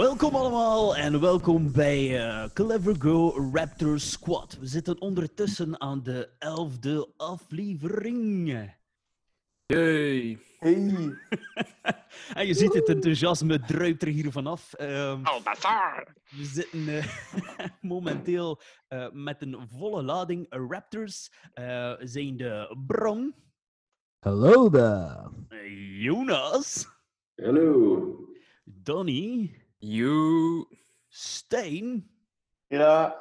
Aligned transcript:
Welkom 0.00 0.34
allemaal 0.34 0.96
en 0.96 1.20
welkom 1.20 1.72
bij 1.72 2.18
eh, 2.28 2.50
Clever 2.52 2.94
Go 2.98 3.50
Raptor 3.52 3.98
Squad. 4.00 4.56
We 4.60 4.66
zitten 4.66 5.00
ondertussen 5.00 5.80
aan 5.80 6.02
de 6.02 6.28
elfde 6.38 7.08
aflevering. 7.16 8.48
Yay. 9.66 10.38
Hey. 10.58 11.16
En 12.34 12.46
je 12.46 12.54
ziet 12.54 12.72
het 12.74 12.88
enthousiasme 12.88 13.60
druipt 13.60 14.02
er 14.02 14.08
hier 14.08 14.32
vanaf. 14.32 14.72
Ehm, 14.72 15.20
Oh, 15.24 15.42
bazar. 15.44 16.14
we 16.30 16.44
zitten 16.44 16.88
eh, 16.88 17.04
momenteel 17.80 18.60
eh, 18.88 19.10
met 19.12 19.42
een 19.42 19.56
volle 19.68 20.02
lading 20.02 20.46
Raptors. 20.48 21.32
eh 21.52 21.92
zijn 21.98 22.36
de 22.36 22.76
Bron, 22.86 23.34
Hallo 24.18 24.70
daar. 24.70 25.30
Jonas, 25.98 26.88
Hallo. 27.42 28.14
Donny, 28.64 29.59
You. 29.82 30.66
Stijn. 31.08 32.10
Ja. 32.66 33.16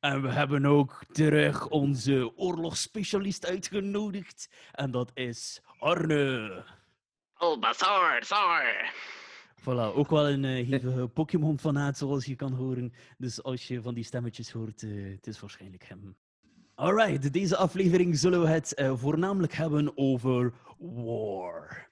En 0.00 0.22
we 0.22 0.28
hebben 0.28 0.66
ook 0.66 1.04
terug 1.12 1.68
onze 1.68 2.32
oorlogsspecialist 2.36 3.46
uitgenodigd. 3.46 4.50
En 4.72 4.90
dat 4.90 5.10
is 5.14 5.62
Arne. 5.78 6.64
Oh, 7.38 7.60
bazar, 7.60 8.24
zar. 8.24 8.92
Voilà, 9.60 9.94
ook 9.94 10.10
wel 10.10 10.28
een 10.28 10.44
uh, 10.44 10.68
hevige 10.68 11.08
Pokémon-fanaat, 11.08 11.98
zoals 11.98 12.24
je 12.24 12.36
kan 12.36 12.52
horen. 12.52 12.92
Dus 13.18 13.42
als 13.42 13.68
je 13.68 13.82
van 13.82 13.94
die 13.94 14.04
stemmetjes 14.04 14.50
hoort, 14.50 14.82
uh, 14.82 15.14
het 15.14 15.26
is 15.26 15.40
waarschijnlijk 15.40 15.84
hem. 15.84 16.16
Alright, 16.74 17.32
deze 17.32 17.56
aflevering 17.56 18.18
zullen 18.18 18.40
we 18.40 18.48
het 18.48 18.72
uh, 18.78 18.96
voornamelijk 18.96 19.52
hebben 19.52 19.92
over 19.96 20.52
war. 20.78 21.88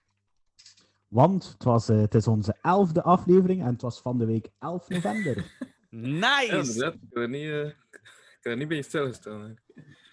Want 1.09 1.49
het, 1.53 1.65
was, 1.65 1.91
uh, 1.91 2.01
het 2.01 2.15
is 2.15 2.27
onze 2.27 2.57
elfde 2.63 3.03
aflevering 3.03 3.61
en 3.61 3.67
het 3.67 3.83
was 3.83 4.01
van 4.01 4.19
de 4.19 4.25
week 4.25 4.49
11 4.59 4.89
november. 4.89 5.37
nice! 5.91 6.47
Ja, 6.47 6.59
inderdaad. 6.59 6.95
Ik 6.95 7.01
kan 7.11 7.23
er 7.23 7.29
niet, 7.29 7.45
uh, 7.45 7.67
ik 7.67 8.39
kan 8.41 8.53
er 8.53 8.59
niet 8.59 8.69
bij 8.69 8.77
je 8.77 8.83
stilstaan. 8.83 9.57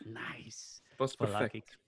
Nice. 0.03 0.80
Past 0.98 1.17
perfect. 1.17 1.78
Voilà, 1.78 1.81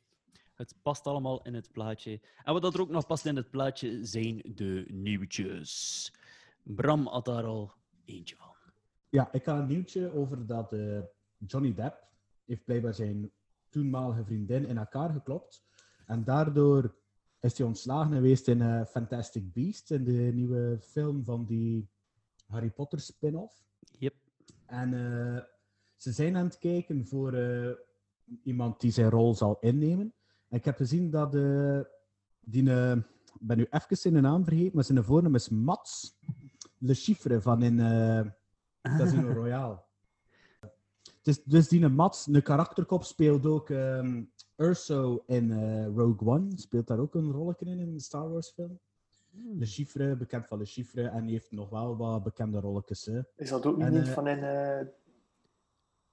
het 0.53 0.75
past 0.81 1.07
allemaal 1.07 1.41
in 1.41 1.53
het 1.53 1.71
plaatje. 1.71 2.21
En 2.43 2.53
wat 2.53 2.73
er 2.73 2.81
ook 2.81 2.89
nog 2.89 3.05
past 3.05 3.25
in 3.25 3.35
het 3.35 3.49
plaatje 3.49 4.05
zijn 4.05 4.41
de 4.55 4.85
nieuwtjes. 4.87 6.13
Bram 6.63 7.07
had 7.07 7.25
daar 7.25 7.43
al 7.43 7.73
eentje 8.05 8.35
van. 8.35 8.47
Ja, 9.09 9.31
ik 9.31 9.45
had 9.45 9.59
een 9.59 9.67
nieuwtje 9.67 10.13
over 10.13 10.45
dat 10.45 10.73
uh, 10.73 10.99
Johnny 11.37 11.73
Depp 11.73 12.07
heeft 12.45 12.65
blijkbaar 12.65 12.93
zijn 12.93 13.31
toenmalige 13.69 14.23
vriendin 14.23 14.65
in 14.65 14.77
elkaar 14.77 15.09
geklopt. 15.09 15.65
En 16.05 16.23
daardoor 16.23 16.95
is 17.43 17.57
hij 17.57 17.67
ontslagen 17.67 18.13
geweest 18.13 18.47
in 18.47 18.59
uh, 18.59 18.85
Fantastic 18.85 19.53
Beasts, 19.53 19.91
in 19.91 20.03
de 20.03 20.31
nieuwe 20.33 20.77
film 20.81 21.23
van 21.23 21.45
die 21.45 21.89
Harry 22.47 22.69
Potter 22.69 22.99
spin-off. 22.99 23.63
Yep. 23.99 24.13
En 24.65 24.93
uh, 24.93 25.39
ze 25.95 26.11
zijn 26.11 26.35
aan 26.35 26.45
het 26.45 26.57
kijken 26.57 27.05
voor 27.07 27.33
uh, 27.33 27.71
iemand 28.43 28.81
die 28.81 28.91
zijn 28.91 29.09
rol 29.09 29.35
zal 29.35 29.57
innemen. 29.59 30.13
En 30.49 30.57
ik 30.57 30.65
heb 30.65 30.75
gezien 30.75 31.09
dat 31.09 31.31
die, 32.39 32.63
ik 32.63 33.03
ben 33.39 33.57
nu 33.57 33.67
even 33.69 33.97
zijn 33.97 34.21
naam 34.21 34.43
vergeten, 34.43 34.75
maar 34.75 34.83
zijn 34.83 35.03
voornaam 35.03 35.35
is 35.35 35.49
Mats 35.49 36.19
Le 36.77 36.93
Chiffre 36.93 37.41
van 37.41 37.63
in 37.63 37.77
Casino 38.81 39.31
Royale. 39.41 39.83
Dus, 41.21 41.43
dus 41.43 41.67
die 41.67 41.87
Mats, 41.87 42.27
een 42.27 42.41
karakterkop, 42.41 43.03
speelt 43.03 43.45
ook 43.45 43.69
um, 43.69 44.31
Urso 44.55 45.23
in 45.27 45.49
uh, 45.49 45.85
Rogue 45.85 46.29
One. 46.29 46.47
Speelt 46.55 46.87
daar 46.87 46.99
ook 46.99 47.15
een 47.15 47.31
rolletje 47.31 47.65
in, 47.65 47.79
in 47.79 47.93
een 47.93 47.99
Star 47.99 48.31
Wars 48.31 48.51
film. 48.51 48.79
Hmm. 49.31 49.59
Le 49.59 49.65
Chiffre, 49.65 50.15
bekend 50.15 50.47
van 50.47 50.57
Le 50.57 50.65
Chiffre. 50.65 51.07
En 51.07 51.23
die 51.23 51.33
heeft 51.33 51.51
nog 51.51 51.69
wel 51.69 51.97
wat 51.97 52.23
bekende 52.23 52.59
rolletjes. 52.59 53.05
Hè. 53.05 53.21
Is 53.35 53.49
dat 53.49 53.65
ook 53.65 53.79
en, 53.79 53.93
niet 53.93 54.07
uh, 54.07 54.13
van 54.13 54.27
in 54.27 54.37
uh, 54.37 54.87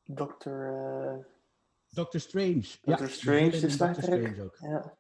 Doctor... 0.05 1.27
Doctor 1.89 2.21
Strange. 2.21 2.65
Doctor 2.83 3.07
ja, 3.07 3.13
Strange 3.13 3.51
is 3.51 3.77
Doctor 3.77 4.03
Strange 4.03 4.43
ook. 4.43 4.57
Ja. 4.59 4.99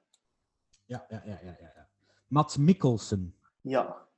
Ja, 0.87 1.07
ja, 1.09 1.23
ja, 1.25 1.39
ja, 1.43 1.57
ja. 1.61 1.89
Mats 2.27 2.57
Mikkelsen. 2.57 3.35
Ja. 3.61 4.09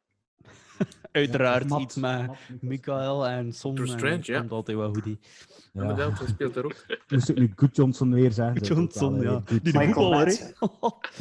Uiteraard 1.12 1.68
ja, 1.68 1.78
iets 1.78 1.96
met 1.96 2.30
Michael 2.60 3.26
en 3.26 3.52
Son. 3.52 3.74
Doctor 3.74 3.98
Strange, 3.98 4.22
ja. 4.22 4.38
Komt 4.38 4.50
altijd 4.50 4.76
wel 4.76 4.94
goed. 4.94 5.04
Ja. 5.04 5.82
Inderdaad, 5.82 6.18
hij 6.18 6.28
speelt 6.28 6.54
daar 6.54 6.64
ook. 6.64 6.86
Moest 7.08 7.28
ik 7.28 7.38
nu 7.38 7.52
Good 7.56 7.76
Johnson 7.76 8.12
weer 8.12 8.32
zeggen? 8.32 8.56
Good 8.56 8.66
Johnson, 8.66 9.20
ja. 9.20 9.42
Die 9.62 9.78
Michael 9.78 10.10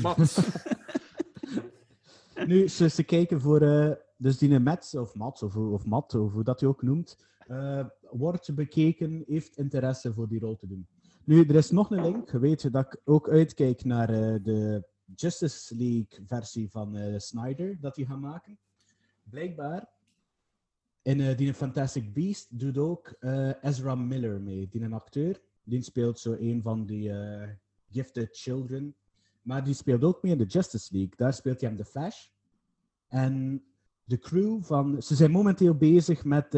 Mats. 0.01 0.39
nu, 2.45 2.67
ze, 2.67 2.89
ze 2.89 3.03
kijken 3.03 3.41
voor... 3.41 3.62
Uh, 3.62 3.91
dus 4.17 4.38
die 4.38 4.59
Mats, 4.59 4.95
of 4.95 5.16
Mats, 5.16 5.44
of, 5.44 5.56
of 5.56 5.85
Matt, 5.85 6.16
of 6.16 6.31
hoe 6.31 6.44
dat 6.44 6.59
hij 6.59 6.69
ook 6.69 6.81
noemt, 6.81 7.18
uh, 7.47 7.85
wordt 8.12 8.56
bekeken, 8.56 9.23
heeft 9.28 9.57
interesse 9.57 10.13
voor 10.13 10.28
die 10.28 10.39
rol 10.39 10.56
te 10.56 10.68
doen. 10.68 10.88
Nu, 11.23 11.45
er 11.45 11.56
is 11.56 11.72
nog 11.72 11.91
een 11.91 12.01
link. 12.01 12.31
Je 12.31 12.39
weet 12.39 12.72
dat 12.72 12.85
ik 12.85 13.01
ook 13.03 13.29
uitkijk 13.29 13.83
naar 13.83 14.09
uh, 14.09 14.35
de 14.44 14.88
Justice 15.16 15.75
League 15.75 16.25
versie 16.25 16.69
van 16.69 16.97
uh, 16.97 17.18
Snyder, 17.18 17.78
dat 17.79 17.95
hij 17.95 18.06
gaat 18.06 18.19
maken. 18.19 18.59
Blijkbaar, 19.31 19.90
in 21.02 21.19
uh, 21.19 21.38
die 21.38 21.53
Fantastic 21.53 22.14
Beast 22.14 22.59
doet 22.59 22.78
ook 22.78 23.16
uh, 23.19 23.64
Ezra 23.64 23.96
Miller 23.96 24.42
mee, 24.42 24.68
die 24.69 24.81
een 24.81 24.94
acteur. 24.94 25.42
Die 25.64 25.81
speelt 25.81 26.19
zo 26.19 26.36
een 26.40 26.62
van 26.62 26.86
die 26.86 27.12
Gifted 27.90 28.30
Children. 28.31 28.96
Maar 29.42 29.64
die 29.64 29.74
speelt 29.74 30.03
ook 30.03 30.24
mee 30.24 30.31
in 30.31 30.38
de 30.38 30.46
Justice 30.46 30.94
League. 30.94 31.14
Daar 31.16 31.34
speelt 31.34 31.59
hij 31.59 31.69
hem 31.69 31.78
de 31.78 31.86
Flash. 31.86 32.28
En 33.08 33.64
de 34.03 34.18
crew 34.19 34.64
van... 34.64 35.02
Ze 35.02 35.16
zijn 35.16 35.31
momenteel 35.31 35.75
bezig 35.75 36.24
met 36.24 36.53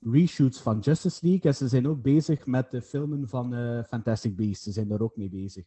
reshoots 0.00 0.60
van 0.60 0.78
Justice 0.78 1.26
League. 1.26 1.50
En 1.50 1.56
ze 1.56 1.68
zijn 1.68 1.88
ook 1.88 2.02
bezig 2.02 2.46
met 2.46 2.70
de 2.70 2.82
filmen 2.82 3.28
van 3.28 3.84
Fantastic 3.84 4.36
Beasts. 4.36 4.64
Ze 4.64 4.72
zijn 4.72 4.88
daar 4.88 5.00
ook 5.00 5.16
mee 5.16 5.30
bezig. 5.30 5.64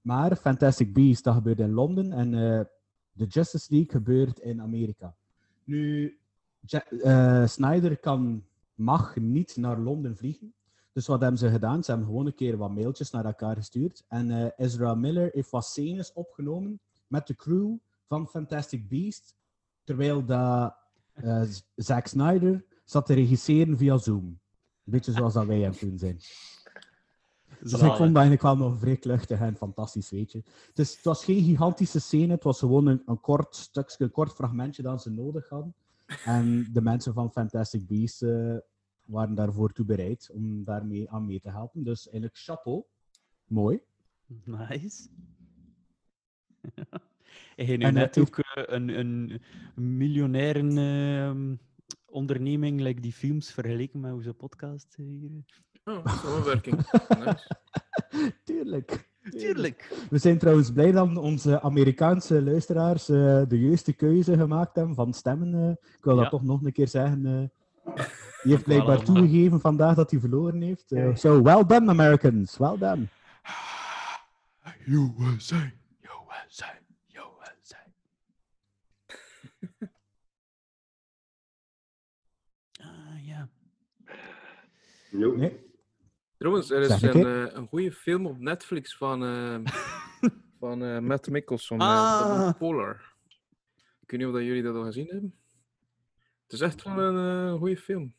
Maar 0.00 0.36
Fantastic 0.36 0.92
Beasts, 0.94 1.22
dat 1.22 1.34
gebeurt 1.34 1.60
in 1.60 1.72
Londen. 1.72 2.12
En 2.12 2.68
de 3.18 3.26
Justice 3.26 3.66
League 3.70 3.90
gebeurt 3.90 4.38
in 4.38 4.60
Amerika. 4.60 5.16
Nu, 5.64 6.18
uh, 6.90 7.46
Snyder 7.46 7.98
kan, 7.98 8.44
mag 8.74 9.16
niet 9.16 9.56
naar 9.56 9.78
Londen 9.78 10.16
vliegen. 10.16 10.54
Dus 10.92 11.06
wat 11.06 11.20
hebben 11.20 11.38
ze 11.38 11.50
gedaan? 11.50 11.84
Ze 11.84 11.90
hebben 11.90 12.08
gewoon 12.08 12.26
een 12.26 12.34
keer 12.34 12.56
wat 12.56 12.74
mailtjes 12.74 13.10
naar 13.10 13.24
elkaar 13.24 13.56
gestuurd. 13.56 14.04
En 14.08 14.52
Ezra 14.56 14.94
Miller 14.94 15.30
heeft 15.32 15.50
wat 15.50 15.64
scènes 15.64 16.12
opgenomen 16.12 16.80
met 17.06 17.26
de 17.26 17.34
crew 17.34 17.76
van 18.06 18.28
Fantastic 18.28 18.88
Beasts. 18.88 19.34
Terwijl 19.84 20.24
dat, 20.24 20.76
Zack 21.74 22.06
Snyder 22.06 22.64
zat 22.84 23.06
te 23.06 23.14
regisseren 23.14 23.76
via 23.76 23.96
Zoom. 23.96 24.24
Een 24.24 24.92
beetje 24.92 25.12
zoals 25.12 25.34
dat 25.34 25.46
wij 25.46 25.64
aan 25.64 25.70
het 25.70 25.80
doen 25.80 25.98
zijn. 25.98 26.20
Dus 27.60 27.72
ik 27.72 27.78
vond 27.78 27.98
dat 27.98 28.00
eigenlijk 28.00 28.42
wel 28.42 28.56
nog 28.56 28.78
vrij 28.78 28.96
kluchtig 28.96 29.40
en 29.40 29.56
fantastisch, 29.56 30.10
weet 30.10 30.32
je. 30.32 30.42
Dus 30.74 30.94
het 30.94 31.04
was 31.04 31.24
geen 31.24 31.44
gigantische 31.44 32.00
scène, 32.00 32.32
het 32.32 32.42
was 32.44 32.58
gewoon 32.58 32.86
een, 32.86 33.02
een 33.06 33.20
kort 33.20 33.56
stukje, 33.56 34.04
een 34.04 34.10
kort 34.10 34.32
fragmentje 34.32 34.82
dat 34.82 35.02
ze 35.02 35.10
nodig 35.10 35.48
hadden. 35.48 35.74
En 36.24 36.68
de 36.72 36.82
mensen 36.82 37.14
van 37.14 37.32
Fantastic 37.32 37.86
Beasts 37.86 38.22
uh, 38.22 38.56
waren 39.04 39.34
daarvoor 39.34 39.72
toe 39.72 39.84
bereid 39.84 40.30
om 40.32 40.64
daarmee 40.64 41.10
aan 41.10 41.26
mee 41.26 41.40
te 41.40 41.50
helpen. 41.50 41.84
Dus 41.84 42.04
eigenlijk 42.04 42.36
chapeau. 42.36 42.82
Mooi. 43.46 43.80
Nice. 44.44 45.08
Je 47.56 47.76
nu 47.76 47.84
en 47.84 47.94
net 47.94 48.18
ook 48.18 48.38
uh, 48.38 48.44
een, 48.66 48.88
een. 48.88 49.40
Uh, 50.76 51.56
onderneming, 52.10 52.80
like 52.80 53.00
die 53.00 53.12
films, 53.12 53.50
vergeleken 53.50 54.00
met 54.00 54.12
onze 54.12 54.34
podcast 54.34 54.94
hier. 54.96 55.30
Oh, 55.88 56.06
samenwerking. 56.06 56.76
nice. 57.18 57.46
Tuurlijk. 58.44 59.08
Tuurlijk. 59.30 60.06
We 60.10 60.18
zijn 60.18 60.38
trouwens 60.38 60.72
blij 60.72 60.92
dat 60.92 61.16
onze 61.16 61.60
Amerikaanse 61.62 62.42
luisteraars 62.42 63.08
uh, 63.08 63.42
de 63.48 63.60
juiste 63.60 63.92
keuze 63.92 64.36
gemaakt 64.36 64.76
hebben 64.76 64.94
van 64.94 65.12
stemmen. 65.12 65.54
Uh, 65.54 65.70
ik 65.70 66.04
wil 66.04 66.14
ja. 66.14 66.20
dat 66.20 66.30
toch 66.30 66.42
nog 66.42 66.64
een 66.64 66.72
keer 66.72 66.88
zeggen. 66.88 67.26
Uh, 67.26 67.94
die 68.42 68.52
heeft 68.52 68.64
blijkbaar 68.64 69.02
toegegeven 69.02 69.60
vandaag 69.60 69.94
dat 69.94 70.10
hij 70.10 70.20
verloren 70.20 70.60
heeft. 70.60 70.84
Zo, 70.88 71.12
so, 71.14 71.42
well 71.42 71.64
done, 71.66 71.90
Americans. 71.90 72.56
Well 72.56 72.78
done. 72.78 73.06
USA, 74.86 75.70
USA, 76.02 76.78
USA. 77.12 77.76
Ah, 82.80 83.26
ja. 83.26 83.48
Nee. 85.10 85.67
Trouwens, 86.38 86.70
er 86.70 86.80
is 86.80 87.02
een, 87.02 87.26
eh, 87.26 87.54
een 87.54 87.66
goede 87.66 87.92
film 87.92 88.26
op 88.26 88.38
Netflix 88.38 88.96
van, 88.96 89.24
eh, 89.24 89.72
van 90.60 90.82
eh, 90.84 90.98
Matt 90.98 91.30
Mickelson, 91.30 91.80
Ah. 91.80 92.20
eh, 92.40 92.48
The 92.48 92.54
Polar. 92.58 93.14
Ik 94.00 94.10
weet 94.10 94.20
niet 94.20 94.28
of 94.28 94.34
dat 94.34 94.44
jullie 94.44 94.62
dat 94.62 94.74
al 94.74 94.84
gezien 94.84 95.06
hebben. 95.08 95.34
Het 96.42 96.52
is 96.52 96.60
echt 96.60 96.82
wel 96.82 96.98
een 96.98 97.58
goede 97.58 97.76
film. 97.76 98.14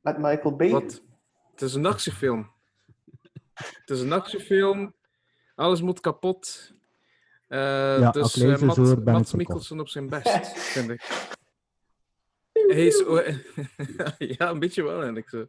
Met 0.00 0.18
Michael 0.18 0.56
Bay. 0.56 0.70
Wat? 0.70 1.02
Het 1.52 1.62
is 1.62 1.74
een 1.74 1.86
actiefilm. 1.86 2.50
Het 3.80 3.90
is 3.90 4.00
een 4.00 4.12
actiefilm. 4.12 4.94
Alles 5.54 5.80
moet 5.82 6.00
kapot. 6.00 6.74
Eh 7.48 7.58
Ja, 7.98 8.10
dus 8.10 8.22
als 8.22 8.36
ik 8.36 8.42
lees 8.42 8.60
eh, 8.60 8.68
het 8.68 8.76
hoor, 8.76 8.86
Matt, 8.86 9.04
ben 9.04 9.14
ik 9.14 9.18
Matt. 9.20 9.32
Mikkelsen 9.34 9.80
op 9.80 9.88
zijn 9.88 10.08
best, 10.08 10.58
vind 10.72 10.90
ik. 10.90 11.28
Hij 12.52 12.86
is... 12.86 13.04
ja, 14.38 14.48
een 14.50 14.58
beetje 14.58 14.82
wel 14.82 14.94
eigenlijk 14.94 15.28
zo. 15.28 15.46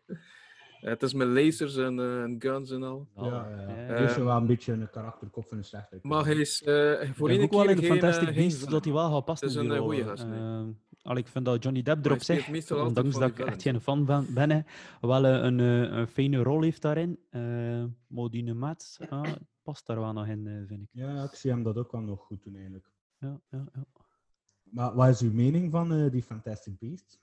Eh, 0.81 0.89
het 0.89 1.04
is 1.04 1.13
met 1.13 1.28
lasers 1.28 1.75
en, 1.75 2.00
eh, 2.00 2.22
en 2.22 2.36
guns 2.39 2.72
en 2.72 2.83
al. 2.83 3.07
Oh, 3.13 3.25
Ja, 3.25 3.50
ja, 3.50 3.86
ja. 3.88 3.95
is 3.95 4.13
zo 4.13 4.24
wel 4.25 4.38
een 4.38 4.45
beetje 4.45 4.74
een 4.74 4.89
karakterkop 4.89 5.48
van 5.48 5.57
een 5.57 5.63
slechte. 5.63 6.00
Maar 6.01 6.25
hij 6.25 6.36
is 6.36 6.63
eh, 6.63 7.10
voor 7.13 7.30
Ik 7.31 7.36
één 7.36 7.44
ook 7.45 7.51
wel 7.51 7.66
keer 7.66 7.83
in 7.83 7.83
Fantastic 7.83 8.28
eh, 8.28 8.36
Beasts 8.36 8.54
villain. 8.60 8.72
dat 8.74 8.83
hij 8.86 8.94
wel 8.94 9.12
gaat 9.12 9.25
passen. 9.25 9.48
Het 9.48 9.56
is 9.57 9.62
in 9.63 9.69
die 9.69 9.80
een, 9.80 10.00
eh, 10.01 10.07
gast, 10.07 10.24
eh. 10.24 10.62
Al, 11.04 11.16
ik 11.18 11.28
vind 11.28 11.45
dat 11.45 11.63
Johnny 11.63 11.81
Depp 11.81 12.06
erop 12.06 12.22
zich, 12.22 12.48
altijd 12.48 12.72
ondanks 12.72 13.18
dat 13.19 13.30
ik 13.30 13.39
echt 13.39 13.62
geen 13.62 13.81
fan 13.81 14.06
van 14.06 14.25
ben, 14.33 14.51
hè, 14.51 14.60
wel 15.01 15.25
eh, 15.25 15.44
een, 15.44 15.60
eh, 15.60 15.81
een 15.98 16.07
fijne 16.07 16.44
rol 16.44 16.62
heeft 16.62 16.81
daarin. 16.81 17.19
Uh, 17.31 17.83
Modine 18.07 18.54
Maat 18.54 19.00
ah, 19.10 19.31
past 19.63 19.86
daar 19.88 20.00
wel 20.00 20.13
nog 20.13 20.28
in, 20.28 20.48
eh, 20.48 20.54
vind 20.68 20.81
ik. 20.81 20.88
Ja, 20.92 21.24
ik 21.24 21.33
zie 21.33 21.51
hem 21.51 21.63
dat 21.63 21.78
ook 21.78 21.92
wel 21.92 22.01
nog 22.01 22.22
goed 22.22 22.44
doen 22.44 22.54
eigenlijk. 22.56 22.89
Ja, 23.19 23.39
ja, 23.51 23.66
ja. 23.74 23.86
Maar 24.63 24.95
wat 24.95 25.07
is 25.10 25.22
uw 25.22 25.33
mening 25.33 25.72
van 25.72 25.94
eh, 25.94 26.12
die 26.12 26.24
Fantastic 26.24 26.80
Beasts? 26.80 27.19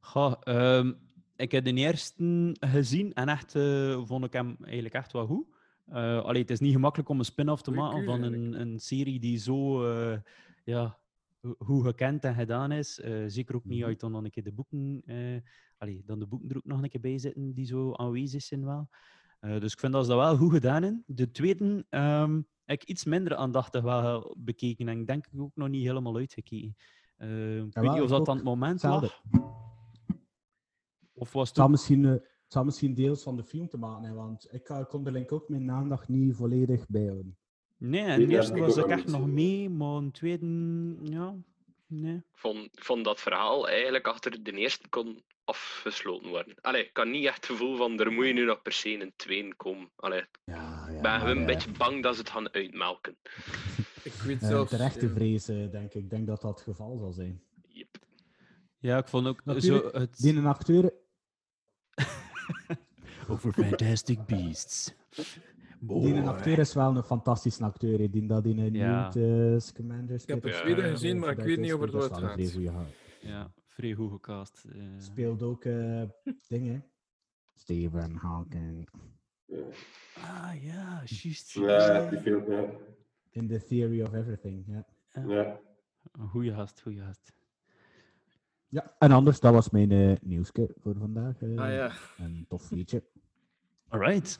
Goh, 0.00 0.34
ehm, 0.42 0.92
ik 1.38 1.52
heb 1.52 1.64
de 1.64 1.72
eerste 1.74 2.56
gezien 2.60 3.12
en 3.14 3.28
echt 3.28 3.54
eh, 3.54 4.00
vond 4.04 4.24
ik 4.24 4.32
hem 4.32 4.56
eigenlijk 4.62 4.94
echt 4.94 5.12
wel 5.12 5.26
goed. 5.26 5.46
Eh 5.86 6.22
allee, 6.22 6.40
het 6.40 6.50
is 6.50 6.60
niet 6.60 6.72
gemakkelijk 6.72 7.08
om 7.08 7.18
een 7.18 7.24
spin-off 7.24 7.62
te 7.62 7.70
maken 7.70 8.04
van 8.04 8.22
een, 8.22 8.60
een 8.60 8.78
serie 8.78 9.20
die 9.20 9.36
zo 9.38 9.84
eh, 9.92 10.18
ja, 10.64 10.98
ho- 11.40 11.54
hoe 11.58 11.84
gekend 11.84 12.24
en 12.24 12.34
gedaan 12.34 12.72
is. 12.72 12.94
Zeker 13.26 13.54
ook 13.54 13.64
niet 13.64 13.78
Mhm. 13.78 13.88
uit 13.88 14.00
dan 14.00 14.12
nog 14.12 14.24
een 14.24 14.30
keer 14.30 14.42
de 14.44 14.52
boeken. 14.52 15.02
allee, 15.78 16.02
dan 16.06 16.18
de 16.18 16.26
boeken 16.26 16.48
er 16.50 16.56
ook 16.56 16.64
nog 16.64 16.82
een 16.82 16.88
keer 16.88 17.00
bij 17.00 17.18
zitten 17.18 17.52
die 17.54 17.66
zo 17.66 17.92
aanwezig 17.92 18.42
zijn 18.42 18.64
wel. 18.64 18.88
Dus 19.40 19.72
ik 19.72 19.78
vind 19.78 19.92
dat 19.92 20.04
ze 20.04 20.10
dat 20.10 20.18
wel 20.20 20.36
goed 20.36 20.52
gedaan 20.52 20.84
in. 20.84 21.02
De 21.06 21.30
tweede 21.30 21.86
ehm, 21.88 22.40
heb 22.64 22.82
ik 22.82 22.88
iets 22.88 23.04
minder 23.04 23.36
aandachtig 23.36 23.82
wel 23.82 24.34
bekeken 24.38 24.88
en 24.88 25.00
ik 25.00 25.06
denk 25.06 25.26
ik 25.26 25.40
ook 25.40 25.52
nog 25.56 25.68
niet 25.68 25.86
helemaal 25.86 26.16
uitgekeken. 26.16 26.76
Ik 27.18 27.26
weet 27.26 27.74
niet 27.74 27.84
of 27.92 28.02
ik 28.02 28.08
dat 28.08 28.20
ook. 28.20 28.28
aan 28.28 28.36
het 28.36 28.44
moment 28.44 28.82
lag. 28.82 29.22
Of 31.18 31.32
was 31.32 31.50
Het 31.52 31.68
misschien, 31.68 32.04
eh, 32.04 32.10
het 32.10 32.22
zal 32.46 32.64
misschien 32.64 32.94
deels 32.94 33.22
van 33.22 33.36
de 33.36 33.44
film 33.44 33.68
te 33.68 33.78
maken 33.78 34.04
hebben, 34.04 34.24
want 34.24 34.48
ik 34.50 34.68
eh, 34.68 34.84
kon 34.84 35.06
er 35.06 35.12
denk 35.12 35.24
ik 35.24 35.32
ook 35.32 35.48
mijn 35.48 35.70
aandacht 35.70 36.08
niet 36.08 36.36
volledig 36.36 36.88
bij 36.88 37.06
houden. 37.06 37.36
Nee, 37.76 38.02
en 38.02 38.26
de 38.26 38.36
ik 38.36 38.56
was 38.56 38.76
ik 38.76 38.86
echt 38.86 39.06
nog 39.06 39.26
mee, 39.26 39.70
maar 39.70 39.96
een 39.96 40.10
tweede, 40.10 40.46
ja, 41.02 41.34
nee. 41.86 42.16
Ik 42.16 42.22
vond, 42.32 42.64
ik 42.64 42.84
vond 42.84 43.04
dat 43.04 43.20
verhaal 43.20 43.68
eigenlijk 43.68 44.06
achter 44.06 44.42
de 44.42 44.52
eerste 44.52 44.88
kon 44.88 45.22
afgesloten 45.48 46.28
worden. 46.28 46.54
Allee, 46.60 46.84
ik 46.84 46.96
had 46.96 47.06
niet 47.06 47.26
echt 47.26 47.36
het 47.36 47.46
gevoel 47.46 47.76
van 47.76 48.00
er 48.00 48.12
moet 48.12 48.26
je 48.26 48.32
nu 48.32 48.44
nog 48.44 48.62
per 48.62 48.72
se 48.72 48.92
in 48.92 49.00
een 49.00 49.12
tweede 49.16 49.54
komen. 49.54 49.90
Allee, 49.96 50.20
ik 50.20 50.38
Ja, 50.44 50.88
ja. 50.90 51.00
ben 51.00 51.28
een 51.28 51.46
beetje 51.46 51.70
bang 51.70 52.02
dat 52.02 52.14
ze 52.14 52.20
het 52.20 52.30
gaan 52.30 52.52
uitmelken. 52.52 53.16
Ik 54.02 54.12
weet 54.12 54.42
eh, 54.42 54.48
zelfs... 54.48 54.70
terechte 54.70 55.06
eh, 55.06 55.70
denk 55.70 55.94
ik. 55.94 56.02
Ik 56.02 56.10
denk 56.10 56.26
dat 56.26 56.40
dat 56.40 56.50
het 56.50 56.60
geval 56.60 56.98
zal 56.98 57.12
zijn. 57.12 57.42
Yep. 57.68 57.96
Ja, 58.78 58.98
ik 58.98 59.08
vond 59.08 59.26
ook 59.26 59.40
zo 59.44 59.52
Natuurlijk, 59.52 59.94
het... 59.94 60.18
Die 60.18 60.36
een 60.36 60.46
acteur, 60.46 60.92
Over 63.28 63.52
Fantastic 63.52 64.26
Beasts. 64.26 64.94
die 65.80 66.14
een 66.14 66.26
acteur 66.28 66.58
is 66.58 66.74
wel 66.74 66.96
een 66.96 67.02
fantastische 67.02 67.64
acteur. 67.64 68.10
Die 68.10 68.26
dat 68.26 68.44
in 68.46 68.58
een 68.58 68.74
Ja. 68.74 69.14
Uh, 69.16 69.58
Scamander 69.58 70.20
heb 70.26 70.42
het 70.42 70.54
Zweden 70.54 70.84
ja, 70.84 70.90
gezien, 70.90 71.18
maar 71.18 71.30
ik 71.30 71.40
weet 71.40 71.58
niet 71.58 71.72
over 71.72 71.86
het 71.86 71.94
wat 71.94 72.10
het 72.10 72.18
gaat. 72.20 72.52
Ja, 73.20 73.52
vrij 73.66 73.92
goed 73.92 74.10
gecast. 74.12 74.64
eh. 74.72 74.82
Speelt 74.98 75.42
ook 75.42 75.64
eh 75.64 76.02
dingen. 76.48 76.84
Stephen 77.54 78.14
Hawking. 78.14 78.88
Ja, 79.46 79.56
Ah, 80.14 80.62
ja, 80.62 81.02
juist. 81.04 81.52
ja 81.52 82.10
die 82.10 82.18
film, 82.18 82.50
ja. 82.52 82.64
In 83.30 83.48
The 83.48 83.64
Theory 83.64 84.02
of 84.02 84.12
Everything. 84.14 84.64
Ja. 84.66 84.86
ja. 85.26 85.60
Een 86.12 86.28
goeie 86.28 86.52
gast, 86.52 86.80
goeie 86.80 87.00
gast. 87.00 87.32
ja, 88.68 88.94
en 88.98 89.10
anders, 89.12 89.40
dat 89.40 89.52
was 89.52 89.70
mijn 89.70 89.90
eh 89.90 90.16
nieuwske 90.22 90.74
voor 90.78 90.94
vandaag. 90.98 91.42
eh. 91.42 91.58
Ah 91.58 91.70
ja. 91.72 91.92
Een 92.18 92.44
tof 92.48 92.70
liedje. 92.70 93.02
Alright. 93.90 94.38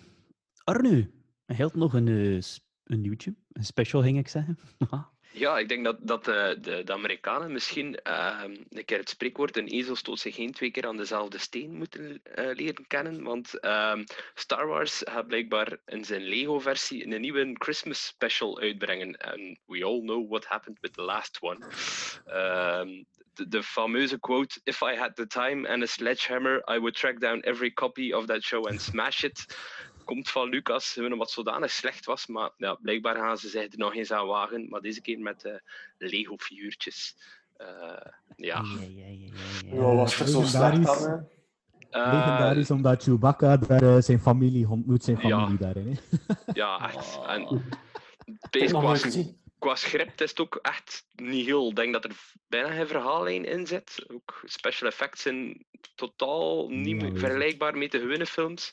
Arnu, 0.65 1.11
hij 1.45 1.57
hield 1.57 1.75
nog 1.75 1.93
een, 1.95 2.09
eh, 2.09 2.43
een 2.85 3.01
nieuwtje. 3.01 3.35
Een 3.53 3.65
special, 3.65 4.03
ging 4.03 4.19
ik 4.19 4.29
zeggen. 4.29 4.59
Ja, 5.31 5.59
ik 5.59 5.69
denk 5.69 5.85
dat, 5.85 5.97
dat 6.01 6.25
de, 6.25 6.57
de, 6.61 6.85
de 6.85 6.93
Amerikanen 6.93 7.53
misschien 7.53 7.97
ehm, 8.03 8.57
een 8.69 8.85
keer 8.85 8.99
het 8.99 9.09
spreekwoord 9.09 9.57
een 9.57 9.67
ezel 9.67 9.97
stoot 9.97 10.19
zich 10.19 10.35
geen 10.35 10.53
twee 10.53 10.71
keer 10.71 10.87
aan 10.87 10.97
dezelfde 10.97 11.39
steen 11.39 11.73
moeten 11.73 12.21
eh, 12.23 12.55
leren 12.55 12.87
kennen. 12.87 13.23
Want 13.23 13.61
ehm, 13.61 14.05
Star 14.35 14.67
Wars 14.67 15.03
gaat 15.05 15.27
blijkbaar 15.27 15.77
in 15.87 16.05
zijn 16.05 16.23
Lego-versie 16.23 17.07
een 17.07 17.21
nieuwe 17.21 17.55
Christmas 17.59 18.07
special 18.07 18.61
uitbrengen. 18.61 19.17
En 19.17 19.59
we 19.67 19.85
all 19.85 20.01
know 20.01 20.29
what 20.29 20.47
happened 20.47 20.79
with 20.81 20.93
the 20.93 21.03
last 21.03 21.39
one. 21.41 21.65
Ehm, 22.25 23.03
de, 23.35 23.49
de 23.49 23.63
fameuze 23.63 24.19
quote: 24.19 24.61
If 24.65 24.81
I 24.81 24.95
had 24.95 25.17
the 25.17 25.27
time 25.27 25.69
and 25.69 25.83
a 25.83 25.87
sledgehammer, 25.87 26.63
I 26.67 26.79
would 26.79 26.95
track 26.95 27.21
down 27.21 27.41
every 27.43 27.71
copy 27.71 28.13
of 28.13 28.27
that 28.27 28.43
show 28.43 28.67
and 28.69 28.81
smash 28.81 29.25
it. 29.25 29.47
Komt 30.09 30.31
van 30.31 30.49
Lucas, 30.49 30.99
wat 31.17 31.31
zodanig 31.31 31.71
slecht 31.71 32.05
was. 32.05 32.27
Maar 32.27 32.51
ja, 32.57 32.75
blijkbaar 32.75 33.15
gaan 33.15 33.39
ze 33.39 33.49
zich 33.49 33.73
er 33.73 33.79
nog 33.79 33.95
eens 33.95 34.13
aan 34.13 34.27
wagen. 34.27 34.69
Maar 34.69 34.81
deze 34.81 35.01
keer 35.01 35.19
met 35.19 35.45
eh, 35.45 35.53
Lego-figuurtjes. 35.99 37.17
Eh, 37.57 37.67
ja. 38.37 38.63
Ja, 38.63 38.81
ja, 38.81 38.87
ja, 38.87 39.07
ja, 39.07 39.31
ja. 39.67 39.75
Ja, 39.75 39.95
was 39.95 40.19
het 40.19 40.29
zo 40.29 40.43
slecht 40.43 40.85
dan? 40.85 41.29
Eh, 41.91 42.13
Legendarisch 42.13 42.71
omdat 42.71 43.03
Chewbacca 43.03 43.57
daar 43.57 44.03
zijn 44.03 44.21
familie 44.21 44.69
ontmoet, 44.69 45.05
zijn 45.05 45.19
Ja. 45.23 45.39
familie 45.39 45.59
daarin. 45.59 45.99
Hè. 46.27 46.35
Ja, 46.61 46.93
echt. 46.95 47.19
En 47.27 47.65
heb 48.51 48.71
nog 48.71 48.99
qua, 49.59 49.75
script 49.75 50.21
is 50.21 50.31
het 50.31 50.41
ook 50.41 50.59
echt 50.63 51.07
niet 51.15 51.47
heel. 51.47 51.69
Ik 51.69 51.77
denk 51.77 51.93
dat 51.93 52.05
er 52.05 52.17
bijna 52.47 52.71
geen 52.71 52.87
verhaallijn 52.87 53.45
in 53.45 53.67
zit. 53.67 54.07
Ook 54.13 54.41
special 54.45 54.89
effects 54.89 55.23
zijn 55.23 55.65
totaal 55.95 56.69
niet 56.69 57.05
vergelijkbaar 57.15 57.79
met 57.79 57.93
de 57.93 57.99
gewone 58.01 58.27
films. 58.27 58.73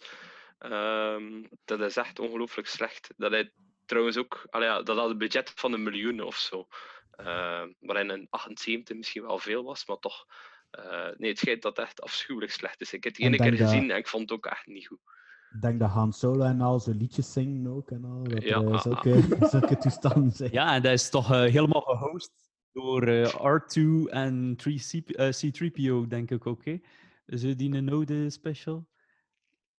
Ehm, 0.57 1.44
dat 1.66 1.80
is 1.80 1.98
echt 1.98 2.19
ongelooflijk 2.19 2.68
slecht. 2.68 3.14
Dat 3.18 3.31
hij 3.31 3.52
trouwens 3.85 4.18
ook, 4.18 4.47
ja, 4.52 4.81
dat 4.81 4.97
had 4.97 5.09
een 5.09 5.18
budget 5.18 5.52
van 5.56 5.74
een 5.74 5.83
miljoen 5.83 6.21
of 6.21 6.35
zo. 6.38 6.68
Ehm 7.12 7.71
waarin 7.80 8.09
een 8.09 8.28
78 8.30 8.95
misschien 8.97 9.21
wel 9.26 9.40
veel 9.40 9.64
was, 9.64 9.85
maar 9.88 9.97
toch. 9.97 10.26
eh, 10.71 11.07
nee, 11.18 11.30
het 11.30 11.40
schijnt 11.40 11.62
dat 11.62 11.78
het 11.78 11.85
echt 11.85 12.02
afschuwelijk 12.02 12.52
slecht 12.52 12.81
is. 12.81 12.94
Ik 12.94 13.04
heb 13.04 13.14
het 13.14 13.21
En 13.21 13.28
ene 13.28 13.38
keer 13.38 13.57
dat- 13.57 13.59
gezien 13.69 13.92
en 13.92 13.97
ik 13.97 14.07
vond 14.07 14.21
het 14.30 14.31
ook 14.31 14.45
echt 14.45 14.66
niet 14.68 14.88
goed. 14.88 15.00
Ik 15.56 15.62
denk 15.62 15.80
dat 15.80 15.90
Han 15.90 16.14
Solo 16.14 16.44
en 16.44 16.62
al 16.62 16.80
zo 16.80 16.92
liedjes 16.92 17.33
zingen 17.33 17.71
ook 17.71 17.92
en 17.92 18.04
al. 18.06 18.24
Dat 18.24 18.44
Ja, 18.44 18.57
ah, 18.57 18.81
zulke, 18.81 19.21
zulke 19.52 19.78
toestanden 19.78 20.31
zijn. 20.31 20.52
Ja, 20.52 20.74
en 20.76 20.81
dat 20.81 20.92
is 20.92 21.09
toch 21.09 21.31
eh, 21.31 21.40
helemaal 21.40 21.81
gehost 21.81 22.31
door 22.74 23.04
eh, 23.07 23.33
R2 23.33 24.09
en 24.09 24.56
3C, 24.56 25.06
eh, 25.16 25.30
C3PO, 25.31 26.07
denk 26.07 26.31
ik 26.31 26.47
ook. 26.47 26.66
Hè? 26.66 26.78
Zo 27.28 27.56
die 27.56 27.74
een 27.76 27.90
oude 27.90 28.30
special. 28.30 28.88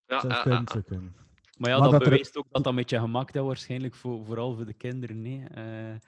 Ja, 0.06 0.20
Zou 0.20 0.32
eh, 0.32 0.42
kunnen, 0.42 0.64
eh, 0.64 0.72
zou 0.72 0.84
kunnen. 0.84 1.14
Maar 1.58 1.70
ja, 1.70 1.78
Maar 1.78 1.90
dat, 1.90 1.92
dat 1.92 2.00
er- 2.02 2.08
bewijst 2.08 2.36
ook 2.36 2.46
dat 2.50 2.64
dat 2.64 2.74
met 2.74 2.90
je 2.90 2.98
gemaakt 2.98 3.34
is, 3.34 3.40
waarschijnlijk 3.40 3.94
voor, 3.94 4.24
vooral 4.24 4.54
voor 4.54 4.66
de 4.66 4.74
kinderen. 4.74 5.24
hè. 5.24 5.44
Eh, 5.46 5.98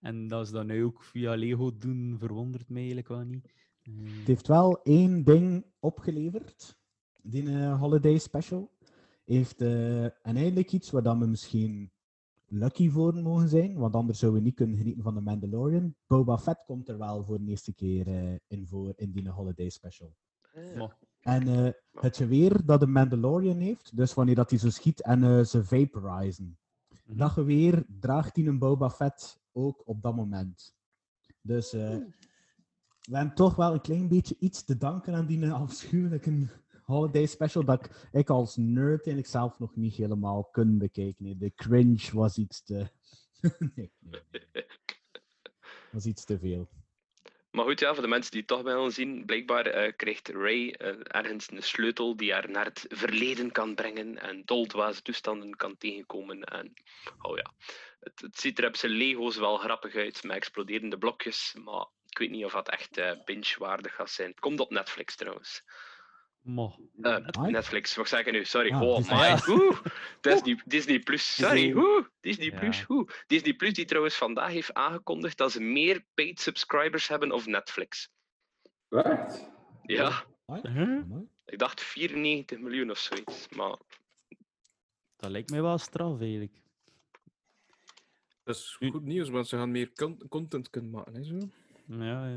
en 0.00 0.28
dat 0.28 0.46
ze 0.46 0.52
dat 0.52 0.66
nu 0.66 0.84
ook 0.84 1.02
via 1.02 1.34
Lego 1.34 1.76
doen, 1.78 2.16
verwondert 2.18 2.68
mij 2.68 2.78
eigenlijk 2.78 3.08
wel 3.08 3.22
niet. 3.24 3.52
Het 3.82 4.26
heeft 4.26 4.46
wel 4.46 4.82
één 4.82 5.24
ding 5.24 5.64
opgeleverd, 5.78 6.76
die 7.22 7.58
Holiday 7.66 8.18
Special. 8.18 8.74
Heeft 9.24 9.60
eh, 9.60 10.04
en 10.04 10.36
eigenlijk 10.36 10.72
iets 10.72 10.90
waar 10.90 11.02
dan 11.02 11.18
we 11.18 11.26
misschien 11.26 11.90
lucky 12.46 12.90
voor 12.90 13.14
mogen 13.14 13.48
zijn, 13.48 13.78
want 13.78 13.94
anders 13.94 14.18
zouden 14.18 14.40
we 14.40 14.46
niet 14.46 14.56
kunnen 14.56 14.76
genieten 14.76 15.02
van 15.02 15.14
de 15.14 15.20
Mandalorian. 15.20 15.94
Boba 16.06 16.38
Fett 16.38 16.64
komt 16.66 16.88
er 16.88 16.98
wel 16.98 17.24
voor 17.24 17.38
de 17.38 17.50
eerste 17.50 17.74
keer 17.74 18.06
eh, 18.06 18.34
in 18.46 18.66
voor 18.66 18.92
in 18.96 19.12
die 19.12 19.28
Holiday 19.30 19.68
Special. 19.68 20.14
En 21.26 21.48
eh, 21.48 21.72
het 22.00 22.16
geweer 22.16 22.64
dat 22.64 22.80
de 22.80 22.86
Mandalorian 22.86 23.58
heeft, 23.58 23.96
dus 23.96 24.14
wanneer 24.14 24.34
dat 24.34 24.50
hij 24.50 24.58
zo 24.58 24.70
schiet 24.70 25.02
en 25.02 25.22
eh, 25.24 25.44
ze 25.44 25.64
vaporizen, 25.64 26.58
Mhm. 27.06 27.18
dat 27.18 27.30
geweer 27.30 27.84
draagt 28.00 28.36
hij 28.36 28.46
een 28.46 28.58
Boba 28.58 28.90
Fett 28.90 29.40
ook 29.52 29.82
op 29.84 30.02
dat 30.02 30.16
moment. 30.16 30.74
Dus 31.40 31.72
eh, 31.72 31.96
we 33.00 33.16
hebben 33.16 33.34
toch 33.34 33.54
wel 33.56 33.72
een 33.72 33.80
klein 33.80 34.08
beetje 34.08 34.36
iets 34.38 34.64
te 34.64 34.76
danken 34.76 35.14
aan 35.14 35.26
die 35.26 35.50
afschuwelijke 35.50 36.46
holiday 36.82 37.26
special 37.26 37.64
dat 37.64 37.84
ik, 37.84 38.08
ik 38.12 38.30
als 38.30 38.56
nerd 38.56 39.06
eigenlijk 39.06 39.26
zelf 39.26 39.58
nog 39.58 39.76
niet 39.76 39.94
helemaal 39.94 40.44
kon 40.44 40.78
bekijken. 40.78 41.24
Nee, 41.24 41.36
De 41.36 41.54
cringe 41.54 42.10
was 42.12 42.38
iets 42.38 42.62
te... 42.62 42.90
nee, 43.74 43.92
nee, 43.98 44.22
nee. 44.30 44.66
was 45.92 46.06
iets 46.06 46.24
te 46.24 46.38
veel. 46.38 46.68
Maar 47.56 47.64
goed, 47.64 47.80
ja, 47.80 47.92
voor 47.92 48.02
de 48.02 48.08
mensen 48.08 48.30
die 48.30 48.40
het 48.40 48.48
toch 48.48 48.62
willen 48.62 48.92
zien, 48.92 49.24
blijkbaar 49.24 49.66
eh, 49.66 49.92
krijgt 49.96 50.28
Ray 50.28 50.70
eh, 50.70 50.94
ergens 51.02 51.50
een 51.50 51.62
sleutel 51.62 52.16
die 52.16 52.32
haar 52.32 52.50
naar 52.50 52.64
het 52.64 52.84
verleden 52.88 53.52
kan 53.52 53.74
brengen 53.74 54.18
en 54.18 54.42
doldwaze 54.44 55.02
toestanden 55.02 55.56
kan 55.56 55.78
tegenkomen. 55.78 56.44
En 56.44 56.74
oh 57.22 57.36
ja, 57.36 57.52
het, 58.00 58.38
ziet 58.38 58.58
er 58.58 58.66
op 58.66 58.76
zijn 58.76 58.92
Lego's 58.92 59.36
wel 59.36 59.56
grappig 59.56 59.94
uit 59.94 60.22
met 60.22 60.36
exploderende 60.36 60.98
blokjes, 60.98 61.54
maar 61.64 61.86
ik 62.08 62.18
weet 62.18 62.30
niet 62.30 62.44
of 62.44 62.52
dat 62.52 62.68
echt 62.68 62.96
eh, 62.96 63.12
binge-waardig 63.24 63.94
gaat 63.94 64.10
zijn. 64.10 64.30
Het 64.30 64.40
komt 64.40 64.60
op 64.60 64.70
Netflix 64.70 65.16
trouwens. 65.16 65.62
Mo. 66.46 66.74
Netflix, 67.50 67.94
wat 67.96 68.08
zeg 68.08 68.26
ik 68.26 68.32
nu? 68.32 68.44
Sorry. 68.44 68.70
Ah, 68.72 68.82
oh, 68.82 68.96
Disney. 68.96 69.34
my. 69.46 69.52
Oeh, 69.54 69.80
Disney, 70.20 70.60
Disney 70.64 70.98
Plus. 70.98 71.34
Sorry. 71.34 71.62
Disney. 71.64 71.82
Oeh, 71.84 72.06
Disney 72.20 72.50
Ja. 72.50 72.58
Plus. 72.58 72.84
Oeh. 72.88 73.08
Disney 73.26 73.54
Plus 73.54 73.72
die 73.72 73.84
trouwens 73.84 74.14
vandaag 74.14 74.50
heeft 74.50 74.74
aangekondigd 74.74 75.36
dat 75.38 75.52
ze 75.52 75.60
meer 75.60 76.04
paid 76.14 76.40
subscribers 76.40 77.08
hebben 77.08 77.32
of 77.32 77.46
Netflix. 77.46 78.08
Echt? 78.88 79.50
Ja, 79.82 80.24
Huh? 80.62 81.00
ik 81.44 81.58
dacht 81.58 81.80
94 81.82 82.58
miljoen 82.58 82.90
of 82.90 82.98
zoiets. 82.98 83.48
Maar 83.48 83.76
Dat 85.16 85.30
lijkt 85.30 85.50
mij 85.50 85.62
wel 85.62 85.78
straf, 85.78 86.20
eigenlijk. 86.20 86.52
Dat 88.44 88.56
is 88.56 88.76
goed 88.78 89.02
nieuws, 89.04 89.28
want 89.28 89.48
ze 89.48 89.56
gaan 89.56 89.70
meer 89.70 89.92
con- 89.92 90.28
content 90.28 90.70
kunnen 90.70 90.90
maken. 90.90 91.14
Hè, 91.14 91.24
zo. 91.24 91.38
Ja, 91.88 92.30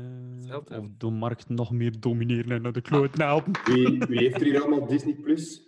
Of 0.56 0.88
de 0.98 1.10
markt 1.10 1.48
nog 1.48 1.70
meer 1.70 2.00
domineren 2.00 2.50
en 2.50 2.62
naar 2.62 2.72
de 2.72 2.80
kloot 2.80 3.16
helpen. 3.18 3.52
Wie, 3.64 3.98
wie 3.98 4.18
heeft 4.18 4.34
er 4.34 4.42
hier 4.42 4.60
allemaal 4.62 4.86
Disney 4.86 5.14
Plus? 5.14 5.62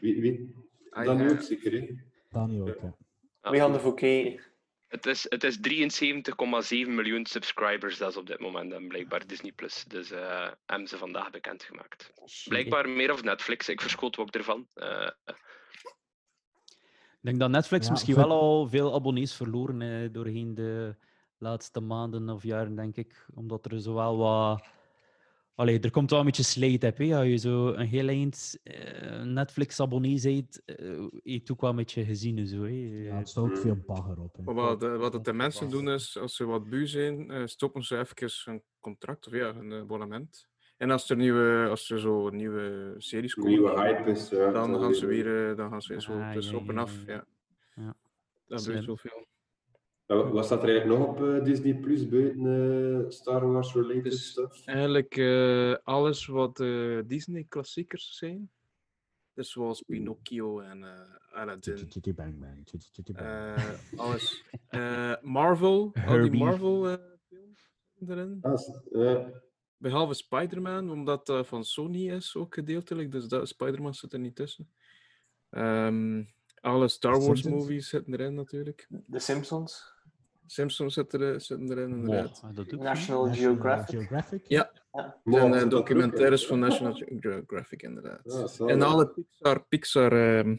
Wie, 0.00 0.20
wie? 0.20 0.54
Ah, 0.90 1.04
Dan 1.04 1.18
ja. 1.18 1.30
ook 1.30 1.40
zeker, 1.40 1.72
hè? 1.72 1.94
Dani 2.30 2.60
ook, 2.60 2.78
ja. 2.82 2.94
We 3.50 3.56
gaan 3.56 3.94
kijken. 3.94 4.42
het 4.88 5.06
is, 5.06 5.26
het 5.28 5.44
is 5.44 5.58
73,7 5.58 6.88
miljoen 6.94 7.26
subscribers 7.26 7.98
dat 7.98 8.10
is 8.10 8.16
op 8.16 8.26
dit 8.26 8.40
moment 8.40 8.72
en 8.72 8.88
blijkbaar 8.88 9.26
Disney 9.26 9.52
Plus. 9.52 9.84
Dus 9.88 10.10
eh 10.10 10.50
hebben 10.66 10.88
ze 10.88 10.96
vandaag 10.98 11.30
bekendgemaakt. 11.30 12.12
Blijkbaar 12.44 12.88
meer 12.88 13.12
of 13.12 13.22
Netflix. 13.22 13.68
Ik 13.68 13.80
verschoot 13.80 14.18
ook 14.18 14.30
ervan. 14.30 14.68
Eh, 14.74 15.10
Ik 17.22 17.26
denk 17.26 17.38
dat 17.38 17.50
Netflix 17.50 17.84
Ja, 17.86 17.90
misschien 17.92 18.14
voor- 18.14 18.28
wel 18.28 18.40
al 18.40 18.68
veel 18.68 18.94
abonnees 18.94 19.34
verloren 19.34 19.82
eh, 19.82 20.08
doorheen 20.12 20.54
de 20.54 20.96
laatste 21.40 21.80
maanden 21.80 22.28
of 22.28 22.42
jaren, 22.42 22.74
denk 22.74 22.96
ik. 22.96 23.26
Omdat 23.34 23.66
er 23.72 23.80
zowel 23.80 24.16
wat... 24.16 24.62
Allee, 25.54 25.80
er 25.80 25.90
komt 25.90 26.10
wel 26.10 26.18
een 26.18 26.24
beetje 26.26 26.42
slijt 26.42 26.82
heb. 26.82 26.98
hè. 26.98 27.16
Als 27.16 27.26
je 27.26 27.36
zo 27.36 27.68
een 27.72 27.86
heel 27.86 28.08
eind 28.08 28.58
eh, 28.62 29.22
Netflix-abonnee 29.22 30.20
bent, 30.22 30.62
eh 30.64 30.76
je 31.22 31.42
ook 31.50 31.60
wel 31.60 31.70
een 31.70 31.76
beetje 31.76 32.04
gezien. 32.04 32.38
en 32.38 32.46
Zo, 32.46 32.62
hè. 32.62 32.68
Ja, 33.08 33.16
het 33.16 33.28
staat 33.28 33.44
ook 33.44 33.56
veel 33.56 33.76
bagger 33.86 34.18
op. 34.20 34.36
hè. 34.36 34.52
Wat, 34.52 34.80
de, 34.80 34.88
wat 34.88 35.12
het 35.12 35.24
de 35.24 35.32
mensen 35.32 35.70
doen 35.70 35.88
is, 35.88 36.18
als 36.18 36.36
ze 36.36 36.44
wat 36.44 36.68
bu 36.68 36.86
zijn, 36.86 37.30
eh, 37.30 37.46
stoppen 37.46 37.82
ze 37.84 37.98
even 37.98 38.52
een 38.52 38.62
contract 38.80 39.26
of 39.26 39.32
ja, 39.32 39.48
een 39.48 39.72
abonnement. 39.72 40.48
En 40.76 40.90
als 40.90 41.10
er, 41.10 41.16
nieuwe, 41.16 41.66
als 41.70 41.90
er 41.90 42.00
zo 42.00 42.28
nieuwe 42.28 42.94
series 42.98 43.34
komen, 43.34 43.50
Nieuwe 43.50 43.80
hype 43.80 44.10
is. 44.10 44.28
Ja, 44.28 44.52
dan, 44.52 44.80
gaan 44.80 44.94
ze 44.94 45.06
weer- 45.06 45.24
weer, 45.24 45.56
dan 45.56 45.70
gaan 45.70 45.82
ze 45.82 46.00
zo 46.00 46.12
Ah, 46.12 46.32
dus 46.32 46.50
ja, 46.50 46.56
op 46.56 46.68
en 46.68 46.78
af. 46.78 47.04
ja, 47.06 47.12
Ja. 47.12 47.24
Ja. 47.74 47.96
Dat 48.46 48.62
Slim. 48.62 48.76
gebeurt 48.76 49.00
zoveel. 49.00 49.26
Ja, 50.10 50.30
wat- 50.30 50.44
staat 50.44 50.62
er 50.62 50.68
eigenlijk 50.68 50.98
nog 51.00 51.08
op 51.08 51.22
eh, 51.22 51.44
Disney 51.44 51.74
Plus 51.74 52.08
buiten 52.08 52.46
eh, 53.04 53.10
Star 53.10 53.52
Wars 53.52 53.74
related 53.74 54.02
Dus- 54.04 54.30
stuff? 54.30 54.66
Eigenlijk 54.66 55.16
eh, 55.16 55.74
alles 55.84 56.26
wat 56.26 56.60
eh, 56.60 56.98
Disney-klassiekers 57.06 58.16
zijn. 58.16 58.50
Dus 59.34 59.50
zoals 59.50 59.82
Pinocchio 59.82 60.60
en 60.60 60.82
eh 60.84 61.00
Aladdin. 61.32 61.76
Chitty 61.76 62.14
bang 62.14 62.38
bang, 62.38 62.60
chitty 62.64 62.86
chitty 62.92 63.12
bang. 63.12 63.26
eh, 63.26 63.98
alles. 63.98 64.44
Eh, 64.68 65.14
Marvel, 65.22 65.80
al 65.82 65.90
die 65.92 66.02
Herbie. 66.02 66.40
Marvel-films 66.40 67.70
erin. 68.08 68.38
Ah. 68.42 69.26
Behalve 69.76 70.14
Spider-Man, 70.14 70.90
omdat 70.90 71.26
dat 71.26 71.46
van 71.46 71.64
Sony 71.64 72.10
is 72.10 72.36
ook 72.36 72.54
gedeeltelijk. 72.54 73.12
Dus 73.12 73.28
dat, 73.28 73.48
Spider-Man 73.48 73.94
zit 73.94 74.12
er 74.12 74.18
niet 74.18 74.36
tussen. 74.36 74.70
Ehm, 75.50 76.22
alle 76.60 76.88
Star 76.88 77.12
Wars 77.12 77.24
Simpsons? 77.24 77.54
movies 77.54 77.88
zitten 77.88 78.12
erin 78.12 78.34
natuurlijk. 78.34 78.86
De 79.06 79.18
Simpsons. 79.18 79.98
Simpsons 80.50 80.94
zitten, 80.94 81.20
er, 81.20 81.40
zitten 81.40 81.70
erin 81.70 81.90
inderdaad. 81.90 82.40
Wow, 82.40 82.56
dat 82.56 82.70
National 82.70 83.26
National 83.26 83.54
Geographic. 83.54 83.98
Geographic? 83.98 84.40
Ja. 84.48 84.70
Ja. 84.92 85.16
En 85.24 85.54
eh, 85.54 85.68
documentaires 85.68 86.46
van 86.46 86.58
National 86.58 87.02
Geographic 87.20 87.82
inderdaad. 87.82 88.20
Ja, 88.58 88.66
en 88.66 88.82
alle 88.82 89.08
Pixar, 89.08 89.64
Pixar 89.68 90.12
ehm, 90.12 90.56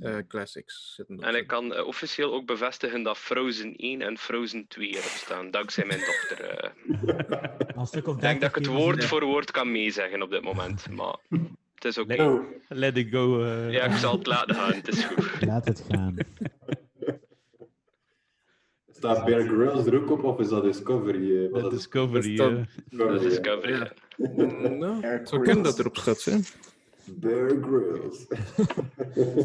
eh, 0.00 0.16
classics 0.28 0.94
zitten 0.94 1.18
er 1.20 1.28
En 1.28 1.34
ik 1.34 1.46
kan 1.46 1.74
eh, 1.74 1.86
officieel 1.86 2.32
ook 2.32 2.46
bevestigen 2.46 3.02
dat 3.02 3.18
Frozen 3.18 3.76
1 3.76 4.02
en 4.02 4.18
Frozen 4.18 4.66
2 4.68 4.88
erop 4.88 5.02
staan, 5.02 5.50
dankzij 5.50 5.84
mijn 5.84 6.00
dochter. 6.00 6.44
eh. 6.44 6.70
Een 7.76 7.86
stuk 7.86 8.06
of 8.06 8.14
ik 8.14 8.20
denk 8.20 8.40
dat 8.40 8.48
ik 8.48 8.54
het 8.54 8.64
30 8.64 8.82
woord 8.82 9.04
voor 9.04 9.24
woord 9.24 9.50
kan 9.50 9.72
meezeggen 9.72 10.22
op 10.22 10.30
dit 10.30 10.42
moment, 10.42 10.90
maar 10.90 11.16
het 11.74 11.84
is 11.84 11.98
oké. 11.98 12.22
Oh, 12.22 12.44
Let 12.68 12.96
it 12.96 13.08
go. 13.10 13.44
eh. 13.44 13.70
Ja, 13.72 13.84
ik 13.84 13.96
zal 13.96 14.16
het 14.16 14.26
laten 14.26 14.54
gaan, 14.54 14.72
het 14.72 14.88
is 14.88 15.04
goed. 15.04 15.42
Laat 15.44 15.64
het 15.64 15.84
gaan. 15.88 16.16
Staat 19.02 19.24
Bear 19.24 19.42
Grylls 19.46 19.86
er 19.86 19.94
ook 20.02 20.10
op 20.10 20.24
of 20.24 20.38
is 20.40 20.48
dat 20.48 20.62
Discovery? 20.62 21.44
eh, 21.44 21.50
wat 21.50 21.54
De 21.54 21.60
dat 21.62 21.72
is? 21.72 21.78
Discovery. 21.78 22.36
dat- 22.36 22.50
eh. 22.52 22.64
Dat 22.90 23.14
is 23.14 23.20
Discovery, 23.22 23.72
Discovery. 23.78 23.92
Ja. 24.16 24.62
ja. 24.62 24.68
Nou, 24.68 25.06
het 25.06 25.28
zou 25.28 25.42
kunnen 25.42 25.62
dat 25.64 25.78
erop 25.78 25.96
staat, 25.96 26.24
hè? 26.24 26.36
Bear 27.04 27.48
Grylls. 27.62 28.26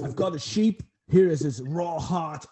I've 0.03 0.11
got 0.15 0.33
a 0.35 0.37
sheep. 0.37 0.81
Here 1.07 1.31
is 1.31 1.39
his 1.41 1.61
raw 1.63 1.99
heart. 2.09 2.47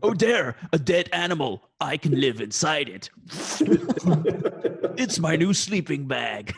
Oh, 0.00 0.14
there, 0.14 0.54
a 0.74 0.78
dead 0.78 1.10
animal. 1.10 1.60
I 1.92 1.96
can 1.98 2.14
live 2.18 2.42
inside 2.42 2.90
it. 2.90 3.10
it's 4.94 5.18
my 5.18 5.36
new 5.36 5.52
sleeping 5.52 6.06
bag. 6.06 6.50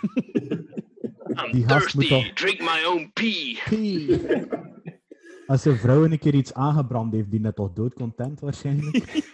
I'm 1.36 1.52
Die 1.52 1.64
thirsty, 1.66 2.32
drink 2.34 2.60
my 2.60 2.82
own 2.86 3.10
pee. 3.14 3.58
Pee. 3.68 4.20
Als 5.50 5.64
een 5.64 5.76
vrouw 5.76 6.04
een 6.04 6.18
keer 6.18 6.34
iets 6.34 6.54
aangebrand 6.54 7.12
heeft, 7.12 7.30
die 7.30 7.40
net 7.40 7.56
toch 7.56 7.72
doodcontent 7.72 8.40
waarschijnlijk. 8.40 9.24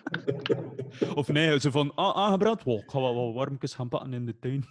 of 1.20 1.28
nee, 1.28 1.60
ze 1.60 1.70
van 1.70 1.94
ah, 1.94 2.16
aangebrand. 2.16 2.62
Wow, 2.62 2.78
ik 2.78 2.90
ga 2.90 3.00
wel 3.00 3.14
wat 3.14 3.34
warmjes 3.34 3.74
gaan 3.74 3.88
pakken 3.88 4.12
in 4.12 4.26
de 4.26 4.38
tuin. 4.38 4.64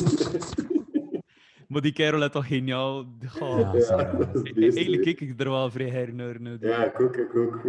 maar 1.68 1.80
die 1.80 1.92
kerel 1.92 2.22
is 2.22 2.30
toch 2.30 2.46
geniaal. 2.46 3.04
Goh. 3.26 3.58
Ja, 3.58 3.72
Ja, 3.74 4.20
E-. 4.42 4.62
Eigenlijk 4.62 5.02
kijk 5.02 5.20
ik 5.20 5.40
er 5.40 5.50
wel 5.50 5.70
vrij 5.70 5.88
her 5.88 6.14
naar. 6.14 6.56
Ja, 6.60 6.84
ik 6.84 7.00
ook, 7.00 7.16
ik 7.16 7.36
ook. 7.36 7.60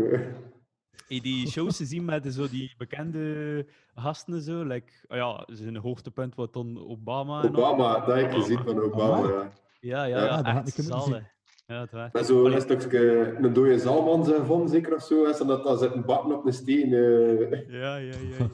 Hey, 1.07 1.19
die 1.19 1.47
shows 1.47 1.77
te 1.77 1.85
zien 1.85 2.05
met 2.05 2.33
zo 2.33 2.49
die 2.49 2.73
bekende 2.77 3.65
gasten 3.95 4.33
en 4.33 4.41
zo. 4.41 4.63
Like, 4.63 4.93
ah 5.07 5.17
ja, 5.17 5.47
zijn 5.47 5.77
hoogtepunt 5.77 6.35
wat 6.35 6.53
dan 6.53 6.87
Obama 6.87 7.43
en 7.43 7.55
al. 7.55 7.65
Obama, 7.65 8.05
dat 8.05 8.15
heb 8.15 8.25
ik 8.25 8.31
gezien 8.31 8.63
van 8.63 8.79
Obama. 8.79 9.27
Ja. 9.27 9.51
Ja, 9.79 10.03
ja, 10.03 10.17
Ja, 10.25 10.41
ja, 10.43 10.63
echt 10.65 10.83
zalig. 10.83 11.39
Ja, 11.71 11.81
het 11.81 11.91
was. 11.91 12.11
Met 12.11 12.29
Allee, 12.29 12.55
een 12.55 12.61
stukje 12.61 13.35
een 13.41 13.53
dode 13.53 13.79
zalman 13.79 14.25
zijn 14.25 14.39
gevonden, 14.39 14.69
zeker 14.69 14.95
of 14.95 15.03
zo. 15.03 15.25
En 15.25 15.47
dat 15.47 15.63
dan 15.63 15.77
zitten 15.77 16.05
bakken 16.05 16.35
op 16.37 16.45
een 16.45 16.53
steen. 16.53 16.93
eh. 16.93 17.69
Ja, 17.69 17.95
ja, 17.95 18.15
ja. 18.17 18.49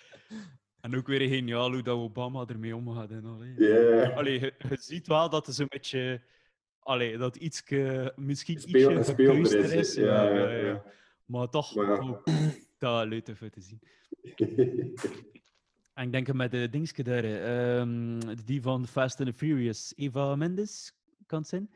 en 0.80 0.96
ook 0.96 1.06
weer 1.06 1.28
geniaal 1.28 1.72
hoe 1.72 1.82
dat 1.82 1.96
Obama 1.96 2.44
ermee 2.46 2.76
omgaat. 2.76 3.10
En 3.10 3.24
al. 3.24 3.40
Allee, 4.14 4.40
je, 4.40 4.52
je 4.68 4.76
ziet 4.80 5.06
wel 5.06 5.30
dat 5.30 5.46
het 5.46 5.54
zo'n 5.54 5.66
beetje... 5.68 6.20
Allee, 6.78 7.16
dat 7.16 7.36
iets 7.36 7.62
misschien 8.16 8.60
Speel- 8.60 8.90
ietsje 8.90 9.12
speelder 9.12 9.44
gekruister 9.44 9.78
is, 9.78 9.88
is. 9.88 9.94
ja, 9.94 10.28
ja, 10.28 10.50
ja. 10.50 10.82
Maar 11.24 11.48
toch 11.48 11.74
Maar 11.74 11.86
ja. 11.86 11.98
ook 12.08 12.22
dat 12.78 13.06
leuk 13.06 13.28
even 13.28 13.50
te 13.50 13.60
zien. 13.60 13.80
En 15.94 16.04
ik 16.04 16.12
denk 16.12 16.32
met 16.32 16.50
de 16.50 16.68
dingetje 16.70 17.02
daar, 17.02 17.24
ehm, 17.24 18.18
die 18.44 18.62
van 18.62 18.86
Fast 18.86 19.20
and 19.20 19.28
the 19.28 19.34
Furious, 19.34 19.92
Eva 19.96 20.36
Mendes, 20.36 20.92
kan 21.26 21.38
het 21.38 21.48
zijn? 21.48 21.70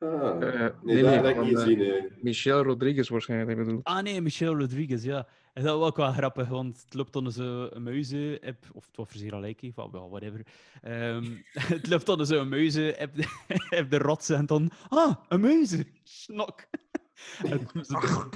Ah, 0.00 0.08
Eh, 0.08 0.40
nee, 0.40 0.70
nee, 0.82 1.02
dat 1.02 1.04
nee, 1.04 1.04
heb 1.04 1.24
ik 1.24 1.34
van, 1.34 1.44
niet 1.44 1.56
eh, 1.56 1.62
gezien. 1.62 2.08
Michelle 2.20 2.62
Rodriguez 2.62 3.08
waarschijnlijk 3.08 3.58
bedoel. 3.58 3.80
Ah 3.82 4.02
nee, 4.02 4.20
Michelle 4.20 4.56
Rodriguez, 4.58 5.04
ja. 5.04 5.26
En 5.52 5.62
dat 5.64 5.78
was 5.78 5.88
ook 5.88 5.96
wel 5.96 6.12
grappig, 6.12 6.48
want 6.48 6.82
het 6.84 6.94
loopt 6.94 7.32
zo'n 7.32 7.82
muizen-app, 7.82 8.64
of 8.72 8.86
het 8.86 8.96
was 8.96 9.06
voor 9.10 9.20
zeer 9.20 9.34
alike, 9.34 9.72
of 9.74 9.90
well, 9.90 10.08
whatever. 10.08 10.46
Ehm, 10.82 11.24
het 11.74 11.88
loopt 11.88 12.26
zo'n 12.26 12.48
muizen-app 12.48 13.14
app 13.78 13.90
de 13.90 13.98
rotsen 13.98 14.36
en 14.36 14.46
dan, 14.46 14.70
ah, 14.88 15.16
een 15.28 15.40
muizen, 15.40 15.86
snok. 16.02 16.66
en 17.50 17.66
toen 17.66 17.84
ze. 17.84 18.28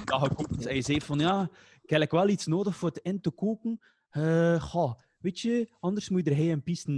Hij 0.59 0.81
zei 0.81 1.01
van, 1.01 1.19
ja, 1.19 1.49
ik 1.81 1.89
heb 1.89 2.11
wel 2.11 2.29
iets 2.29 2.45
nodig 2.45 2.75
voor 2.75 2.89
het 2.89 2.99
in 3.03 3.21
te 3.21 3.31
koken. 3.31 3.79
Eh, 4.09 4.61
goh, 4.61 4.93
weet 5.17 5.39
je, 5.39 5.69
anders 5.79 6.09
moet 6.09 6.25
je 6.25 6.29
er 6.31 6.37
hij 6.37 6.51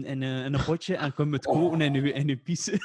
en 0.04 0.22
eh, 0.22 0.46
in 0.46 0.54
een 0.54 0.64
potje 0.64 0.96
en 0.96 1.14
kun 1.14 1.28
je 1.28 1.34
het 1.34 1.46
koken 1.46 1.82
in 1.82 1.94
je, 1.94 2.12
in 2.14 2.28
je 2.28 2.38
piezen. 2.38 2.80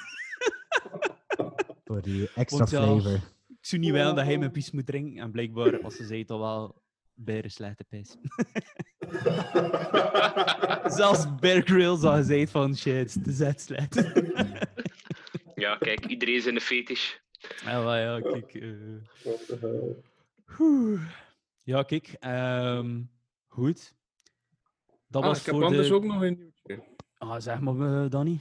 Voor 1.92 2.02
die 2.02 2.28
extra 2.34 2.58
Want 2.58 2.70
ja, 2.70 2.82
flavor. 2.82 3.14
Ik 3.48 3.58
zou 3.60 3.80
niet 3.80 3.90
wel 3.90 4.14
dat 4.14 4.24
hij 4.24 4.38
mijn 4.38 4.50
pies 4.50 4.70
moet 4.70 4.86
drinken. 4.86 5.22
En 5.22 5.30
blijkbaar 5.30 5.80
was 5.80 5.96
ze 5.96 6.04
zei 6.06 6.24
toch 6.24 6.40
wel 6.40 6.82
bij 7.14 7.48
slechte 7.48 7.84
pis. 7.84 8.16
Zelfs 10.98 11.34
Bear 11.40 11.62
Grylls 11.62 12.02
al 12.02 12.14
gezegd 12.16 12.50
van 12.50 12.76
shit, 12.76 13.14
het 13.14 13.26
is 13.26 13.40
echt 13.40 13.60
slecht. 13.60 13.94
Ja, 15.54 15.76
kijk, 15.76 16.06
iedereen 16.06 16.34
is 16.34 16.46
in 16.46 16.54
de 16.54 16.60
fetish. 16.60 17.14
ja, 17.64 17.82
maar 17.82 18.00
ja, 18.00 18.20
kijk. 18.20 18.54
eh. 18.54 18.70
Ja, 21.62 21.82
kijk. 21.82 22.16
ehm, 22.20 23.02
goed. 23.46 23.94
Dat 25.08 25.22
Ah, 25.22 25.28
was 25.28 25.38
ik 25.40 25.46
heb 25.46 25.54
voor 25.54 25.64
anders 25.64 25.88
de... 25.88 25.94
ook 25.94 26.04
nog 26.04 26.22
een 26.22 26.36
nieuwtje. 26.38 26.84
Ah, 27.18 27.40
zeg 27.40 27.60
maar, 27.60 28.02
eh, 28.04 28.10
Danny. 28.10 28.40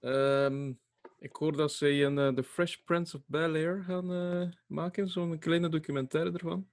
Ehm, 0.00 0.72
ik 1.20 1.36
hoor 1.36 1.56
dat 1.56 1.72
ze 1.72 1.88
een 1.88 2.18
eh, 2.18 2.28
The 2.28 2.42
Fresh 2.42 2.76
Prince 2.76 3.16
of 3.16 3.22
Bel-Air 3.26 3.82
gaan 3.82 4.12
eh, 4.12 4.48
maken, 4.66 5.08
zo'n 5.08 5.38
kleine 5.38 5.68
documentaire 5.68 6.32
ervan. 6.32 6.68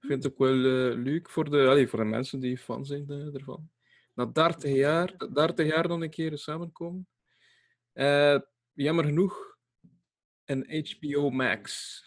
Ik 0.00 0.06
vind 0.06 0.22
het 0.22 0.32
ook 0.32 0.38
wel 0.38 0.54
eh, 0.54 0.98
leuk 0.98 1.30
voor 1.30 1.50
de, 1.50 1.66
allee, 1.68 1.88
voor 1.88 1.98
de 1.98 2.04
mensen 2.04 2.40
die 2.40 2.58
fan 2.58 2.84
zijn 2.84 3.10
ervan. 3.32 3.70
Na 4.14 4.26
30 4.26 4.74
jaar, 4.74 5.16
30 5.32 5.66
jaar 5.66 5.88
dan 5.88 6.02
een 6.02 6.10
keer 6.10 6.38
samenkomen. 6.38 7.08
Eh, 7.92 8.38
jammer 8.72 9.04
genoeg, 9.04 9.56
een 10.44 10.86
HBO 10.86 11.30
Max. 11.30 12.02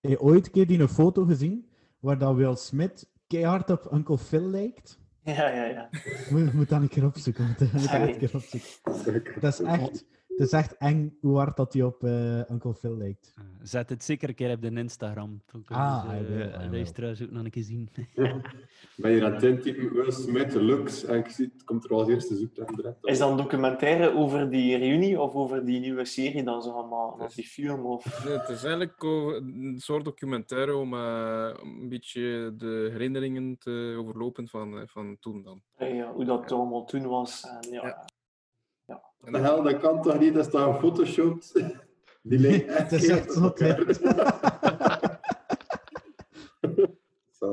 Heb 0.00 0.10
je 0.10 0.20
ooit 0.20 0.46
een 0.46 0.52
keer 0.52 0.66
die 0.66 0.80
een 0.80 0.88
foto 0.88 1.24
gezien 1.24 1.70
waar 1.98 2.18
dat 2.18 2.36
Will 2.36 2.56
Smith 2.56 3.10
keihard 3.26 3.70
op 3.70 3.92
Uncle 3.92 4.18
Phil 4.18 4.50
lijkt? 4.50 4.98
Ja, 5.22 5.48
ja, 5.48 5.64
ja. 5.64 5.88
Moet, 6.30 6.52
moet 6.52 6.68
dat 6.68 6.80
een 6.80 6.88
keer 6.88 7.04
opzoeken. 7.04 7.46
Moet, 7.46 7.82
Sorry. 7.82 8.08
een 8.08 8.18
keer 8.18 8.34
opzoeken. 8.34 9.40
Dat 9.40 9.52
is 9.52 9.60
echt, 9.60 10.06
dat 10.40 10.52
is 10.52 10.58
echt 10.58 10.76
eng 10.76 11.16
hoe 11.20 11.36
hard 11.36 11.56
dat 11.56 11.72
hij 11.72 11.82
op 11.82 12.04
eh, 12.04 12.50
Uncle 12.50 12.74
Phil 12.74 12.96
lijkt. 12.96 13.34
Zet 13.62 13.88
het 13.88 14.04
zeker 14.04 14.28
een 14.28 14.34
keer 14.34 14.52
op 14.52 14.62
de 14.62 14.70
Instagram. 14.70 15.42
Dan 15.52 15.64
kunnen 15.64 15.84
Ah, 15.84 16.18
eh, 16.18 16.26
wil. 16.26 16.70
luisteraars 16.70 17.22
ook 17.22 17.30
nog 17.30 17.44
een 17.44 17.50
keer 17.50 17.62
zien. 17.62 17.88
Ben 18.96 19.10
je 19.10 19.24
aan 19.24 19.32
het 19.32 19.42
intypen 19.42 19.92
Will 19.92 20.10
Smith 20.10 20.54
looks 20.54 21.04
en 21.04 21.18
ik 21.18 21.28
zie, 21.28 21.50
het 21.52 21.64
komt 21.64 21.84
er 21.84 21.90
al 21.90 21.98
als 21.98 22.08
eerste 22.08 22.36
zoekterm 22.36 22.94
Is 23.02 23.18
dat 23.18 23.30
een 23.30 23.36
documentaire 23.36 24.14
over 24.14 24.50
die 24.50 24.76
reunie 24.76 25.20
of 25.20 25.34
over 25.34 25.64
die 25.64 25.80
nieuwe 25.80 26.04
serie 26.04 26.42
dan 26.42 26.62
zo 26.62 26.70
allemaal? 26.70 27.16
Of 27.18 27.34
die 27.34 27.46
film? 27.46 27.86
Of... 27.86 28.24
Nee, 28.24 28.38
het 28.38 28.48
is 28.48 28.62
eigenlijk 28.64 29.02
een 29.02 29.76
soort 29.78 30.04
documentaire 30.04 30.76
om 30.76 30.94
eh, 30.94 31.50
een 31.62 31.88
beetje 31.88 32.54
de 32.56 32.88
herinneringen 32.90 33.58
te 33.58 33.96
overlopen 33.98 34.48
van, 34.48 34.78
eh, 34.78 34.82
van 34.86 35.16
toen 35.20 35.42
dan. 35.42 35.62
Eh, 35.74 35.94
ja, 35.94 36.12
hoe 36.12 36.24
dat 36.24 36.52
allemaal 36.52 36.84
toen 36.84 37.06
was. 37.06 37.44
En, 37.44 37.72
ja. 37.72 38.04
De 39.30 39.38
hel, 39.38 39.62
dat 39.62 39.78
kan 39.78 40.02
toch 40.02 40.18
niet? 40.18 40.34
Dat 40.34 40.46
is 40.46 40.52
toch 40.52 40.74
gefotoshopt? 40.74 41.52
Die 42.22 42.38
lijkt 42.38 42.68
echt 42.76 42.90
Het 42.90 43.02
is 43.02 43.08
echt 43.08 43.32
zot. 43.32 43.60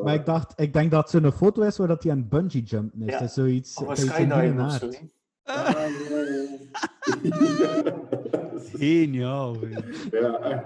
Maar 0.04 0.14
ik 0.14 0.26
dacht, 0.26 0.54
ik 0.60 0.74
denk 0.74 0.92
dat 0.92 1.12
het 1.12 1.24
zo'n 1.24 1.32
foto 1.32 1.62
is 1.62 1.78
waar 1.78 1.88
dat 1.88 2.04
hij 2.04 2.12
aan 2.12 2.18
het 2.18 2.30
bungee 2.30 2.62
jumpen 2.62 3.02
is. 3.02 3.12
Ja. 3.12 3.20
Dat 3.20 3.28
is 3.28 3.34
zoiets. 3.34 3.76
Of 3.76 3.82
een 3.82 3.88
dat 3.88 4.16
hele 4.16 4.34
skydive 4.34 4.64
of 4.64 4.72
zo. 4.72 4.90
Ah, 5.44 5.70
ja, 6.10 6.20
ja. 6.20 7.94
Geniaal. 8.74 9.56
Ja, 10.12 10.40
echt. 10.40 10.66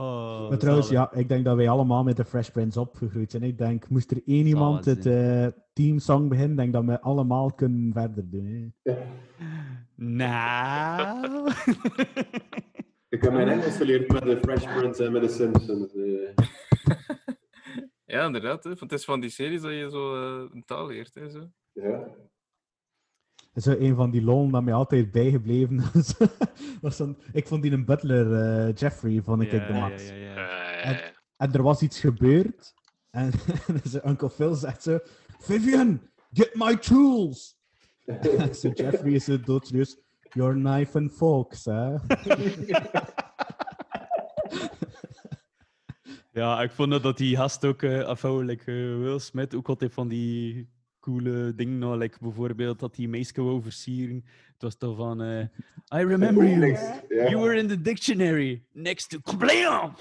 Oh, 0.00 0.48
Maar 0.48 0.58
trouwens, 0.58 0.88
ja, 0.88 1.12
ik 1.12 1.28
denk 1.28 1.44
dat 1.44 1.56
wij 1.56 1.68
allemaal 1.68 2.02
met 2.04 2.16
de 2.16 2.24
Fresh 2.24 2.48
Prince 2.48 2.80
opgegroeid 2.80 3.30
zijn. 3.30 3.42
Ik 3.42 3.58
denk, 3.58 3.88
moest 3.88 4.10
er 4.10 4.22
één 4.26 4.46
iemand 4.46 4.84
het 4.84 5.02
Zalig, 5.02 5.46
eh 5.52 5.60
teamsong 5.72 6.28
beginnen, 6.28 6.56
denk 6.56 6.72
dat 6.72 6.84
we 6.84 7.00
allemaal 7.00 7.52
kunnen 7.52 7.92
verder 7.92 8.30
doen. 8.30 8.74
Hè. 8.82 8.92
Nou. 9.94 11.50
Ik 13.08 13.22
heb 13.22 13.32
mijn 13.32 13.48
Engels 13.48 13.76
geleerd 13.76 14.12
met 14.12 14.22
de 14.22 14.38
Fresh 14.42 14.64
Prince 14.76 15.04
en 15.04 15.12
met 15.12 15.22
de 15.22 15.28
Simpsons. 15.28 15.94
eh. 15.94 16.44
Ja, 18.04 18.26
inderdaad. 18.26 18.64
Hè. 18.64 18.68
Want 18.68 18.80
Het 18.80 18.92
is 18.92 19.04
van 19.04 19.20
die 19.20 19.30
series 19.30 19.60
dat 19.60 19.70
je 19.70 19.90
zo 19.90 20.14
eh, 20.14 20.50
een 20.54 20.64
taal 20.64 20.86
leert. 20.86 21.14
Hè, 21.14 21.30
zo. 21.30 21.50
Ja. 21.72 22.06
Zo 23.60 23.74
een 23.78 23.94
van 23.94 24.10
die 24.10 24.22
lol 24.22 24.50
dat 24.50 24.62
mij 24.62 24.72
altijd 24.74 25.10
bijgebleven 25.10 25.82
is. 25.94 26.14
was 26.80 26.96
dan, 26.96 27.16
ik 27.32 27.46
vond 27.46 27.62
die 27.62 27.72
een 27.72 27.84
butler, 27.84 28.32
eh, 28.66 28.74
Jeffrey, 28.74 29.22
vond 29.22 29.42
ik 29.42 29.50
Ja, 29.52 29.58
het 29.58 29.66
de 29.66 29.72
max. 29.72 30.08
ja, 30.08 30.14
ja. 30.14 30.34
Eh, 30.80 30.88
En, 30.90 31.12
en 31.36 31.52
er 31.52 31.62
was 31.62 31.82
iets 31.82 32.00
gebeurd. 32.00 32.74
En, 33.10 33.30
en 33.66 33.80
zijn 33.84 34.08
Uncle 34.08 34.30
Phil 34.30 34.54
zegt 34.54 34.82
zo: 34.82 34.98
Vivian, 35.38 36.00
get 36.32 36.54
my 36.54 36.76
tools! 36.76 37.58
En 38.04 38.54
zo 38.60 38.68
Jeffrey 38.68 39.12
is 39.12 39.24
zo 39.24 39.40
doodserieus: 39.40 39.98
Your 40.32 40.54
knife 40.54 40.98
and 40.98 41.12
forks, 41.12 41.64
hè? 41.64 41.94
Ja, 46.32 46.62
ik 46.62 46.70
vond 46.70 46.90
dat 46.90 47.02
dat 47.02 47.16
die 47.18 47.36
gast 47.36 47.64
ook 47.64 47.82
uh, 47.82 48.04
afhankelijk 48.04 48.66
uh, 48.66 48.98
Will 48.98 49.18
Smith 49.18 49.54
ook 49.54 49.68
altijd 49.68 49.94
van 49.94 50.08
die 50.08 50.68
coole 51.00 51.54
dingen, 51.54 51.78
nou, 51.78 51.98
like 51.98 52.16
bijvoorbeeld 52.20 52.78
dat 52.78 52.94
die 52.94 53.08
meisje 53.08 53.42
wou 53.42 53.62
versieren. 53.62 54.24
Het 54.52 54.62
was 54.62 54.74
toch 54.76 54.96
van, 54.96 55.22
uh, 55.22 55.40
I 55.94 56.04
remember 56.04 56.44
you. 56.48 56.76
You 57.08 57.36
were 57.38 57.56
in 57.56 57.68
the 57.68 57.80
dictionary 57.80 58.62
next 58.72 59.08
to 59.10 59.18
Kablam! 59.20 59.94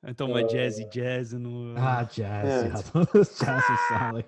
en 0.00 0.12
dan 0.14 0.32
met 0.32 0.50
Jazzy 0.50 0.86
Jazz 0.90 1.32
en 1.32 1.44
uh, 1.46 1.84
Ah, 1.86 2.10
jazz. 2.10 2.18
Ja, 2.20 2.64
Ja, 2.64 2.76
het- 2.76 2.90
dat 2.92 3.12
was 3.12 3.38
jazz 3.38 3.68
is 3.68 3.86
zalig. 3.88 4.24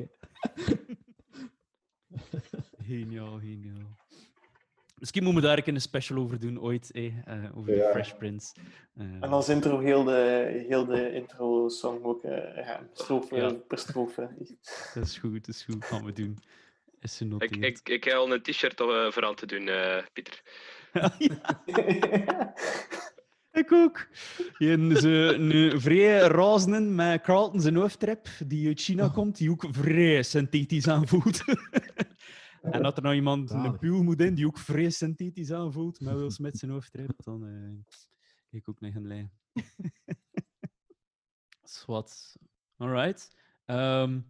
Geniaal, 2.87 3.39
geniaal. 3.39 3.99
Misschien 5.01 5.23
moeten 5.25 5.43
we 5.43 5.49
daar 5.49 5.69
een 5.69 5.81
special 5.81 6.19
over 6.19 6.41
doen 6.41 6.61
ooit, 6.61 6.91
eh, 6.91 7.05
uh, 7.05 7.57
over 7.57 7.73
de. 7.73 7.89
Fresh 7.93 8.13
Prince. 8.13 8.55
Uh, 8.97 9.05
En 9.21 9.31
als 9.31 9.49
intro 9.49 9.79
heel 9.79 10.05
de, 10.05 10.65
heel 10.69 10.85
de 10.85 11.13
intro-song 11.13 12.05
ook, 12.05 12.25
uh, 12.25 12.57
ja, 12.57 12.89
strofe 12.93 13.37
Ja. 13.37 13.53
per 13.53 13.79
strofe. 13.79 14.29
dat 14.95 15.05
is 15.05 15.19
goed, 15.19 15.47
dat 15.47 15.55
is 15.55 15.63
goed, 15.63 15.85
gaan 15.85 16.05
we 16.05 16.13
doen. 16.13 16.39
Is 17.01 17.17
ze 17.17 17.35
ik, 17.39 17.57
ik, 17.57 17.81
ik 17.89 18.05
heb 18.05 18.15
al 18.15 18.33
een 18.33 18.43
t-shirt 18.43 18.81
uh, 18.81 19.11
voor 19.11 19.25
aan 19.25 19.35
te 19.35 19.47
doen, 19.47 19.67
uh, 19.67 19.97
Pieter. 20.13 20.43
Ik 23.53 23.73
ook. 23.73 24.07
Je 24.59 24.67
hebt 24.67 25.05
een, 25.05 25.81
vrij 25.81 26.19
razenen 26.19 26.95
met 26.95 27.23
Carlton 27.23 27.61
zijn 27.61 27.77
hoofdtrip, 27.77 28.29
die 28.47 28.69
uit 28.69 28.81
China 28.81 29.09
komt, 29.09 29.37
die 29.37 29.51
ook 29.51 29.65
vrij 29.71 30.23
synthetisch 30.23 30.89
aanvoelt. 30.89 31.45
en 32.63 32.83
dat 32.83 32.97
er 32.97 33.03
nou 33.03 33.15
iemand 33.15 33.51
een 33.51 33.79
puul 33.79 34.03
moet 34.03 34.21
in, 34.21 34.35
die 34.35 34.47
ook 34.47 34.59
vrij 34.59 34.91
synthetisch 34.91 35.53
aanvoelt, 35.53 36.01
met 36.01 36.15
Will 36.15 36.31
Smith 36.31 36.59
zijn 36.59 36.71
hoofdtrip, 36.71 37.23
dan 37.25 37.47
eh 37.47 37.97
kijk 38.51 38.63
ik 38.63 38.69
ook 38.69 38.81
naar 38.81 38.95
een 38.95 39.07
lijn. 39.07 39.31
Swat. 41.63 42.37
Alright. 42.77 43.37
Ehm, 43.65 44.21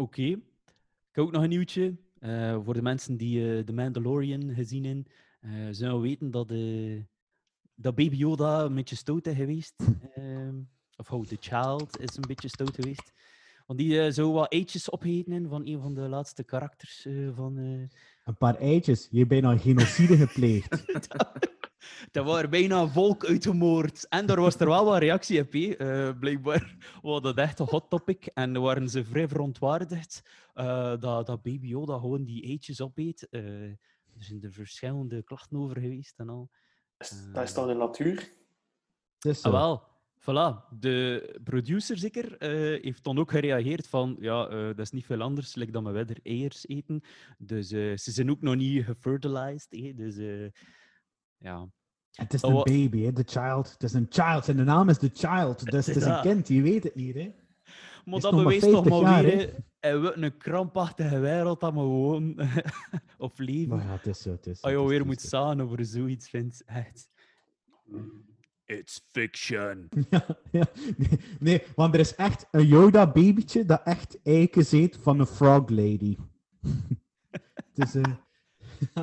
Oké. 0.00 0.22
Ik 0.22 1.16
heb 1.16 1.24
ook 1.24 1.32
nog 1.32 1.42
een 1.42 1.48
nieuwtje. 1.48 1.96
Eh, 2.18 2.64
voor 2.64 2.74
de 2.74 2.82
mensen 2.82 3.16
die 3.16 3.58
eh 3.58 3.64
The 3.64 3.72
Mandalorian 3.72 4.54
gezien 4.54 4.84
hebben, 4.84 5.06
uh, 5.40 5.68
zullen 5.70 5.94
we 5.94 6.00
weten 6.00 6.30
dat, 6.30 6.50
uh, 6.50 7.02
dat 7.74 7.94
Baby 7.94 8.16
Yoda 8.16 8.64
een 8.64 8.74
beetje 8.74 8.96
stout 8.96 9.26
is 9.26 9.36
geweest. 9.36 9.74
um, 10.16 10.68
of 10.96 11.12
oh, 11.12 11.26
The 11.26 11.36
Child 11.40 11.98
is 11.98 12.16
een 12.16 12.24
beetje 12.26 12.48
stout 12.48 12.74
geweest. 12.74 13.12
Want 13.70 13.82
die 13.82 13.92
uh, 13.92 14.12
zou 14.12 14.32
wat 14.32 14.52
eitjes 14.52 14.88
hebben 15.00 15.48
van 15.48 15.66
een 15.66 15.80
van 15.80 15.94
de 15.94 16.00
laatste 16.00 16.44
karakters 16.44 17.06
uh, 17.06 17.36
van... 17.36 17.56
Een 18.24 18.36
paar 18.38 18.56
eitjes. 18.56 19.08
Je 19.10 19.18
hebt 19.18 19.28
bijna 19.28 19.56
genocide 19.56 20.16
gepleegd. 20.26 20.84
dat 22.12 22.24
waren 22.26 22.50
bijna 22.50 22.80
een 22.80 22.90
volk 22.90 23.24
uitgemoord. 23.24 24.08
En 24.08 24.26
daar 24.26 24.40
was 24.40 24.60
er 24.60 24.66
wel 24.66 24.84
wat 24.84 24.98
reactie 24.98 25.40
op. 25.40 25.54
Uh, 25.54 26.10
blijkbaar 26.18 26.76
was 27.02 27.22
dat 27.22 27.36
echt 27.36 27.58
een 27.58 27.66
hot 27.66 27.90
topic. 27.90 28.26
En 28.26 28.60
waren 28.60 28.88
ze 28.88 29.04
vrij 29.04 29.28
verontwaardigd 29.28 30.22
uh, 30.54 31.00
dat, 31.00 31.26
dat 31.26 31.42
Baby 31.42 31.66
Yoda 31.66 31.98
gewoon 31.98 32.24
die 32.24 32.42
eitjes 32.44 32.80
opeet. 32.80 33.26
Uh, 33.30 33.62
er 33.62 33.78
zijn 34.18 34.42
er 34.42 34.52
verschillende 34.52 35.22
klachten 35.22 35.56
over 35.56 35.80
geweest 35.80 36.18
en 36.18 36.28
al. 36.28 36.50
dat 37.32 37.42
is 37.42 37.52
toch 37.52 37.66
de 37.66 37.74
natuur? 37.74 38.30
Dus 39.18 39.42
ah, 39.42 39.52
wel. 39.52 39.89
Voilà. 40.20 40.68
De 40.78 41.38
producer 41.44 41.98
zeker 41.98 42.36
heeft 42.82 43.04
dan 43.04 43.18
ook 43.18 43.30
gereageerd 43.30 43.88
van 43.88 44.16
ja, 44.20 44.48
dat 44.48 44.78
is 44.78 44.90
niet 44.90 45.06
veel 45.06 45.20
anders 45.20 45.54
like 45.54 45.72
dan 45.72 45.84
we 45.84 45.92
verder 45.92 46.18
eiers 46.22 46.68
eten. 46.68 47.00
Dus 47.38 47.68
ze 47.68 47.96
zijn 47.96 48.30
ook 48.30 48.40
nog 48.40 48.56
niet 48.56 48.84
gefertilized. 48.84 49.72
Eh? 49.72 49.96
Dus 49.96 50.16
ja, 51.36 51.68
het 52.12 52.34
is 52.34 52.42
een 52.42 52.54
baby, 52.54 53.02
hè? 53.02 53.12
The 53.12 53.24
child. 53.26 53.72
Het 53.72 53.82
is 53.82 53.92
een 53.92 54.06
child. 54.08 54.44
Zijn 54.44 54.56
de 54.56 54.64
naam 54.64 54.88
is 54.88 54.98
The 54.98 55.10
Child. 55.14 55.64
Dus 55.70 55.86
het 55.86 55.96
is 55.96 56.04
een 56.04 56.20
kind, 56.20 56.48
je 56.48 56.62
weet 56.62 56.84
het 56.84 56.94
niet, 56.94 57.14
hè? 57.14 57.34
Maar 58.04 58.20
dat 58.20 58.34
bewijst 58.34 58.70
toch 58.70 58.88
maar 58.88 59.00
jaar, 59.00 59.22
weer, 59.22 59.54
en 59.80 60.02
we 60.02 60.16
een 60.16 60.36
krampachtige 60.36 61.18
wereld 61.18 61.60
dat 61.60 61.72
we 61.72 61.78
gewoon 61.78 62.40
of 63.18 63.38
leven. 63.38 63.68
Maar 63.76 63.86
ja, 63.86 63.92
het 63.92 64.06
is 64.06 64.22
zo, 64.22 64.30
het 64.30 64.46
is 64.46 64.60
zo, 64.60 64.66
Als 64.66 64.74
je 64.74 64.80
het 64.80 64.90
is 64.90 64.96
weer 64.96 65.06
moet 65.06 65.20
staan 65.20 65.62
over 65.62 65.84
zoiets, 65.84 66.28
vindt 66.28 66.62
echt... 66.64 67.10
It's 68.70 69.00
fiction. 69.10 69.88
Ja, 70.10 70.26
ja. 70.50 70.66
Nee, 70.96 71.18
nee, 71.38 71.62
want 71.74 71.94
er 71.94 72.00
is 72.00 72.14
echt 72.14 72.46
een 72.50 72.66
Yoda-babytje 72.66 73.64
dat 73.64 73.80
echt 73.84 74.18
eiken 74.22 74.64
eet 74.70 74.98
van 75.02 75.20
een 75.20 75.26
frog 75.26 75.68
lady. 75.68 76.16
dus... 77.74 77.94
Uh... 77.94 78.02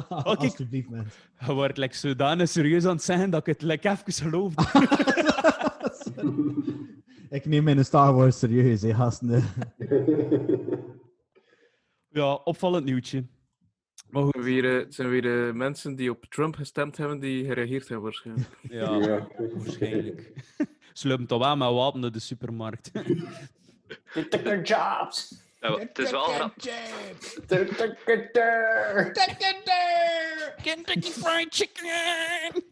Oh, 0.10 0.24
Alsjeblieft, 0.24 0.90
man. 0.90 1.06
Je 1.46 1.54
wordt 1.54 1.78
like, 1.78 1.96
zodanig 1.96 2.50
serieus 2.50 2.86
aan 2.86 2.96
het 2.96 3.04
zeggen 3.04 3.30
dat 3.30 3.40
ik 3.40 3.54
het 3.54 3.62
like, 3.62 3.90
even 3.90 4.14
geloofde. 4.14 4.64
ik 7.38 7.46
neem 7.46 7.64
mijn 7.64 7.86
Star 7.86 8.14
Wars 8.14 8.40
serieus, 8.40 8.82
hè, 8.82 8.94
gasten. 8.94 9.44
ja, 12.10 12.34
opvallend 12.34 12.86
nieuwtje. 12.86 13.26
Het 14.12 14.30
zijn 14.34 14.44
weer, 14.44 14.66
eh, 14.66 14.84
het 14.84 14.94
zijn 14.96 15.10
weer 15.10 15.48
eh, 15.48 15.54
mensen 15.54 15.96
die 15.96 16.10
op 16.12 16.26
Trump 16.26 16.56
gestemd 16.56 16.98
hebben, 16.98 17.20
die 17.20 17.46
gereageerd 17.46 17.88
hebben 17.88 18.04
waarschijnlijk. 18.06 18.50
Ja, 18.70 18.96
Ja. 18.96 19.28
waarschijnlijk. 19.54 20.32
Ze 20.94 21.08
lopen 21.08 21.26
toch 21.28 21.40
wel 21.40 21.56
met 21.58 21.70
wapen 21.72 22.00
naar 22.00 22.12
de 22.12 22.20
supermarkt. 22.20 22.92
Tukker 24.30 24.62
jobs. 24.62 25.46
Ja, 25.60 25.78
het 25.78 25.98
is 26.00 26.12
wel 26.12 26.24
grappig. 26.24 26.66
Kentucky 30.64 31.12
Fried 31.12 31.56
Chicken! 31.56 32.64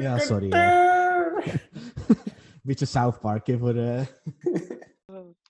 Ja, 0.00 0.18
sorry, 0.18 0.48
Beetje 2.62 2.86
South 2.86 3.20
Park, 3.20 3.46
hè, 3.46 3.58
voor... 3.58 3.74
eh, 3.76 4.06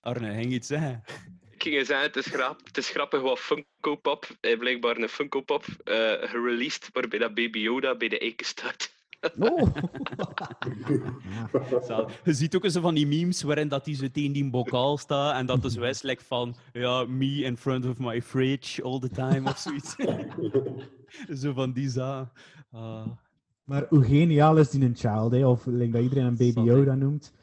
Arne, 0.01 0.33
ging 0.33 0.51
iets 0.51 0.67
zeggen? 0.67 1.03
Ik 1.61 1.67
ging 1.67 1.85
zeggen, 1.85 2.07
het 2.07 2.15
is, 2.15 2.25
grap, 2.25 2.59
het 2.63 2.77
is 2.77 2.89
grappig 2.89 3.21
wat 3.21 3.39
Funko 3.39 3.95
Pop, 4.01 4.27
eh, 4.39 4.57
blijkbaar 4.59 4.97
een 4.97 5.09
Funko 5.09 5.41
Pop, 5.41 5.65
eh 5.83 5.93
gereleased 6.29 6.89
waarbij 6.91 7.19
dat 7.19 7.33
Baby 7.33 7.59
Yoda 7.59 7.95
bij 7.95 8.07
de 8.07 8.19
eiken 8.19 8.45
staat. 8.45 8.93
Oh! 9.39 9.75
Je 12.23 12.33
ziet 12.33 12.55
ook 12.55 12.69
zo 12.69 12.81
van 12.81 12.93
die 12.93 13.07
memes 13.07 13.41
waarin 13.41 13.67
dat 13.67 13.85
hij 13.85 13.95
zo 13.95 14.07
tegen 14.11 14.31
die 14.31 14.49
bokaal 14.49 14.97
staat 14.97 15.35
en 15.35 15.45
dat 15.45 15.63
is 15.63 15.75
West 15.75 16.05
van 16.17 16.55
ja, 16.73 17.05
me 17.05 17.43
in 17.43 17.57
front 17.57 17.85
of 17.85 17.97
my 17.97 18.21
fridge 18.21 18.83
all 18.83 18.99
the 18.99 19.09
time 19.09 19.49
of 19.49 19.57
zoiets. 19.57 19.95
zo 21.41 21.53
van 21.53 21.71
die 21.71 21.89
za. 21.89 22.31
Ah. 22.71 23.07
Maar 23.63 23.85
hoe 23.89 24.03
geniaal 24.03 24.57
is 24.57 24.69
die 24.69 24.83
een 24.83 24.95
child, 24.95 25.31
hè? 25.31 25.47
Of 25.47 25.65
like, 25.65 25.91
dat 25.91 26.01
iedereen 26.01 26.25
een 26.25 26.37
Baby. 26.37 26.61
Yoda 26.61 26.95
noemt. 26.95 27.33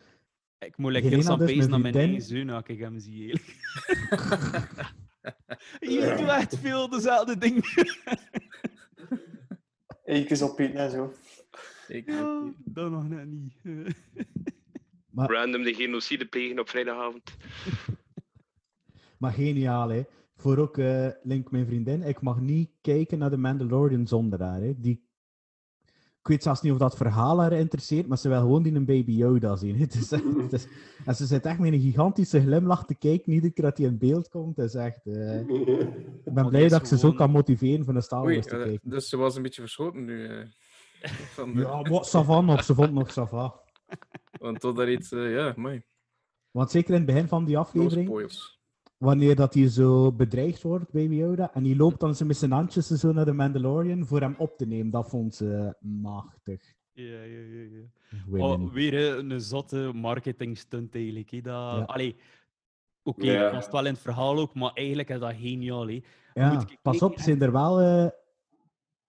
Ik 0.59 0.77
moet 0.77 0.93
lekker 0.93 1.11
heel 1.11 1.37
dus 1.37 1.47
pezen 1.47 1.71
naar 1.71 1.81
mijn 1.81 1.95
eigen 1.95 2.23
zoon 2.23 2.49
als 2.51 2.65
ik 2.67 2.79
hem 2.79 2.99
zie. 2.99 3.23
eerlijk. 3.23 3.39
Je 5.81 6.15
doet 6.19 6.29
echt 6.29 6.59
veel 6.59 6.89
dezelfde 6.89 7.39
dingen. 7.39 7.63
Eekjes 10.05 10.43
opeten 10.43 10.75
en 10.75 10.91
zo. 10.91 11.13
Ik, 11.89 12.07
Ja, 12.07 12.53
dat 12.65 12.91
nog 12.91 13.09
net 13.09 13.27
niet. 13.27 13.55
Maar, 15.11 15.31
Random 15.31 15.63
de 15.63 15.75
genocide 15.75 16.27
plegen 16.27 16.59
op 16.59 16.69
vrijdagavond. 16.69 17.37
maar 19.19 19.33
geniaal, 19.33 19.89
hè? 19.89 20.03
Voor 20.37 20.59
ook 20.59 20.79
eh, 20.79 21.09
Link, 21.23 21.51
mijn 21.51 21.67
vriendin. 21.67 22.03
Ik 22.03 22.21
mag 22.21 22.41
niet 22.41 22.71
kijken 22.81 23.19
naar 23.19 23.31
de 23.31 23.37
Mandalorian 23.37 24.07
zonder 24.07 24.43
haar. 24.43 24.61
Hè? 24.61 24.81
Die... 24.81 25.08
Ik 26.29 26.35
weet 26.35 26.43
zelfs 26.43 26.61
niet 26.63 26.73
of 26.73 26.79
dat 26.79 26.97
verhaal 26.97 27.41
haar 27.41 27.53
interesseert, 27.53 28.07
maar 28.07 28.19
ze 28.19 28.29
wil 28.29 28.41
gewoon 28.41 28.63
die 28.63 28.75
een 28.75 28.85
Baby 28.85 29.13
Yoda 29.13 29.57
zien. 29.57 29.77
Het 29.81 29.95
is 29.95 30.13
echt, 30.13 30.25
het 30.25 30.53
is... 30.53 30.67
En 31.05 31.15
ze 31.15 31.27
zit 31.27 31.47
echt 31.47 31.59
met 31.59 31.73
een 31.73 31.81
gigantische 31.81 32.41
glimlach 32.41 32.85
te 32.87 32.95
kijken, 32.95 33.33
iedere 33.33 33.53
keer 33.53 33.65
dat 33.65 33.79
hij 33.79 33.87
in 33.87 33.99
beeld 33.99 34.29
komt. 34.29 34.57
Het 34.57 34.67
is 34.67 34.75
echt... 34.75 35.07
eh, 35.07 35.39
Ik 36.25 36.33
ben 36.35 36.49
blij 36.49 36.65
is 36.65 36.71
dat 36.71 36.81
ik 36.81 36.87
ze 36.87 36.99
zo 36.99 37.13
kan 37.13 37.31
motiveren 37.31 37.85
voor 37.85 37.95
een 37.95 38.03
Star 38.03 38.23
Wars 38.23 38.47
te 38.47 38.57
kijken. 38.57 38.91
dus 38.91 39.09
ze 39.09 39.17
was 39.17 39.37
een 39.37 39.43
beetje 39.43 39.61
verschoten 39.61 40.05
nu. 40.05 40.27
eh, 40.27 40.45
van 41.37 41.53
de, 41.55 41.61
Ja, 41.61 41.83
wat 41.83 42.07
Savan 42.07 42.45
nog, 42.45 42.65
ze 42.65 42.75
vond 42.75 42.93
nog 42.93 43.11
Sava. 43.13 43.55
Want 44.41 44.61
tot 44.61 44.77
daar 44.77 44.91
iets, 44.91 45.13
eh, 45.13 45.33
ja, 45.35 45.53
mooi. 45.57 45.83
Want 46.51 46.71
zeker 46.71 46.91
in 46.91 46.97
het 46.97 47.07
begin 47.07 47.29
van 47.29 47.45
die 47.45 47.59
aflevering. 47.59 48.09
Wanneer 48.99 49.35
dat 49.37 49.55
hij 49.55 49.69
zo 49.69 50.13
bedreigd 50.13 50.63
wordt, 50.63 50.91
Baby 50.93 51.15
Yoda, 51.15 51.55
en 51.55 51.63
die 51.63 51.77
loopt 51.77 52.01
dan 52.01 52.15
zo 52.15 52.25
met 52.25 52.37
zijn 52.37 52.51
handjes 52.51 52.87
zo 52.87 53.13
naar 53.13 53.25
de 53.25 53.33
Mandalorian 53.33 54.07
voor 54.07 54.21
hem 54.21 54.35
op 54.39 54.57
te 54.57 54.67
nemen, 54.67 54.91
dat 54.91 55.09
vond 55.09 55.35
ze 55.35 55.77
machtig. 55.81 56.77
Ja, 56.93 57.23
ja, 57.23 57.39
ja. 57.39 57.69
ja. 58.33 58.45
Oh, 58.45 58.73
weer 58.73 58.93
hè, 58.93 59.17
een 59.17 59.41
zotte 59.41 59.91
marketing 59.95 60.59
stunt 60.59 60.95
eigenlijk. 60.95 61.31
Hè. 61.31 61.41
Dat, 61.41 61.53
Ja. 61.55 61.83
Allee, 61.83 62.17
oké, 63.03 63.33
Ja. 63.33 63.69
wel 63.71 63.87
in 63.87 63.93
het 63.93 64.03
verhaal 64.03 64.39
ook, 64.39 64.55
maar 64.55 64.73
eigenlijk 64.73 65.09
is 65.09 65.19
dat 65.21 65.35
geniaal. 65.35 65.89
Hè. 65.89 66.03
ja, 66.35 66.53
moet 66.53 66.71
ik 66.71 66.79
pas 66.83 67.03
op, 67.03 67.17
ze 67.17 67.23
zijn 67.23 67.43
er 67.43 67.53
wel 67.53 67.81
eh, 67.81 68.07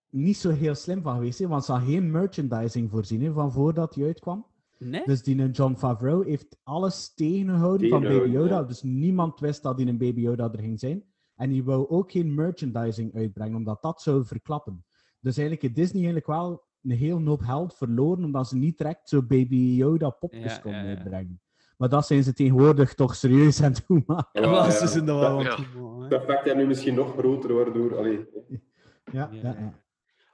niet 0.09 0.37
zo 0.37 0.49
heel 0.49 0.75
slim 0.75 1.01
van 1.01 1.15
geweest, 1.15 1.39
hè, 1.39 1.47
want 1.47 1.65
ze 1.65 1.71
hadden 1.71 1.89
geen 1.89 2.11
merchandising 2.11 2.89
voorzien 2.89 3.21
hè, 3.21 3.31
van 3.33 3.51
voordat 3.51 3.95
hij 3.95 4.05
uitkwam. 4.05 4.45
Nee? 4.79 5.01
Dus 5.05 5.23
die 5.23 5.41
een 5.41 5.51
John 5.51 5.75
Favreau 5.75 6.25
heeft 6.29 6.57
alles 6.63 7.13
tegengehouden 7.13 7.89
van 7.89 8.01
Baby 8.01 8.29
Yoda. 8.29 8.55
ja. 8.55 8.63
Dus 8.63 8.81
niemand 8.81 9.39
wist 9.39 9.63
dat 9.63 9.77
die 9.77 9.87
een 9.87 9.97
Baby 9.97 10.21
Yoda 10.21 10.51
er 10.51 10.59
ging 10.59 10.79
zijn. 10.79 11.03
En 11.35 11.49
die 11.49 11.63
wou 11.63 11.87
ook 11.89 12.11
geen 12.11 12.33
merchandising 12.33 13.15
uitbrengen, 13.15 13.55
omdat 13.55 13.81
dat 13.81 14.01
zou 14.01 14.25
verklappen. 14.25 14.85
Dus 15.19 15.37
eigenlijk 15.37 15.61
heeft 15.61 15.75
Disney 15.75 15.95
eigenlijk 16.03 16.27
wel 16.27 16.67
een 16.81 16.91
heel 16.97 17.23
hoop 17.25 17.41
geld 17.41 17.75
verloren, 17.75 18.23
omdat 18.23 18.47
ze 18.47 18.55
niet 18.57 18.77
direct 18.77 19.09
zo 19.09 19.21
Baby 19.21 19.55
Yoda 19.55 20.09
popjes 20.09 20.53
Ja, 20.55 20.59
konden 20.59 20.79
ja, 20.83 20.89
ja. 20.89 20.95
uitbrengen. 20.95 21.41
Maar 21.77 21.89
dat 21.89 22.05
zijn 22.07 22.23
ze 22.23 22.33
tegenwoordig 22.33 22.93
toch 22.93 23.15
serieus 23.15 23.61
aan 23.63 23.71
het 23.71 23.83
doen 23.87 24.03
maken. 24.05 24.41
Ja, 24.51 24.69
ze 24.71 24.87
zijn 24.87 25.07
er 25.07 25.15
wel 25.15 25.39
aan 25.39 26.09
effect 26.09 26.45
is 26.45 26.53
nu 26.55 26.67
misschien 26.67 26.95
nog 26.95 27.13
groter, 27.17 27.53
waardoor... 27.53 27.97
Allee, 27.97 28.25
Ja, 28.49 28.59
Ja, 29.11 29.29
ja, 29.31 29.55
ja. 29.59 29.73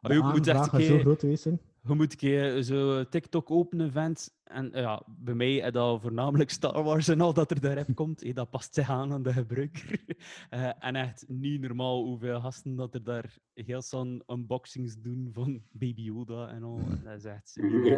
De 0.01 0.13
je 0.13 0.19
moet 0.23 0.47
echt 0.47 0.57
een 0.59 0.63
gaat 0.69 0.81
zo 0.81 0.87
keer- 0.93 0.99
groot 0.99 1.19
geweest 1.19 1.43
zijn. 1.43 1.59
Je 1.87 1.93
moet 1.93 2.11
een 2.11 2.17
keer 2.17 2.61
zo 2.61 3.03
TikTok 3.09 3.51
openen, 3.51 3.91
vent. 3.91 4.33
En 4.43 4.73
eh, 4.73 4.81
ja, 4.81 5.03
bij 5.07 5.33
mij 5.33 5.55
is 5.55 5.71
dat 5.71 6.01
voornamelijk 6.01 6.49
Star 6.49 6.83
Wars 6.83 7.07
en 7.07 7.21
al 7.21 7.33
dat 7.33 7.51
er 7.51 7.61
daarop 7.61 7.95
komt. 7.95 8.21
eh, 8.21 8.35
dat 8.35 8.49
past 8.49 8.73
zich 8.73 8.89
aan 8.89 9.13
aan 9.13 9.23
de 9.23 9.33
gebruiker. 9.33 9.99
Eh, 10.49 10.71
en 10.79 10.95
echt 10.95 11.25
niet 11.27 11.61
normaal 11.61 12.03
hoeveel 12.03 12.41
gasten 12.41 12.75
dat 12.75 12.93
er 12.93 13.03
daar 13.03 13.37
heel 13.53 13.81
zo'n 13.81 14.23
unboxings 14.27 14.95
doen 15.01 15.29
van 15.31 15.61
Baby 15.71 16.01
Yoda 16.01 16.47
en 16.47 16.63
al. 16.63 16.79
Dat 17.03 17.17
is 17.17 17.23
echt... 17.23 17.57
niet 17.61 17.93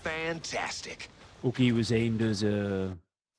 fantastic. 0.00 1.08
Oké, 1.40 1.72
we 1.72 1.82
zijn 1.82 2.16
dus 2.16 2.42
eh 2.42 2.90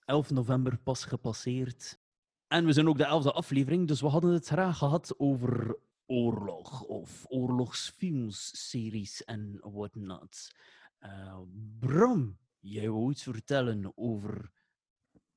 11 0.06 0.30
november 0.30 0.78
pas 0.78 1.06
gepasseerd. 1.06 2.00
En 2.48 2.66
we 2.66 2.74
zijn 2.74 2.88
ook 2.88 2.98
de 2.98 3.22
11e 3.24 3.34
aflevering, 3.36 3.88
dus 3.88 4.02
we 4.02 4.08
hadden 4.08 4.34
het 4.34 4.48
graag 4.48 4.78
gehad 4.78 5.14
over 5.18 5.78
oorlog 6.06 6.82
of 6.84 7.26
oorlogsfilms, 7.28 8.70
series 8.70 9.24
en 9.24 9.60
whatnot. 9.62 10.52
Eh 11.00 11.40
Bram, 11.80 12.38
jij 12.60 12.90
wou 12.90 13.12
iets 13.12 13.24
vertellen 13.24 13.92
over. 13.96 14.52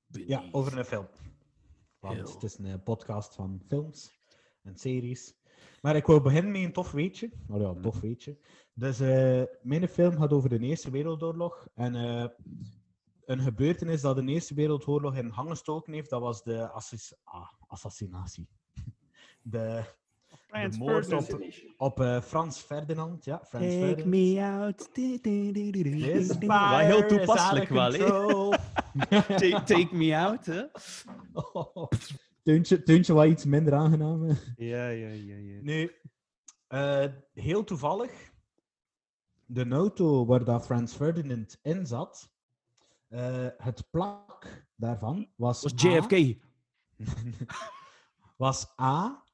Ja, 0.06 0.48
over 0.50 0.78
een 0.78 0.84
film. 0.84 1.06
Want 1.98 2.14
Heel. 2.14 2.32
het 2.32 2.42
is 2.42 2.58
een 2.58 2.66
eh, 2.66 2.82
podcast 2.84 3.34
van 3.34 3.60
films 3.66 4.12
en 4.62 4.76
series. 4.76 5.34
Maar 5.80 5.96
ik 5.96 6.06
wou 6.06 6.20
beginnen 6.20 6.52
met 6.52 6.62
een 6.62 6.72
tof 6.72 6.90
weetje. 6.90 7.30
Oh 7.48 7.60
ja, 7.60 7.80
tof 7.80 8.00
weetje. 8.00 8.38
Dus 8.74 9.00
eh, 9.00 9.42
mijn 9.62 9.88
film 9.88 10.16
gaat 10.16 10.32
over 10.32 10.48
de 10.48 10.58
Eerste 10.58 10.90
Wereldoorlog. 10.90 11.66
En 11.74 11.94
eh, 11.94 12.24
een 13.24 13.40
gebeurtenis 13.40 14.00
dat 14.00 14.16
de 14.16 14.24
Eerste 14.24 14.54
Wereldoorlog 14.54 15.16
in 15.16 15.28
hang 15.28 15.48
gestoken 15.48 15.92
heeft, 15.92 16.10
dat 16.10 16.20
was 16.20 16.42
de 16.42 16.70
assis- 16.70 17.14
ah, 17.24 17.48
assassinatie. 17.66 18.48
De, 19.44 19.82
de 20.50 20.68
moord 20.78 21.12
op, 21.12 21.40
op 21.76 22.00
eh, 22.00 22.20
Frans 22.20 22.58
Ferdinand. 22.58 23.24
Ja, 23.24 23.40
Frans 23.44 23.64
Take 23.64 23.78
Ferdinand. 23.78 24.04
me 24.06 24.42
out. 24.44 24.90
Heel 26.86 27.06
toepasselijk 27.06 27.70
out 27.70 27.92
of 27.94 27.98
wel, 27.98 28.52
hè? 28.52 29.22
Take, 29.38 29.62
take 29.64 29.88
me 29.96 30.16
out, 30.16 30.46
hè? 30.46 30.62
Oh, 31.32 31.88
Teuntje, 32.42 32.82
Teuntje 32.82 33.12
wat 33.12 33.26
iets 33.26 33.44
minder 33.44 33.74
aangenaam. 33.74 34.26
Ja, 34.56 34.88
ja, 34.88 35.08
ja. 35.08 35.36
ja. 35.36 35.58
Nu, 35.62 35.90
eh, 36.66 37.04
heel 37.34 37.64
toevallig, 37.64 38.31
de 39.52 39.68
auto 39.68 40.26
waar 40.26 40.44
dat 40.44 40.64
Frans 40.64 40.94
Ferdinand 40.94 41.58
in 41.62 41.86
zat, 41.86 42.30
eh, 43.08 43.46
het 43.56 43.90
plak 43.90 44.66
daarvan 44.76 45.28
was, 45.36 45.62
was 45.62 45.84
A- 45.84 45.88
JFK. 45.88 46.38
was 48.36 48.72
A, 48.80 49.24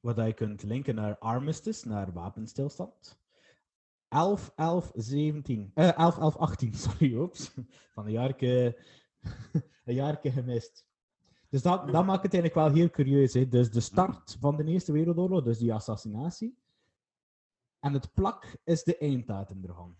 wat 0.00 0.16
je 0.16 0.32
kunt 0.32 0.62
linken 0.62 0.94
naar 0.94 1.18
armistice, 1.18 1.88
naar 1.88 2.12
wapenstilstand. 2.12 3.18
11, 4.08 4.52
11, 4.56 4.92
17. 4.94 5.70
Eh, 5.74 5.98
11, 5.98 6.18
11, 6.18 6.36
18, 6.36 6.74
sorry, 6.74 7.14
oeps. 7.14 7.54
Van 7.92 8.06
een 8.06 8.12
jaarke, 8.12 8.78
een 9.84 9.94
jaarke 9.94 10.30
gemist. 10.32 10.86
Dus 11.48 11.62
dat, 11.62 11.88
dat 11.92 12.04
maakt 12.04 12.22
het 12.22 12.34
eigenlijk 12.34 12.54
wel 12.54 12.78
heel 12.78 12.90
curieus. 12.90 13.34
Hè? 13.34 13.48
Dus 13.48 13.70
de 13.70 13.80
start 13.80 14.36
van 14.40 14.56
de 14.56 14.64
Eerste 14.64 14.92
Wereldoorlog, 14.92 15.42
dus 15.42 15.58
die 15.58 15.74
assassinatie. 15.74 16.58
En 17.80 17.92
het 17.92 18.12
plak 18.14 18.56
is 18.64 18.82
de 18.82 18.96
einddatum 18.98 19.64
ervan. 19.64 19.96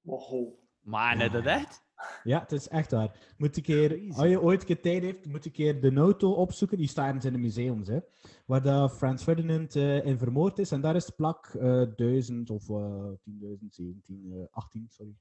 Wow. 0.00 0.54
Maar 0.80 1.16
net 1.16 1.32
dat 1.32 1.46
echt? 1.46 1.86
Ja, 2.22 2.40
het 2.40 2.52
is 2.52 2.68
echt 2.68 2.90
waar. 2.90 3.34
Moet 3.36 3.56
een 3.56 3.62
keer, 3.62 4.14
als 4.16 4.28
je 4.28 4.42
ooit 4.42 4.60
een 4.60 4.66
keer 4.66 4.80
tijd 4.80 5.02
heeft, 5.02 5.26
moet 5.26 5.44
een 5.44 5.52
keer 5.52 5.80
de 5.80 5.94
auto 5.94 6.32
opzoeken. 6.32 6.78
Die 6.78 6.88
staat 6.88 7.06
ergens 7.06 7.24
in 7.24 7.32
de 7.32 7.38
museums, 7.38 7.88
hè. 7.88 7.98
Waar 8.46 8.62
dat 8.62 8.96
Frans 8.96 9.22
Ferdinand 9.22 9.76
eh, 9.76 10.06
in 10.06 10.18
vermoord 10.18 10.58
is. 10.58 10.72
En 10.72 10.80
daar 10.80 10.96
is 10.96 11.06
het 11.06 11.16
plak 11.16 11.46
eh 11.46 11.82
1000 11.96 12.50
of 12.50 12.68
eh 12.68 13.10
10.000, 13.22 13.74
17, 13.74 14.32
eh, 14.32 14.46
18, 14.50 14.86
sorry. 14.88 15.16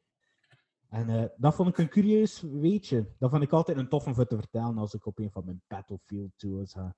En 0.89 1.09
eh, 1.09 1.23
dat 1.37 1.55
vond 1.55 1.69
ik 1.69 1.77
een 1.77 1.89
curieus 1.89 2.41
weetje. 2.41 3.07
Dat 3.19 3.29
vond 3.29 3.43
ik 3.43 3.51
altijd 3.51 3.77
een 3.77 3.89
tof 3.89 4.05
om 4.05 4.15
voor 4.15 4.27
te 4.27 4.37
vertellen 4.37 4.77
als 4.77 4.93
ik 4.93 5.05
op 5.05 5.19
een 5.19 5.31
van 5.31 5.45
mijn 5.45 5.61
Battlefield 5.67 6.31
tours 6.35 6.73
ga. 6.73 6.95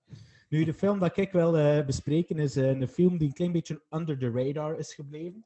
Nu, 0.49 0.63
de 0.63 0.73
film 0.73 0.99
dat 0.99 1.17
ik 1.17 1.31
wil 1.31 1.57
eh, 1.57 1.85
bespreken 1.85 2.39
is 2.39 2.55
eh, 2.55 2.69
een 2.69 2.87
film 2.87 3.17
die 3.17 3.27
een 3.27 3.33
klein 3.33 3.51
beetje 3.51 3.83
under 3.89 4.17
the 4.17 4.31
radar 4.31 4.77
is 4.77 4.93
gebleven. 4.93 5.45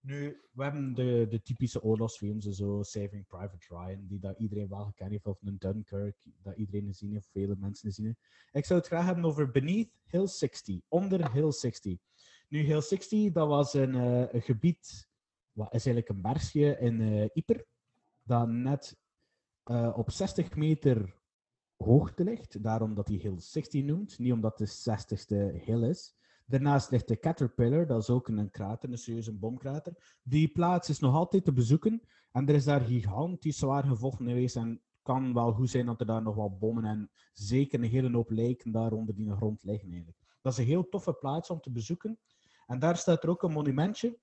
Nu, 0.00 0.42
we 0.52 0.62
hebben 0.62 0.94
de, 0.94 1.26
de 1.28 1.42
typische 1.42 1.82
oorlogsfilms, 1.82 2.44
zo 2.44 2.82
Saving 2.82 3.26
Private 3.26 3.66
Ryan, 3.68 4.06
die 4.06 4.18
dat 4.18 4.38
iedereen 4.38 4.68
wel 4.68 4.84
gekend 4.84 5.10
heeft, 5.10 5.26
of 5.26 5.42
een 5.42 5.58
Dunkirk, 5.58 6.16
dat 6.42 6.56
iedereen 6.56 6.86
gezien 6.86 7.12
heeft, 7.12 7.30
vele 7.30 7.56
mensen 7.58 8.04
heeft. 8.04 8.18
Ik 8.52 8.64
zou 8.64 8.78
het 8.78 8.88
graag 8.88 9.04
hebben 9.04 9.24
over 9.24 9.50
Beneath 9.50 9.90
Hill 10.04 10.26
60, 10.26 10.80
onder 10.88 11.32
Hill 11.32 11.52
60. 11.52 11.98
Nu, 12.48 12.60
Hill 12.60 12.80
60, 12.80 13.32
dat 13.32 13.48
was 13.48 13.74
een, 13.74 13.94
eh, 13.94 14.32
een 14.32 14.42
gebied, 14.42 15.08
wat 15.52 15.74
is 15.74 15.86
eigenlijk 15.86 16.08
een 16.08 16.20
bergje 16.32 16.78
in 16.78 17.00
eh 17.00 17.28
Yper, 17.32 17.66
dat 18.22 18.48
net 18.48 18.96
op 19.94 20.10
60 20.10 20.54
meter 20.54 21.21
hoogte 21.82 22.24
ligt, 22.24 22.62
daarom 22.62 22.94
dat 22.94 23.08
hij 23.08 23.16
Hill 23.16 23.38
60 23.38 23.84
noemt, 23.84 24.18
niet 24.18 24.32
omdat 24.32 24.58
de 24.58 24.68
60ste 24.68 25.64
hill 25.64 25.88
is. 25.88 26.14
Daarnaast 26.46 26.90
ligt 26.90 27.08
de 27.08 27.18
Caterpillar, 27.18 27.86
dat 27.86 28.02
is 28.02 28.10
ook 28.10 28.28
een 28.28 28.50
krater, 28.50 28.90
een 28.90 28.98
serieuze 28.98 29.32
bomkrater. 29.32 30.18
Die 30.22 30.48
plaats 30.48 30.88
is 30.88 30.98
nog 30.98 31.14
altijd 31.14 31.44
te 31.44 31.52
bezoeken 31.52 32.02
en 32.32 32.48
er 32.48 32.54
is 32.54 32.64
daar 32.64 32.80
gigantisch 32.80 33.58
zwaar 33.58 33.84
gevochten 33.84 34.26
geweest 34.26 34.56
en 34.56 34.82
kan 35.02 35.34
wel 35.34 35.52
goed 35.52 35.70
zijn 35.70 35.86
dat 35.86 36.00
er 36.00 36.06
daar 36.06 36.22
nog 36.22 36.34
wat 36.34 36.58
bommen 36.58 36.84
en 36.84 37.10
zeker 37.32 37.78
een 37.78 37.90
hele 37.90 38.12
hoop 38.12 38.30
lijken 38.30 38.72
daar 38.72 38.92
onder 38.92 39.14
die 39.14 39.30
grond 39.30 39.62
liggen 39.62 39.88
eigenlijk. 39.88 40.18
Dat 40.40 40.52
is 40.52 40.58
een 40.58 40.64
heel 40.64 40.88
toffe 40.88 41.12
plaats 41.12 41.50
om 41.50 41.60
te 41.60 41.70
bezoeken. 41.70 42.18
En 42.66 42.78
daar 42.78 42.96
staat 42.96 43.22
er 43.22 43.28
ook 43.28 43.42
een 43.42 43.52
monumentje. 43.52 44.18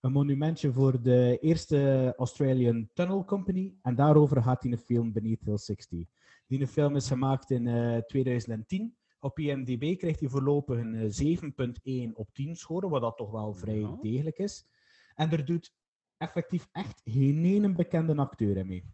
Een 0.00 0.12
monumentje 0.12 0.72
voor 0.72 1.02
de 1.02 1.38
eerste 1.40 2.12
Australian 2.16 2.88
Tunnel 2.92 3.24
Company. 3.24 3.74
En 3.82 3.94
daarover 3.94 4.42
gaat 4.42 4.62
die 4.62 4.78
film 4.78 5.12
Beneath 5.12 5.44
Hill 5.44 5.56
60. 5.56 6.08
Die 6.46 6.66
film 6.66 6.96
is 6.96 7.08
gemaakt 7.08 7.50
in 7.50 7.66
eh, 7.66 7.98
2010. 7.98 8.96
Op 9.18 9.38
IMDb 9.38 9.98
krijgt 9.98 10.20
hij 10.20 10.28
voorlopig 10.28 10.78
een 10.78 10.94
eh, 10.94 12.08
7,1 12.08 12.12
op 12.12 12.32
10 12.32 12.56
scoren, 12.56 12.90
wat 12.90 13.00
dat 13.00 13.16
toch 13.16 13.30
wel 13.30 13.54
vrij 13.54 13.78
Ja. 13.78 13.98
degelijk 14.00 14.38
is. 14.38 14.66
En 15.14 15.30
er 15.30 15.44
doet 15.44 15.74
effectief 16.16 16.68
echt 16.72 17.00
geen 17.04 17.44
ene 17.44 17.72
bekende 17.72 18.14
acteur 18.16 18.56
in 18.56 18.66
mee. 18.66 18.92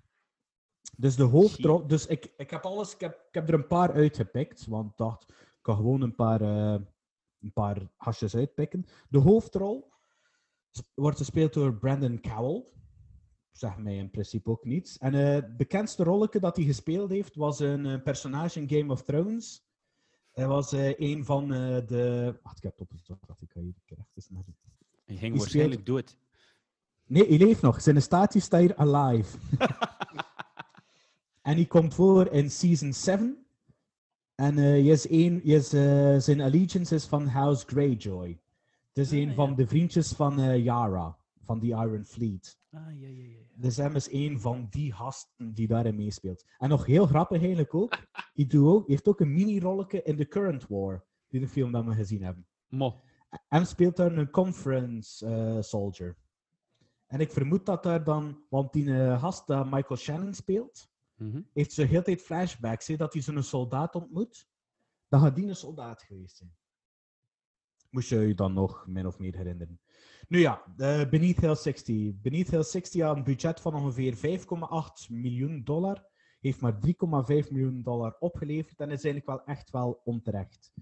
Dus 0.96 1.16
de 1.16 1.22
hoofdrol... 1.22 1.86
Dus 1.86 2.06
ik, 2.06 2.32
ik, 2.36 2.50
heb 2.50 2.64
alles, 2.64 2.94
ik, 2.94 3.00
heb, 3.00 3.12
ik 3.28 3.34
heb 3.34 3.48
er 3.48 3.54
een 3.54 3.66
paar 3.66 3.92
uitgepikt, 3.92 4.66
want 4.66 4.90
ik 4.90 4.96
dacht, 4.96 5.28
ik 5.30 5.58
kan 5.62 5.76
gewoon 5.76 6.00
een 6.00 6.14
paar, 6.14 6.40
eh, 6.40 6.80
een 7.40 7.52
paar 7.52 7.90
hasjes 7.96 8.34
uitpikken. 8.36 8.86
De 9.08 9.18
hoofdrol 9.18 9.92
wordt 10.94 11.18
gespeeld 11.18 11.52
door 11.52 11.74
Brandon 11.78 12.20
Cowell. 12.20 12.64
Zeg 13.60 13.76
mij 13.76 13.96
in 13.96 14.10
principe 14.10 14.50
ook 14.50 14.64
niets. 14.64 14.98
En 14.98 15.14
eh, 15.14 15.32
het 15.34 15.56
bekendste 15.56 16.02
rolletje 16.02 16.40
dat 16.40 16.56
hij 16.56 16.64
gespeeld 16.64 17.10
heeft, 17.10 17.34
was 17.34 17.58
een 17.60 17.86
eh, 17.86 18.02
personage 18.02 18.60
in 18.60 18.68
Game 18.68 18.92
of 18.92 19.02
Thrones. 19.02 19.64
Hij 20.32 20.46
was 20.46 20.72
eh, 20.72 20.98
een 20.98 21.24
van 21.24 21.48
de... 21.48 22.38
Wacht, 22.42 22.56
ik 22.56 22.62
heb 22.62 22.78
het 22.78 22.80
opgezocht. 22.80 23.26
Wacht, 23.26 23.42
ik 23.42 23.50
ga 23.50 23.60
hier 23.60 23.74
even 24.14 24.34
naar. 24.34 24.42
Hij 25.04 25.16
ging 25.16 25.36
waarschijnlijk 25.36 25.86
dood. 25.86 26.16
Nee, 27.06 27.28
hij 27.28 27.38
leeft 27.38 27.62
nog. 27.62 27.80
Zijn 27.80 28.02
status 28.02 28.44
staat 28.44 28.60
hier 28.60 28.76
alive. 28.76 29.38
en 31.48 31.54
hij 31.54 31.66
komt 31.66 31.94
voor 31.94 32.26
in 32.26 32.50
season 32.50 32.92
7. 32.92 33.46
En 34.34 34.56
hij 34.56 34.82
is 34.82 35.10
een, 35.10 35.40
hij 35.44 35.54
is, 35.54 35.68
zijn 36.24 36.40
allegiance 36.40 36.94
is 36.94 37.06
van 37.06 37.26
House 37.26 37.66
Greyjoy. 37.66 38.40
Het 38.92 38.98
is 39.04 39.10
een 39.10 39.34
van 39.34 39.54
de 39.54 39.66
vriendjes 39.66 40.12
van 40.12 40.62
Yara, 40.62 41.16
van 41.44 41.58
die 41.58 41.70
Iron 41.70 42.04
Fleet. 42.04 42.58
Ah, 42.72 43.00
ja, 43.00 43.08
ja, 43.08 43.24
ja. 43.24 43.49
Dus 43.60 43.76
hem 43.76 43.94
is 43.94 44.12
een 44.12 44.40
van 44.40 44.66
die 44.70 44.92
gasten 44.92 45.52
die 45.52 45.66
daarin 45.66 45.96
meespeelt. 45.96 46.44
En 46.58 46.68
nog 46.68 46.86
heel 46.86 47.06
grappig 47.06 47.38
eigenlijk 47.38 47.74
ook, 47.74 48.06
doet 48.34 48.54
ook, 48.54 48.88
heeft 48.88 49.08
ook 49.08 49.20
een 49.20 49.32
mini-rolletje 49.32 50.02
in 50.02 50.16
The 50.16 50.28
Current 50.28 50.66
War, 50.68 51.04
die 51.28 51.40
de 51.40 51.48
film 51.48 51.72
dat 51.72 51.84
we 51.84 51.94
gezien 51.94 52.22
hebben. 52.22 52.46
Mo. 52.68 53.00
En 53.48 53.66
speelt 53.66 53.96
daar 53.96 54.12
een 54.16 54.30
conference 54.30 55.26
eh, 55.26 55.60
soldier. 55.60 56.16
En 57.06 57.20
ik 57.20 57.30
vermoed 57.30 57.66
dat 57.66 57.82
daar 57.82 58.04
dan, 58.04 58.44
want 58.48 58.72
die 58.72 58.94
eh, 58.94 59.20
gast 59.20 59.46
dat 59.46 59.70
Michael 59.70 59.96
Shannon 59.96 60.34
speelt, 60.34 60.88
Mhm. 61.20 61.42
heeft 61.52 61.72
zo 61.72 61.84
heel 61.84 62.02
tijd 62.02 62.22
flashbacks, 62.22 62.86
hè, 62.86 62.96
dat 62.96 63.12
hij 63.12 63.22
zo'n 63.22 63.42
soldaat 63.42 63.94
ontmoet. 63.94 64.48
Dan 65.08 65.20
gaat 65.20 65.34
die 65.36 65.46
een 65.48 65.56
soldaat 65.56 66.02
geweest 66.02 66.36
zijn. 66.36 66.54
Moest 67.90 68.08
je 68.08 68.18
je 68.18 68.34
dan 68.34 68.52
nog 68.52 68.86
min 68.86 69.06
of 69.06 69.18
meer 69.18 69.36
herinneren. 69.36 69.80
Nu 70.28 70.38
ja, 70.38 70.62
eh, 70.76 71.08
Beneath 71.08 71.40
Hill 71.40 71.54
60. 71.54 72.20
Beneath 72.20 72.50
Hill 72.50 72.62
60 72.62 73.02
had 73.02 73.16
een 73.16 73.24
budget 73.24 73.60
van 73.60 73.74
ongeveer 73.74 74.16
5,8 74.16 75.10
miljoen 75.10 75.64
dollar. 75.64 76.08
Heeft 76.40 76.60
maar 76.60 76.78
3,5 76.78 77.50
miljoen 77.50 77.82
dollar 77.82 78.16
opgeleverd 78.18 78.80
en 78.80 78.90
is 78.90 79.04
eigenlijk 79.04 79.26
wel 79.26 79.44
echt 79.44 79.70
wel 79.70 80.00
onterecht. 80.04 80.72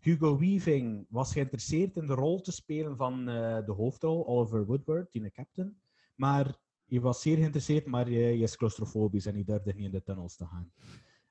Hugo 0.00 0.38
Weaving 0.38 1.06
was 1.08 1.32
geïnteresseerd 1.32 1.96
in 1.96 2.06
de 2.06 2.14
rol 2.14 2.40
te 2.40 2.52
spelen 2.52 2.96
van 2.96 3.28
eh, 3.28 3.66
de 3.66 3.72
hoofdrol, 3.72 4.26
Oliver 4.26 4.66
Woodward, 4.66 5.12
die 5.12 5.22
een 5.22 5.32
captain. 5.32 5.80
Maar 6.14 6.58
hij 6.86 7.00
was 7.00 7.22
zeer 7.22 7.36
geïnteresseerd, 7.36 7.86
maar 7.86 8.04
hij, 8.04 8.14
hij 8.14 8.38
is 8.38 8.56
claustrofobisch 8.56 9.26
en 9.26 9.34
hij 9.34 9.44
durfde 9.44 9.74
niet 9.74 9.84
in 9.84 9.90
de 9.90 10.02
tunnels 10.02 10.36
te 10.36 10.46
gaan. 10.46 10.72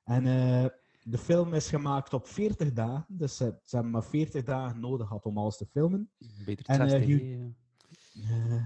En 0.04 0.26
eh, 0.26 0.70
de 1.10 1.18
film 1.18 1.54
is 1.54 1.68
gemaakt 1.68 2.12
op 2.12 2.26
40 2.26 2.72
dagen, 2.72 3.04
dus 3.08 3.36
ze, 3.36 3.58
ze 3.64 3.74
hebben 3.74 3.92
maar 3.92 4.04
40 4.04 4.44
dagen 4.44 4.80
nodig 4.80 5.06
gehad 5.06 5.24
om 5.24 5.38
alles 5.38 5.56
te 5.56 5.66
filmen. 5.66 6.10
Beter 6.44 6.66
En, 6.66 6.88
60. 6.90 7.08
Hugh- 7.08 7.50
eh, 8.14 8.64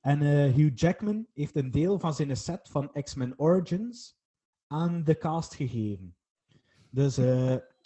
en 0.00 0.22
eh, 0.22 0.54
Hugh 0.54 0.72
Jackman 0.74 1.26
heeft 1.32 1.56
een 1.56 1.70
deel 1.70 1.98
van 1.98 2.14
zijn 2.14 2.36
set 2.36 2.68
van 2.68 2.92
X-Men 2.92 3.38
Origins 3.38 4.18
aan 4.66 5.04
de 5.04 5.18
cast 5.18 5.54
gegeven. 5.54 6.16
Dus 6.90 7.16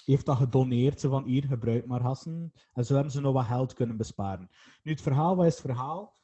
heeft 0.05 0.27
dat 0.27 0.37
gedoneerd, 0.37 1.01
ze 1.01 1.09
van 1.09 1.25
hier, 1.25 1.45
gebruik 1.45 1.87
maar 1.87 2.03
hassen. 2.03 2.53
En 2.73 2.85
zo 2.85 2.95
hebben 2.95 3.13
ze 3.13 3.21
nog 3.21 3.33
wat 3.33 3.45
geld 3.45 3.73
kunnen 3.73 3.97
besparen. 3.97 4.51
Nu, 4.83 4.93
het 4.93 5.01
verhaal, 5.01 5.37
wat 5.37 5.47
is 5.47 5.53
het 5.53 5.61
verhaal? 5.61 6.17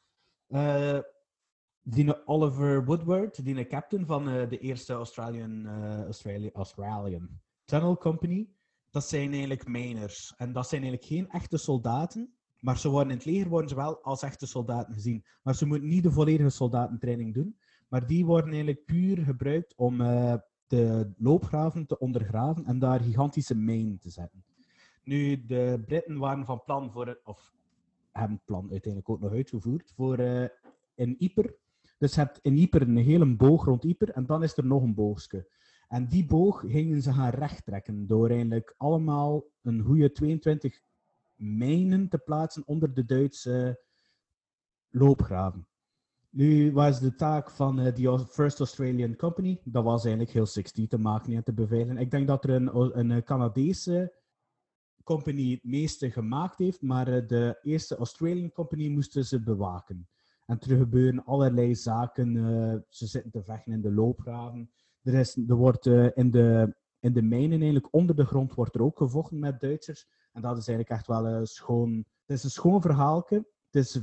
Die 1.81 2.27
Oliver 2.27 2.85
Woodward, 2.85 3.45
die 3.45 3.67
captain 3.67 4.05
van 4.05 4.25
de 4.25 4.57
eerste 4.57 4.93
Australian, 4.93 5.65
eh, 5.65 6.03
Australia, 6.03 6.49
Australian 6.53 7.39
Tunnel 7.65 7.97
Company, 7.97 8.49
dat 8.91 9.03
zijn 9.03 9.29
eigenlijk 9.31 9.67
miners. 9.67 10.33
En 10.37 10.53
dat 10.53 10.67
zijn 10.67 10.81
eigenlijk 10.81 11.11
geen 11.11 11.29
echte 11.29 11.57
soldaten, 11.57 12.33
maar 12.59 12.77
ze 12.77 12.89
worden 12.89 13.11
in 13.11 13.17
het 13.17 13.25
leger 13.25 13.49
worden 13.49 13.69
ze 13.69 13.75
wel 13.75 14.03
als 14.03 14.21
echte 14.21 14.45
soldaten 14.47 14.93
gezien. 14.93 15.25
Maar 15.43 15.55
ze 15.55 15.65
moeten 15.65 15.87
niet 15.87 16.03
de 16.03 16.11
volledige 16.11 16.49
soldatentraining 16.49 17.33
doen, 17.33 17.57
maar 17.87 18.07
die 18.07 18.25
worden 18.25 18.49
eigenlijk 18.49 18.85
puur 18.85 19.17
gebruikt 19.17 19.73
om 19.75 20.01
eh, 20.01 20.35
de 20.67 21.11
loopgraven 21.17 21.85
te 21.85 21.99
ondergraven 21.99 22.65
en 22.65 22.79
daar 22.79 22.99
gigantische 22.99 23.55
mijnen 23.55 23.99
te 23.99 24.09
zetten. 24.09 24.43
Nu, 25.03 25.45
de 25.45 25.83
Britten 25.85 26.17
waren 26.17 26.45
van 26.45 26.63
plan 26.63 26.91
voor, 26.91 27.07
het- 27.07 27.21
of 27.23 27.53
hebben 28.11 28.35
het 28.35 28.45
plan 28.45 28.61
uiteindelijk 28.71 29.09
ook 29.09 29.19
nog 29.21 29.31
uitgevoerd, 29.31 29.91
voor 29.95 30.17
eh, 30.17 30.47
in 30.95 31.15
Yper. 31.17 31.55
Dus 31.97 32.13
je 32.15 32.19
hebt 32.21 32.39
in 32.41 32.57
Yper 32.57 32.81
een 32.81 32.97
hele 32.97 33.35
boog 33.35 33.65
rond 33.65 33.83
Yper 33.83 34.09
en 34.09 34.25
dan 34.25 34.43
is 34.43 34.57
er 34.57 34.65
nog 34.65 34.83
een 34.83 34.93
boogske. 34.93 35.47
En 35.87 36.07
die 36.07 36.25
boog 36.25 36.59
gingen 36.67 37.01
ze 37.01 37.13
gaan 37.13 37.29
rechttrekken 37.29 38.07
door 38.07 38.29
eigenlijk 38.29 38.73
allemaal 38.77 39.43
een 39.61 39.81
goede 39.81 40.11
22 40.11 40.81
mijnen 41.35 42.09
te 42.09 42.17
plaatsen 42.17 42.63
onder 42.65 42.93
de 42.93 43.05
Duitse 43.05 43.83
loopgraven. 44.89 45.67
Nu 46.29 46.71
was 46.71 46.99
de 46.99 47.15
taak 47.15 47.49
van 47.49 47.79
eh, 47.79 47.95
die 47.95 48.19
First 48.19 48.59
Australian 48.59 49.15
Company, 49.15 49.61
dat 49.63 49.83
was 49.83 50.03
eigenlijk 50.03 50.33
heel 50.33 50.45
60 50.45 50.87
te 50.87 50.97
maken 50.97 51.33
en 51.33 51.43
te 51.43 51.53
beveiligen. 51.53 51.97
Ik 51.97 52.11
denk 52.11 52.27
dat 52.27 52.43
er 52.43 52.49
een, 52.49 52.99
een 52.99 53.23
Canadese 53.23 54.13
company 55.03 55.51
het 55.51 55.63
meeste 55.63 56.11
gemaakt 56.11 56.57
heeft, 56.57 56.81
maar 56.81 57.07
eh, 57.07 57.27
de 57.27 57.59
eerste 57.61 57.95
Australian 57.95 58.51
Company 58.51 58.87
moesten 58.87 59.25
ze 59.25 59.43
bewaken. 59.43 60.07
En 60.45 60.59
er 60.59 60.77
gebeuren 60.77 61.25
allerlei 61.25 61.75
zaken. 61.75 62.37
eh, 62.37 62.79
ze 62.89 63.07
zitten 63.07 63.31
te 63.31 63.43
vechten 63.43 63.73
in 63.73 63.81
de 63.81 63.91
loopgraven. 63.91 64.71
Er, 65.05 65.13
is, 65.13 65.37
wordt 65.47 65.85
eh, 65.85 66.17
in, 66.17 66.31
de, 66.31 66.75
in 66.99 67.13
de 67.13 67.21
mijnen, 67.21 67.61
eigenlijk 67.61 67.93
onder 67.93 68.15
de 68.15 68.25
grond, 68.25 68.53
wordt 68.53 68.75
er 68.75 68.83
ook 68.83 68.97
gevochten 68.97 69.39
met 69.39 69.59
Duitsers. 69.59 70.07
En 70.31 70.41
dat 70.41 70.57
is 70.57 70.67
eigenlijk 70.67 70.89
echt 70.89 71.07
wel 71.07 71.27
een 71.27 71.47
schoon... 71.47 72.05
Het 72.25 72.37
is 72.37 72.43
een 72.43 72.49
schoon 72.49 72.81
verhaaltje. 72.81 73.35
Het 73.69 73.85
is... 73.85 73.99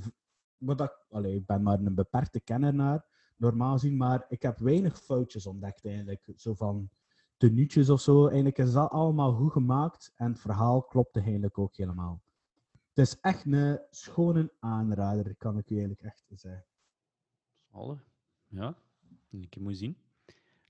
Wat 0.56 0.80
ik, 0.80 1.06
allee, 1.10 1.34
ik 1.34 1.46
ben 1.46 1.62
maar 1.62 1.78
een 1.78 1.94
beperkte 1.94 2.40
kenner 2.40 2.74
naar, 2.74 3.04
normaal 3.36 3.72
gezien, 3.72 3.96
maar 3.96 4.24
ik 4.28 4.42
heb 4.42 4.58
weinig 4.58 4.98
foutjes 4.98 5.46
ontdekt 5.46 5.84
eigenlijk. 5.84 6.32
Zo 6.36 6.54
van 6.54 6.90
tenuutjes 7.36 7.90
of 7.90 8.00
zo. 8.00 8.22
Eigenlijk 8.24 8.58
is 8.58 8.72
dat 8.72 8.90
allemaal 8.90 9.32
goed 9.32 9.52
gemaakt 9.52 10.12
en 10.16 10.30
het 10.30 10.40
verhaal 10.40 10.82
klopt 10.82 11.16
eigenlijk 11.16 11.58
ook 11.58 11.76
helemaal. 11.76 12.22
Het 12.92 13.06
is 13.06 13.20
echt 13.20 13.46
een 13.46 13.80
schone 13.90 14.52
aanrader, 14.58 15.36
kan 15.36 15.58
ik 15.58 15.70
u 15.70 15.74
eigenlijk 15.74 16.02
echt 16.02 16.24
zeggen. 16.34 16.64
Alle. 17.70 17.98
Ja, 18.46 18.76
een 19.30 19.48
keer 19.48 19.62
moet 19.62 19.76
zien. 19.76 19.96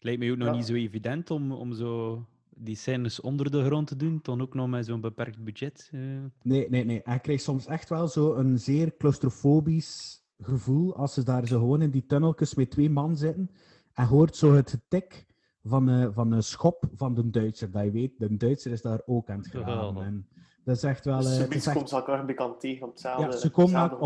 Het 0.03 0.11
lijkt 0.11 0.19
mij 0.21 0.31
ook 0.33 0.38
nog 0.38 0.49
Ja. 0.49 0.55
niet 0.55 0.67
zo 0.67 0.75
evident 0.75 1.31
om, 1.31 1.53
om 1.53 1.73
zo 1.73 2.25
die 2.57 2.77
scènes 2.77 3.21
onder 3.21 3.51
de 3.51 3.65
grond 3.65 3.87
te 3.87 3.97
doen, 3.97 4.19
dan 4.23 4.41
ook 4.43 4.55
nog 4.55 4.69
met 4.69 4.87
zo'n 4.87 5.01
beperkt 5.01 5.45
budget. 5.45 5.88
eh. 5.93 6.01
Nee, 6.43 6.69
nee, 6.71 6.85
nee. 6.85 7.01
Hij 7.05 7.19
krijgt 7.21 7.43
soms 7.43 7.67
echt 7.67 7.88
wel 7.88 8.09
zo 8.09 8.35
een 8.35 8.59
zeer 8.59 8.97
claustrofobisch 8.97 10.23
gevoel 10.41 10.97
als 10.97 11.15
ze 11.15 11.23
daar 11.25 11.47
zo 11.47 11.59
gewoon 11.59 11.83
in 11.83 11.91
die 11.91 12.07
tunneltjes 12.07 12.55
met 12.55 12.71
twee 12.71 12.91
man 12.91 13.17
zitten 13.17 13.51
en 13.93 14.07
hoort 14.07 14.37
zo 14.37 14.55
het 14.55 14.71
getik 14.71 15.27
van, 15.65 15.88
eh, 15.88 16.09
van 16.12 16.33
een 16.33 16.43
schop 16.43 16.85
van 16.95 17.15
de 17.15 17.31
Duitser. 17.31 17.71
Dat 17.71 17.85
je 17.85 17.91
weet, 17.91 18.19
de 18.19 18.37
Duitser 18.37 18.73
is 18.73 18.83
daar 18.83 19.03
ook 19.07 19.31
aan 19.31 19.38
het. 19.38 19.55
En 19.55 20.29
dat 20.65 20.77
is 20.77 20.83
echt 20.83 21.05
wel... 21.05 21.19
Dus 21.19 21.38
eh, 21.38 21.51
echt- 21.51 21.88
ze 21.88 21.97
elkaar 21.97 22.25
bekend 22.25 22.61
tegen 22.61 22.83
op 22.87 22.91
hetzelfde, 22.93 23.23
ja, 23.23 23.37
ze 23.37 23.51
komen 23.51 24.01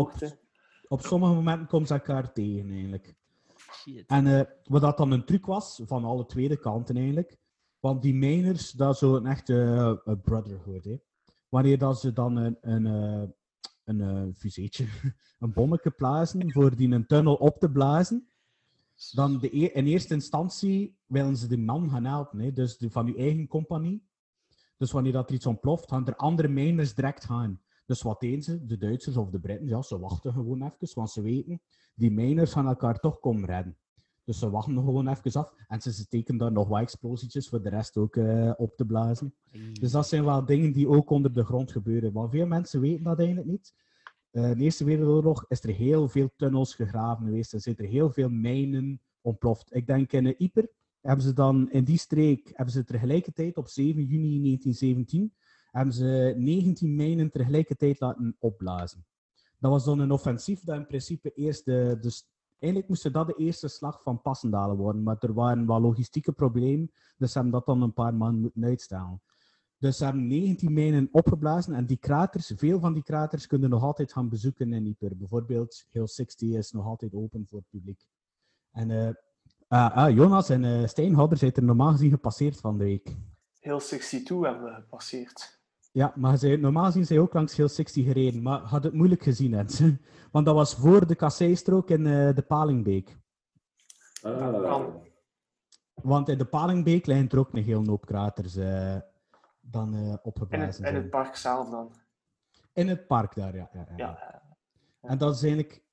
op 0.87 1.01
sommige 1.01 1.33
momenten 1.33 1.67
komen 1.67 1.87
ze 1.87 1.93
elkaar 1.93 2.33
tegen, 2.33 2.69
eigenlijk. 2.71 3.15
En 4.07 4.27
eh, 4.27 4.45
wat 4.63 4.81
dat 4.81 4.97
dan 4.97 5.11
een 5.11 5.25
truc 5.25 5.45
was, 5.45 5.81
van 5.85 6.03
alle 6.03 6.25
tweede 6.25 6.57
kanten 6.57 6.95
eigenlijk. 6.95 7.37
Want 7.79 8.01
die 8.01 8.13
miners, 8.13 8.71
dat 8.71 8.93
is 8.93 8.99
zo'n 8.99 9.25
echte 9.25 10.01
eh, 10.05 10.13
brotherhood. 10.23 10.83
Hè. 10.83 10.97
Wanneer 11.49 11.77
dat 11.77 11.99
ze 11.99 12.13
dan 12.13 12.35
een, 12.35 12.57
een, 12.61 12.85
eh, 12.85 13.29
een 13.83 14.35
fuseetje, 14.35 14.87
een 15.39 15.53
bommetje 15.53 15.91
plaatsen 15.91 16.51
voor 16.51 16.75
die 16.75 16.91
een 16.91 17.05
tunnel 17.05 17.35
op 17.35 17.59
te 17.59 17.71
blazen, 17.71 18.27
dan 19.11 19.39
de, 19.39 19.57
e- 19.57 19.71
in 19.73 19.85
eerste 19.85 20.13
instantie 20.13 20.97
willen 21.05 21.37
ze 21.37 21.47
de 21.47 21.57
man 21.57 21.89
gaan 21.89 22.05
helpen. 22.05 22.39
Hè. 22.39 22.53
Dus 22.53 22.77
van 22.79 23.07
uw 23.07 23.15
eigen 23.15 23.47
compagnie. 23.47 24.05
Dus 24.77 24.91
wanneer 24.91 25.11
dat 25.11 25.29
er 25.29 25.35
iets 25.35 25.45
ontploft, 25.45 25.89
gaan 25.89 26.07
er 26.07 26.15
andere 26.15 26.47
miners 26.47 26.93
direct 26.93 27.25
gaan. 27.25 27.61
Dus 27.87 28.01
wat 28.01 28.19
deden 28.19 28.43
ze? 28.43 28.65
De 28.65 28.77
Duitsers 28.77 29.17
of 29.17 29.29
de 29.29 29.39
Britten, 29.39 29.67
ja, 29.67 29.81
ze 29.81 29.99
wachten 29.99 30.33
gewoon 30.33 30.63
even, 30.63 30.95
want 30.95 31.09
ze 31.09 31.21
weten, 31.21 31.61
die 31.95 32.11
miners 32.11 32.51
gaan 32.51 32.67
elkaar 32.67 32.99
toch 32.99 33.19
komen 33.19 33.45
redden. 33.45 33.77
Dus 34.23 34.39
ze 34.39 34.49
wachten 34.49 34.75
gewoon 34.75 35.07
even 35.07 35.31
af 35.31 35.53
en 35.67 35.81
ze 35.81 35.93
steken 35.93 36.37
daar 36.37 36.51
nog 36.51 36.67
wat 36.67 36.81
explosietjes 36.81 37.49
voor 37.49 37.61
de 37.61 37.69
rest 37.69 37.97
ook 37.97 38.15
eh, 38.15 38.51
op 38.57 38.75
te 38.75 38.85
blazen. 38.85 39.33
Dus 39.73 39.91
dat 39.91 40.07
zijn 40.07 40.25
wel 40.25 40.45
dingen 40.45 40.73
die 40.73 40.87
ook 40.87 41.09
onder 41.09 41.33
de 41.33 41.43
grond 41.43 41.71
gebeuren. 41.71 42.13
Want 42.13 42.31
veel 42.31 42.47
mensen 42.47 42.81
weten 42.81 43.03
dat 43.03 43.17
eigenlijk 43.17 43.47
niet. 43.47 43.73
Eh, 44.31 44.49
in 44.49 44.57
de 44.57 44.63
Eerste 44.63 44.83
Wereldoorlog 44.83 45.45
is 45.47 45.63
er 45.63 45.73
heel 45.73 46.07
veel 46.07 46.29
tunnels 46.35 46.75
gegraven 46.75 47.25
geweest. 47.25 47.53
Er 47.53 47.61
zitten 47.61 47.85
er 47.85 47.91
heel 47.91 48.11
veel 48.11 48.29
mijnen 48.29 49.01
ontploft. 49.21 49.75
Ik 49.75 49.87
denk 49.87 50.11
in 50.11 50.35
Yper 50.37 50.69
hebben 51.01 51.25
ze 51.25 51.33
dan 51.33 51.71
in 51.71 51.83
die 51.83 51.97
streek, 51.97 52.51
hebben 52.53 52.73
ze 52.73 52.83
tegelijkertijd 52.83 53.57
op 53.57 53.67
7 53.67 54.03
juni 54.03 54.41
1917, 54.41 55.33
hebben 55.77 55.95
ze 55.95 56.33
19 56.37 56.95
mijnen 56.95 57.31
tegelijkertijd 57.31 57.99
laten 57.99 58.35
opblazen. 58.39 59.05
Dat 59.59 59.71
was 59.71 59.85
dan 59.85 59.99
een 59.99 60.11
offensief 60.11 60.63
dat 60.63 60.75
in 60.75 60.87
principe 60.87 61.31
eerst 61.33 61.65
de, 61.65 61.97
de 62.01 62.21
Eigenlijk 62.59 62.89
moest 62.89 63.13
dat 63.13 63.27
de 63.27 63.35
eerste 63.35 63.67
slag 63.67 64.01
van 64.01 64.21
Passendalen 64.21 64.77
worden, 64.77 65.03
maar 65.03 65.17
er 65.19 65.33
waren 65.33 65.67
wel 65.67 65.81
logistieke 65.81 66.31
problemen, 66.31 66.91
dus 67.17 67.31
ze 67.31 67.37
hebben 67.37 67.55
dat 67.55 67.65
dan 67.65 67.81
een 67.81 67.93
paar 67.93 68.13
maanden 68.13 68.41
moeten 68.41 68.63
uitstellen. 68.63 69.21
Dus 69.77 69.97
ze 69.97 70.03
hebben 70.03 70.27
19 70.27 70.73
mijnen 70.73 71.09
opgeblazen 71.11 71.73
en 71.73 71.85
die 71.85 71.97
kraters, 71.97 72.51
veel 72.55 72.79
van 72.79 72.93
die 72.93 73.03
kraters 73.03 73.47
kunnen 73.47 73.69
nog 73.69 73.83
altijd 73.83 74.13
gaan 74.13 74.29
bezoeken 74.29 74.73
in 74.73 74.85
Yper. 74.85 75.17
Bijvoorbeeld 75.17 75.85
Hill 75.89 76.07
60 76.07 76.49
is 76.49 76.71
nog 76.71 76.85
altijd 76.85 77.13
open 77.13 77.47
voor 77.47 77.59
het 77.59 77.69
publiek. 77.69 78.07
En 78.71 78.91
eh, 78.91 79.13
ah, 79.67 79.95
ah, 79.95 80.15
Jonas 80.15 80.49
en 80.49 80.63
uh, 80.63 80.87
Steinhouder 80.87 81.37
zijn 81.37 81.53
er 81.53 81.63
normaal 81.63 81.91
gezien 81.91 82.09
gepasseerd 82.09 82.59
van 82.59 82.77
de 82.77 82.83
week. 82.83 83.15
Hill 83.59 83.79
62 83.79 84.41
hebben 84.41 84.63
we 84.63 84.73
gepasseerd. 84.73 85.56
Ja, 85.97 86.13
maar 86.15 86.37
zij, 86.37 86.55
normaal 86.55 86.85
gezien 86.85 87.05
zijn 87.05 87.19
ook 87.19 87.33
langs 87.33 87.55
Hill 87.55 87.67
60 87.67 88.05
gereden, 88.05 88.41
maar 88.41 88.59
had 88.59 88.83
het 88.83 88.93
moeilijk 88.93 89.23
gezien. 89.23 89.53
Hè. 89.53 89.63
Want 90.31 90.45
dat 90.45 90.55
was 90.55 90.75
voor 90.75 91.07
de 91.07 91.15
kasseistrook 91.15 91.89
in 91.89 92.05
uh, 92.05 92.35
de 92.35 92.41
Palingbeek. 92.41 93.17
Ah. 94.21 94.85
Want 95.93 96.29
in 96.29 96.37
de 96.37 96.45
Palingbeek 96.45 97.05
liggen 97.05 97.29
er 97.29 97.39
ook 97.39 97.53
een 97.53 97.63
heel 97.63 97.85
hoop 97.85 98.05
kraters 98.05 98.57
uh, 98.57 98.95
dan 99.61 99.93
uh, 99.93 99.99
In 99.99 100.09
het, 100.09 100.23
opgeblazen. 100.23 100.85
in 100.85 100.95
het 100.95 101.09
park 101.09 101.35
zelf 101.35 101.69
dan. 101.69 101.91
In 102.73 102.87
het 102.87 103.07
park 103.07 103.35
daar, 103.35 103.55
ja. 103.55 103.69
ja, 103.73 103.87
ja. 103.89 103.95
Ja. 103.97 104.41
En 105.01 105.17
dat 105.17 105.35
is 105.35 105.41
eigenlijk 105.41 105.83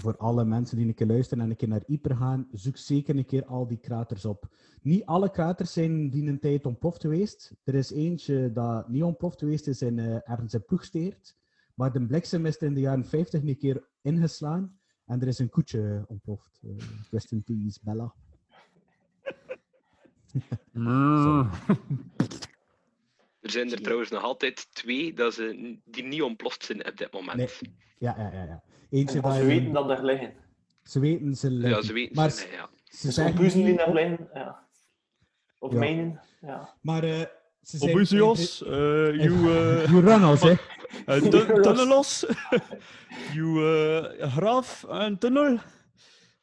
voor 0.00 0.16
alle 0.16 0.44
mensen 0.44 0.76
die 0.76 0.86
een 0.86 0.94
keer 0.94 1.06
luisteren 1.06 1.44
en 1.44 1.50
een 1.50 1.56
keer 1.56 1.68
naar 1.68 1.82
Yper 1.86 2.16
gaan, 2.16 2.48
zoek 2.52 2.76
zeker 2.76 3.16
een 3.16 3.24
keer 3.24 3.44
al 3.44 3.66
die 3.66 3.78
kraters 3.78 4.24
op. 4.24 4.48
Niet 4.82 5.04
alle 5.04 5.30
kraters 5.30 5.72
zijn 5.72 6.10
die 6.10 6.28
een 6.28 6.40
tijd 6.40 6.66
ontploft 6.66 7.00
geweest. 7.00 7.54
Er 7.64 7.74
is 7.74 7.90
eentje 7.90 8.52
dat 8.52 8.88
niet 8.88 9.02
ontploft 9.02 9.38
geweest 9.38 9.66
is 9.66 9.82
in, 9.82 9.98
uh, 9.98 10.30
ergens 10.30 10.54
in 10.54 10.64
Ploegsteert. 10.64 11.36
Maar 11.74 11.92
de 11.92 12.06
bliksem 12.06 12.46
is 12.46 12.56
er 12.56 12.62
in 12.62 12.74
de 12.74 12.80
jaren 12.80 13.04
50 13.04 13.42
een 13.42 13.56
keer 13.56 13.88
ingeslaan. 14.02 14.78
En 15.04 15.20
er 15.20 15.28
is 15.28 15.38
een 15.38 15.48
koetje 15.48 16.04
ontploft. 16.06 16.60
Uh, 16.62 16.76
rest 17.10 17.32
in 17.32 17.42
peace, 17.42 17.78
Bella. 17.82 18.14
er 23.40 23.50
zijn 23.50 23.72
er 23.72 23.82
trouwens 23.82 24.10
nog 24.10 24.22
altijd 24.22 24.74
twee 24.74 25.14
dat 25.14 25.34
ze, 25.34 25.78
die 25.84 26.04
niet 26.04 26.22
ontploft 26.22 26.64
zijn 26.64 26.86
op 26.86 26.96
dit 26.96 27.12
moment. 27.12 27.36
Nee. 27.36 27.74
Ja, 27.98 28.14
ja, 28.18 28.32
ja. 28.32 28.44
ja. 28.44 28.62
Eentje 28.90 29.20
ze 29.34 29.44
weten 29.44 29.72
dat 29.72 29.90
er 29.90 30.04
liggen. 30.04 30.32
Ze 30.82 31.00
weten 31.00 31.34
ze 31.34 31.50
liggen. 31.50 31.70
Ja, 31.76 31.82
ze 31.82 31.92
weten 31.92 32.14
maar 32.16 32.30
ze, 32.30 32.48
ja. 32.52 32.68
Ze 32.84 33.06
dus 33.06 33.14
zeggen 33.14 33.36
buizen 33.36 33.64
die 33.64 33.76
daar 33.76 33.92
liggen, 33.92 34.28
ja. 34.34 34.64
Of 35.58 35.72
Ja. 35.72 35.78
mijnen, 35.78 36.20
ja. 36.40 36.74
Maar 36.80 37.04
uh, 37.04 37.20
ze 37.62 37.78
zijn... 37.78 37.90
Obusios, 37.90 38.62
uh, 38.62 38.68
you, 39.14 39.30
uh, 39.30 39.86
You 39.86 40.00
run 40.00 40.22
us, 40.22 40.40
hè. 40.42 40.50
uh, 41.06 41.30
tun 41.30 41.62
tunnelos, 41.62 42.26
you 43.34 43.60
uh, 43.60 44.28
graf 44.28 44.84
en 44.88 45.18
tunnel. 45.18 45.58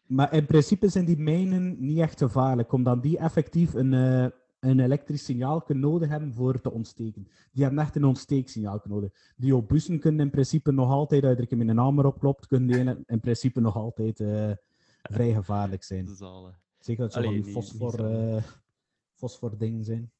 Maar 0.07 0.33
in 0.33 0.45
principe 0.45 0.87
zijn 0.89 1.05
die 1.05 1.17
mijnen 1.17 1.75
niet 1.79 1.99
echt 1.99 2.17
gevaarlijk, 2.17 2.71
omdat 2.71 3.03
die 3.03 3.17
effectief 3.17 3.73
een, 3.73 3.91
uh, 3.91 4.25
een 4.63 4.79
elektrisch 4.79 5.25
signaal 5.25 5.63
nodig 5.67 6.09
hebben 6.09 6.33
voor 6.33 6.61
te 6.61 6.71
ontsteken. 6.71 7.27
Die 7.51 7.63
hebben 7.63 7.81
echt 7.83 7.95
een 7.95 8.05
ontsteeksignaal 8.05 8.81
nodig. 8.83 9.11
Die 9.35 9.55
obussen 9.55 9.99
kunnen 9.99 10.25
in 10.25 10.31
principe 10.31 10.71
nog 10.71 10.89
altijd, 10.89 11.23
als 11.23 11.49
je 11.49 11.55
met 11.55 11.67
een 11.67 11.77
hamer 11.77 12.05
opklopt, 12.05 12.47
kunnen 12.47 12.67
die 12.67 13.03
in 13.05 13.19
principe 13.19 13.61
nog 13.61 13.75
altijd 13.75 14.19
uh, 14.19 14.51
vrij 15.01 15.33
gevaarlijk 15.33 15.83
zijn. 15.83 16.07
Zeker 16.79 17.03
dat 17.03 17.13
ze 17.13 17.23
van 17.23 17.33
die 17.33 17.43
fosfor, 17.43 18.11
uh, 18.11 18.43
fosfor 19.13 19.57
dingen 19.57 19.83
zijn. 19.83 20.11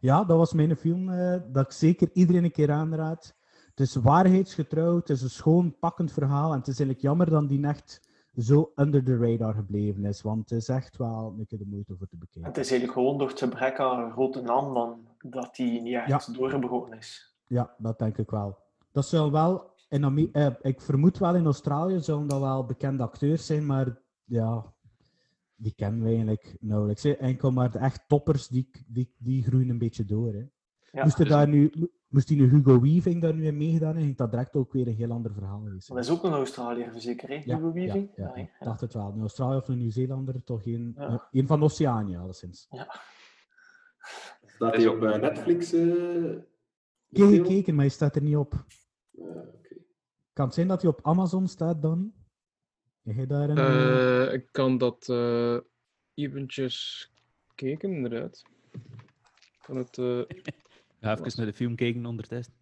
Ja, 0.00 0.24
dat 0.24 0.36
was 0.36 0.52
mijn 0.52 0.76
film 0.76 1.08
uh, 1.08 1.36
dat 1.52 1.64
ik 1.64 1.72
zeker 1.72 2.10
iedereen 2.12 2.44
een 2.44 2.52
keer 2.52 2.70
aanraad. 2.70 3.34
Het 3.68 3.80
is 3.80 3.94
waarheidsgetrouw, 3.94 4.96
het 4.96 5.10
is 5.10 5.22
een 5.22 5.30
schoon, 5.30 5.78
pakkend 5.78 6.12
verhaal 6.12 6.52
en 6.52 6.58
het 6.58 6.68
is 6.68 6.78
eigenlijk 6.78 7.00
jammer 7.00 7.30
dat 7.30 7.48
die 7.48 7.66
echt 7.66 8.00
zo 8.40 8.72
under 8.76 9.04
the 9.04 9.16
radar 9.16 9.54
gebleven 9.54 10.04
is, 10.04 10.22
want 10.22 10.50
het 10.50 10.58
is 10.58 10.68
echt 10.68 10.96
wel 10.96 11.34
een 11.38 11.46
keer 11.46 11.58
de 11.58 11.66
moeite 11.66 11.96
voor 11.96 12.06
te 12.08 12.16
bekijken. 12.16 12.50
Het 12.50 12.58
is 12.58 12.70
eigenlijk 12.70 12.98
gewoon 13.00 13.18
door 13.18 13.28
het 13.28 13.38
gebrek 13.38 13.78
aan 13.78 14.04
een 14.04 14.12
grote 14.12 14.40
naam 14.40 14.74
dan, 14.74 15.06
dat 15.18 15.54
die 15.56 15.80
niet 15.80 15.94
echt 15.94 16.26
Ja. 16.26 16.32
doorgebroken 16.32 16.98
is. 16.98 17.34
Ja, 17.46 17.74
dat 17.78 17.98
denk 17.98 18.18
ik 18.18 18.30
wel. 18.30 18.58
Dat 18.92 19.06
zal 19.06 19.32
wel, 19.32 19.70
in 19.88 20.28
eh, 20.32 20.46
ik 20.60 20.80
vermoed 20.80 21.18
wel 21.18 21.34
in 21.34 21.44
Australië 21.44 22.00
zullen 22.00 22.26
dat 22.26 22.40
wel 22.40 22.64
bekende 22.66 23.02
acteurs 23.02 23.46
zijn, 23.46 23.66
maar 23.66 23.98
ja, 24.24 24.72
die 25.56 25.72
kennen 25.76 26.00
we 26.02 26.08
eigenlijk 26.08 26.56
nauwelijks. 26.60 27.02
hè. 27.02 27.10
Enkel 27.10 27.50
maar 27.50 27.70
de 27.70 27.78
echt 27.78 28.08
toppers, 28.08 28.48
die, 28.48 28.70
die, 28.86 29.14
die 29.18 29.42
groeien 29.42 29.68
een 29.68 29.78
beetje 29.78 30.04
door. 30.04 30.32
Hè. 30.32 30.44
Ja. 30.92 31.02
moest, 31.04 31.18
er 31.18 31.28
daar 31.28 31.48
nu, 31.48 31.72
moest 32.10 32.28
die 32.28 32.36
nu 32.36 32.48
Hugo 32.50 32.80
Weaving 32.80 33.22
daar 33.22 33.34
nu 33.34 33.46
in 33.46 33.56
meegedaan 33.56 33.86
hebben, 33.88 34.04
ging 34.04 34.16
dat 34.16 34.30
direct 34.30 34.54
ook 34.54 34.72
weer 34.72 34.86
een 34.86 34.94
heel 34.94 35.10
ander 35.10 35.32
verhaal 35.32 35.60
geweest. 35.64 35.88
Dat 35.88 35.98
is 35.98 36.10
ook 36.10 36.24
een 36.24 36.32
Australiër, 36.32 36.92
zeker, 37.00 37.28
hè? 37.28 37.34
Ja, 37.34 37.56
Hugo 37.56 37.66
ja, 37.66 37.72
Weaving? 37.72 38.10
ja, 38.16 38.30
hè? 38.34 38.40
ik 38.40 38.50
dacht 38.60 38.80
het 38.80 38.94
wel. 38.94 39.12
Een 39.12 39.20
Australië 39.20 39.56
of 39.56 39.68
een 39.68 39.78
Nieuw-Zeelander, 39.78 40.44
toch 40.44 40.66
een, 40.66 40.94
Ja. 40.96 41.08
eh, 41.08 41.18
een 41.30 41.46
van 41.46 41.62
Oceanië, 41.62 42.16
alleszins. 42.16 42.68
Staat 44.46 44.76
hij 44.76 44.86
op 44.86 45.02
uh, 45.02 45.16
Netflix? 45.16 45.74
Uh, 45.74 46.32
Ik 47.08 47.16
heb 47.16 47.28
gekeken, 47.28 47.74
maar 47.74 47.84
hij 47.84 47.94
staat 47.94 48.16
er 48.16 48.22
niet 48.22 48.36
op. 48.36 48.64
Uh, 49.12 49.24
okay. 49.26 49.82
Kan 50.32 50.44
het 50.44 50.54
zijn 50.54 50.68
dat 50.68 50.82
hij 50.82 50.90
op 50.90 51.00
Amazon 51.02 51.46
staat, 51.48 51.82
Danny? 51.82 52.10
Heb 53.02 53.14
jij 53.16 53.26
daar 53.26 53.48
een... 53.50 53.56
eh, 53.58 54.26
Uh, 54.26 54.32
ik 54.32 54.48
kan 54.50 54.78
dat 54.78 55.08
uh, 55.10 55.58
eventjes 56.14 57.10
kijken, 57.54 57.92
inderdaad. 57.92 58.42
Kan 59.62 59.76
het... 59.76 59.98
Ga 61.00 61.12
even 61.18 61.32
naar 61.36 61.46
de 61.46 61.52
film 61.52 61.74
kijken 61.76 62.06
ondertussen. 62.06 62.54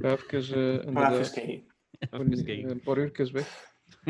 ga 0.00 0.16
even, 0.16 0.58
uh, 0.58 1.32
kijken. 2.44 2.70
Een 2.70 2.80
paar 2.80 2.98
uurtjes 2.98 3.30
weg. 3.30 3.68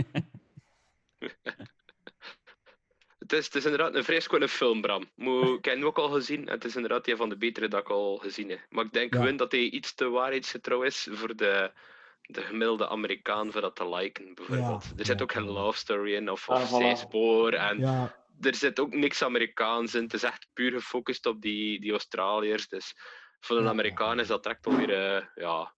Het 3.19 3.33
is, 3.39 3.45
het 3.45 3.55
is 3.55 3.65
inderdaad 3.65 3.95
een 3.95 4.05
vrij 4.05 4.21
schone 4.21 4.49
film, 4.49 4.81
Bram. 4.81 5.11
Mo, 5.15 5.55
ik 5.55 5.65
heb 5.65 5.75
hem 5.75 5.85
ook 5.85 5.99
al 5.99 6.09
gezien 6.09 6.47
en 6.47 6.55
het 6.55 6.65
is 6.65 6.75
inderdaad 6.75 7.09
een 7.09 7.17
van 7.17 7.29
de 7.29 7.37
betere 7.37 7.69
dat 7.69 7.81
ik 7.81 7.89
al 7.91 8.17
gezien 8.17 8.49
heb. 8.51 8.61
Maar 8.69 8.85
ik 8.85 8.93
denk 8.93 9.15
Ja. 9.15 9.21
gewoon 9.21 9.37
dat 9.37 9.53
hij 9.53 9.61
iets 9.61 9.95
te 9.95 10.09
waarheidsgetrouw 10.09 10.83
is 10.83 11.09
voor 11.11 11.37
de, 11.37 11.71
de 12.23 12.41
gemiddelde 12.43 12.89
Amerikaan 12.89 13.53
voor 13.53 13.61
dat 13.61 13.77
te 13.77 13.89
liken, 13.89 14.35
bijvoorbeeld. 14.35 14.85
Ja, 14.85 14.91
er 14.97 15.05
zit 15.07 15.17
ja, 15.19 15.23
ook 15.23 15.33
geen 15.33 15.45
ja. 15.45 15.51
love 15.51 15.79
story 15.79 16.15
in 16.15 16.31
of, 16.31 16.49
Ah, 16.49 16.73
of 16.73 17.05
voilà. 17.07 17.55
En 17.55 17.79
ja, 17.79 18.17
er 18.41 18.55
zit 18.55 18.81
ook 18.81 18.95
niks 18.95 19.23
Amerikaans 19.23 19.95
in. 19.95 20.03
Het 20.03 20.15
is 20.15 20.23
echt 20.23 20.47
puur 20.53 20.73
gefocust 20.73 21.27
op 21.27 21.41
die, 21.43 21.81
die 21.81 21.91
Australiërs. 21.91 22.69
Dus 22.69 22.95
voor 23.41 23.57
een 23.57 23.63
Ja, 23.65 23.69
Amerikaan 23.71 24.17
ja. 24.17 24.23
is 24.23 24.29
dat 24.29 24.43
direct 24.43 24.67
alweer 24.67 24.91
eh, 24.91 25.25
ja, 25.35 25.75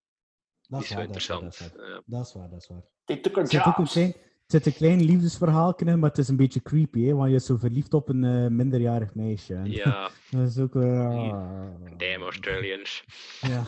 dat 0.69 0.81
is 0.83 0.89
zo 0.89 0.95
waar, 0.95 1.07
dat 1.07 1.17
is 1.17 1.27
waar, 1.27 1.41
dat 1.41 1.53
interessant. 1.53 1.53
is 1.55 1.59
waar. 1.77 1.89
Ja. 1.91 2.03
Dat 2.07 2.27
is 2.27 2.33
waar, 2.35 2.49
dat 2.51 2.61
is 2.61 2.69
waar. 2.69 2.79
Er 3.05 3.15
zit 3.15 3.27
ook 3.67 3.77
een 3.79 3.85
klein, 3.87 4.15
zit 4.47 4.67
een 4.67 4.75
klein 4.75 5.03
liefdesverhaal 5.03 5.75
in, 5.75 5.99
maar 5.99 6.09
het 6.09 6.19
is 6.19 6.29
een 6.29 6.37
beetje 6.37 6.63
creepy, 6.63 7.05
hè, 7.05 7.15
want 7.15 7.29
je 7.31 7.35
is 7.37 7.47
zo 7.47 7.57
verliefd 7.57 7.95
op 7.95 8.09
een 8.09 8.25
eh, 8.25 8.47
minderjarig 8.47 9.15
meisje. 9.15 9.55
En 9.55 9.71
ja, 9.71 10.11
dat 10.31 10.49
is 10.49 10.59
ook 10.59 10.75
weer... 10.75 11.01
ah. 11.09 11.77
damn 11.97 12.23
Australians. 12.23 13.05
Ja, 13.41 13.65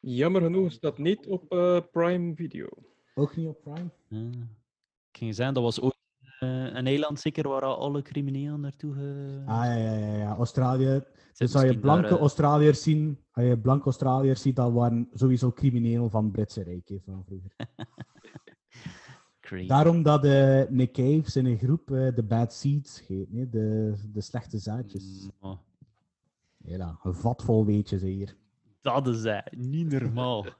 Jammer 0.00 0.42
genoeg 0.42 0.72
staat 0.72 0.98
niet 0.98 1.26
op 1.26 1.52
uh, 1.52 1.78
Prime 1.92 2.34
Video. 2.34 2.66
ook 3.14 3.36
niet 3.36 3.48
op 3.48 3.60
Prime. 3.62 3.90
Ah. 4.10 4.18
Ik 5.10 5.18
ging 5.22 5.34
zeggen, 5.34 5.54
dat 5.54 5.62
was 5.62 5.80
ooit 5.80 5.94
eh, 6.38 6.48
een 6.48 6.86
eiland 6.86 7.20
zeker 7.20 7.48
waar 7.48 7.62
alle 7.62 8.02
criminelen 8.02 8.60
naartoe... 8.60 8.94
ge- 8.94 9.42
Ah, 9.46 9.64
ja, 9.64 9.74
ja, 9.74 9.92
ja, 9.96 10.16
ja. 10.16 10.34
Australië. 10.36 11.02
Dus 11.36 11.54
als 11.54 11.64
je 11.64 11.78
blanke 11.78 12.02
daar, 12.02 12.12
eh, 12.12 12.18
Australiërs 12.18 12.82
zien, 12.82 13.18
als 13.32 13.44
je 13.46 13.58
blanke 13.58 13.84
Australiërs 13.84 14.42
ziet, 14.42 14.56
dat 14.56 14.72
waren 14.72 15.08
sowieso 15.12 15.52
criminelen 15.52 16.10
van 16.10 16.22
het 16.24 16.32
Britse 16.32 16.62
Rijk 16.62 16.88
hè, 16.88 16.96
van 17.04 17.24
vroeger. 17.24 17.50
Crazy. 19.40 19.66
Daarom 19.66 20.02
dat 20.02 20.24
eh, 20.24 20.62
Nick 20.68 20.92
Cave 20.92 21.30
zijn 21.30 21.58
groep 21.58 21.90
eh, 21.90 22.14
de 22.14 22.22
Bad 22.22 22.52
Seeds 22.54 23.06
heet, 23.06 23.32
nee? 23.32 23.48
De, 23.48 23.94
de 24.12 24.20
slechte 24.20 24.58
zaadjes. 24.58 25.28
Oh, 25.40 25.58
Ja, 26.56 26.98
een 27.02 27.14
vat 27.14 27.42
vol 27.42 27.66
weetjes 27.66 28.02
hier. 28.02 28.36
dat 28.80 29.08
is 29.08 29.24
eh, 29.24 29.38
niet 29.50 29.92
normaal. 29.92 30.46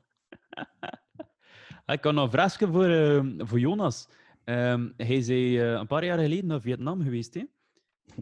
ik 1.86 2.04
had 2.04 2.12
nog 2.14 2.24
een 2.24 2.30
vraagje 2.30 2.66
voor, 2.66 2.86
eh, 2.88 3.24
voor 3.38 3.58
Jonas. 3.60 4.08
Ehm, 4.44 4.88
hij 4.96 5.16
is 5.16 5.28
eh, 5.28 5.70
een 5.72 5.86
paar 5.86 6.04
jaar 6.04 6.18
geleden 6.18 6.46
naar 6.46 6.60
Vietnam 6.60 7.02
geweest, 7.02 7.34
hè? 7.34 7.44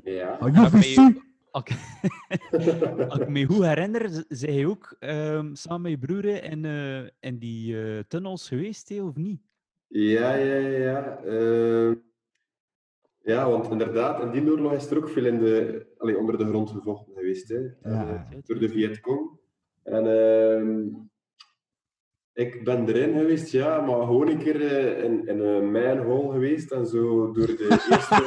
Ja. 0.04 0.36
Oh, 0.40 0.72
me- 0.72 1.22
als 3.08 3.18
ik- 3.20 3.28
me 3.28 3.44
goed 3.44 3.64
herinner, 3.64 4.24
zei 4.28 4.52
hij 4.52 4.66
ook 4.66 4.96
ehm, 4.98 5.54
samen 5.54 5.80
met 5.82 5.90
je 5.90 5.98
broer 5.98 6.24
in, 6.42 6.64
in 7.20 7.38
die 7.38 7.82
eh, 7.82 7.98
tunnels 8.08 8.48
geweest, 8.48 8.88
hè, 8.88 9.02
of 9.02 9.16
niet? 9.16 9.40
Ja, 9.86 10.34
ja, 10.34 10.54
ja. 10.56 10.78
Ja, 10.78 11.20
Ehm, 11.24 11.94
ja 13.22 13.50
want 13.50 13.70
inderdaad, 13.70 14.22
in 14.22 14.30
die 14.30 14.50
oorlog 14.52 14.72
is 14.72 14.90
er 14.90 14.96
ook 14.96 15.08
veel 15.08 15.24
in 15.24 15.38
de, 15.38 15.86
allee, 15.98 16.18
onder 16.18 16.38
de 16.38 16.46
grond 16.46 16.70
gevochten 16.70 17.14
geweest. 17.14 17.48
Hè, 17.48 17.58
Ja. 17.58 18.26
eh, 18.30 18.36
door 18.44 18.58
de 18.58 18.68
Vietcong. 18.68 19.30
En 19.82 20.06
ehm, 20.06 20.82
ik 22.32 22.64
ben 22.64 22.88
erin 22.88 23.12
geweest, 23.18 23.50
ja, 23.52 23.80
maar 23.80 24.00
gewoon 24.06 24.28
een 24.28 24.38
keer 24.38 24.60
in, 25.04 25.28
in 25.28 25.38
een 25.40 25.70
manhole 25.72 26.32
geweest 26.32 26.70
en 26.72 26.86
zo 26.86 27.32
door 27.32 27.46
de 27.46 27.84
eerste... 27.90 28.22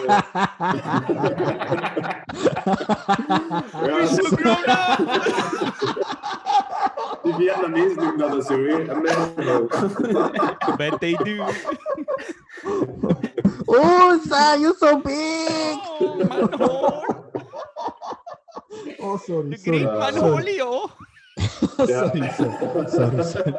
ja, 2.68 4.05
die 7.24 7.34
Vietnamezen 7.34 7.97
doen 7.97 8.18
dat 8.18 8.45
zo, 8.45 8.63
hè. 8.63 8.89
Een 8.89 9.01
manhole. 9.01 9.68
Bij 10.78 10.89
they 10.97 11.15
do. 11.24 11.43
oh, 13.65 14.22
Sam, 14.24 14.59
you're 14.59 14.76
so 14.78 15.01
big! 15.01 15.80
Oh, 15.99 16.18
man, 16.18 16.53
hoor. 16.59 17.05
Oh, 18.97 19.20
sorry, 19.20 19.49
De 19.49 19.57
sorry. 19.57 19.80
great 19.80 19.97
man 19.97 20.13
sorry. 20.13 20.30
holy, 20.32 20.59
oh. 20.61 20.89
Ja. 21.86 22.07
sorry, 22.07 22.30
sorry, 22.30 22.88
sorry, 22.89 23.24
sorry. 23.24 23.55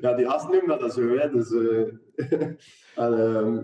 Ja, 0.00 0.14
die 0.14 0.28
as 0.28 0.42
noemen 0.48 0.78
dat 0.78 0.92
zo, 0.94 1.16
hè. 1.16 1.30
Dus, 1.30 1.50
eh, 1.52 2.38
en, 3.04 3.18
ehm, 3.18 3.58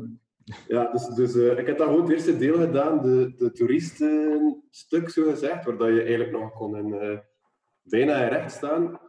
ja, 0.69 0.93
dus, 0.93 1.07
dus 1.07 1.35
eh, 1.35 1.59
ik 1.59 1.67
heb 1.67 1.79
dan 1.79 1.87
gewoon 1.87 2.03
het 2.03 2.13
eerste 2.13 2.37
deel 2.37 2.59
gedaan, 2.59 3.03
de, 3.03 3.35
de 3.37 3.53
toeristenstuk, 3.53 5.09
zo 5.09 5.31
gezegd, 5.31 5.65
waar 5.65 5.77
dat 5.77 5.89
je 5.89 6.03
eigenlijk 6.03 6.31
nog 6.33 6.53
kon 6.53 6.77
in, 6.77 6.95
eh, 6.95 7.19
bijna 7.83 8.23
in 8.23 8.29
recht 8.29 8.53
staan. 8.53 9.01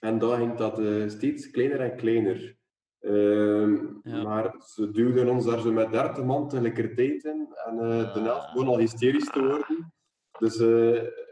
En 0.00 0.18
dan 0.18 0.36
ging 0.38 0.54
dat 0.56 0.78
eh, 0.78 1.08
steeds 1.08 1.50
kleiner 1.50 1.80
en 1.80 1.96
kleiner. 1.96 2.56
Ehm, 3.00 3.76
Ja. 4.02 4.22
Maar 4.22 4.54
ze 4.74 4.90
duwden 4.90 5.28
ons 5.28 5.44
daar 5.44 5.60
zo 5.60 5.72
met 5.72 5.92
30 5.92 6.24
man 6.24 6.48
tegelijkertijd 6.48 7.24
in. 7.24 7.48
En 7.66 7.78
eh, 7.78 8.14
de 8.14 8.20
helft 8.20 8.52
begon 8.52 8.68
al 8.68 8.78
hysterisch 8.78 9.30
te 9.30 9.40
worden. 9.40 9.92
Dus 10.38 10.58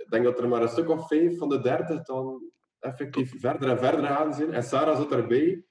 ik 0.05 0.11
denk 0.11 0.25
dat 0.25 0.39
er 0.39 0.49
maar 0.49 0.63
een 0.63 0.69
stuk 0.69 0.89
of 0.89 1.07
vijf 1.09 1.39
van 1.39 1.49
de 1.49 1.61
30 1.61 2.03
dan 2.03 2.43
effectief 2.79 3.41
verder 3.41 3.69
en 3.71 3.79
verder 3.79 4.07
gaan 4.07 4.35
zijn. 4.35 4.53
En 4.53 4.63
Sarah 4.63 4.97
zat 4.97 5.13
erbij. 5.13 5.65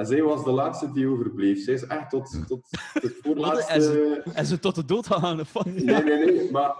En 0.00 0.06
zij 0.06 0.22
was 0.22 0.44
de 0.44 0.50
laatste 0.50 0.92
die 0.92 1.06
overbleef. 1.08 1.64
Zij 1.64 1.74
is 1.74 1.86
echt 1.86 2.10
tot, 2.10 2.46
tot 2.48 2.66
het 2.92 3.14
voorlaatste... 3.22 3.72
En 3.72 3.82
ze, 3.82 4.22
en 4.34 4.46
ze 4.46 4.58
tot 4.58 4.74
de 4.74 4.84
dood 4.84 5.06
gaan. 5.06 5.40
Nee, 5.64 5.84
nee, 5.84 6.24
nee. 6.24 6.50
Maar, 6.50 6.74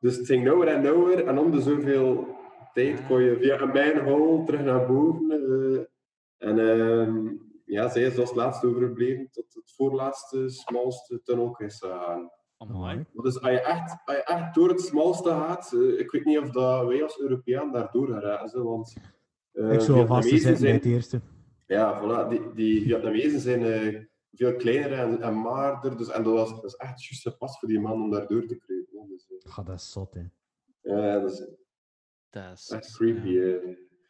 dus 0.00 0.16
het 0.16 0.26
ging 0.26 0.44
nauwer 0.44 0.68
en 0.68 0.82
nauwer. 0.82 1.26
En 1.26 1.38
om 1.38 1.50
de 1.50 1.60
zoveel 1.60 2.26
tijd 2.72 3.06
kon 3.06 3.22
je 3.22 3.36
via 3.40 3.60
een 3.60 3.72
mijnhole 3.72 4.44
terug 4.44 4.60
naar 4.64 4.86
boven. 4.86 5.30
eh, 5.30 6.48
en 6.48 6.58
ehm, 6.58 7.28
ja, 7.64 7.88
zij 7.88 8.02
is 8.02 8.18
als 8.18 8.34
laatste 8.34 8.66
overgebleven 8.66 9.28
tot 9.30 9.54
het 9.54 9.72
voorlaatste, 9.76 10.48
smalste 10.48 11.20
tunnel 11.22 11.54
is 11.58 11.78
gegaan. 11.78 12.30
Amai. 12.58 13.04
Dus 13.12 13.40
als 13.40 13.50
je, 13.52 13.60
echt, 13.60 13.96
als 14.04 14.16
je 14.16 14.22
echt 14.24 14.54
door 14.54 14.68
het 14.68 14.80
smalste 14.80 15.28
gaat, 15.28 15.72
eh, 15.72 15.98
ik 15.98 16.10
weet 16.10 16.24
niet 16.24 16.38
of 16.38 16.50
dat 16.50 16.86
wij 16.86 17.02
als 17.02 17.20
Europeaan 17.20 17.72
daardoor 17.72 18.06
geraken. 18.06 18.64
Want, 18.64 18.96
eh, 19.52 19.72
Ik 19.72 19.80
zou 19.80 19.98
alvast 19.98 20.28
Vietnamezen 20.28 20.38
zitten 20.40 20.50
bij 20.52 20.56
zijn- 20.56 20.74
het 20.74 20.84
eerste. 20.84 21.20
Ja, 21.76 22.00
voilà. 22.00 22.28
Die, 22.28 22.40
die 22.54 22.82
Vietnamezen 22.82 23.40
zijn 23.40 23.62
eh, 23.64 24.00
veel 24.32 24.56
kleiner 24.56 24.92
en, 24.92 25.20
en 25.22 25.40
maarder. 25.40 25.96
Dus, 25.96 26.08
en 26.10 26.22
dat 26.22 26.32
was, 26.32 26.50
dat 26.50 26.64
is 26.64 26.74
echt 26.74 27.04
juist 27.04 27.22
gepast 27.22 27.58
voor 27.58 27.68
die 27.68 27.80
man 27.80 28.02
om 28.02 28.10
daar 28.10 28.26
door 28.26 28.46
te 28.46 28.56
kruipen. 28.56 29.08
Dus, 29.08 29.26
Ga 29.52 29.62
dat 29.62 29.74
is 29.76 29.90
zot, 29.92 30.14
hè. 30.14 30.22
ja, 30.94 31.20
dat 31.20 31.32
is 31.32 31.46
Dat 32.30 32.52
is 32.58 32.70
echt 32.70 32.96
creepy. 32.96 33.28
ja, 33.28 33.58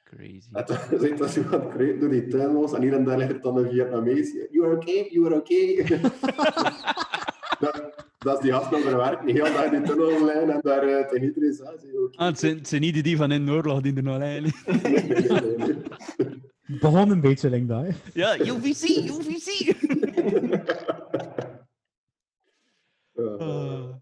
crazy. 0.05 0.49
En 0.53 0.65
dan 0.67 0.99
zit 1.01 1.19
dat 1.19 1.31
zo 1.31 1.43
aan 1.43 1.61
het 1.61 1.69
kruipen 1.69 2.01
door 2.01 2.09
die 2.11 2.27
tunnels 2.27 2.73
en 2.73 2.83
hier 2.83 2.93
en 2.93 3.05
daar 3.05 3.19
ligt 3.19 3.43
dan 3.43 3.57
een 3.57 3.71
Vietnamees. 3.71 4.33
You 4.51 4.67
are 4.67 4.77
okay, 4.77 5.09
you 5.11 5.27
are 5.27 5.35
okay. 5.35 5.77
dat, 7.65 8.05
dat 8.19 8.37
is 8.37 8.41
die 8.43 8.53
gast 8.53 8.83
zijn 8.83 8.97
werk, 8.97 9.25
niet 9.25 9.37
heel 9.37 9.53
dag 9.53 9.65
in 9.65 9.71
die 9.71 9.91
tunnel 9.91 10.25
liggen 10.25 10.51
en 10.51 10.61
daar 10.63 10.89
uh, 10.89 11.07
tegen 11.07 11.27
iedereen 11.27 11.53
zeggen, 11.53 11.79
"Zeg, 11.81 11.93
oké." 11.93 12.17
Ah, 12.19 12.27
het, 12.27 12.39
zijn, 12.39 12.57
het 12.57 12.69
zijn 12.69 12.81
niet 12.81 13.05
die 13.05 13.17
van 13.17 13.33
in 13.33 13.47
de 13.47 13.53
oorlog 13.53 13.81
die 13.81 13.97
er 13.97 14.03
nog 14.03 14.17
lijnen. 14.19 14.53
Nee, 14.67 14.81
nee, 14.83 15.31
nee, 15.41 15.57
nee. 15.57 16.40
Het 16.71 16.81
begon 16.81 17.11
een 17.11 17.21
beetje, 17.21 17.51
denk 17.51 17.63
ik, 17.63 17.69
dat, 17.69 17.83
hè. 17.87 17.91
Ja, 18.15 18.39
UVC, 18.39 18.83
UVC. 19.11 19.75
Ja. 23.13 23.97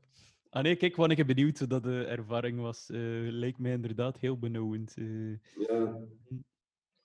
Ah. 0.50 0.62
nee, 0.62 0.76
kijk, 0.76 0.96
wat 0.96 1.10
ik 1.10 1.26
benieuwd 1.26 1.58
hoe 1.58 1.68
dat 1.68 1.82
de 1.82 2.04
ervaring 2.04 2.60
was. 2.60 2.90
eh 2.90 2.98
lijkt 3.30 3.58
mij 3.58 3.72
inderdaad 3.72 4.18
heel 4.18 4.38
benauwend. 4.38 4.94
eh. 4.96 5.30
Ja. 5.68 5.96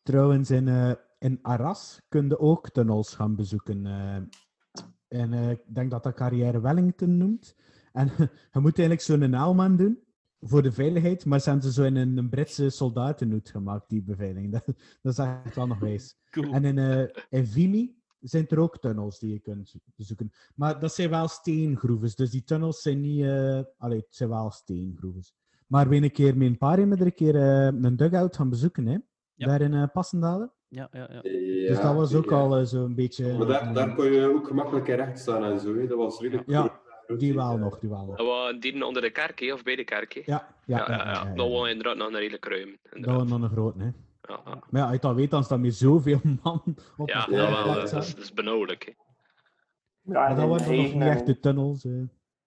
Trouwens, 0.01 0.51
in, 0.51 0.67
eh, 0.67 0.91
in 1.19 1.39
Arras 1.41 2.01
kun 2.09 2.27
je 2.27 2.39
ook 2.39 2.69
tunnels 2.69 3.15
gaan 3.15 3.35
bezoeken. 3.35 3.85
eh. 3.85 4.15
en 5.21 5.33
eh, 5.33 5.49
ik 5.51 5.59
denk 5.67 5.91
dat 5.91 6.03
dat 6.03 6.13
Carrière 6.15 6.61
Wellington 6.61 7.17
noemt. 7.17 7.55
En 7.91 8.07
je 8.53 8.59
moet 8.59 8.79
eigenlijk 8.79 9.01
zo'n 9.01 9.35
Aalman 9.35 9.77
doen 9.77 9.99
voor 10.43 10.61
de 10.61 10.71
veiligheid, 10.71 11.25
maar 11.25 11.39
ze 11.39 11.49
hebben 11.49 11.67
ze 11.67 11.73
zo 11.73 11.83
in 11.83 11.95
een, 11.95 12.17
een 12.17 12.29
Britse 12.29 12.69
soldatenhoed 12.69 13.49
gemaakt, 13.49 13.89
die 13.89 14.03
beveiliging. 14.03 14.51
Dat, 14.53 14.63
dat 15.01 15.11
is 15.11 15.17
echt 15.17 15.55
wel 15.55 15.67
nog 15.67 15.79
wijs. 15.79 16.15
Cool. 16.29 16.53
En 16.53 16.65
in, 16.65 16.77
eh 16.77 17.21
in 17.29 17.47
Vimy 17.47 17.93
zijn 18.19 18.47
er 18.47 18.59
ook 18.59 18.79
tunnels 18.79 19.19
die 19.19 19.31
je 19.31 19.39
kunt 19.39 19.75
bezoeken. 19.95 20.31
Maar 20.55 20.79
dat 20.79 20.93
zijn 20.93 21.09
wel 21.09 21.27
steengroeves, 21.27 22.15
dus 22.15 22.29
die 22.29 22.43
tunnels 22.43 22.81
zijn 22.81 23.01
niet... 23.01 23.23
eh 23.23 23.61
allee, 23.77 23.97
het 23.97 24.15
zijn 24.15 24.29
wel 24.29 24.51
steengroeves. 24.51 25.33
Maar 25.67 25.89
we 25.89 25.95
een 25.95 26.11
keer 26.11 26.37
met 26.37 26.47
een 26.47 26.57
paar 26.57 26.79
er 26.79 27.01
een 27.01 27.13
keer 27.13 27.35
eh, 27.35 27.65
een 27.65 27.95
dugout 27.95 28.35
gaan 28.35 28.49
bezoeken, 28.49 28.85
hè? 28.85 28.97
Ja. 29.33 29.47
Daar 29.47 29.61
in 29.61 29.91
Passendalen. 29.91 30.51
Ja, 30.67 30.87
ja, 30.91 31.09
ja. 31.11 31.21
dus 31.67 31.81
dat 31.81 31.95
was 31.95 32.13
ook 32.13 32.29
ja. 32.29 32.35
al 32.35 32.65
zo'n 32.65 32.95
beetje... 32.95 33.37
Maar 33.37 33.47
daar, 33.47 33.73
daar 33.73 33.95
kon 33.95 34.11
je 34.11 34.33
ook 34.33 34.47
gemakkelijk 34.47 34.87
in 34.87 34.95
recht 34.95 35.19
staan 35.19 35.43
en 35.43 35.59
zo. 35.59 35.75
Hè. 35.75 35.87
Dat 35.87 35.97
was 35.97 36.19
redelijk 36.19 36.49
Ja, 36.49 36.81
die 37.07 37.29
hè. 37.29 37.35
wel 37.35 37.57
nog, 37.57 37.79
die 37.79 37.89
wel 37.89 38.05
nog. 38.05 38.17
Was 38.17 38.59
dieren 38.59 38.83
onder 38.83 39.01
de 39.01 39.09
kerk, 39.11 39.39
hè, 39.39 39.53
of 39.53 39.63
bij 39.63 39.75
de 39.75 39.83
kerk. 39.83 40.13
hè? 40.13 40.21
Ja, 40.25 40.55
ja, 40.65 40.77
ja, 40.77 40.87
ja, 40.89 40.97
ja, 40.97 41.11
ja, 41.27 41.33
Dat 41.33 41.49
was 41.49 41.67
inderdaad 41.69 41.97
nog 41.97 42.07
een 42.07 42.15
redelijk 42.15 42.45
ruim. 42.45 42.77
Dat 42.91 43.15
was 43.15 43.29
nog 43.29 43.41
een 43.41 43.49
groot, 43.49 43.75
hè. 43.77 43.83
Ja, 43.85 44.41
ja. 44.45 44.59
Maar 44.69 44.81
ja, 44.81 44.83
als 44.85 44.93
je 44.95 44.99
dat 45.01 45.15
weet, 45.15 45.31
dan 45.31 45.43
staan 45.43 45.63
er 45.65 45.71
zoveel 45.71 46.19
man 46.43 46.61
op 46.97 47.09
ja, 47.09 47.25
de 47.25 47.31
dat, 47.35 47.49
wel, 47.49 47.63
hè. 47.73 47.79
eh, 47.79 47.91
dat, 47.91 48.03
is, 48.03 48.15
dat 48.15 48.23
is 48.23 48.33
benauwelijk. 48.33 48.83
Hè. 48.85 48.91
Ja, 50.01 50.19
Maar 50.19 50.35
dat 50.35 50.49
waren 50.49 50.75
nog 50.75 50.83
niet 50.93 50.93
en- 50.93 51.01
echte 51.01 51.39
tunnels. 51.39 51.85
eh. 51.85 51.91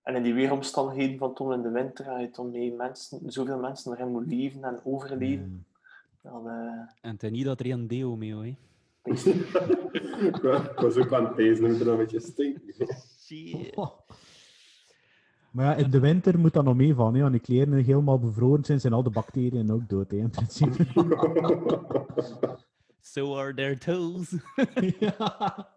En 0.03 0.15
in 0.15 0.23
die 0.23 0.35
weeromstandigheden 0.35 1.19
van 1.19 1.35
toen 1.35 1.53
in 1.53 1.63
de 1.63 1.71
winter, 1.71 2.05
ga 2.05 2.19
je 2.19 2.31
toch 2.31 2.47
mee 2.47 2.73
mensen, 2.73 3.21
zoveel 3.33 3.59
mensen 3.59 3.93
erin 3.93 4.09
moet 4.13 4.27
leven 4.27 4.65
en 4.65 4.81
overleven. 4.85 5.67
Dan, 6.23 6.49
eh, 6.49 6.55
En 7.01 7.11
het 7.13 7.23
is 7.23 7.31
niet 7.31 7.45
dat 7.45 7.61
er 7.61 7.71
een 7.71 7.87
deo 7.87 8.17
mee, 8.17 8.35
hoor. 8.35 8.45
ik 10.27 10.37
wa- 10.43 10.71
ik 10.71 10.79
was 10.79 10.97
ook 10.97 11.13
aan 11.13 11.25
het 11.25 11.35
pezen, 11.35 11.65
er 11.81 11.89
een 11.89 11.97
beetje 11.97 12.21
stinken. 12.21 12.75
Maar 15.57 15.65
ja, 15.65 15.85
in 15.85 15.91
de 15.91 16.01
winter 16.01 16.39
moet 16.39 16.53
dat 16.53 16.65
nog 16.65 16.77
meevallen. 16.77 17.15
hè. 17.15 17.23
Als 17.23 17.31
die 17.31 17.41
kleren 17.41 17.85
helemaal 17.85 18.19
bevroren 18.19 18.65
zijn, 18.65 18.81
zijn 18.81 18.93
al 18.93 19.03
de 19.03 19.11
bacteriën 19.11 19.73
ook 19.73 19.89
dood. 19.89 20.11
Hè, 20.11 20.17
in 20.17 20.31
principe. 20.31 20.87
So 23.01 23.37
are 23.39 23.55
their 23.55 23.79
toes. 23.79 24.35
Ja. 24.99 25.73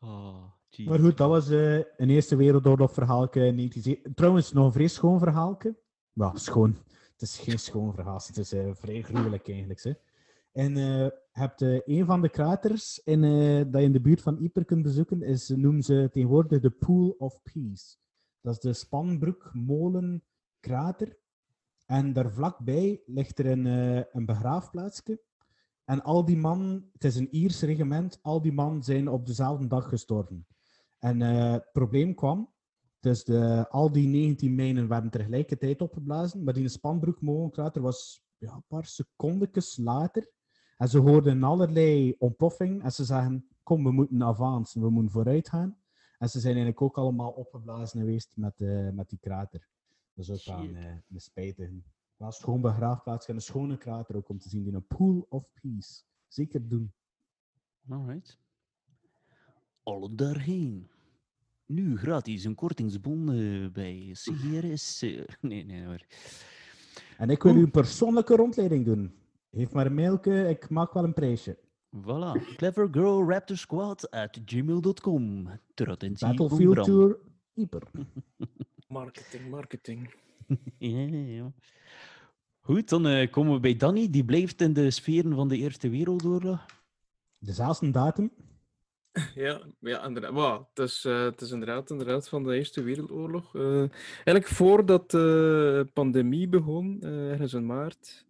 Oh. 0.00 0.42
Maar 0.84 0.98
goed, 0.98 1.16
dat 1.16 1.28
was 1.28 1.50
eh, 1.50 1.74
een 1.76 2.10
Eerste 2.10 2.36
Wereldoorlog 2.36 2.92
verhaaltje. 2.92 3.40
in 3.46 3.56
1970. 3.56 4.14
Trouwens, 4.14 4.52
nog 4.52 4.66
een 4.66 4.72
vrij 4.72 4.88
schoon 4.88 5.18
verhaaltje. 5.18 5.76
Ja, 6.12 6.36
schoon. 6.36 6.76
Het 7.12 7.22
is 7.22 7.38
geen 7.38 7.58
schoon 7.58 7.94
verhaal. 7.94 8.20
Het 8.26 8.36
is 8.36 8.52
eh, 8.52 8.70
vrij 8.72 9.02
gruwelijk 9.02 9.48
eigenlijk. 9.48 9.82
Hè. 9.82 9.92
En 10.52 10.76
je 10.76 11.18
hebt 11.32 11.60
een 11.86 12.04
van 12.06 12.22
de 12.22 12.28
kraters 12.28 13.00
in, 13.04 13.20
dat 13.70 13.80
je 13.80 13.86
in 13.86 13.92
de 13.92 14.00
buurt 14.00 14.22
van 14.22 14.36
Yper 14.40 14.64
kunt 14.64 14.82
bezoeken, 14.82 15.22
is, 15.22 15.48
noemen 15.48 15.82
ze 15.82 16.08
tegenwoordig 16.12 16.60
de 16.60 16.70
Pool 16.70 17.14
of 17.18 17.42
Peace. 17.42 17.96
Dat 18.40 18.54
is 18.54 18.60
de 18.60 18.72
Spanbroek 18.72 19.50
Molen 19.52 20.24
krater. 20.60 21.18
En 21.86 22.12
daar 22.12 22.32
vlakbij 22.32 23.02
ligt 23.06 23.38
er 23.38 23.46
een, 23.46 23.66
eh, 23.66 24.04
een 24.12 24.26
begraafplaatsje. 24.26 25.20
En 25.84 26.02
al 26.02 26.24
die 26.24 26.36
mannen, 26.36 26.90
het 26.92 27.04
is 27.04 27.16
een 27.16 27.34
Iers 27.34 27.60
regiment, 27.60 28.18
al 28.22 28.42
die 28.42 28.52
mannen 28.52 28.82
zijn 28.82 29.08
op 29.08 29.26
dezelfde 29.26 29.66
dag 29.66 29.88
gestorven. 29.88 30.46
En 30.98 31.22
eh, 31.22 31.52
het 31.52 31.72
probleem 31.72 32.14
kwam, 32.14 32.52
dus 33.00 33.24
de, 33.24 33.68
al 33.68 33.92
die 33.92 34.08
19 34.08 34.54
mijnen 34.54 34.88
werden 34.88 35.10
tegelijkertijd 35.10 35.82
opgeblazen, 35.82 36.44
maar 36.44 36.54
die 36.54 36.68
spanbroekmolenkrater 36.68 37.82
was 37.82 38.24
ja, 38.38 38.52
een 38.52 38.64
paar 38.66 38.84
secondetjes 38.84 39.76
later. 39.76 40.30
En 40.76 40.88
ze 40.88 40.98
hoorden 40.98 41.42
allerlei 41.42 42.14
ontploffing 42.18 42.82
en 42.82 42.92
ze 42.92 43.04
zeggen, 43.04 43.48
kom, 43.62 43.84
we 43.84 43.90
moeten 43.90 44.22
avancen, 44.22 44.82
we 44.82 44.90
moeten 44.90 45.12
vooruit 45.12 45.48
gaan. 45.48 45.78
En 46.18 46.28
ze 46.28 46.40
zijn 46.40 46.54
eigenlijk 46.54 46.82
ook 46.82 46.98
allemaal 46.98 47.30
opgeblazen 47.30 48.00
geweest 48.00 48.36
met, 48.36 48.60
eh, 48.60 48.90
met 48.90 49.08
die 49.08 49.18
krater. 49.18 49.68
Dat 50.14 50.28
is 50.28 50.48
ook 50.48 50.54
aan 50.56 50.76
uh, 50.76 50.84
een 50.84 51.20
spijtige. 51.20 51.82
Wel 52.16 52.32
schoon 52.32 52.60
begraafplaats 52.60 53.28
en 53.28 53.34
een 53.34 53.40
schone 53.40 53.76
krater 53.76 54.16
ook 54.16 54.28
om 54.28 54.38
te 54.38 54.48
zien 54.48 54.66
in 54.66 54.74
een 54.74 54.86
pool 54.86 55.26
of 55.28 55.44
peace. 55.60 56.02
Zeker 56.28 56.68
doen. 56.68 56.92
Alright. 57.88 58.38
Alle 59.82 60.14
daarheen. 60.14 60.88
Nu 61.66 61.96
gratis 61.96 62.44
een 62.44 62.54
kortingsbon 62.54 63.32
eh, 63.32 63.72
bij 63.72 64.10
CRS. 64.12 65.02
eh, 65.02 65.24
nee, 65.40 65.64
nee 65.64 65.84
hoor. 65.84 66.06
En 67.18 67.30
ik 67.30 67.42
wil 67.42 67.56
u 67.56 67.62
een 67.62 67.70
persoonlijke 67.70 68.36
rondleiding 68.36 68.84
doen. 68.84 69.14
Geef 69.50 69.72
maar 69.72 69.86
een 69.86 69.94
mailje, 69.94 70.48
ik 70.48 70.68
maak 70.68 70.92
wel 70.92 71.04
een 71.04 71.14
prijsje. 71.14 71.58
Voilà. 71.90 72.32
Clever 72.56 72.88
Girl 72.90 73.24
Raptor 73.28 73.56
Squad 73.56 74.10
at 74.10 74.40
gmail.com. 74.44 75.48
Ter 75.74 75.90
attentie 75.90 76.26
van 76.26 76.36
Battlefield. 76.36 76.84
Tour, 76.84 77.18
hyper. 77.54 77.82
Marketing, 78.88 79.50
marketing. 79.50 80.14
ja, 80.78 80.98
ja. 81.10 81.52
Goed, 82.60 82.88
dan 82.88 83.06
eh, 83.06 83.30
komen 83.30 83.52
we 83.52 83.60
bij 83.60 83.76
Danny. 83.76 84.10
Die 84.10 84.24
blijft 84.24 84.60
in 84.60 84.72
de 84.72 84.90
sferen 84.90 85.34
van 85.34 85.48
de 85.48 85.56
Eerste 85.56 85.88
Wereldoorlog. 85.88 86.66
Dezelfde 87.38 87.90
datum. 87.90 88.30
Ja, 89.34 89.60
ja 89.80 90.04
inderdaad. 90.04 90.32
Wow, 90.32 90.64
het, 90.74 90.88
is, 90.88 91.04
eh, 91.04 91.22
het 91.22 91.40
is 91.40 91.50
inderdaad, 91.50 91.90
inderdaad 91.90 92.28
van 92.28 92.42
de 92.42 92.54
Eerste 92.54 92.82
Wereldoorlog. 92.82 93.54
Eh, 93.54 93.78
eigenlijk 94.14 94.46
voordat 94.46 95.10
de 95.10 95.90
pandemie 95.92 96.48
begon, 96.48 97.00
eh, 97.00 97.30
ergens 97.30 97.52
in 97.52 97.66
maart, 97.66 98.26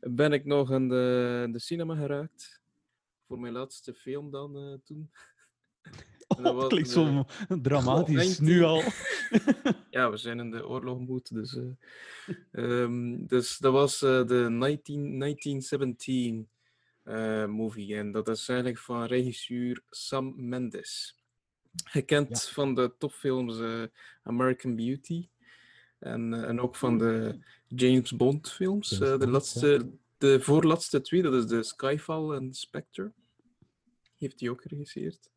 ben 0.00 0.32
ik 0.32 0.44
nog 0.44 0.72
in 0.72 0.88
de, 0.88 1.42
in 1.46 1.52
de 1.52 1.58
cinema 1.58 1.94
geraakt. 1.94 2.64
Voor 3.26 3.40
mijn 3.40 3.52
laatste 3.52 3.94
film 3.94 4.30
dan 4.30 4.56
eh, 4.56 4.74
toen. 4.84 5.10
En 6.28 6.42
dat 6.42 6.52
Oh, 6.52 6.58
was 6.58 6.68
klinkt 6.68 6.90
zo 6.90 7.24
dramatisch, 7.62 8.38
nu 8.38 8.62
al. 8.62 8.82
ja, 9.90 10.10
we 10.10 10.16
zijn 10.16 10.38
in 10.38 10.50
de 10.50 10.68
oorlogmoed. 10.68 11.34
Dus, 11.34 11.56
eh, 11.56 12.82
ehm, 12.82 13.26
dus 13.26 13.58
dat 13.58 13.72
was 13.72 14.02
eh, 14.02 14.26
de 14.26 14.46
19, 14.50 15.18
1917 15.18 16.48
eh, 17.02 17.46
movie. 17.46 17.96
En 17.96 18.12
dat 18.12 18.28
is 18.28 18.48
eigenlijk 18.48 18.78
van 18.78 19.04
regisseur 19.04 19.82
Sam 19.90 20.34
Mendes. 20.36 21.20
Gekend 21.84 22.42
van 22.42 22.74
de 22.74 22.94
topfilms 22.98 23.60
American 24.22 24.76
Beauty. 24.76 25.28
En, 25.98 26.46
en 26.46 26.60
ook 26.60 26.76
van 26.76 26.98
de 26.98 27.38
James 27.66 28.16
Bond 28.16 28.52
films. 28.52 28.88
James 28.88 29.08
de, 29.10 29.18
Bond, 29.18 29.30
laatste, 29.30 29.90
de 30.18 30.40
voorlaatste 30.40 31.00
twee, 31.00 31.22
dat 31.22 31.34
is 31.34 31.46
de 31.46 31.62
Skyfall 31.62 32.30
en 32.30 32.54
Spectre. 32.54 33.12
Heeft 34.16 34.40
hij 34.40 34.48
ook 34.48 34.62
geregisseerd. 34.62 35.30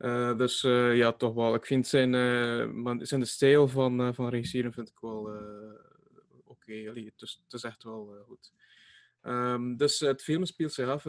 Eh, 0.00 0.36
dus 0.36 0.64
eh, 0.64 0.96
ja, 0.96 1.12
toch 1.12 1.34
wel. 1.34 1.54
Ik 1.54 1.66
vind 1.66 1.86
zijn, 1.86 2.14
eh, 2.14 2.70
man- 2.70 3.06
zijn 3.06 3.20
de 3.20 3.26
stijl 3.26 3.68
van, 3.68 4.14
van 4.14 4.28
regisseren 4.28 4.72
vind 4.72 4.88
ik 4.88 4.98
wel 5.00 5.30
oké. 6.44 6.72
Het, 6.72 7.22
is, 7.22 7.40
het 7.44 7.52
is 7.52 7.62
echt 7.62 7.82
wel 7.82 8.24
goed. 8.26 8.52
Ehm, 9.22 9.76
dus 9.76 10.00
het 10.00 10.22
film 10.22 10.44
speelt 10.44 10.72
zich 10.72 10.88
af 10.88 11.02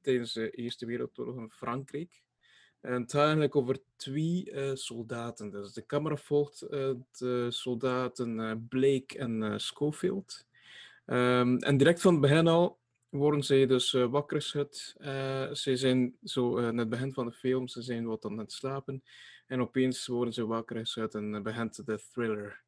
tijdens 0.00 0.32
de 0.32 0.50
Eerste 0.50 0.86
Wereldoorlog 0.86 1.36
in 1.36 1.50
Frankrijk. 1.50 2.22
En 2.80 3.02
het 3.02 3.12
gaat 3.12 3.22
eigenlijk 3.22 3.56
over 3.56 3.78
twee 3.96 4.50
soldaten. 4.74 5.50
Dus 5.50 5.72
de 5.72 5.86
camera 5.86 6.16
volgt 6.16 6.60
de 7.18 7.46
soldaten 7.48 8.66
Blake 8.68 9.18
en 9.18 9.60
Schofield. 9.60 10.46
Ehm, 11.06 11.56
en 11.56 11.76
direct 11.76 12.00
van 12.00 12.12
het 12.12 12.20
begin 12.20 12.46
al 12.46 12.78
worden 13.08 13.42
zij 13.42 13.66
dus 13.66 13.94
eh, 13.94 14.06
wakker 14.06 14.36
geschud. 14.36 14.94
Eh, 14.98 15.52
ze 15.52 15.76
zijn 15.76 16.16
zo 16.22 16.56
in 16.56 16.78
het 16.78 16.88
begin 16.88 17.12
van 17.12 17.26
de 17.26 17.32
film, 17.32 17.68
ze 17.68 17.82
zijn 17.82 18.06
wat 18.06 18.24
aan 18.24 18.38
het 18.38 18.52
slapen. 18.52 19.02
En 19.46 19.60
opeens 19.60 20.06
worden 20.06 20.34
ze 20.34 20.46
wakker 20.46 20.76
geschud 20.76 21.14
en 21.14 21.42
begint 21.42 21.86
de 21.86 22.00
thriller. 22.12 22.64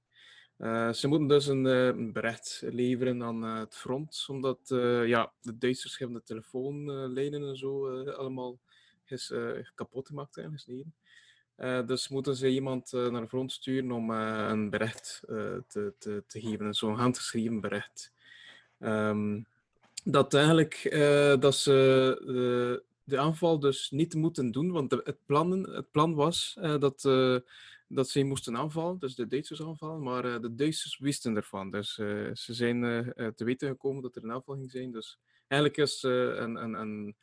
Ze 0.95 1.09
moeten 1.09 1.29
dus 1.29 1.47
een, 1.47 2.13
bericht 2.13 2.63
leveren 2.65 3.23
aan 3.23 3.43
het 3.43 3.77
front, 3.77 4.25
omdat 4.29 4.59
ja, 5.07 5.33
de 5.41 5.59
Duitsers 5.59 5.99
hebben 5.99 6.17
de 6.17 6.23
telefoonlijnen 6.23 7.49
en 7.49 7.57
zo 7.57 8.03
allemaal 8.05 8.59
eh, 9.07 9.51
kapot 9.75 10.07
gemaakt 10.07 10.37
en 10.37 10.53
gesneden. 10.53 10.95
Dus 11.87 12.09
moeten 12.09 12.37
ze 12.37 12.49
iemand 12.49 12.93
naar 12.93 13.21
de 13.21 13.29
front 13.29 13.53
sturen 13.53 13.93
om 13.93 14.11
een 14.11 14.71
bericht 14.71 15.23
te, 15.27 15.95
te, 15.99 16.25
te 16.27 16.41
geven, 16.41 16.75
zo'n 16.75 16.95
handgeschreven 16.95 17.61
bericht. 17.61 18.13
Ehm, 18.79 19.41
dat 20.05 20.35
eigenlijk 20.35 20.75
eh, 20.75 21.37
dat 21.41 21.55
ze 21.57 21.73
de, 22.27 22.83
de 23.05 23.19
aanval 23.19 23.59
dus 23.59 23.91
niet 23.91 24.15
moeten 24.15 24.51
doen, 24.51 24.71
want 24.71 24.91
de- 24.91 25.01
het, 25.05 25.19
plannen, 25.27 25.71
het 25.71 25.91
plan 25.91 26.15
was 26.15 26.57
eh, 26.61 26.79
dat, 26.79 27.05
eh, 27.05 27.37
dat 27.89 28.09
ze 28.09 28.25
moesten 28.25 28.57
aanvallen, 28.57 28.99
dus 28.99 29.15
de 29.15 29.27
Duitsers 29.29 29.63
aanvallen, 29.63 30.03
maar 30.03 30.25
eh, 30.25 30.41
de 30.41 30.55
Duitsers 30.55 30.99
wisten 30.99 31.37
ervan. 31.37 31.71
Dus 31.71 31.99
eh, 31.99 32.31
ze 32.35 32.55
zijn 32.55 32.85
eh, 32.85 33.27
eh, 33.27 33.33
te 33.35 33.45
weten 33.45 33.69
gekomen 33.69 34.03
dat 34.03 34.17
er 34.17 34.25
een 34.25 34.33
aanval 34.33 34.55
ging 34.55 34.71
zijn. 34.71 34.93
Dus 34.93 35.19
eigenlijk 35.47 35.81
is 35.81 36.05
eh, 36.05 36.11
een, 36.13 36.55
een, 36.63 36.75
een 36.75 37.17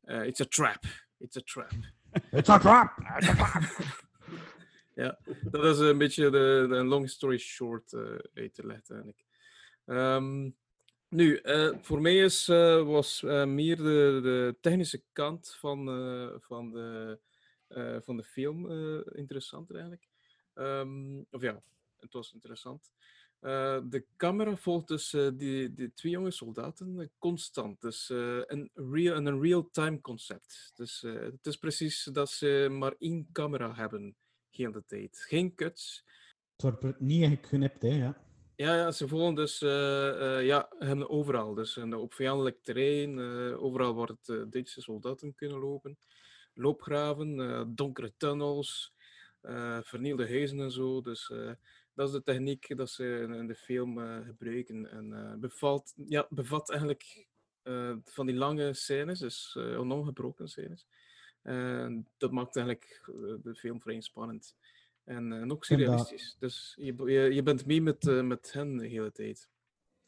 eh, 0.00 0.26
it's 0.26 0.40
a 0.40 0.44
trap. 0.48 0.82
It's 1.18 1.36
a 1.36 1.40
trap. 1.44 1.70
It's 2.32 2.48
a 2.48 2.58
trap! 2.58 2.92
ja, 4.94 5.18
dat 5.42 5.64
is 5.64 5.78
een 5.78 5.98
beetje 5.98 6.30
de, 6.30 6.66
de 6.68 6.84
long 6.84 7.10
story 7.10 7.38
short 7.38 7.92
eh 7.92 8.00
uit 8.34 8.54
te 8.54 8.66
leggen 8.66 8.94
eigenlijk. 8.94 9.24
Ehm, 9.86 10.50
nu, 11.10 11.36
eh, 11.36 11.76
voor 11.80 12.00
mij 12.00 12.16
is, 12.16 12.48
eh, 12.48 12.82
was 12.82 13.22
eh, 13.22 13.44
meer 13.44 13.76
de, 13.76 14.20
de 14.22 14.56
technische 14.60 15.02
kant 15.12 15.56
van, 15.58 15.84
van, 16.40 16.70
de, 16.70 17.18
van 18.04 18.16
de 18.16 18.24
film 18.24 18.70
interessanter 19.12 19.74
eigenlijk. 19.74 20.08
Ehm, 20.54 21.18
of 21.30 21.42
ja, 21.42 21.62
het 21.96 22.12
was 22.12 22.32
interessant. 22.32 22.92
De 23.40 24.04
camera 24.16 24.56
volgt 24.56 24.88
dus 24.88 25.10
die, 25.34 25.74
die 25.74 25.92
twee 25.92 26.12
jonge 26.12 26.30
soldaten 26.30 27.12
constant. 27.18 27.80
Dus 27.80 28.08
een, 28.08 28.70
real, 28.74 29.14
en 29.14 29.26
een 29.26 29.40
real-time 29.40 30.00
concept. 30.00 30.72
Dus 30.74 31.00
het 31.00 31.46
is 31.46 31.56
precies 31.56 32.04
dat 32.04 32.30
ze 32.30 32.68
maar 32.70 32.94
één 32.98 33.28
camera 33.32 33.74
hebben, 33.74 34.16
heel 34.50 34.72
de 34.72 34.84
tijd. 34.86 35.18
Geen 35.18 35.54
cuts. 35.54 36.04
Het 36.56 36.82
wordt 36.82 37.00
niet 37.00 37.28
geknipt, 37.28 37.82
hè, 37.82 37.88
ja. 37.88 38.29
Ja, 38.60 38.74
ja, 38.76 38.90
ze 38.90 39.08
volgen 39.08 39.34
dus 39.34 39.62
eh, 39.62 40.38
eh, 40.38 40.46
ja, 40.46 40.68
hen 40.78 41.08
overal. 41.08 41.54
Dus 41.54 41.76
eh, 41.76 42.00
op 42.00 42.14
vijandelijk 42.14 42.62
terrein, 42.62 43.18
eh, 43.18 43.62
overal 43.62 43.94
waar 43.94 44.08
het 44.08 44.28
eh, 44.28 44.42
Duitse 44.50 44.80
soldaten 44.80 45.34
kunnen 45.34 45.58
lopen. 45.58 45.98
Loopgraven, 46.54 47.74
donkere 47.74 48.12
tunnels, 48.16 48.94
vernielde 49.82 50.28
huizen 50.28 50.60
en 50.60 50.70
zo. 50.70 51.00
Dus 51.00 51.32
dat 51.94 52.08
is 52.08 52.14
de 52.14 52.22
techniek 52.22 52.76
dat 52.76 52.90
ze 52.90 53.26
in, 53.38 53.46
de 53.46 53.54
film 53.54 53.98
gebruiken. 54.24 54.90
En 54.90 55.12
eh, 55.12 55.34
bevalt, 55.38 55.94
ja, 56.06 56.26
bevat 56.30 56.70
eigenlijk 56.70 57.26
van 58.04 58.26
die 58.26 58.36
lange 58.36 58.74
scènes, 58.74 59.18
dus 59.18 59.56
eh, 59.58 59.80
onongebroken 59.80 60.48
scènes. 60.48 60.86
En 61.42 62.08
dat 62.18 62.30
maakt 62.30 62.56
eigenlijk 62.56 63.02
de 63.42 63.54
film 63.54 63.80
vrij 63.80 64.00
spannend. 64.00 64.56
En, 65.04 65.32
eh, 65.32 65.38
en 65.38 65.42
ook 65.42 65.48
dat- 65.48 65.64
surrealistisch. 65.64 66.36
Dus 66.38 66.76
je, 66.80 66.94
je, 67.04 67.34
je 67.34 67.42
bent 67.42 67.66
mee 67.66 67.82
met, 67.82 68.06
eh, 68.06 68.22
met 68.22 68.52
hen 68.52 68.76
de 68.76 68.86
hele 68.86 69.12
tijd. 69.12 69.48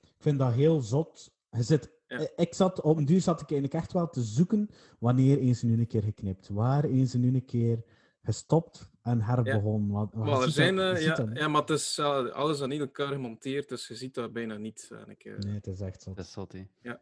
Ik 0.00 0.14
vind 0.18 0.38
dat 0.38 0.52
heel 0.52 0.80
zot. 0.80 1.32
Je 1.50 1.62
zit, 1.62 1.92
Ja. 2.06 2.18
eh, 2.18 2.26
ik 2.44 2.54
zat, 2.54 2.80
op 2.80 2.96
een 2.96 3.04
duur 3.04 3.20
zat 3.20 3.40
ik 3.40 3.50
eigenlijk 3.50 3.82
echt 3.82 3.92
wel 3.92 4.08
te 4.08 4.22
zoeken 4.22 4.68
wanneer 4.98 5.38
eens 5.38 5.62
nu 5.62 5.78
een 5.78 5.86
keer 5.86 6.02
geknipt. 6.02 6.48
Waar 6.48 6.84
eens 6.84 7.14
nu 7.14 7.34
een 7.34 7.44
keer 7.44 7.82
gestopt 8.22 8.90
en 9.02 9.20
herbegonnen. 9.20 10.10
Maar 10.12 10.42
er 10.42 10.50
zijn, 10.50 10.76
dat- 10.76 11.02
ja, 11.02 11.14
dat 11.14 11.28
ja, 11.38 11.48
maar 11.48 11.60
het 11.60 11.70
is 11.70 11.98
alles 11.98 12.62
aan 12.62 12.70
elkaar 12.72 13.12
gemonteerd, 13.12 13.68
dus 13.68 13.88
je 13.88 13.94
ziet 13.94 14.14
dat 14.14 14.32
bijna 14.32 14.56
niet. 14.56 14.88
Eigenlijk. 14.90 15.24
Nee, 15.44 15.54
het 15.54 15.66
is 15.66 15.80
echt 15.80 16.02
zo. 16.02 16.14
Dat 16.14 16.24
is 16.24 16.32
zot, 16.32 16.52
hè. 16.52 16.66
Ja. 16.80 17.00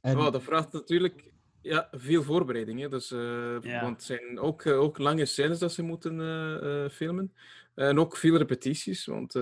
En- 0.00 0.16
Wel, 0.16 0.30
dat 0.30 0.42
vraagt 0.42 0.72
natuurlijk 0.72 1.32
ja, 1.64 1.88
veel 1.90 2.22
voorbereiding. 2.22 2.80
Hè? 2.80 2.88
Dus, 2.88 3.08
Ja. 3.08 3.80
Want 3.80 3.96
het 3.96 4.02
zijn 4.02 4.38
ook, 4.38 4.64
eh, 4.64 4.80
ook 4.80 4.98
lange 4.98 5.24
scènes 5.24 5.58
dat 5.58 5.72
ze 5.72 5.82
moeten 5.82 6.20
eh, 6.20 6.88
filmen. 6.90 7.34
En 7.74 7.98
ook 7.98 8.16
veel 8.16 8.36
repetities, 8.36 9.04
want 9.06 9.32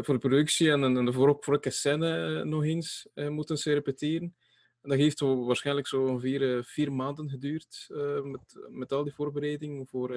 voor 0.00 0.14
de 0.14 0.18
productie 0.18 0.70
en, 0.70 0.82
en 0.82 1.12
voor, 1.12 1.28
ook 1.28 1.44
voor 1.44 1.54
elke 1.54 1.70
scène 1.70 2.44
nog 2.44 2.64
eens 2.64 3.08
moeten 3.14 3.58
ze 3.58 3.72
repeteren. 3.72 4.34
En 4.82 4.88
dat 4.88 4.98
heeft 4.98 5.20
waarschijnlijk 5.20 5.86
zo 5.86 6.06
ongeveer 6.06 6.56
eh, 6.56 6.62
vier 6.62 6.92
maanden 6.92 7.30
geduurd 7.30 7.86
met, 8.22 8.66
met 8.68 8.92
al 8.92 9.04
die 9.04 9.14
voorbereiding, 9.14 9.88
voor, 9.88 10.16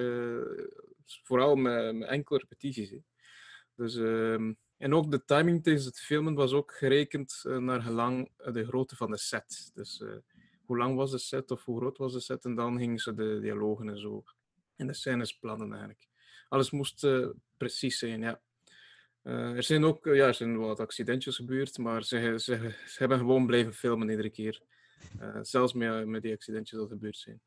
vooral 1.22 1.56
met, 1.56 1.94
met 1.94 2.08
enkele 2.08 2.38
repetities. 2.38 2.90
Hè. 2.90 2.98
Dus 3.74 3.96
ehm, 3.96 4.52
En 4.78 4.94
ook 4.94 5.10
de 5.10 5.24
timing 5.24 5.62
tijdens 5.62 5.84
het 5.84 6.00
filmen 6.00 6.34
was 6.34 6.52
ook 6.52 6.72
gerekend 6.72 7.44
naar 7.44 7.82
gelang 7.82 8.30
de 8.52 8.66
grootte 8.66 8.96
van 8.96 9.10
de 9.10 9.18
set. 9.18 9.70
Dus 9.74 10.02
hoe 10.66 10.76
lang 10.76 10.96
was 10.96 11.10
de 11.10 11.18
set 11.18 11.50
of 11.50 11.64
hoe 11.64 11.78
groot 11.78 11.98
was 11.98 12.12
de 12.12 12.20
set? 12.20 12.44
En 12.44 12.54
dan 12.54 12.78
gingen 12.78 12.98
ze 12.98 13.14
de 13.14 13.40
dialogen 13.40 13.88
en 13.88 13.98
zo. 13.98 14.24
En 14.76 14.86
de 14.86 14.94
scènes 14.94 15.38
plannen 15.38 15.70
eigenlijk. 15.70 16.08
Alles 16.48 16.70
moest 16.70 17.04
eh, 17.04 17.28
precies 17.56 17.98
zijn, 17.98 18.20
ja. 18.20 18.40
Eh, 19.22 19.56
er 19.56 19.62
zijn 19.62 19.84
ook 19.84 20.04
ja, 20.04 20.26
er 20.26 20.34
zijn 20.34 20.56
wat 20.56 20.80
accidentjes 20.80 21.36
gebeurd, 21.36 21.78
maar 21.78 22.04
ze, 22.04 22.34
ze, 22.38 22.74
ze 22.86 22.98
hebben 22.98 23.18
gewoon 23.18 23.46
blijven 23.46 23.74
filmen 23.74 24.08
iedere 24.08 24.30
keer. 24.30 24.62
Eh, 25.18 25.38
zelfs 25.42 25.72
met, 25.72 26.06
met 26.06 26.22
die 26.22 26.32
accidentjes 26.32 26.78
dat 26.78 26.88
gebeurd 26.88 27.16
zijn. 27.16 27.40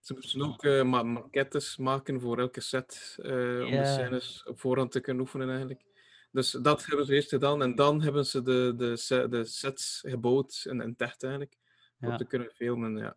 Ze 0.00 0.12
moesten 0.14 0.42
ook 0.42 0.62
ma 0.84 1.02
maquettes 1.02 1.76
maken 1.76 2.20
voor 2.20 2.38
elke 2.38 2.60
set 2.60 3.14
om 3.18 3.26
de 3.70 3.82
scènes 3.84 4.44
op 4.44 4.60
voorhand 4.60 4.92
te 4.92 5.00
kunnen 5.00 5.22
oefenen 5.22 5.48
eigenlijk. 5.48 5.84
Dus 6.30 6.50
dat 6.50 6.86
hebben 6.86 7.06
ze 7.06 7.14
eerst 7.14 7.28
gedaan 7.28 7.62
en 7.62 7.74
dan 7.74 8.02
hebben 8.02 8.26
ze 8.26 8.42
de, 8.42 8.74
de, 8.76 9.26
de 9.28 9.44
sets 9.44 10.02
gebouwd 10.06 10.64
en, 10.68 10.80
en 10.80 10.94
echt 10.96 11.22
eigenlijk 11.22 11.56
Ja. 11.98 12.08
om 12.08 12.16
te 12.16 12.26
kunnen 12.26 12.50
filmen. 12.50 12.96
Ja. 12.96 13.16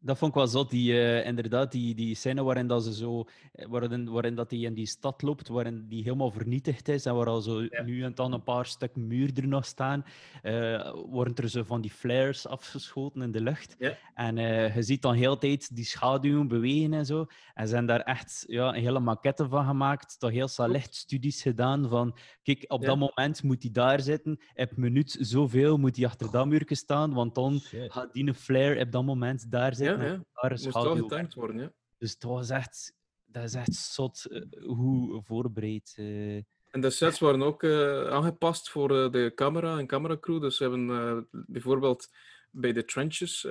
Dat 0.00 0.18
vond 0.18 0.30
ik 0.30 0.36
wel 0.36 0.46
zot, 0.46 0.70
die, 0.70 0.92
eh, 0.92 1.26
inderdaad, 1.26 1.72
die, 1.72 1.94
die 1.94 2.14
scène 2.14 2.42
waarin, 2.42 2.66
dat 2.66 2.84
ze 2.84 2.94
zo, 2.94 3.24
eh, 3.52 3.66
waarin, 3.68 4.10
waarin 4.10 4.34
dat 4.34 4.50
hij 4.50 4.60
in 4.60 4.74
die 4.74 4.86
stad 4.86 5.22
loopt, 5.22 5.48
waarin 5.48 5.86
die 5.88 6.02
helemaal 6.02 6.30
vernietigd 6.30 6.88
is 6.88 7.04
en 7.06 7.14
waar 7.14 7.26
al 7.26 7.40
zo 7.40 7.66
nu 7.84 8.02
en 8.02 8.14
dan 8.14 8.32
een 8.32 8.42
paar 8.42 8.66
stuk 8.66 8.96
muur 8.96 9.30
er 9.34 9.48
nog 9.48 9.64
staan, 9.64 10.04
eh, 10.42 10.92
worden 11.06 11.34
er 11.34 11.48
zo 11.48 11.62
van 11.62 11.80
die 11.80 11.90
flares 11.90 12.46
afgeschoten 12.46 13.22
in 13.22 13.32
de 13.32 13.40
lucht. 13.40 13.76
Ja. 13.78 13.96
En 14.14 14.36
je 14.36 14.82
ziet 14.82 15.02
dan 15.02 15.14
heel 15.14 15.32
de 15.32 15.38
tijd 15.38 15.76
die 15.76 15.84
schaduwen 15.84 16.48
bewegen 16.48 16.92
en 16.94 17.06
zo. 17.06 17.26
En 17.54 17.68
ze 17.68 17.74
hebben 17.76 17.96
daar 17.96 18.06
echt 18.06 18.44
ja, 18.46 18.68
een 18.68 18.80
hele 18.82 19.00
maquette 19.00 19.48
van 19.48 19.66
gemaakt, 19.66 20.18
toch 20.18 20.30
heel 20.30 20.48
lichtstudies 20.68 21.42
gedaan 21.42 21.88
van, 21.88 22.16
kijk, 22.42 22.64
op 22.68 22.80
Ja. 22.80 22.86
dat 22.86 22.96
moment 22.98 23.42
moet 23.42 23.62
hij 23.62 23.72
daar 23.72 24.00
zitten, 24.00 24.38
op 24.54 24.76
minuut 24.76 25.16
zoveel 25.20 25.76
moet 25.76 25.96
hij 25.96 26.06
achter 26.06 26.30
dat 26.30 26.46
muurtje 26.46 26.74
staan, 26.74 27.12
want 27.14 27.34
dan 27.34 27.60
gaat 27.88 28.12
die 28.12 28.26
een 28.26 28.34
flare 28.34 28.80
op 28.80 28.92
dat 28.92 29.04
moment 29.04 29.50
daar 29.50 29.74
zitten. 29.74 29.85
Ja, 29.86 30.04
ja. 30.04 30.24
Moest 30.48 30.72
wel 30.72 30.96
getimed 30.96 31.34
worden, 31.34 31.58
ja. 31.58 31.72
Dus 31.98 32.10
het 32.10 32.22
was 32.22 32.50
echt, 32.50 32.94
dat 33.24 33.44
is 33.44 33.54
echt 33.54 33.74
zot 33.74 34.24
eh, 34.24 34.42
hoe 34.62 35.22
voorbereid. 35.22 35.94
eh. 35.96 36.36
En 36.70 36.80
de 36.80 36.90
sets 36.90 37.18
waren 37.18 37.42
ook 37.42 37.62
eh, 37.62 38.06
aangepast 38.06 38.70
voor 38.70 38.88
de 39.12 39.32
camera 39.34 39.78
en 39.78 39.86
cameracrew. 39.86 40.40
Dus 40.40 40.56
ze 40.56 40.62
hebben 40.62 41.28
bijvoorbeeld 41.30 42.08
bij 42.50 42.72
de 42.72 42.84
trenches 42.84 43.46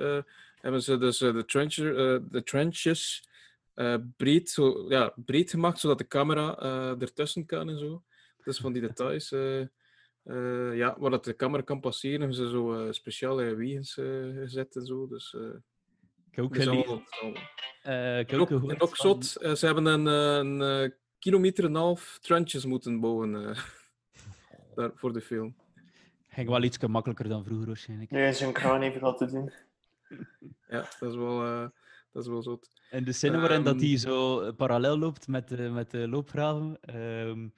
hebben 0.60 0.82
ze 0.82 0.98
dus 0.98 1.18
de, 1.18 1.44
trencher, 1.44 1.94
de 2.30 2.42
trenches 2.42 3.28
breed, 4.16 4.50
zo, 4.50 4.86
ja, 4.88 5.12
breed 5.16 5.50
gemaakt, 5.50 5.78
zodat 5.78 5.98
de 5.98 6.06
camera 6.06 6.58
ertussen 6.98 7.46
kan 7.46 7.68
en 7.68 7.78
zo. 7.78 8.02
Dus 8.44 8.58
van 8.58 8.72
die 8.72 8.82
details. 8.88 9.28
ja, 10.74 10.98
waar 10.98 11.10
dat 11.10 11.24
de 11.24 11.36
camera 11.36 11.62
kan 11.62 11.80
passeren, 11.80 12.18
hebben 12.20 12.36
ze 12.36 12.48
zo 12.48 12.88
speciale 12.92 13.54
wegens 13.54 13.96
eh, 13.96 14.06
gezet 14.36 14.76
en 14.76 14.86
zo. 14.86 15.06
Dus, 15.06 15.36
heb 16.36 16.44
ook 16.44 16.54
dus 16.54 16.64
gelezen. 16.64 17.02
eh, 17.82 18.18
ik 18.18 18.30
heb 18.30 18.30
en 18.30 18.34
ook 18.36 18.40
ook, 18.40 18.48
gehoord 18.48 18.74
en 18.74 18.80
ook 18.80 18.96
van- 18.96 19.22
zot, 19.22 19.36
eh, 19.36 19.54
ze 19.54 19.66
hebben 19.66 19.86
een, 19.86 20.06
eh, 20.06 20.36
een, 20.36 20.62
eh, 20.84 20.90
kilometer 21.18 21.64
en 21.64 21.70
een 21.70 21.76
half 21.76 22.18
trenches 22.20 22.64
moeten 22.64 23.00
bouwen 23.00 23.48
eh, 23.48 23.58
daar, 24.74 24.90
voor 24.94 25.12
de 25.12 25.20
film. 25.20 25.56
Ging 26.28 26.48
wel 26.48 26.62
iets 26.62 26.78
makkelijker 26.78 27.28
dan 27.28 27.44
vroeger 27.44 27.66
waarschijnlijk. 27.66 28.10
Nu 28.10 28.26
is 28.26 28.40
een 28.40 28.52
kraan 28.52 28.82
even 28.82 29.00
laten 29.00 29.28
doen. 29.28 29.52
Ja, 30.68 30.80
dat 31.00 31.10
is 31.10 31.16
wel, 31.16 31.42
eh, 31.44 31.66
dat 32.12 32.22
is 32.22 32.28
wel 32.28 32.42
zot. 32.42 32.70
En 32.90 33.04
de 33.04 33.12
scène 33.12 33.38
waarin 33.38 33.62
dat 33.62 33.74
Ehm, 33.74 33.84
hij 33.84 33.96
zo 33.98 34.52
parallel 34.52 34.98
loopt 34.98 35.28
met, 35.28 35.48
de 35.48 35.56
met 35.56 35.90
de 35.90 36.08
loopgraven. 36.08 36.78
ehm 36.80 37.48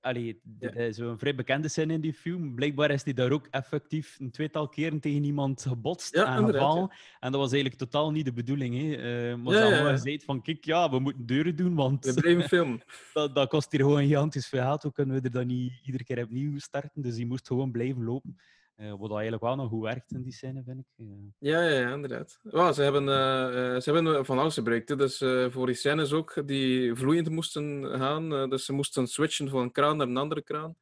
allee, 0.00 0.40
is 0.74 0.96
zo'n 0.96 1.18
vrij 1.18 1.34
bekende 1.34 1.68
scène 1.68 1.92
in 1.92 2.00
die 2.00 2.12
film. 2.14 2.54
Blijkbaar 2.54 2.90
is 2.90 3.04
hij 3.04 3.12
daar 3.12 3.30
ook 3.30 3.46
effectief 3.50 4.16
een 4.20 4.30
tweetal 4.30 4.68
keren 4.68 5.00
tegen 5.00 5.24
iemand 5.24 5.62
gebotst 5.62 6.14
Ja, 6.14 6.26
en 6.32 6.38
inderdaad, 6.38 6.62
gevallen. 6.62 6.90
En 7.20 7.32
dat 7.32 7.40
was 7.40 7.52
eigenlijk 7.52 7.80
totaal 7.82 8.10
niet 8.10 8.24
de 8.24 8.32
bedoeling. 8.32 8.74
Hè. 8.80 8.94
Eh, 9.30 9.36
maar 9.36 9.54
Ja, 9.54 9.60
ze 9.60 9.66
ja, 9.66 9.72
hadden 9.74 9.90
ja. 9.92 9.96
gezegd 9.98 10.24
van, 10.24 10.42
kijk, 10.42 10.64
ja, 10.64 10.90
we 10.90 10.98
moeten 10.98 11.26
deuren 11.26 11.56
doen, 11.56 11.74
want 11.74 12.04
We 12.04 12.14
blijven 12.20 12.48
filmen. 12.58 12.80
dat, 13.12 13.34
dat 13.34 13.48
kost 13.48 13.70
hier 13.72 13.80
gewoon 13.80 14.06
gigantisch 14.06 14.48
veel 14.48 14.62
geld. 14.62 14.82
Hoe 14.82 14.92
kunnen 14.92 15.16
we 15.16 15.22
er 15.22 15.30
dan 15.30 15.46
niet 15.46 15.72
iedere 15.84 16.04
keer 16.04 16.22
opnieuw 16.22 16.58
starten? 16.58 17.02
Dus 17.02 17.14
die 17.14 17.26
moest 17.26 17.46
gewoon 17.46 17.70
blijven 17.70 18.04
lopen. 18.04 18.36
Eh, 18.78 18.94
wat 18.98 19.10
eigenlijk 19.12 19.42
wel 19.42 19.56
nog 19.56 19.68
goed 19.68 19.82
werkt 19.82 20.10
in 20.12 20.22
die 20.22 20.32
scène, 20.32 20.62
vind 20.62 20.78
ik. 20.78 20.86
Eh, 20.96 21.06
Ja, 21.38 21.62
ja, 21.62 21.78
ja, 21.80 21.92
inderdaad. 21.94 22.40
Ja, 22.42 22.72
ze, 22.72 22.82
hebben, 22.82 23.02
eh, 23.08 23.80
ze 23.80 23.92
hebben 23.92 24.24
van 24.26 24.38
alles 24.38 24.54
gebruikt. 24.54 24.88
hè. 24.88 24.96
Dus 24.96 25.20
eh, 25.20 25.50
voor 25.50 25.66
die 25.66 25.74
scènes 25.74 26.12
ook, 26.12 26.46
die 26.46 26.94
vloeiend 26.94 27.30
moesten 27.30 27.84
gaan. 27.98 28.32
eh, 28.34 28.48
dus 28.48 28.64
ze 28.64 28.72
moesten 28.72 29.06
switchen 29.06 29.48
van 29.48 29.62
een 29.62 29.72
kraan 29.72 29.96
naar 29.96 30.06
een 30.06 30.16
andere 30.16 30.42
kraan. 30.42 30.76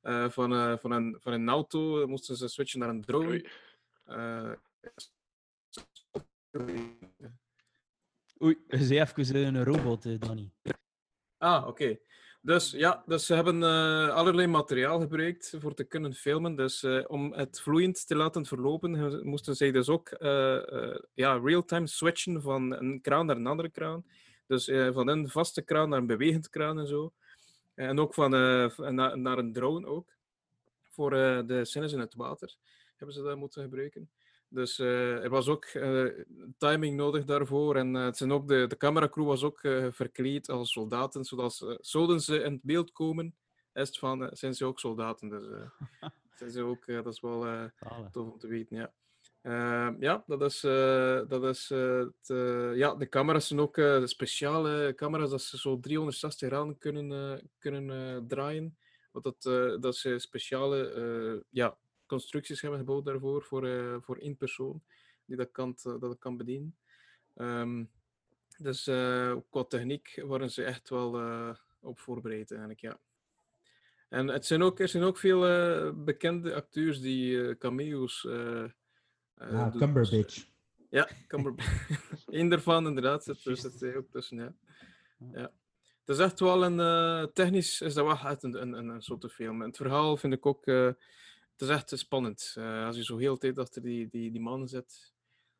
Eh, 0.00 0.28
van, 0.30 0.52
eh, 0.52 0.76
van, 0.78 0.90
een, 0.90 1.16
van 1.20 1.32
een 1.32 1.48
auto 1.48 2.06
moesten 2.06 2.36
ze 2.36 2.48
switchen 2.48 2.80
naar 2.80 2.88
een 2.88 3.00
drone. 3.04 3.44
Oei, 8.42 8.58
je 8.68 8.84
zei 8.84 9.00
even 9.00 9.44
een 9.54 9.64
robot, 9.64 10.20
Danny. 10.20 10.50
Ah, 11.38 11.66
oké. 11.66 11.98
Dus 12.42 12.70
ja, 12.70 13.02
dus 13.06 13.26
ze 13.26 13.34
hebben 13.34 13.62
eh, 13.62 14.08
allerlei 14.08 14.46
materiaal 14.46 15.00
gebruikt 15.00 15.54
voor 15.58 15.74
te 15.74 15.84
kunnen 15.84 16.14
filmen. 16.14 16.56
Dus 16.56 16.82
eh, 16.82 17.04
om 17.06 17.32
het 17.32 17.60
vloeiend 17.60 18.06
te 18.06 18.16
laten 18.16 18.46
verlopen, 18.46 19.20
moesten 19.28 19.56
zij 19.56 19.72
dus 19.72 19.88
ook 19.88 20.08
eh, 20.08 20.96
ja, 21.14 21.38
real-time 21.38 21.86
switchen 21.86 22.42
van 22.42 22.72
een 22.72 23.00
kraan 23.00 23.26
naar 23.26 23.36
een 23.36 23.46
andere 23.46 23.70
kraan. 23.70 24.04
Dus 24.46 24.64
van 24.92 25.08
een 25.08 25.28
vaste 25.28 25.62
kraan 25.62 25.88
naar 25.88 25.98
een 25.98 26.06
bewegend 26.06 26.48
kraan 26.48 26.78
en 26.78 26.86
zo. 26.86 27.12
En 27.74 27.98
ook 28.00 28.14
van, 28.14 28.30
naar 28.30 29.38
een 29.38 29.52
drone 29.52 29.86
ook. 29.86 30.08
Voor 30.88 31.10
de 31.10 31.60
scènes 31.62 31.92
in 31.92 31.98
het 31.98 32.14
water 32.14 32.56
hebben 32.96 33.16
ze 33.16 33.22
dat 33.22 33.36
moeten 33.36 33.62
gebruiken. 33.62 34.10
Dus 34.52 34.78
eh, 34.78 35.22
er 35.24 35.30
was 35.30 35.48
ook 35.48 35.64
eh, 35.64 36.04
timing 36.58 36.96
nodig 36.96 37.24
daarvoor. 37.24 37.76
En 37.76 37.96
eh, 37.96 38.04
het 38.04 38.16
zijn 38.16 38.32
ook 38.32 38.48
de, 38.48 38.66
de 38.66 38.76
cameracrew 38.76 39.26
was 39.26 39.42
ook 39.42 39.60
verkleed 39.90 40.48
als 40.48 40.72
soldaten. 40.72 41.24
Zodat 41.24 41.54
ze, 41.54 41.78
zouden 41.80 42.20
ze 42.20 42.42
in 42.42 42.52
het 42.52 42.62
beeld 42.62 42.92
komen, 42.92 43.34
is 43.72 43.88
het 43.88 43.98
van, 43.98 44.28
zijn 44.32 44.54
ze 44.54 44.64
ook 44.64 44.78
soldaten. 44.78 45.28
Dus 45.28 45.44
zijn 46.38 46.50
ze 46.50 46.62
ook, 46.62 46.86
dat 46.86 47.06
is 47.06 47.20
wel 47.20 47.70
tof 48.10 48.32
om 48.32 48.38
te 48.38 48.46
weten. 48.46 48.76
Ja, 48.76 48.92
Eh, 49.40 49.90
ja 50.00 50.24
dat 50.26 50.42
is, 50.42 50.60
dat 51.28 51.44
is 51.44 51.68
het, 51.68 52.26
ja, 52.74 52.94
de 52.94 53.08
camera's 53.08 53.46
zijn 53.46 53.60
ook 53.60 53.80
speciale 54.04 54.92
camera's 54.96 55.30
dat 55.30 55.42
ze 55.42 55.58
zo 55.58 55.80
360 55.80 56.48
graden 56.48 56.78
kunnen, 56.78 57.50
kunnen 57.58 58.26
draaien. 58.26 58.78
Wat 59.12 59.22
dat, 59.22 59.42
dat 59.82 59.96
ze 59.96 60.18
speciale 60.18 61.44
ja, 61.50 61.78
constructies 62.10 62.60
hebben 62.60 62.78
gebouwd 62.80 63.04
daarvoor, 63.04 63.42
voor, 63.42 63.66
eh, 63.66 63.96
voor 64.00 64.16
één 64.16 64.36
persoon 64.36 64.82
die 65.24 65.36
dat 65.36 65.50
kan, 65.52 65.76
dat 65.82 66.00
dat 66.00 66.18
kan 66.18 66.36
bedienen. 66.36 66.76
Ehm, 67.36 67.84
dus 68.58 68.86
eh, 68.86 69.36
qua 69.50 69.64
techniek 69.64 70.22
waren 70.26 70.50
ze 70.50 70.64
echt 70.64 70.88
wel 70.88 71.18
eh, 71.18 71.54
op 71.80 71.98
voorbereid 71.98 72.50
eigenlijk, 72.50 72.80
ja. 72.80 72.98
En 74.08 74.28
het 74.28 74.46
zijn 74.46 74.62
ook, 74.62 74.80
er 74.80 74.88
zijn 74.88 75.02
ook 75.02 75.18
veel 75.18 75.46
eh, 75.48 75.90
bekende 75.94 76.54
acteurs 76.54 77.00
die 77.00 77.48
eh, 77.48 77.56
cameo's 77.58 78.24
eh 78.26 78.62
eh, 78.64 78.70
Ja, 79.52 79.70
doen. 79.70 79.80
Cumberbatch. 79.80 80.46
Ja, 80.90 81.08
Cumberbatch. 81.26 81.88
Eén 82.38 82.48
daarvan 82.48 82.86
inderdaad 82.86 83.24
zit, 83.24 83.44
er- 83.44 83.56
zit 83.56 83.80
hij 83.80 83.96
ook 83.96 84.10
tussen, 84.10 84.36
ja. 84.36 84.54
ja. 85.32 85.52
Het 86.04 86.18
is 86.18 86.24
echt 86.24 86.40
wel 86.40 86.64
een... 86.64 86.80
eh, 86.80 87.32
technisch 87.32 87.80
is 87.80 87.94
dat 87.94 88.04
wel 88.04 88.30
echt 88.30 88.42
een, 88.42 88.62
een, 88.62 88.72
een, 88.72 88.88
een 88.88 89.02
soort 89.02 89.32
film. 89.32 89.60
En 89.62 89.66
het 89.68 89.76
verhaal 89.76 90.16
vind 90.16 90.32
ik 90.32 90.46
ook... 90.46 90.66
eh, 91.60 91.68
het 91.68 91.84
is 91.92 91.92
echt 91.92 92.06
spannend. 92.06 92.54
Eh, 92.56 92.84
als 92.86 92.96
je 92.96 93.04
zo 93.04 93.16
heel 93.16 93.32
de 93.34 93.40
tijd 93.40 93.58
achter 93.58 93.82
die, 93.82 94.08
die, 94.08 94.30
die 94.30 94.40
mannen 94.40 94.68
zit, 94.68 95.12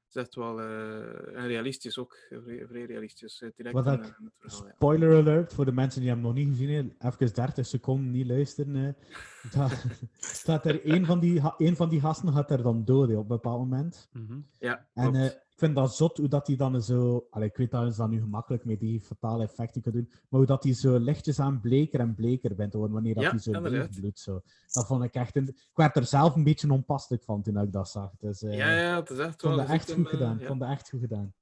is 0.09 0.15
echt 0.17 0.35
wel... 0.35 0.61
eh, 0.61 1.37
en 1.37 1.47
realistisch 1.47 1.99
ook. 1.99 2.17
Vrij, 2.29 2.67
vrij 2.67 2.85
realistisch. 2.85 3.41
eh, 3.43 3.49
direct 3.57 3.75
Wat 3.75 3.87
ik, 3.87 4.01
eh, 4.03 4.07
ja. 4.39 4.49
spoiler 4.75 5.17
alert 5.17 5.53
voor 5.53 5.65
de 5.65 5.73
mensen 5.73 6.01
die 6.01 6.11
hem 6.11 6.21
nog 6.21 6.35
niet 6.35 6.49
gezien 6.49 6.71
hebben, 6.71 6.95
even 6.99 7.35
30 7.35 7.67
seconden 7.67 8.11
niet 8.11 8.27
luisteren. 8.27 8.77
eh. 8.77 8.93
Dat, 9.57 9.85
dat 10.45 10.67
er 10.67 10.81
een 10.95 11.07
van, 11.07 11.21
die, 11.21 11.41
een 11.59 11.77
van 11.77 11.89
die 11.89 12.01
gasten 12.01 12.33
gaat 12.33 12.51
er 12.51 12.63
dan 12.63 12.85
dood 12.85 13.09
op 13.11 13.17
een 13.17 13.27
bepaald 13.27 13.59
moment. 13.59 14.09
Ja, 14.59 14.89
En 14.95 15.15
eh, 15.15 15.31
vind 15.61 15.75
dat 15.75 15.95
zot 15.97 16.17
hoe 16.17 16.29
dat 16.29 16.47
hij 16.47 16.57
dan 16.57 16.83
zo. 16.83 17.27
Allee, 17.31 17.49
ik 17.49 17.57
weet 17.57 17.71
dat 17.71 17.93
ze 17.95 18.01
dat 18.01 18.11
nu 18.11 18.21
gemakkelijk 18.21 18.65
met 18.65 18.81
die 18.81 19.01
fatale 19.01 19.43
effecten 19.43 19.83
kunnen 19.83 20.01
doen. 20.03 20.11
Maar 20.13 20.39
hoe 20.41 20.47
dat 20.47 20.63
hij 20.65 20.75
zo 20.75 20.99
lichtjes 20.99 21.41
aan 21.41 21.61
bleker 21.61 22.01
en 22.01 22.15
bleker 22.15 22.55
bent 22.55 22.73
worden 22.73 22.93
wanneer 22.93 23.15
dat 23.15 23.23
Ja, 23.23 23.31
hij 23.31 23.39
zo 23.39 23.61
leegbloedt. 23.61 24.19
Zo. 24.19 24.41
Dat 24.73 24.87
vond 24.87 25.05
ik 25.05 25.15
echt. 25.15 25.37
Een, 25.37 25.49
ik 25.49 25.71
werd 25.75 25.97
er 25.97 26.05
zelf 26.05 26.35
een 26.35 26.45
beetje 26.45 26.71
onpasselijk 26.73 27.23
van 27.25 27.43
toen 27.43 27.59
ik 27.59 27.73
dat 27.73 27.89
zag. 27.89 28.11
Dus, 28.19 28.43
eh, 28.43 28.57
Ja, 28.57 28.71
ja, 28.81 28.97
het 29.01 29.11
is 29.11 29.19
echt 29.19 29.41
vond 29.41 29.55
wel- 29.57 29.65
je 29.67 29.73
echt 29.73 29.93
goed 29.93 30.05
eh, 30.05 30.11
gedaan. 30.11 30.39
Ja. 30.39 30.47
vond 30.47 30.61
dat 30.61 30.69
echt 30.71 30.89
goed 30.89 31.01
gedaan. 31.01 31.35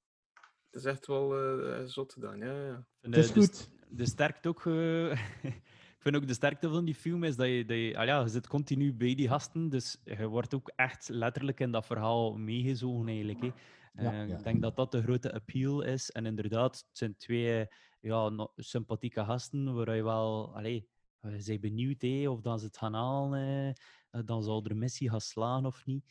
Het 0.70 0.80
is 0.80 0.84
echt 0.84 1.06
wel 1.06 1.36
eh, 1.38 1.84
zot 1.84 2.12
gedaan, 2.12 2.38
ja, 2.38 2.52
ja. 2.66 2.86
En, 3.00 3.10
Het 3.12 3.16
is 3.24 3.32
de 3.32 3.40
goed. 3.40 3.68
De 3.90 4.06
sterkte 4.06 4.48
ook. 4.48 4.66
eh, 4.66 5.10
ik 5.98 6.04
vind 6.04 6.16
ook 6.16 6.26
de 6.26 6.34
sterkte 6.34 6.68
van 6.68 6.84
die 6.84 6.94
film 6.94 7.24
is 7.24 7.36
dat 7.36 7.46
je, 7.46 7.64
dat 7.64 7.76
je, 7.76 7.96
ah 7.98 8.06
ja, 8.06 8.20
je 8.20 8.28
zit 8.28 8.46
continu 8.46 8.94
bij 8.94 9.14
die 9.14 9.28
gasten, 9.28 9.68
dus 9.68 10.00
je 10.04 10.26
wordt 10.26 10.54
ook 10.54 10.72
echt 10.76 11.08
letterlijk 11.08 11.60
in 11.60 11.72
dat 11.72 11.86
verhaal 11.86 12.36
meegezogen 12.36 13.08
eigenlijk. 13.08 13.40
Hè. 13.40 13.52
Ja, 13.98 14.12
Eh, 14.12 14.28
ja. 14.28 14.36
Ik 14.36 14.42
denk 14.44 14.62
dat 14.62 14.76
dat 14.76 14.92
de 14.92 15.02
grote 15.02 15.32
appeal 15.32 15.82
is. 15.82 16.10
En 16.10 16.26
inderdaad, 16.26 16.76
het 16.88 16.98
zijn 16.98 17.16
twee 17.16 17.66
ja, 18.00 18.28
no- 18.28 18.52
sympathieke 18.56 19.24
gasten 19.24 19.74
waar 19.74 19.96
je 19.96 20.02
wel 20.02 20.56
allee, 20.56 20.88
we 21.20 21.40
zijn 21.40 21.60
benieuwd 21.60 22.02
hè, 22.02 22.28
of 22.28 22.40
dat 22.40 22.60
ze 22.60 22.66
het 22.66 22.76
gaan 22.78 22.94
halen, 22.94 23.74
eh, 24.10 24.20
dan 24.24 24.42
zal 24.42 24.62
de 24.62 24.74
missie 24.74 25.10
gaan 25.10 25.20
slagen 25.20 25.66
of 25.66 25.86
niet. 25.86 26.04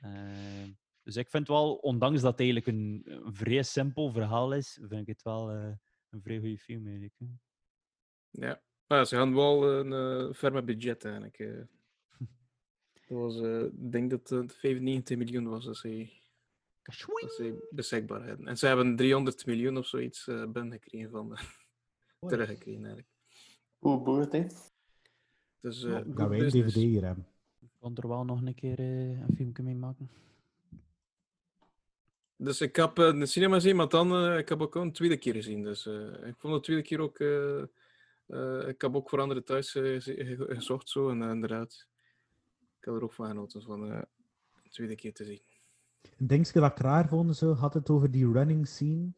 Eh, 0.00 0.68
dus 1.02 1.16
ik 1.16 1.30
vind 1.30 1.48
wel, 1.48 1.74
ondanks 1.74 2.20
dat 2.20 2.30
het 2.30 2.40
eigenlijk 2.40 2.68
een, 2.68 3.02
een 3.04 3.34
vrij 3.34 3.62
simpel 3.62 4.10
verhaal 4.12 4.52
is, 4.52 4.78
vind 4.80 5.00
ik 5.00 5.06
het 5.06 5.22
wel 5.22 5.50
eh, 5.50 5.72
een 6.10 6.22
vrij 6.22 6.38
goede 6.38 6.58
film 6.58 6.84
eigenlijk. 6.86 7.14
hè. 7.18 7.26
Ja. 8.30 8.62
Maar 8.86 9.06
ze 9.06 9.16
gaan 9.16 9.34
wel 9.34 9.70
een 9.72 9.92
eh 9.92 10.34
ferme 10.34 10.62
budget 10.62 11.04
eigenlijk. 11.04 11.38
Dat 13.08 13.18
was, 13.18 13.40
eh, 13.40 13.62
ik 13.62 13.92
denk 13.92 14.10
dat 14.10 14.28
het 14.28 14.54
95 14.56 15.16
miljoen 15.16 15.48
was 15.48 15.64
dat 15.64 15.76
ze, 15.76 16.08
dat 17.20 17.32
ze 17.34 17.68
beschikbaar 17.70 18.28
hadden. 18.28 18.46
En 18.48 18.58
ze 18.58 18.66
hebben 18.66 18.96
300 18.96 19.46
miljoen 19.46 19.76
of 19.76 19.86
zoiets 19.86 20.28
eh 20.28 20.44
binnengekregen 20.46 21.10
van 21.10 21.38
teruggekregen 22.26 22.80
eigenlijk. 22.84 23.08
Hoe 23.78 24.00
boert 24.02 24.32
hè? 24.32 24.46
Dus 25.60 25.84
eh 25.84 25.92
Dat 26.06 26.28
wij 26.28 26.38
een. 26.40 26.48
DVD 26.50 26.74
hier 26.74 27.04
hebben. 27.04 27.26
Ik 27.60 27.68
kan 27.80 27.96
er 27.96 28.08
wel 28.08 28.24
nog 28.24 28.42
een 28.42 28.54
keer 28.54 28.78
eh, 28.78 29.20
een 29.20 29.34
filmpje 29.36 29.62
mee 29.62 29.74
maken. 29.76 30.10
Dus 32.36 32.60
ik 32.60 32.76
heb 32.76 32.94
de 32.94 33.26
cinema 33.26 33.54
gezien, 33.54 33.76
maar 33.76 33.88
dan 33.88 34.12
eh, 34.14 34.38
ik 34.38 34.48
heb 34.48 34.60
ook 34.62 34.74
een 34.74 34.92
tweede 34.92 35.16
keer 35.16 35.34
gezien. 35.34 35.62
Dus 35.62 35.86
eh, 35.86 36.26
ik 36.26 36.34
vond 36.38 36.54
de 36.54 36.60
tweede 36.60 36.82
keer 36.82 37.00
ook. 37.00 37.18
eh, 37.18 37.62
eh, 38.26 38.68
ik 38.68 38.80
heb 38.80 38.94
ook 38.96 39.08
voor 39.08 39.20
anderen 39.20 39.44
thuis 39.44 39.70
gezocht, 39.72 40.88
zo 40.88 41.08
en 41.10 41.22
inderdaad. 41.22 41.88
Ik 42.78 42.84
heb 42.86 42.94
er 42.94 43.02
ook 43.02 43.12
van 43.12 43.26
genoten 43.26 43.62
van 43.62 43.90
eh, 43.92 44.02
de 44.62 44.70
tweede 44.70 44.94
keer 44.94 45.12
te 45.12 45.24
zien. 45.24 45.40
Een 46.18 46.26
dingetje 46.26 46.60
dat 46.60 46.70
ik 46.70 46.78
raar 46.78 47.08
vond, 47.08 47.36
zo, 47.36 47.54
had 47.54 47.74
het 47.74 47.90
over 47.90 48.10
die 48.10 48.32
running 48.32 48.68
scene. 48.68 49.12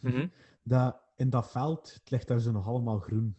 Mhm. 0.00 0.28
Dat 0.62 1.00
in 1.16 1.30
dat 1.30 1.50
veld, 1.50 1.94
het 1.94 2.10
ligt 2.10 2.28
daar 2.28 2.40
zo 2.40 2.50
nog 2.52 2.66
allemaal 2.66 2.98
groen. 2.98 3.36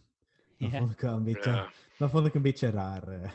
Dat 0.58 0.72
Ja. 0.72 0.78
vond 0.80 0.92
ik 0.92 1.00
wel 1.02 1.16
een 1.16 1.24
beetje, 1.24 1.50
Ja. 1.50 1.72
dat 1.98 2.10
vond 2.10 2.26
ik 2.26 2.34
een 2.34 2.42
beetje 2.42 2.70
raar. 2.70 3.08
eh. 3.08 3.32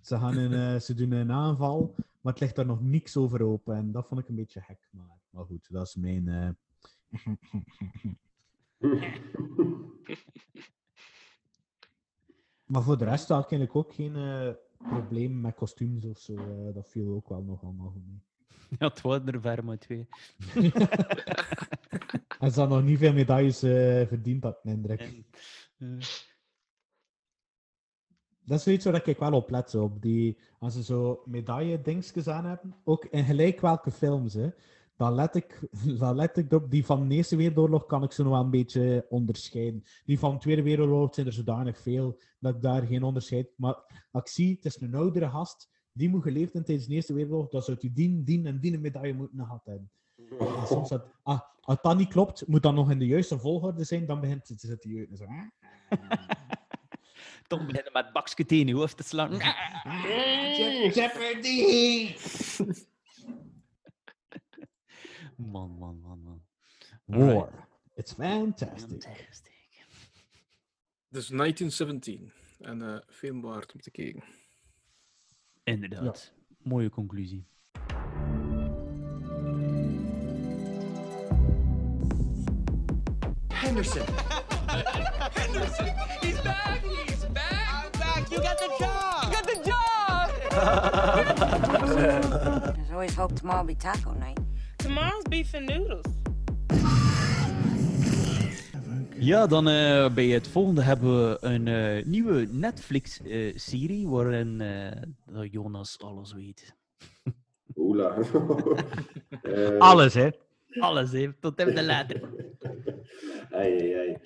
Ze, 0.00 0.16
gaan 0.18 0.36
een, 0.36 0.52
eh, 0.74 0.80
ze 0.80 0.94
doen 0.94 1.10
een 1.12 1.32
aanval, 1.32 1.94
maar 2.20 2.32
het 2.32 2.40
ligt 2.42 2.56
daar 2.56 2.66
nog 2.66 2.80
niks 2.82 3.16
over 3.16 3.42
open. 3.42 3.76
En 3.76 3.92
dat 3.92 4.06
vond 4.06 4.20
ik 4.20 4.28
een 4.28 4.34
beetje 4.34 4.60
gek. 4.60 4.88
Maar, 4.90 5.18
maar 5.30 5.44
goed, 5.44 5.66
dat 5.72 5.86
is 5.86 5.94
mijn. 5.96 6.28
eh, 6.28 6.48
maar 12.66 12.82
voor 12.82 12.98
de 12.98 13.04
rest 13.04 13.28
had 13.28 13.44
ik 13.44 13.50
eigenlijk 13.50 13.76
ook 13.76 13.94
geen 13.94 14.16
eh 14.16 14.54
probleem 14.78 15.40
met 15.40 15.54
kostuums 15.54 16.04
of 16.04 16.18
zo. 16.18 16.34
eh, 16.36 16.74
dat 16.74 16.88
viel 16.88 17.14
ook 17.14 17.28
wel 17.28 17.42
nog 17.42 17.62
allemaal 17.62 17.90
goed 17.90 18.06
mee. 18.06 18.22
Ja, 18.78 18.86
het 18.86 19.00
waren 19.00 19.26
er 19.26 19.40
ver 19.40 19.64
maar 19.64 19.78
twee. 19.78 20.08
En 22.38 22.52
ze 22.52 22.60
had 22.60 22.68
nog 22.68 22.82
niet 22.82 22.98
veel 22.98 23.12
medailles 23.12 23.62
eh, 23.62 24.06
verdiend, 24.06 24.42
had 24.42 24.54
ik 24.54 24.60
de 24.62 24.70
indruk. 24.70 25.00
En, 25.78 25.98
Dat 28.44 28.58
is 28.58 28.62
zoiets 28.62 28.84
waar 28.84 29.08
ik 29.08 29.18
wel 29.18 29.32
op 29.32 29.50
let. 29.50 29.74
Op 29.74 30.02
die, 30.02 30.38
als 30.58 30.74
ze 30.74 30.82
zo 30.82 31.22
medaille-dingetjes 31.24 32.28
aan 32.28 32.44
hebben, 32.44 32.74
ook 32.84 33.04
in 33.04 33.24
gelijk 33.24 33.60
welke 33.60 33.90
films, 33.90 34.34
hè, 34.34 34.48
dan, 34.96 35.14
let 35.14 35.34
ik, 35.34 35.60
dan 35.98 36.16
let 36.16 36.36
ik 36.36 36.52
op. 36.52 36.70
Die 36.70 36.84
van 36.84 37.08
de 37.08 37.14
Eerste 37.14 37.36
Wereldoorlog 37.36 37.86
kan 37.86 38.02
ik 38.02 38.12
zo 38.12 38.22
nog 38.22 38.32
wel 38.32 38.42
een 38.42 38.50
beetje 38.50 39.06
onderscheiden. 39.08 39.84
Die 40.04 40.18
van 40.18 40.32
de 40.32 40.38
Tweede 40.38 40.62
Wereldoorlog 40.62 41.14
zijn 41.14 41.26
er 41.26 41.32
zodanig 41.32 41.78
veel 41.78 42.20
dat 42.38 42.54
ik 42.54 42.62
daar 42.62 42.86
geen 42.86 43.02
onderscheid. 43.02 43.48
Maar 43.56 44.06
als 44.10 44.22
ik 44.22 44.28
zie, 44.28 44.54
het 44.54 44.64
is 44.64 44.80
een 44.80 44.94
oudere 44.94 45.28
gast, 45.28 45.68
die 45.98 46.08
moet 46.08 46.22
geleefd 46.22 46.52
hebben 46.52 46.64
tijdens 46.64 46.86
de 46.86 46.94
Eerste 46.94 47.12
Wereldoorlog, 47.12 47.50
dan 47.50 47.62
zou 47.62 47.76
hij 47.80 47.90
die, 47.94 48.24
die 48.24 48.46
en 48.46 48.60
die 48.60 48.72
een 48.72 48.80
medaille 48.80 49.14
moeten 49.14 49.38
gehad 49.38 49.64
hebben. 49.64 49.90
En 50.38 50.66
soms 50.66 50.88
dat, 50.88 51.06
ah, 51.22 51.40
als 51.60 51.78
dat 51.82 51.96
niet 51.96 52.08
klopt, 52.08 52.46
moet 52.46 52.62
dat 52.62 52.74
nog 52.74 52.90
in 52.90 52.98
de 52.98 53.06
juiste 53.06 53.38
volgorde 53.38 53.84
zijn, 53.84 54.06
dan 54.06 54.20
begint 54.20 54.48
het 54.48 54.60
te 54.60 54.66
zitten 54.66 54.90
jeugd. 54.90 55.16
Zo, 55.16 55.24
ah. 55.24 55.42
Tom 57.46 57.66
beginnen 57.66 57.92
met 57.92 58.12
bakje 58.12 58.44
tegen 58.44 58.66
je 58.66 58.74
hoofd 58.74 58.96
te 58.96 59.02
slaan. 59.02 59.32
Jeopardy! 60.92 62.14
Man, 65.36 65.70
man, 65.78 66.00
man, 66.00 66.22
man. 66.22 66.42
War. 67.04 67.68
It's 67.94 68.12
fantastic. 68.12 69.02
Fantastic. 69.02 69.86
Dus 71.08 71.28
1917. 71.28 72.32
En 72.58 72.82
eh 72.82 72.98
film 73.08 73.40
waard 73.40 73.72
om 73.72 73.80
te 73.80 73.90
kijken. 73.90 74.22
Inderdaad. 75.68 76.30
Mooie 76.66 76.90
conclusie. 76.90 77.44
Henderson! 83.50 84.06
Henderson! 85.36 85.94
He's 86.22 86.40
back! 86.40 86.82
He's 87.06 87.24
back! 87.26 87.68
I'm 87.70 87.90
back! 88.00 88.30
You 88.30 88.38
got 88.38 88.58
the 88.58 88.70
job! 88.80 89.24
You 89.24 89.30
got 89.36 89.46
the 89.46 89.56
job! 89.66 90.30
There's 92.76 92.90
always 92.90 93.14
hope 93.14 93.34
tomorrow 93.34 93.60
will 93.60 93.66
be 93.66 93.74
taco 93.74 94.14
night. 94.14 94.38
Tomorrow's 94.78 95.24
beef 95.28 95.52
and 95.52 95.66
noodles. 95.66 96.06
Ja, 99.20 99.46
dan 99.46 99.68
eh, 99.68 100.14
bij 100.14 100.26
het 100.26 100.48
volgende 100.48 100.82
hebben 100.82 101.28
we 101.30 101.36
een 101.40 101.68
eh, 101.68 102.04
nieuwe 102.04 102.48
Netflix-serie 102.50 104.08
waarin 104.08 104.60
eh, 104.60 105.42
Jonas 105.50 106.00
alles 106.00 106.32
weet. 106.32 106.76
Oela. 107.76 108.16
Eh, 109.42 109.78
Alles, 109.78 110.14
hè? 110.14 110.28
Alles, 110.78 111.12
hè? 111.12 111.32
Tot 111.40 111.60
in 111.60 111.74
de 111.74 111.82
letter. 111.82 112.20
Ai, 113.50 113.72
ai, 113.78 113.92
ai. 113.94 114.16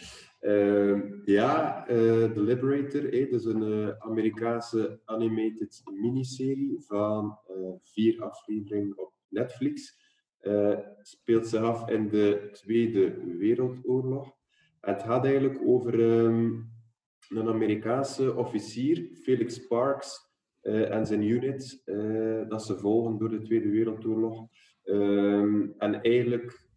Ehm, 0.40 1.00
ja, 1.24 1.86
eh, 1.86 1.96
The 2.32 2.40
Liberator, 2.40 3.12
eh, 3.12 3.30
dat 3.30 3.40
is 3.40 3.46
een 3.46 3.62
eh, 3.88 3.94
Amerikaanse 3.98 5.00
animated 5.04 5.82
miniserie 5.92 6.74
van 6.86 7.38
eh, 7.48 7.54
vier 7.82 8.22
afleveringen 8.22 8.98
op 8.98 9.12
Netflix. 9.28 9.98
Eh, 10.38 10.78
speelt 11.02 11.46
zich 11.46 11.60
af 11.62 11.88
in 11.90 12.08
de 12.08 12.48
Tweede 12.52 13.36
Wereldoorlog. 13.38 14.32
Het 14.82 15.02
gaat 15.02 15.24
eigenlijk 15.24 15.60
over 15.66 15.94
ehm, 15.94 16.50
een 17.28 17.48
Amerikaanse 17.48 18.36
officier, 18.36 19.10
Felix 19.22 19.54
Sparks, 19.54 20.30
eh, 20.60 20.90
en 20.90 21.06
zijn 21.06 21.22
unit, 21.22 21.82
eh, 21.84 22.48
dat 22.48 22.64
ze 22.64 22.78
volgen 22.78 23.18
door 23.18 23.28
de 23.28 23.42
Tweede 23.42 23.68
Wereldoorlog. 23.68 24.48
Ehm, 24.82 25.66
en 25.78 26.02
eigenlijk 26.02 26.68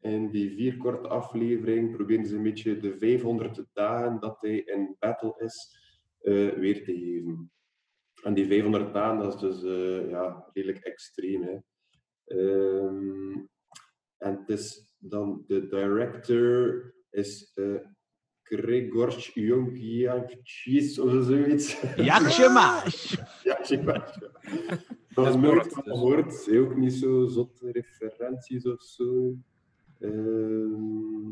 in 0.00 0.30
die 0.30 0.50
vier 0.54 0.76
korte 0.76 1.08
afleveringen 1.08 1.90
proberen 1.90 2.26
ze 2.26 2.36
een 2.36 2.42
beetje 2.42 2.78
de 2.78 2.98
500 2.98 3.64
dagen 3.72 4.20
dat 4.20 4.40
hij 4.40 4.58
in 4.58 4.96
battle 4.98 5.34
is, 5.38 5.78
eh, 6.20 6.48
weer 6.48 6.84
te 6.84 6.92
geven. 6.92 7.52
En 8.22 8.34
die 8.34 8.46
500 8.46 8.94
dagen, 8.94 9.18
dat 9.18 9.34
is 9.34 9.40
dus 9.40 9.60
ja, 10.10 10.50
redelijk 10.52 10.84
extreem. 10.84 11.42
Hè. 11.42 11.58
Ehm, 12.24 13.32
en 14.16 14.38
het 14.38 14.48
is 14.48 14.94
dan 14.98 15.44
de 15.46 15.66
director 15.66 16.94
is 17.10 17.52
uh, 17.54 17.80
Gregor 18.42 19.10
Jungianchis 19.34 20.98
of 20.98 21.24
zoiets. 21.24 21.80
Jaksjemaas! 21.96 23.16
Jaksjemaas. 23.42 24.18
Dat 25.14 25.28
is 25.28 25.36
nooit 25.36 25.72
van 25.72 25.82
gehoord. 25.82 26.56
Ook 26.56 26.76
niet 26.76 26.92
zo 26.92 27.26
zotte 27.26 27.70
referenties 27.70 28.66
of 28.66 28.82
zo. 28.82 29.34
Ehm, 30.00 31.28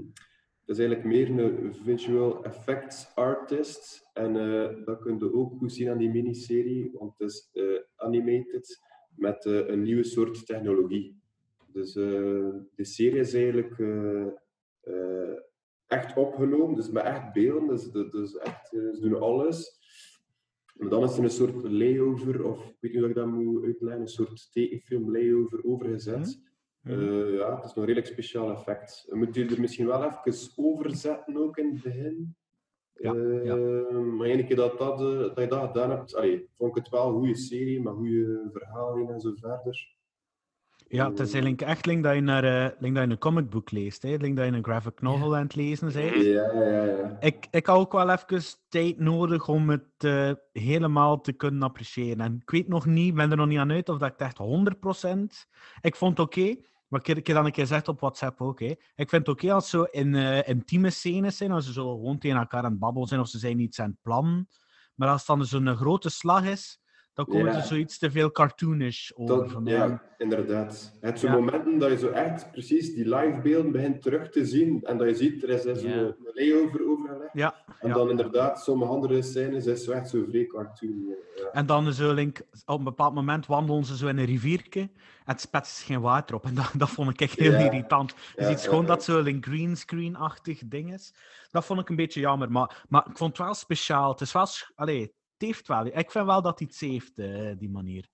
het 0.68 0.78
is 0.78 0.78
eigenlijk 0.78 1.04
meer 1.04 1.44
een 1.44 1.74
visual 1.74 2.44
effects 2.44 3.14
artist. 3.14 4.08
En 4.12 4.36
eh, 4.36 4.84
dat 4.84 5.00
kun 5.00 5.18
je 5.18 5.34
ook 5.34 5.58
goed 5.58 5.72
zien 5.72 5.88
aan 5.90 5.98
die 5.98 6.10
miniserie, 6.10 6.90
want 6.92 7.18
het 7.18 7.28
is 7.28 7.50
eh, 7.52 7.64
animated 7.96 8.80
met 9.14 9.44
eh, 9.44 9.68
een 9.68 9.82
nieuwe 9.82 10.04
soort 10.04 10.46
technologie. 10.46 11.20
Dus 11.72 11.92
de 11.92 12.84
serie 12.84 13.20
is 13.20 13.34
eigenlijk 13.34 13.76
echt 15.88 16.16
opgenomen, 16.16 16.76
dus 16.76 16.90
met 16.90 17.02
echt 17.02 17.32
beelden. 17.32 17.68
Dus, 17.68 17.90
dus- 18.10 18.36
echt, 18.36 18.72
eh, 18.72 18.80
ze 18.92 18.98
doen 19.00 19.20
alles. 19.20 19.76
Maar 20.74 20.88
dan 20.88 21.02
is 21.02 21.16
er 21.18 21.24
een 21.24 21.30
soort 21.30 21.62
layover, 21.62 22.44
of 22.44 22.66
ik 22.68 22.76
weet 22.80 22.92
niet 22.92 23.00
hoe 23.00 23.08
ik 23.10 23.14
dat 23.16 23.26
moet 23.26 23.64
uitleggen, 23.64 24.00
een 24.00 24.08
soort 24.08 24.52
tekenfilm 24.52 25.10
layover 25.10 25.64
overgezet. 25.64 26.46
Eh, 26.82 27.34
ja, 27.34 27.54
het 27.54 27.64
is 27.64 27.68
nog 27.68 27.76
een 27.76 27.84
redelijk 27.84 28.06
speciaal 28.06 28.50
effect. 28.50 29.06
We 29.08 29.16
moeten 29.16 29.42
je 29.44 29.54
er 29.54 29.60
misschien 29.60 29.86
wel 29.86 30.04
even 30.04 30.52
overzetten 30.56 31.36
ook 31.36 31.56
in 31.58 31.72
het 31.72 31.82
begin. 31.82 32.36
Ja, 32.92 33.14
Eh, 33.14 33.90
Maar 33.90 34.26
één 34.26 34.46
keer 34.46 34.56
dat, 34.56 34.78
dat, 34.78 34.98
dat 34.98 35.38
je 35.38 35.46
dat 35.46 35.66
gedaan 35.66 35.90
hebt, 35.90 36.14
allee, 36.14 36.48
vond 36.54 36.76
ik 36.76 36.82
het 36.82 36.92
wel 36.92 37.08
een 37.08 37.14
goede 37.14 37.36
serie, 37.36 37.82
met 37.82 37.94
goede 37.94 38.48
verhalen 38.52 39.08
en 39.08 39.20
zo 39.20 39.32
verder. 39.34 39.96
Ja, 40.90 41.08
het 41.08 41.20
is 41.20 41.32
eigenlijk 41.32 41.62
echt 41.62 41.86
link 41.86 42.02
dat 42.02 42.14
je, 42.14 42.20
naar, 42.20 42.44
eh, 42.44 42.70
link 42.78 42.94
dat 42.94 43.04
je 43.04 43.10
een 43.10 43.18
comicboek 43.18 43.70
leest. 43.70 44.02
Hè? 44.02 44.14
Link 44.14 44.36
dat 44.36 44.46
je 44.46 44.52
een 44.52 44.64
graphic 44.64 45.00
novel 45.00 45.36
aan 45.36 45.42
het 45.42 45.54
lezen 45.54 45.92
bent. 45.92 46.14
Ja, 46.14 46.52
ja, 46.52 46.84
ja. 46.84 47.16
Ik, 47.20 47.46
ik 47.50 47.66
had 47.66 47.76
ook 47.76 47.92
wel 47.92 48.10
even 48.10 48.42
tijd 48.68 48.98
nodig 48.98 49.48
om 49.48 49.70
het 49.70 49.88
eh, 49.98 50.32
helemaal 50.52 51.20
te 51.20 51.32
kunnen 51.32 51.62
appreciëren. 51.62 52.20
En 52.20 52.38
ik 52.42 52.50
weet 52.50 52.68
nog 52.68 52.86
niet, 52.86 53.14
ben 53.14 53.30
er 53.30 53.36
nog 53.36 53.46
niet 53.46 53.58
aan 53.58 53.70
uit 53.70 53.88
of 53.88 53.98
dat 53.98 54.08
ik 54.08 54.14
het 54.18 54.28
echt 54.28 54.38
100%. 54.38 55.48
Ik 55.80 55.96
vond 55.96 56.18
het 56.18 56.26
oké, 56.26 56.56
Maar 56.88 57.00
ik 57.00 57.06
heb 57.06 57.16
ik 57.16 57.26
heb 57.26 57.36
dan 57.36 57.44
een 57.44 57.52
keer 57.52 57.66
gezegd 57.66 57.88
op 57.88 58.00
WhatsApp 58.00 58.40
ook. 58.40 58.60
Hè. 58.60 58.74
Ik 58.94 59.08
vind 59.08 59.26
het 59.26 59.28
oké 59.28 59.52
als 59.52 59.70
zo 59.70 59.82
in 59.82 60.14
eh, 60.14 60.48
intieme 60.48 60.90
scènes 60.90 61.36
zijn, 61.36 61.52
als 61.52 61.66
ze 61.66 61.72
zo 61.72 61.90
gewoon 61.96 62.18
tegen 62.18 62.38
elkaar 62.38 62.64
aan 62.64 62.70
het 62.70 62.80
babbelen 62.80 63.08
zijn 63.08 63.20
of 63.20 63.28
ze 63.28 63.38
zijn 63.38 63.58
iets 63.58 63.80
aan 63.80 63.90
het 63.90 64.02
plannen. 64.02 64.48
Maar 64.94 65.08
als 65.08 65.26
het 65.26 65.36
dan 65.36 65.46
zo'n 65.46 65.76
grote 65.76 66.10
slag 66.10 66.44
is, 66.44 66.80
dan 67.18 67.26
komt 67.26 67.44
Ja. 67.44 67.54
er 67.56 67.62
zoiets 67.62 67.98
te 67.98 68.10
veel 68.10 68.30
cartoonish 68.30 69.10
over. 69.14 69.36
Dat, 69.36 69.50
van, 69.52 69.64
ja, 69.64 69.84
ja, 69.84 70.02
inderdaad. 70.18 70.98
Het 71.00 71.18
zijn 71.18 71.32
Ja. 71.32 71.38
momenten 71.38 71.78
dat 71.78 71.90
je 71.90 71.98
zo 71.98 72.08
echt 72.08 72.50
precies 72.52 72.94
die 72.94 73.08
livebeelden 73.16 73.72
begint 73.72 74.02
terug 74.02 74.30
te 74.30 74.44
zien 74.46 74.82
en 74.82 74.98
dat 74.98 75.08
je 75.08 75.14
ziet, 75.14 75.42
er 75.42 75.48
is 75.48 75.64
er 75.64 75.76
zo'n 75.76 75.90
Ja. 75.90 75.96
een 75.96 76.14
layover 76.34 76.88
overgelegd. 76.90 77.30
Ja, 77.32 77.54
En 77.80 77.92
dan 77.92 78.10
inderdaad, 78.10 78.62
sommige 78.62 78.90
andere 78.92 79.22
scènes 79.22 79.66
is 79.66 79.84
zo 79.84 79.90
echt 79.92 80.08
zo 80.08 80.24
vrij 80.28 80.46
cartoon. 80.46 81.14
En 81.52 81.66
dan 81.66 81.92
zo 81.92 82.12
link, 82.14 82.40
op 82.66 82.78
een 82.78 82.84
bepaald 82.84 83.14
moment 83.14 83.46
wandelen 83.46 83.84
ze 83.84 83.96
zo 83.96 84.06
in 84.06 84.18
een 84.18 84.24
rivierke 84.24 84.80
en 84.80 84.90
het 85.24 85.40
spetst 85.40 85.82
geen 85.82 86.00
water 86.00 86.34
op. 86.34 86.44
En 86.44 86.54
dat, 86.54 86.70
dat 86.76 86.90
vond 86.90 87.10
ik 87.10 87.20
echt 87.20 87.38
heel 87.38 87.52
irritant. 87.54 88.14
Je 88.36 88.42
Ja, 88.42 88.48
ziet 88.48 88.60
gewoon 88.60 88.86
dat 88.86 89.04
zo 89.04 89.18
een 89.18 89.42
green 89.44 89.76
screen-achtig 89.76 90.60
ding 90.66 90.92
is. 90.92 91.14
Dat 91.50 91.64
vond 91.64 91.80
ik 91.80 91.88
een 91.88 91.96
beetje 91.96 92.20
jammer, 92.20 92.50
maar, 92.50 92.84
maar 92.88 93.06
ik 93.10 93.16
vond 93.16 93.36
het 93.36 93.46
wel 93.46 93.54
speciaal. 93.54 94.10
Het 94.10 94.20
is 94.20 94.32
wel... 94.32 94.46
Allee, 94.74 95.16
heeft 95.42 95.68
wel... 95.68 95.86
Ik 95.86 96.10
vind 96.10 96.26
wel 96.26 96.42
dat 96.42 96.60
iets 96.60 96.80
heeft, 96.80 97.18
eh, 97.18 97.52
die 97.58 97.70
manier. 97.70 98.08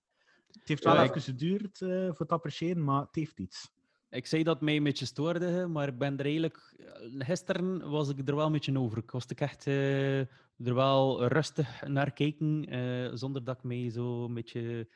Het 0.47 0.67
heeft 0.67 0.83
wel 0.83 0.93
Ja, 0.95 1.03
even 1.03 1.21
geduurd 1.21 1.81
eh, 1.81 1.89
voor 1.89 2.15
het 2.19 2.31
appreciëren, 2.31 2.83
maar 2.83 3.01
het 3.01 3.15
heeft 3.15 3.39
iets. 3.39 3.73
Ik 4.09 4.25
zei 4.25 4.43
dat 4.43 4.61
mij 4.61 4.75
een 4.75 4.83
beetje 4.83 5.05
stoorde, 5.05 5.67
maar 5.67 5.87
ik 5.87 5.97
ben 5.97 6.17
er 6.17 6.25
eigenlijk... 6.25 6.73
eh, 6.77 7.25
Gisteren 7.27 7.89
was 7.89 8.09
ik 8.09 8.27
er 8.29 8.35
wel 8.35 8.45
een 8.45 8.51
beetje 8.51 8.79
over. 8.79 8.97
Ik 8.97 9.11
was 9.11 9.25
ik 9.25 9.41
echt 9.41 9.67
eh, 9.67 10.19
er 10.19 10.73
wel 10.73 11.25
rustig 11.27 11.87
naar 11.87 12.13
kijken, 12.13 12.65
eh, 12.65 13.11
zonder 13.13 13.43
dat 13.43 13.57
ik 13.57 13.63
mij 13.63 13.89
zo 13.89 14.25
een 14.25 14.33
beetje 14.33 14.87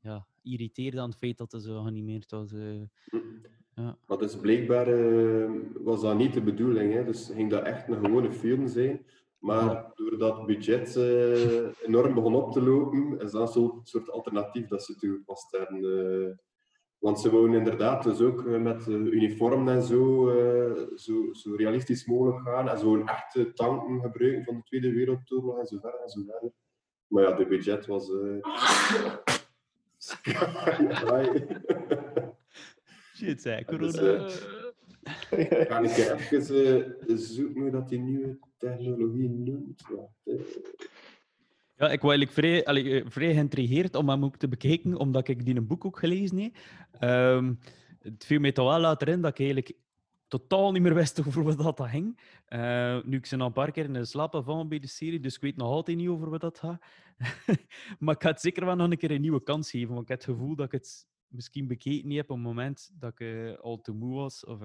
ja, 0.00 0.26
irriteerde 0.42 1.00
aan 1.00 1.08
het 1.08 1.18
feit 1.18 1.38
dat 1.38 1.52
het 1.52 1.62
zo 1.62 1.82
geanimeerd 1.82 2.30
was. 2.30 2.52
eh. 2.52 2.80
ja. 3.74 3.98
Maar 4.06 4.18
dus 4.18 4.36
blijkbaar 4.36 4.86
eh, 4.88 5.50
was 5.74 6.00
dat 6.00 6.16
niet 6.16 6.32
de 6.32 6.42
bedoeling. 6.42 6.92
Hè? 6.92 7.04
Dus 7.04 7.30
ging 7.34 7.50
dat 7.50 7.64
echt 7.64 7.88
een 7.88 8.04
gewone 8.04 8.32
film 8.32 8.68
zijn. 8.68 9.06
Maar 9.40 9.90
doordat 9.94 10.36
het 10.36 10.46
budget 10.46 10.96
eh, 10.96 11.68
enorm 11.86 12.14
begon 12.14 12.34
op 12.34 12.52
te 12.52 12.62
lopen, 12.62 13.18
is 13.20 13.30
dat 13.30 13.40
een 13.42 13.48
soort, 13.48 13.88
soort 13.88 14.10
alternatief 14.10 14.66
dat 14.68 14.84
ze 14.84 14.96
toegepast 14.96 15.56
hebben. 15.56 15.84
eh. 16.28 16.36
want 16.98 17.20
ze 17.20 17.30
wouden 17.30 17.56
inderdaad 17.58 18.02
dus 18.02 18.20
ook 18.20 18.46
eh, 18.46 18.60
met 18.60 18.86
uniformen 18.88 19.74
en 19.74 19.82
zo, 19.82 20.30
eh, 20.30 20.86
zo, 20.96 21.32
zo 21.32 21.54
realistisch 21.54 22.06
mogelijk 22.06 22.40
gaan. 22.48 22.68
En 22.68 22.78
zo'n 22.78 23.08
echte 23.08 23.52
tanken 23.52 24.00
gebruiken 24.00 24.44
van 24.44 24.54
de 24.56 24.62
Tweede 24.62 24.92
Wereldoorlog 24.92 25.58
en 25.58 25.66
zo 25.66 25.78
verder 25.78 26.00
en 26.00 26.08
zo 26.08 26.20
verder. 26.26 26.52
Maar 27.06 27.22
ja, 27.22 27.32
de 27.32 27.46
budget 27.46 27.86
was... 27.86 28.10
eh. 28.10 28.38
Shit, 33.16 33.42
zeg, 33.42 33.64
Dus, 33.64 33.96
eh, 33.96 34.26
Ga 35.66 35.78
ik 35.78 35.96
even 35.96 37.18
zoeken 37.18 37.60
hoe 37.62 37.70
dat 37.70 37.88
die 37.88 37.98
nieuwe 37.98 38.38
technologie 38.60 39.28
noemt. 39.28 39.82
Eh. 40.24 40.34
Ja, 41.76 41.90
ik 41.90 42.00
was 42.00 42.10
eigenlijk 42.10 42.32
vrij, 42.32 42.64
allee, 42.64 43.00
eh, 43.00 43.10
vrij 43.10 43.34
geïntrigeerd 43.34 43.94
om 43.94 44.08
hem 44.08 44.24
ook 44.24 44.36
te 44.36 44.48
bekijken, 44.48 44.96
omdat 44.96 45.28
ik 45.28 45.44
die 45.44 45.56
een 45.56 45.66
boek 45.66 45.84
ook 45.84 45.98
gelezen 45.98 46.38
heb. 46.38 46.56
Ehm, 46.92 47.54
het 47.98 48.24
viel 48.24 48.40
mij 48.40 48.52
toch 48.52 48.68
wel 48.68 48.80
later 48.80 49.08
in 49.08 49.20
dat 49.20 49.30
ik 49.30 49.38
eigenlijk 49.38 49.72
totaal 50.28 50.72
niet 50.72 50.82
meer 50.82 50.94
wist 50.94 51.26
over 51.26 51.42
wat 51.42 51.58
dat 51.76 51.88
ging. 51.88 52.20
Eh, 52.46 53.02
nu, 53.04 53.16
ik 53.16 53.32
al 53.32 53.40
een 53.40 53.52
paar 53.52 53.70
keer 53.70 53.94
in 53.94 54.06
slaap 54.06 54.34
gevallen 54.34 54.68
bij 54.68 54.78
de 54.78 54.86
serie, 54.86 55.20
dus 55.20 55.34
ik 55.34 55.40
weet 55.40 55.56
nog 55.56 55.68
altijd 55.68 55.96
niet 55.96 56.08
over 56.08 56.30
wat 56.30 56.40
dat 56.40 56.58
gaat. 56.58 56.82
maar 57.98 58.14
ik 58.14 58.22
ga 58.22 58.30
het 58.30 58.40
zeker 58.40 58.64
wel 58.64 58.76
nog 58.76 58.90
een 58.90 58.96
keer 58.96 59.10
een 59.10 59.20
nieuwe 59.20 59.42
kans 59.42 59.70
geven, 59.70 59.88
want 59.88 60.02
ik 60.02 60.08
heb 60.08 60.18
het 60.18 60.28
gevoel 60.28 60.56
dat 60.56 60.66
ik 60.66 60.72
het 60.72 61.06
misschien 61.28 61.66
bekeken 61.66 62.08
niet 62.08 62.16
heb 62.16 62.30
op 62.30 62.36
het 62.36 62.46
moment 62.46 62.90
dat 62.94 63.12
ik 63.12 63.20
eh, 63.20 63.58
al 63.58 63.80
te 63.80 63.92
moe 63.92 64.14
was. 64.14 64.44
Of, 64.44 64.58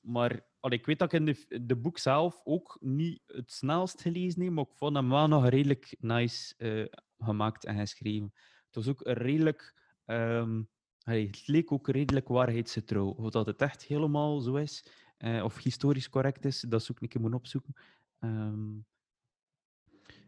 maar 0.00 0.40
allee, 0.62 0.78
ik 0.78 0.86
weet 0.86 0.98
dat 0.98 1.12
ik 1.12 1.20
in 1.20 1.24
de, 1.26 1.62
de 1.66 1.76
boek 1.76 1.98
zelf 1.98 2.40
ook 2.44 2.76
niet 2.80 3.20
het 3.26 3.52
snelst 3.52 4.00
gelezen 4.00 4.42
heb, 4.42 4.52
maar 4.52 4.64
ik 4.64 4.74
vond 4.76 4.96
hem 4.96 5.08
wel 5.08 5.28
nog 5.28 5.48
redelijk 5.48 5.96
nice 6.00 6.54
eh, 6.56 6.84
gemaakt 7.26 7.64
en 7.64 7.78
geschreven. 7.78 8.32
Het 8.66 8.74
was 8.74 8.88
ook 8.88 9.06
een 9.06 9.14
redelijk... 9.14 9.74
ehm, 10.04 10.62
allee, 11.04 11.26
het 11.26 11.46
leek 11.48 11.72
ook 11.72 11.88
redelijk 11.88 12.28
waarheidsgetrouw. 12.28 13.06
Of 13.08 13.30
dat 13.30 13.46
het 13.46 13.62
echt 13.62 13.82
helemaal 13.84 14.40
zo 14.40 14.54
is, 14.54 14.86
eh, 15.16 15.44
of 15.44 15.62
historisch 15.62 16.08
correct 16.08 16.44
is, 16.44 16.60
dat 16.60 16.82
zoek 16.82 17.00
ik 17.00 17.14
een 17.14 17.20
moeten 17.20 17.38
opzoeken. 17.38 17.74
Ehm, 18.20 18.76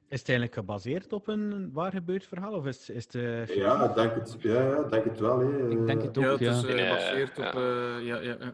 Is 0.09 0.19
het 0.21 0.29
eigenlijk 0.29 0.59
gebaseerd 0.59 1.13
op 1.13 1.29
een 1.29 1.73
waar 1.73 1.93
gebeurd 1.93 2.27
verhaal? 2.27 2.53
Of 2.53 2.67
is, 2.67 2.91
is 2.91 3.07
de 3.07 3.45
film- 3.47 3.61
Ja, 3.61 3.89
ik 3.89 3.95
denk 3.95 4.15
het, 4.15 4.37
ja, 4.39 4.83
denk 4.83 5.05
het 5.05 5.19
wel. 5.21 5.39
Hè. 5.39 5.71
Ik 5.71 5.87
denk 5.87 6.03
het 6.03 6.19
ook, 6.19 6.25
Ja, 6.25 6.31
het 6.55 6.65
is 6.65 6.71
ja. 6.71 6.77
eh, 6.77 6.89
gebaseerd 6.89 7.37
ja. 7.37 7.49
op... 7.49 7.55
eh, 7.55 8.07
ja, 8.07 8.21
ja, 8.21 8.37
ja. 8.41 8.53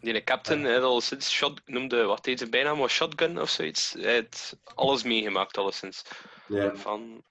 Die 0.00 0.24
captain 0.24 0.64
had 0.64 0.82
al 0.82 1.00
sinds 1.00 1.30
shot, 1.30 1.60
noemde, 1.66 2.02
wat 2.04 2.26
heet 2.26 2.38
zijn 2.38 2.50
bijnaam, 2.50 2.78
was 2.78 2.92
Shotgun 2.92 3.40
of 3.40 3.48
zoiets. 3.48 3.92
Hij 3.98 4.12
heeft 4.12 4.58
alles 4.74 5.02
meegemaakt, 5.02 5.58
alleszins. 5.58 6.04
Ja. 6.48 6.74
Van, 6.76 7.22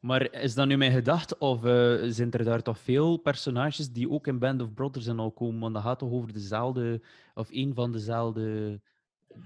Maar 0.00 0.32
is 0.32 0.54
dat 0.54 0.66
nu 0.66 0.76
mijn 0.76 0.92
gedachte, 0.92 1.38
of 1.38 1.64
eh, 1.64 1.94
zijn 2.02 2.30
er 2.30 2.44
daar 2.44 2.62
toch 2.62 2.78
veel 2.78 3.16
personages 3.16 3.90
die 3.90 4.10
ook 4.10 4.26
in 4.26 4.38
Band 4.38 4.62
of 4.62 4.74
Brothers 4.74 5.06
en 5.06 5.18
al 5.18 5.30
komen? 5.32 5.60
Want 5.60 5.74
dat 5.74 5.82
gaat 5.82 5.98
toch 5.98 6.10
over 6.12 6.32
dezelfde, 6.32 7.02
of 7.34 7.48
een 7.50 7.74
van 7.74 7.92
dezelfde 7.92 8.80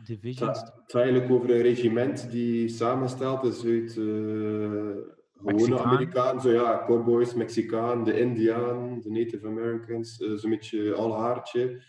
divisions? 0.06 0.60
Het 0.60 0.72
gaat 0.86 0.94
eigenlijk 0.94 1.30
over 1.30 1.50
een 1.50 1.62
regiment 1.62 2.30
die 2.30 2.68
samengesteld 2.68 3.44
is 3.44 3.64
uit 3.64 3.90
eh 3.90 4.04
gewone 5.38 5.68
Mexicaan. 5.68 5.86
Amerikanen. 5.86 6.42
Zo 6.42 6.50
ja, 6.50 6.84
cowboys, 6.86 7.34
Mexicaan, 7.34 8.04
de 8.04 8.18
Indiaan, 8.20 9.00
de 9.00 9.10
Native 9.10 9.46
Americans. 9.46 10.20
eh, 10.20 10.32
Zo'n 10.32 10.50
beetje 10.50 10.94
al 10.94 11.16
haartje. 11.20 11.82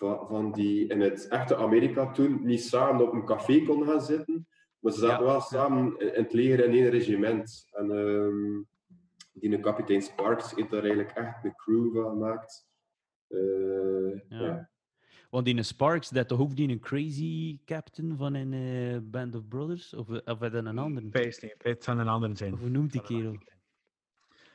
Van, 0.00 0.26
van 0.28 0.52
die 0.52 0.86
in 0.86 1.00
het 1.00 1.28
echte 1.28 1.56
Amerika 1.56 2.10
toen 2.10 2.44
niet 2.44 2.62
samen 2.62 3.06
op 3.06 3.12
een 3.12 3.24
café 3.24 3.62
konden 3.62 3.88
gaan 3.88 4.00
zitten. 4.00 4.48
Maar 4.78 4.92
ze 4.92 4.98
zaten 4.98 5.26
wel 5.26 5.40
samen 5.40 5.98
in 5.98 6.14
in 6.14 6.22
het 6.22 6.32
leger 6.32 6.64
in 6.64 6.72
één 6.72 6.90
regiment. 6.90 7.68
En 7.70 7.90
ehm, 7.90 8.62
die 9.32 9.54
een 9.54 9.60
kapitein 9.60 10.02
Sparks 10.02 10.54
heeft 10.54 10.70
daar 10.70 10.82
eigenlijk 10.82 11.10
echt 11.10 11.44
een 11.44 11.54
crew 11.54 11.94
van 11.94 12.10
gemaakt. 12.10 12.66
Eh, 13.28 14.28
Ja. 14.28 14.44
ja. 14.44 14.70
Want 15.30 15.46
in 15.46 15.64
Sparks, 15.64 16.08
dat 16.08 16.28
toch 16.28 16.40
ook 16.40 16.56
die 16.56 16.68
een 16.68 16.80
crazy 16.80 17.58
captain 17.64 18.16
van 18.16 18.34
een 18.34 18.52
eh, 18.52 18.98
Band 19.02 19.34
of 19.34 19.48
Brothers? 19.48 19.94
Of, 19.94 20.08
of 20.08 20.42
is 20.42 20.50
dat 20.52 20.64
een 20.64 20.78
niet, 21.42 21.54
het 21.58 21.84
zou 21.84 21.98
een 21.98 22.08
andere 22.08 22.36
zijn. 22.36 22.52
Of 22.52 22.60
hoe 22.60 22.68
noemt 22.68 22.92
die 22.92 23.02
kerel? 23.02 23.36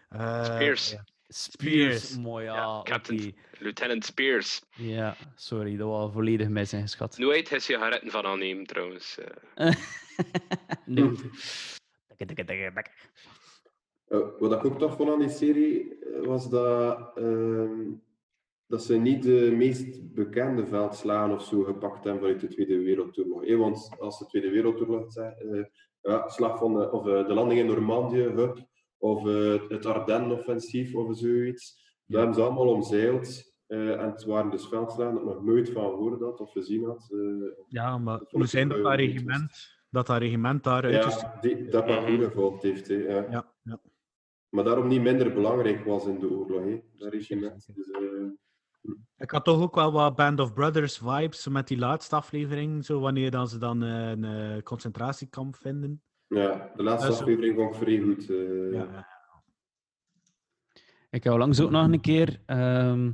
Eh, 0.09 0.43
Spears. 0.43 0.91
ja. 0.91 1.03
Spears. 1.35 2.01
Spears. 2.07 2.17
Mooi, 2.17 2.43
ja. 2.45 2.55
ja, 2.55 2.81
captain. 2.83 3.35
Lieutenant 3.59 4.05
Spears. 4.05 4.61
Ja, 4.75 5.15
sorry, 5.35 5.77
dat 5.77 5.87
was 5.87 6.11
volledig 6.13 6.47
mis 6.49 6.73
ingeschat. 6.73 7.17
Nu 7.17 7.31
heet 7.31 7.49
hij 7.49 7.59
sigaretten 7.59 8.11
van 8.11 8.25
aannemen, 8.25 8.65
trouwens. 8.65 9.17
eh. 9.55 9.71
Nee. 10.85 11.11
Eh, 14.07 14.19
wat 14.39 14.51
ik 14.51 14.65
ook 14.65 14.79
toch 14.79 14.95
vond 14.95 15.09
aan 15.09 15.19
die 15.19 15.29
serie, 15.29 15.97
eh, 15.99 16.25
was 16.25 16.49
dat, 16.49 17.11
ehm, 17.17 17.91
dat 18.67 18.83
ze 18.83 18.95
niet 18.95 19.23
de 19.23 19.53
meest 19.55 20.13
bekende 20.13 20.65
veldslagen 20.65 21.35
of 21.35 21.43
zo 21.45 21.63
gepakt 21.63 22.03
hebben 22.03 22.21
vanuit 22.21 22.41
de 22.41 22.47
Tweede 22.47 22.79
Wereldoorlog. 22.83 23.45
Eh, 23.45 23.57
want 23.57 23.89
als 23.99 24.19
de 24.19 24.25
Tweede 24.25 24.49
Wereldoorlog 24.49 25.11
zegt, 25.11 25.41
eh, 25.41 25.63
ja, 26.01 26.27
slag 26.27 26.57
van 26.57 26.73
de, 26.73 26.91
of 26.91 27.03
de 27.03 27.33
landing 27.33 27.59
in 27.59 27.65
Normandië, 27.65 28.21
hup, 28.21 28.67
of 28.97 29.27
eh, 29.27 29.69
het 29.69 29.85
Ardennen-offensief 29.85 30.95
of 30.95 31.17
zoiets, 31.17 31.83
dat 32.05 32.17
hebben 32.17 32.35
ze 32.35 32.41
allemaal 32.41 32.67
omzeild. 32.69 33.53
Eh, 33.67 34.01
en 34.01 34.11
het 34.11 34.23
waren 34.23 34.51
dus 34.51 34.67
veldslagen 34.67 35.13
dat 35.13 35.23
ik 35.23 35.29
nog 35.29 35.43
nooit 35.43 35.69
van 35.69 35.89
gehoord 35.89 36.21
had 36.21 36.39
of 36.39 36.51
gezien 36.51 36.85
had. 36.85 37.09
eh. 37.11 37.19
Ja, 37.67 37.97
maar 37.97 38.21
hoe 38.29 38.41
ik 38.41 38.47
zijn 38.49 38.69
dat 38.69 38.83
dat 38.83 38.95
regiment, 38.95 39.83
dat 39.89 40.07
dat 40.07 40.17
regiment 40.17 40.63
daar 40.63 40.91
Ja, 40.91 41.37
die, 41.41 41.67
dat 41.69 41.85
parcours 41.85 42.23
gevolgd 42.23 42.63
heeft. 42.63 42.87
Hè, 42.87 42.95
ja. 42.95 43.25
Ja, 43.31 43.53
ja. 43.63 43.79
Maar 44.49 44.63
daarom 44.63 44.87
niet 44.87 45.01
minder 45.01 45.33
belangrijk 45.33 45.85
was 45.85 46.05
in 46.05 46.19
de 46.19 46.29
oorlog, 46.29 46.63
hè, 46.63 46.81
dat 46.95 47.11
regiment. 47.13 47.67
Dus, 47.75 47.91
Ik 49.17 49.31
had 49.31 49.43
toch 49.43 49.61
ook 49.61 49.75
wel 49.75 49.91
wat 49.91 50.15
Band 50.15 50.39
of 50.39 50.53
Brothers 50.53 50.97
vibes 50.97 51.47
met 51.47 51.67
die 51.67 51.77
laatste 51.77 52.15
aflevering, 52.15 52.85
zo 52.85 52.99
wanneer 52.99 53.31
dan 53.31 53.47
ze 53.47 53.57
dan 53.57 53.81
een 53.81 54.63
concentratiekamp 54.63 55.55
vinden. 55.55 56.01
Ja, 56.27 56.71
de 56.75 56.83
laatste 56.83 57.09
is- 57.11 57.19
aflevering 57.19 57.55
vond 57.55 57.75
ik 57.75 57.81
vrij 57.81 57.99
goed. 57.99 58.29
eh. 58.29 58.71
Ja, 58.73 59.07
Ik 61.09 61.23
ga 61.23 61.37
langs 61.37 61.59
ook 61.61 61.69
nog 61.71 61.91
een 61.91 62.01
keer. 62.01 62.39
ehm, 62.45 63.11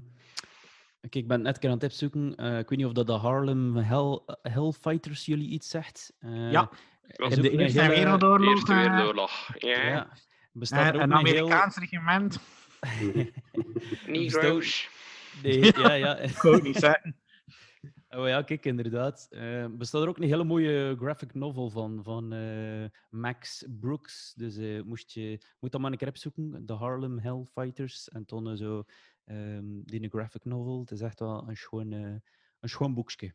kijk, 1.01 1.16
ik 1.16 1.28
ben 1.28 1.41
net 1.41 1.53
een 1.53 1.59
keer 1.59 1.70
aan 1.70 1.76
het 1.76 1.86
opzoeken. 1.86 2.36
eh, 2.36 2.57
ik 2.59 2.70
weet 2.70 2.78
niet 2.78 2.88
of 2.88 2.93
dat 2.93 3.07
de 3.07 3.14
Harlem 3.14 3.76
Hell, 3.76 4.20
Hellfighters 4.41 5.26
jullie 5.26 5.49
iets 5.49 5.70
zegt. 5.70 6.14
Eh, 6.20 6.51
Ja, 6.51 6.70
in 7.18 7.41
de 7.41 7.49
Eerste 7.49 7.82
hele- 7.82 7.93
Wereldoorlog. 7.95 8.49
Eerste 8.49 8.74
Wereldoorlog. 8.74 9.49
Ja. 9.57 9.88
Ja. 9.88 10.07
Bestaat 10.51 10.93
er 10.95 10.99
en 11.01 11.14
ook 11.14 11.20
een 11.20 11.26
heel- 11.26 11.38
Amerikaans 11.45 11.78
regiment. 11.78 12.39
Negroes. 14.07 14.89
Nee, 15.43 15.74
ja, 15.82 15.93
ja. 15.93 16.18
Ik 16.18 16.62
niet 16.64 16.76
zeggen. 16.76 17.16
Oh 18.18 18.28
ja, 18.28 18.41
kijk, 18.41 18.66
inderdaad. 18.66 19.28
Eh, 19.30 19.66
bestaat 19.72 20.01
er 20.01 20.07
ook 20.07 20.18
een 20.18 20.24
hele 20.24 20.43
mooie 20.43 20.95
graphic 20.99 21.34
novel 21.34 21.70
van, 21.70 22.03
van 22.03 22.34
eh, 22.34 22.86
Max 23.09 23.66
Brooks. 23.80 24.34
Dus 24.34 24.57
eh, 24.57 24.82
moest 24.82 25.12
je 25.12 25.41
moet 25.59 25.72
dat 25.72 25.82
maar 25.82 25.91
een 25.91 25.97
keer 25.97 26.07
opzoeken. 26.07 26.66
The 26.66 26.74
Harlem 26.74 27.20
Hellfighters. 27.20 28.09
En 28.09 28.26
eh, 28.26 28.53
zo 28.53 28.84
ehm, 29.26 29.64
die 29.84 30.09
graphic 30.09 30.45
novel. 30.45 30.80
Het 30.80 30.91
is 30.91 31.01
echt 31.01 31.20
wel 31.20 31.47
een 31.47 31.57
schoon, 31.57 31.91
een 31.91 32.22
schoon 32.70 32.93
boekje. 32.93 33.34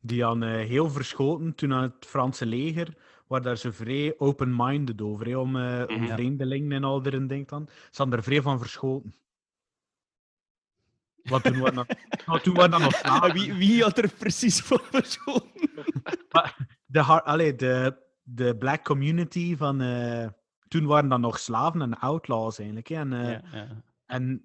Die 0.00 0.26
aan 0.26 0.42
heel 0.42 0.90
verschoten 0.90 1.54
toen 1.54 1.72
aan 1.72 1.82
het 1.82 2.06
Franse 2.06 2.46
leger, 2.46 2.96
waar 3.26 3.42
daar 3.42 3.56
ze 3.56 3.72
vrij 3.72 4.14
open-minded 4.18 5.02
over, 5.02 5.26
hè, 5.26 5.36
om, 5.36 5.56
om 5.56 6.00
Mhm. 6.00 6.06
vreemdelingen 6.12 6.72
en 6.72 6.84
al 6.84 7.06
erin 7.06 7.26
denkt 7.26 7.48
dan. 7.48 7.68
Ze 7.68 8.02
hadden 8.02 8.18
er 8.18 8.24
vrij 8.24 8.42
van 8.42 8.58
verschoten. 8.58 9.14
Want 11.28 11.44
toen 11.44 11.58
waren 11.58 11.74
dat, 11.74 11.96
nou, 12.26 12.40
toen 12.40 12.54
waren 12.54 12.70
dat 12.70 12.80
nog 12.80 12.94
slaven. 12.94 13.32
wie, 13.32 13.54
wie 13.54 13.82
had 13.82 13.98
er 13.98 14.08
precies 14.18 14.60
van 14.66 14.80
verschoten? 14.90 15.70
de, 16.86 17.02
allee, 17.02 17.54
de, 17.54 17.96
de 18.22 18.56
black 18.56 18.84
community 18.84 19.56
van... 19.56 19.80
eh, 19.80 20.28
toen 20.68 20.86
waren 20.86 21.08
dat 21.08 21.20
nog 21.20 21.38
slaven 21.38 21.82
en 21.82 21.98
outlaws 21.98 22.58
eigenlijk. 22.58 22.88
Hè, 22.88 22.96
en, 22.96 23.12
eh, 23.12 23.30
Ja, 23.30 23.42
ja. 23.52 23.82
en 24.06 24.42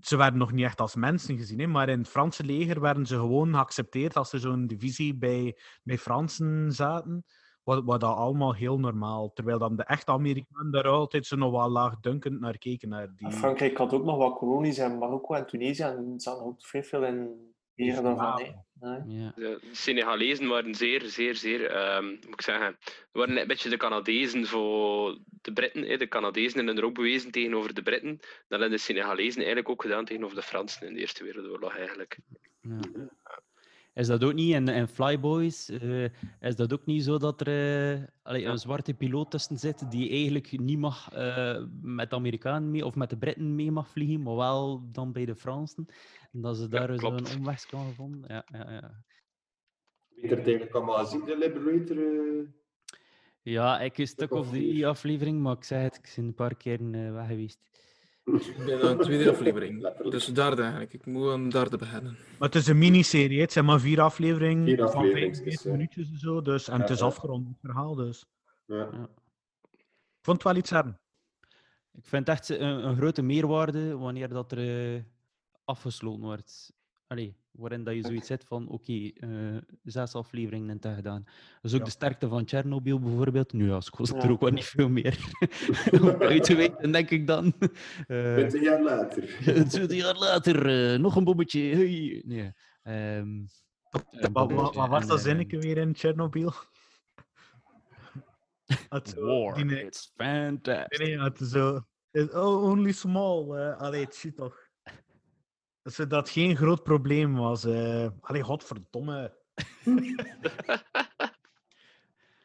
ze 0.00 0.16
werden 0.16 0.38
nog 0.38 0.52
niet 0.52 0.64
echt 0.64 0.80
als 0.80 0.94
mensen 0.94 1.36
gezien, 1.36 1.58
hè, 1.58 1.66
maar 1.66 1.88
in 1.88 1.98
het 1.98 2.08
Franse 2.08 2.44
leger 2.44 2.80
werden 2.80 3.06
ze 3.06 3.14
gewoon 3.14 3.54
geaccepteerd 3.54 4.16
als 4.16 4.32
er 4.32 4.40
zo'n 4.40 4.66
divisie 4.66 5.14
bij, 5.14 5.58
bij 5.82 5.98
Fransen 5.98 6.72
zaten. 6.72 7.24
Wat, 7.64 7.84
wat 7.84 8.00
dat 8.00 8.16
allemaal 8.16 8.54
heel 8.54 8.78
normaal. 8.78 9.32
Terwijl 9.32 9.58
dan 9.58 9.76
de 9.76 9.84
echte 9.84 10.12
Amerikanen 10.12 10.72
daar 10.72 10.88
altijd 10.88 11.26
zo 11.26 11.36
nog 11.36 11.50
wel 11.50 11.68
laagdunkend 11.70 12.40
naar 12.40 12.58
keken. 12.58 12.88
Naar 12.88 13.12
die... 13.16 13.30
Frankrijk 13.30 13.76
had 13.76 13.92
ook 13.92 14.04
nog 14.04 14.16
wat 14.16 14.38
kolonies 14.38 14.78
in 14.78 14.98
Marokko 14.98 15.34
en 15.34 15.46
Tunesië 15.46 15.82
en 15.82 16.20
ze 16.20 16.28
hadden 16.28 16.46
ook 16.46 16.66
vrij 16.66 16.84
veel 16.84 17.04
in 17.04 17.50
Eren 17.74 18.02
daarvan. 18.02 18.42
hè. 18.42 18.52
Nee. 19.04 19.30
De 19.34 19.60
Senegalezen 19.72 20.48
waren 20.48 20.74
zeer, 20.74 21.00
zeer, 21.00 21.34
zeer, 21.34 21.70
ehm, 21.70 22.06
moet 22.06 22.24
ik 22.32 22.42
zeggen, 22.42 22.76
waren 23.12 23.36
een 23.36 23.46
beetje 23.46 23.68
de 23.68 23.76
Canadezen 23.76 24.46
voor 24.46 25.18
de 25.42 25.52
Britten. 25.52 25.82
hè. 25.82 25.96
De 25.96 26.08
Canadezen 26.08 26.56
hebben 26.56 26.76
er 26.76 26.84
ook 26.84 26.94
bewezen 26.94 27.30
tegenover 27.30 27.74
de 27.74 27.82
Britten. 27.82 28.16
Dat 28.18 28.60
hebben 28.60 28.70
de 28.70 28.78
Senegalezen 28.78 29.36
eigenlijk 29.36 29.68
ook 29.68 29.82
gedaan 29.82 30.04
tegenover 30.04 30.36
de 30.36 30.42
Fransen 30.42 30.86
in 30.86 30.94
de 30.94 31.00
Eerste 31.00 31.24
Wereldoorlog 31.24 31.76
eigenlijk. 31.76 32.18
Ja. 32.60 32.78
Is 33.94 34.06
dat 34.06 34.24
ook 34.24 34.34
niet 34.34 34.54
in, 34.54 34.68
in 34.68 34.88
Flyboys? 34.88 35.68
eh, 35.68 36.04
is 36.40 36.56
dat 36.56 36.72
ook 36.72 36.86
niet 36.86 37.04
zo 37.04 37.18
dat 37.18 37.40
er 37.40 37.48
eh, 37.96 38.02
allee, 38.22 38.44
een 38.44 38.58
zwarte 38.58 38.94
piloot 38.94 39.30
tussen 39.30 39.58
zit 39.58 39.90
die 39.90 40.10
eigenlijk 40.10 40.58
niet 40.60 40.78
mag 40.78 41.12
eh, 41.12 41.64
met 41.82 42.10
de 42.10 42.16
Amerikanen 42.16 42.70
mee 42.70 42.86
of 42.86 42.94
met 42.94 43.10
de 43.10 43.16
Britten 43.16 43.54
mee 43.54 43.70
mag 43.70 43.88
vliegen, 43.88 44.22
maar 44.22 44.36
wel 44.36 44.88
dan 44.92 45.12
bij 45.12 45.24
de 45.24 45.34
Fransen? 45.34 45.86
En 46.32 46.40
dat 46.40 46.56
ze 46.56 46.68
daar 46.68 46.98
zo'n 46.98 47.16
klopt. 47.16 47.36
omweg 47.36 47.66
kan 47.66 47.86
gevonden? 47.86 48.24
Ja, 48.26 48.44
ja, 48.52 48.70
ja. 48.70 49.04
Er 50.22 50.38
eigenlijk 50.38 50.74
allemaal 50.74 51.06
zien, 51.06 51.24
de 51.24 51.38
Liberator? 51.38 52.46
ja, 53.42 53.80
ik 53.80 53.98
een 53.98 54.06
stuk 54.06 54.32
of 54.32 54.48
drie 54.48 54.86
aflevering, 54.86 55.40
maar 55.40 55.56
ik 55.56 55.64
zei 55.64 55.82
het, 55.82 55.96
ik 55.96 56.12
ben 56.16 56.24
een 56.24 56.34
paar 56.34 56.56
keer 56.56 56.80
eh, 56.92 57.12
weg 57.12 57.26
geweest. 57.26 57.58
Ik 58.24 58.64
ben 58.66 58.82
aan 58.82 58.96
de 58.96 59.04
tweede 59.04 59.30
aflevering. 59.30 59.96
Dus 60.10 60.24
de 60.24 60.32
derde 60.32 60.62
eigenlijk. 60.62 60.92
Ik 60.92 61.06
moet 61.06 61.30
aan 61.30 61.44
de 61.44 61.50
derde 61.50 61.76
beginnen. 61.76 62.12
Maar 62.38 62.48
het 62.48 62.54
is 62.54 62.66
een 62.66 62.78
miniserie, 62.78 63.40
het 63.40 63.52
zijn 63.52 63.64
maar 63.64 63.80
vier 63.80 64.00
afleveringen 64.00 64.64
Vier 64.64 64.76
van 64.76 64.86
afleveringen, 64.86 65.34
45 65.34 65.64
ja. 65.64 65.70
minuutjes 65.70 66.10
en 66.10 66.18
zo. 66.18 66.42
Dus, 66.42 66.68
en 66.68 66.80
het 66.80 66.90
is 66.90 66.98
ja. 66.98 67.04
afgerond, 67.04 67.48
het 67.48 67.56
verhaal. 67.60 67.94
Dus. 67.94 68.26
Ja. 68.66 68.88
Ik 69.72 70.28
vond 70.28 70.42
het 70.42 70.52
wel 70.52 70.56
iets 70.56 70.70
hebben. 70.70 71.00
Ik 71.92 72.06
vind 72.06 72.26
het 72.26 72.36
echt 72.36 72.48
een, 72.48 72.86
een 72.86 72.96
grote 72.96 73.22
meerwaarde 73.22 73.96
wanneer 73.96 74.28
dat 74.28 74.52
er 74.52 74.94
eh, 74.94 75.02
afgesloten 75.64 76.22
wordt. 76.22 76.72
Allee, 77.12 77.36
waarin 77.50 77.84
dat 77.84 77.94
je 77.94 78.02
zoiets 78.02 78.26
zet 78.26 78.44
van, 78.44 78.68
oké, 78.68 78.92
eh, 79.14 79.28
zes 79.82 80.14
afleveringen 80.14 80.70
en 80.70 80.80
dat 80.80 80.94
gedaan. 80.94 81.22
Dat 81.24 81.34
is 81.62 81.72
ook 81.72 81.78
Ja. 81.78 81.84
de 81.84 81.90
sterkte 81.90 82.28
van 82.28 82.48
Chernobyl 82.48 83.00
bijvoorbeeld. 83.00 83.52
Nu 83.52 83.66
ja, 83.68 83.74
het 83.76 83.90
kost 83.90 84.12
er 84.12 84.30
ook 84.30 84.40
wel 84.40 84.50
niet 84.50 84.64
veel 84.64 84.88
meer 84.88 85.18
om 86.00 86.08
uit 86.08 86.44
te 86.44 86.54
weten, 86.54 86.92
denk 86.92 87.10
ik 87.10 87.26
dan. 87.26 87.52
Eh, 88.06 88.34
20 88.34 88.62
jaar 88.62 88.82
later. 88.82 89.36
20 89.68 89.92
jaar 89.96 90.16
later, 90.18 90.92
eh, 90.92 90.98
nog 90.98 91.16
een 91.16 91.24
bommetje. 91.24 91.60
Hey. 91.60 92.22
Nee. 92.26 92.52
ehm, 92.82 93.26
een 94.10 94.32
Wat, 94.32 94.52
wat, 94.52 94.74
wat 94.74 94.88
was 94.88 95.06
dat 95.06 95.18
eh, 95.18 95.24
zinnetje 95.24 95.58
weer 95.58 95.76
in 95.76 95.94
Chernobyl? 95.94 96.52
Het 98.88 99.08
zo- 99.16 99.26
War, 99.42 99.54
die 99.68 99.84
it's 99.84 100.12
fantastic. 100.16 100.98
Nee, 100.98 101.16
nee, 101.16 101.24
het 101.24 101.40
is 101.40 101.50
zo. 101.50 101.80
oh, 102.12 102.62
only 102.62 102.92
small. 102.92 103.50
eh 103.56 103.76
allee, 103.78 104.04
het 104.04 104.14
ziet 104.14 104.36
toch. 104.36 104.61
Dat 105.82 105.92
ze- 105.94 106.06
dat 106.06 106.28
geen 106.30 106.56
groot 106.56 106.82
probleem 106.82 107.34
was. 107.34 107.64
eh 107.64 108.08
allee, 108.20 108.42
godverdomme. 108.42 109.36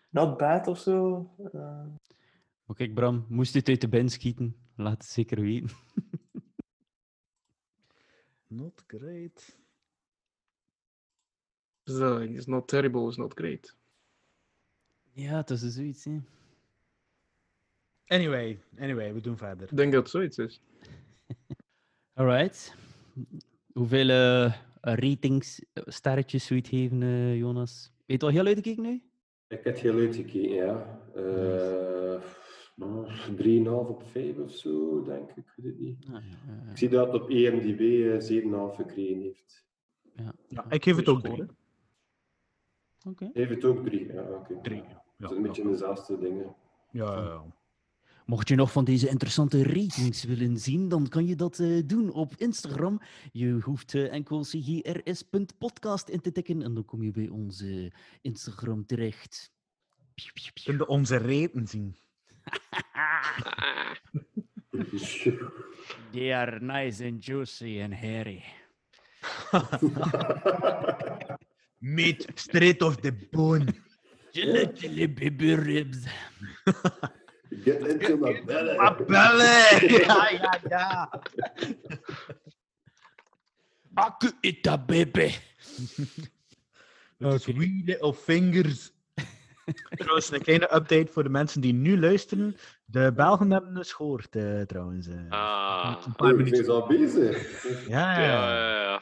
Not 0.09 0.37
bad 0.37 0.67
of 0.67 0.79
zo. 0.79 1.29
Eh, 1.53 1.85
Maar 2.65 2.75
kijk, 2.75 2.93
Bram, 2.93 3.25
moest 3.29 3.53
je 3.53 3.59
het 3.59 3.67
uit 3.69 3.81
de 3.81 3.87
bin 3.89 4.09
schieten? 4.09 4.55
Laat 4.75 4.97
het 4.97 5.05
zeker 5.05 5.41
weten. 5.41 5.69
Not 8.47 8.83
great. 8.87 9.57
So, 11.83 12.17
it's 12.17 12.45
not 12.45 12.67
terrible, 12.67 13.07
it's 13.07 13.17
not 13.17 13.33
great. 13.33 13.75
Ja, 15.11 15.35
het 15.37 15.49
is 15.49 15.61
zoiets, 15.61 16.03
hè. 16.03 16.19
Anyway, 18.05 18.59
anyway, 18.79 19.13
we 19.13 19.21
doen 19.21 19.37
verder. 19.37 19.69
Ik 19.71 19.77
denk 19.77 19.91
dat 19.91 20.01
het 20.01 20.11
zoiets 20.11 20.37
is. 20.37 20.61
Alright. 22.19 22.75
Hoeveel 23.73 24.09
eh, 24.09 24.53
ratings, 24.81 25.61
eh, 25.73 25.83
sterretjes 25.85 26.45
zou 26.45 26.59
je 26.59 26.65
het 26.65 26.75
geven, 26.75 27.01
eh, 27.03 27.37
Jonas? 27.37 27.91
Weet 28.05 28.21
je 28.21 28.27
al 28.27 28.33
heel 28.33 28.45
uitgekeken 28.45 28.83
nu? 28.83 29.01
Ik 29.47 29.63
heb 29.63 29.77
heel 29.77 29.97
uitgekeken, 29.97 30.49
ja. 30.53 30.99
Eh, 31.15 32.21
nou, 32.75 33.07
3,5 33.35 33.87
op 33.89 34.03
5 34.03 34.37
of 34.37 34.51
zo, 34.51 35.03
denk 35.03 35.29
ik. 35.29 35.37
Ik 35.37 35.53
weet 35.55 35.65
het 35.71 35.79
niet. 35.79 36.05
Ah, 36.05 36.13
ja, 36.13 36.19
ja, 36.47 36.61
ja. 36.65 36.71
Ik 36.71 36.77
zie 36.77 36.89
dat 36.89 37.11
het 37.13 37.21
op 37.21 37.29
EMDB 37.29 37.79
eh, 37.79 38.19
7,5 38.19 38.75
gekregen 38.75 39.21
heeft. 39.21 39.65
Ja. 40.15 40.33
Ja, 40.47 40.65
ik 40.71 40.83
geef 40.83 40.95
het 40.95 41.07
ook 41.07 41.19
drie. 41.21 41.31
gewoon- 41.33 41.55
Oké. 43.07 43.29
Heeft 43.33 43.49
het 43.49 43.63
ook 43.65 43.85
3? 43.85 44.13
Ja, 44.13 44.21
oké. 44.21 44.59
Drie, 44.61 44.81
Het 44.81 44.91
ja, 45.17 45.29
is 45.29 45.35
een 45.35 45.41
beetje 45.41 45.63
dezelfde 45.63 46.17
dingen. 46.19 46.55
Ja, 46.91 47.13
ja, 47.17 47.23
ja. 47.23 47.43
Mocht 48.27 48.47
je 48.47 48.55
nog 48.55 48.71
van 48.71 48.85
deze 48.85 49.09
interessante 49.09 49.63
ratings 49.63 50.23
willen 50.23 50.57
zien, 50.57 50.89
dan 50.89 51.07
kan 51.07 51.25
je 51.25 51.35
dat 51.35 51.59
eh, 51.59 51.81
doen 51.85 52.13
op 52.13 52.33
Instagram. 52.37 53.01
Je 53.31 53.59
hoeft 53.61 53.93
eh, 53.93 54.13
enkel 54.13 54.41
cgrs.podcast 54.41 56.09
in 56.09 56.21
te 56.21 56.31
tikken 56.31 56.61
en 56.61 56.73
dan 56.73 56.85
kom 56.85 57.03
je 57.03 57.11
bij 57.11 57.27
onze 57.27 57.91
Instagram 58.21 58.85
terecht. 58.85 59.51
Kun 60.63 60.77
je 60.77 60.87
onze 60.87 61.17
reten 61.17 61.67
zien? 61.67 61.95
They 66.11 66.35
are 66.35 66.59
nice 66.59 67.05
and 67.05 67.25
juicy 67.25 67.81
and 67.83 67.93
hairy. 67.93 68.43
Meat 71.95 72.27
straight 72.33 72.81
off 72.81 72.95
the 72.95 73.27
bone. 73.31 73.65
Chili 74.31 74.69
chili 74.73 75.13
baby 75.13 75.53
ribs. 75.53 75.97
Get 77.49 77.87
into 77.87 78.17
my 78.17 78.43
belly. 78.45 78.77
Ah, 78.77 78.95
belly! 79.07 79.97
Ja, 80.05 80.29
ja, 80.29 80.59
ja. 80.69 81.09
Aku 83.93 84.27
ita 84.41 84.77
baby. 84.77 85.33
Wee 87.19 87.81
little 87.85 88.13
fingers. 88.13 88.91
Trouwens, 89.89 90.31
een 90.31 90.41
kleine 90.41 90.73
update 90.75 91.07
voor 91.11 91.23
de 91.23 91.29
mensen 91.29 91.61
die 91.61 91.73
nu 91.73 91.99
luisteren. 91.99 92.55
De 92.85 93.11
Belgen 93.15 93.51
hebben 93.51 93.73
dus 93.73 93.93
gehoord, 93.93 94.35
eh, 94.35 94.61
trouwens. 94.61 95.07
eh. 95.07 95.15
Ah. 95.29 95.95
Een 96.05 96.15
paar 96.15 96.35
minuten. 96.35 96.61
is 96.61 96.67
al 96.67 96.87
bezig. 96.87 97.63
Ja, 97.87 98.19
Ja, 98.19 98.21
ja. 98.21 98.59
ja, 98.59 98.81
ja. 98.81 99.01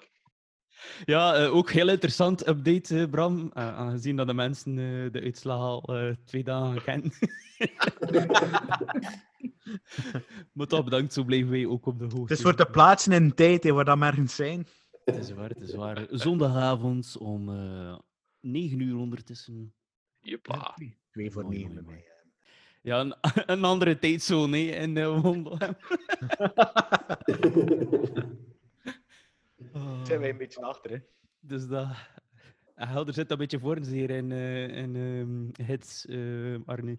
Ja, 1.06 1.36
eh, 1.36 1.56
ook 1.56 1.72
heel 1.72 1.90
interessant 1.90 2.48
update, 2.48 3.00
eh, 3.00 3.10
Bram. 3.10 3.52
Eh, 3.54 3.78
aangezien 3.78 4.16
dat 4.16 4.28
de 4.28 4.34
mensen 4.34 4.72
eh, 4.72 5.12
de 5.12 5.22
uitslag 5.22 5.60
al 5.60 5.84
eh, 5.84 6.14
twee 6.26 6.44
dagen 6.44 6.84
kennen. 6.84 7.12
maar 10.54 10.68
toch 10.68 10.84
bedankt, 10.84 11.14
zo 11.14 11.24
blijven 11.24 11.50
wij 11.50 11.66
ook 11.66 11.86
op 11.86 12.00
de 12.00 12.04
hoogte. 12.04 12.22
Het 12.22 12.32
is 12.32 12.42
voor 12.42 12.56
te 12.56 12.66
plaatsen 12.66 13.12
in 13.12 13.34
tijd 13.34 13.64
hè, 13.64 13.72
waar 13.72 13.86
dat 13.86 13.98
maar 13.98 14.12
ergens 14.12 14.36
zijn. 14.36 14.68
Het 15.06 15.18
is 15.18 15.32
waar, 15.32 15.50
het 15.50 15.62
is 15.62 15.74
waar. 15.74 16.06
Zondagavond 16.10 17.18
om 17.18 17.50
eh 17.50 17.98
9 18.40 18.80
uur 18.80 18.98
ondertussen. 18.98 19.74
Jepla. 20.20 20.78
Twee 21.12 21.32
voor 21.32 21.44
Mooi, 21.44 21.58
negen 21.58 21.74
bij 21.74 21.84
mij. 21.84 22.06
Ja, 22.82 23.00
een, 23.00 23.16
een 23.56 23.64
andere 23.64 24.00
tijdzone 24.00 24.58
hè, 24.58 24.64
in 24.64 24.96
uh, 24.96 25.26
Wondelhem. 29.80 30.06
Zijn 30.06 30.20
wij 30.20 30.30
een 30.30 30.38
beetje 30.38 30.62
achter, 30.62 30.92
hè? 30.92 30.98
Dus 31.40 31.68
dat... 31.68 31.88
Ah, 32.76 32.90
Helder 32.92 33.14
zit 33.14 33.32
een 33.32 33.38
beetje 33.38 33.60
voor 33.60 33.76
ons 33.76 33.88
hier 33.88 34.10
in, 34.10 34.32
eh 34.32 34.68
in 34.68 34.96
ehm, 34.96 35.66
hits, 35.68 36.06
eh, 36.06 36.56
Arne. 36.66 36.98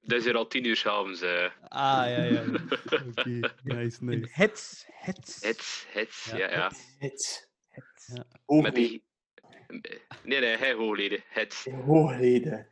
Dat 0.00 0.18
is 0.18 0.24
hier 0.24 0.36
al 0.36 0.46
tien 0.46 0.64
uur 0.66 0.76
s'avonds. 0.76 1.20
eh. 1.20 1.44
Ah, 1.68 2.08
ja, 2.08 2.22
ja. 2.22 2.42
Oké, 3.08 3.40
nice, 3.62 4.04
nice. 4.04 4.28
Hits, 4.32 4.86
hits. 5.00 5.42
Hits, 5.42 5.86
hits, 5.92 6.24
Ja, 6.24 6.36
ja, 6.36 6.50
ja. 6.50 6.72
Het. 6.98 7.48
Ja. 8.06 8.60
Met 8.60 8.74
die, 8.74 9.04
Nee, 10.22 10.40
nee, 10.40 10.56
hij 10.56 10.72
hoogleden. 10.72 11.22
Het. 11.26 11.66
Hoogleden. 11.84 12.66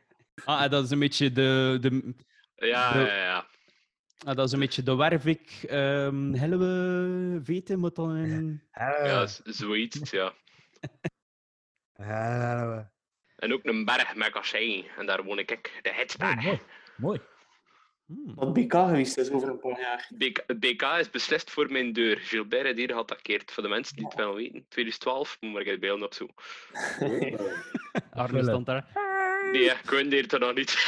Ah, 0.45 0.71
dat 0.71 0.85
is 0.85 0.91
een 0.91 0.99
beetje 0.99 1.33
de... 1.33 1.79
de 1.81 2.15
Ja, 2.55 2.93
de- 2.93 2.99
ja, 2.99 3.17
ja. 3.17 3.47
Ah, 4.25 4.37
dat 4.37 4.47
is 4.47 4.53
een 4.53 4.59
beetje 4.59 4.83
de 4.83 4.97
Wervik, 4.97 5.67
um, 5.71 6.35
Helwe, 6.35 7.41
weten, 7.45 7.79
moet 7.79 7.97
dan 7.97 8.11
een... 8.11 8.63
Ja, 8.73 9.27
zoiets, 9.45 10.11
ja. 10.11 10.33
En 13.43 13.53
ook 13.53 13.65
een 13.65 13.85
berg 13.85 14.15
met 14.15 14.31
kassein. 14.31 14.85
En 14.99 15.07
daar 15.07 15.25
woon 15.25 15.39
ik, 15.39 15.51
ik 15.51 15.79
de 15.83 15.93
Hetsberg. 15.93 16.61
mooi. 16.97 17.21
Wat 18.35 18.53
BK 18.53 18.73
geweest 18.73 19.19
is 19.19 19.31
over 19.31 19.49
een 19.49 19.59
paar 19.59 19.81
jaar. 19.81 20.11
BK, 20.59 20.83
is 20.83 21.11
beslist 21.11 21.51
voor 21.51 21.73
mijn 21.73 21.93
deur. 21.93 22.19
Gilbert 22.19 22.65
heeft 22.65 22.79
hier 22.79 22.89
geattaqueerd. 22.89 23.53
Voor 23.53 23.63
de 23.63 23.69
mensen 23.69 23.97
die 23.97 24.05
het 24.05 24.15
wel 24.15 24.35
weten. 24.35 24.65
2012, 24.69 25.37
moet 25.41 25.53
maar 25.53 25.61
ik 25.61 25.69
het 25.69 25.81
beelden 25.81 26.07
op 26.07 26.15
zo. 26.15 26.29
Arne 28.11 28.43
stond 28.43 28.67
daar. 28.67 29.12
Nee, 29.53 29.65
ik 29.65 29.81
het 30.23 30.33
er 30.33 30.39
nog 30.39 30.55
niet. 30.55 30.77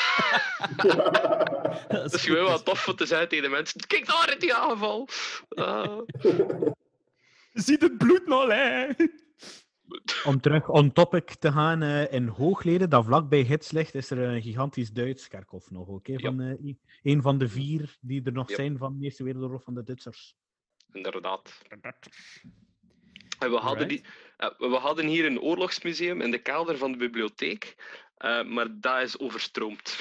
Dat 1.89 2.15
is 2.15 2.25
gewoon 2.25 2.45
wel 2.45 2.63
tof 2.63 2.89
om 2.89 2.97
te 2.97 3.07
zeggen 3.07 3.29
tegen 3.29 3.45
de 3.45 3.51
mensen. 3.51 3.81
Kijk 3.87 4.07
daar 4.07 4.33
in 4.33 4.39
die 4.39 4.55
aanval. 4.55 5.09
Ah. 5.49 5.99
Zie 7.53 7.77
het 7.79 7.99
bloed 7.99 8.27
nog, 8.27 8.49
hè? 8.49 8.87
Om 10.25 10.41
terug 10.41 10.69
on 10.69 10.93
topic 10.93 11.35
te 11.35 11.53
gaan, 11.53 11.83
eh, 11.83 12.13
in 12.13 12.27
Hoogleden, 12.27 12.91
dat 12.91 13.05
vlakbij 13.05 13.41
Hits 13.41 13.71
ligt, 13.71 13.95
is 13.95 14.11
er 14.11 14.19
een 14.19 14.43
gigantisch 14.43 14.93
Duits 14.93 15.29
kerkhof 15.29 15.71
nog 15.71 15.89
hè, 16.03 16.19
Van, 16.19 16.41
eh, 16.41 16.75
een 17.03 17.23
van 17.23 17.39
de 17.39 17.49
vier 17.49 17.97
die 18.01 18.23
er 18.25 18.33
nog 18.33 18.49
Ja. 18.49 18.57
zijn 18.57 18.79
van 18.79 18.99
de 18.99 19.05
Eerste 19.05 19.25
Wereldoorlog 19.25 19.63
van 19.63 19.75
de 19.75 19.83
Duitsers. 19.83 20.35
Inderdaad. 20.93 21.59
En 23.39 23.51
we, 23.51 23.57
hadden 23.57 23.89
die, 23.89 24.05
eh, 24.37 24.51
we 24.59 24.77
hadden 24.77 25.07
hier 25.07 25.25
een 25.25 25.41
oorlogsmuseum 25.41 26.21
in 26.21 26.31
de 26.31 26.39
kelder 26.39 26.79
van 26.79 26.93
de 26.93 26.99
bibliotheek. 26.99 27.75
Eh, 28.17 28.45
maar 28.45 28.67
dat 28.81 29.01
is 29.03 29.19
overstroomd. 29.19 29.97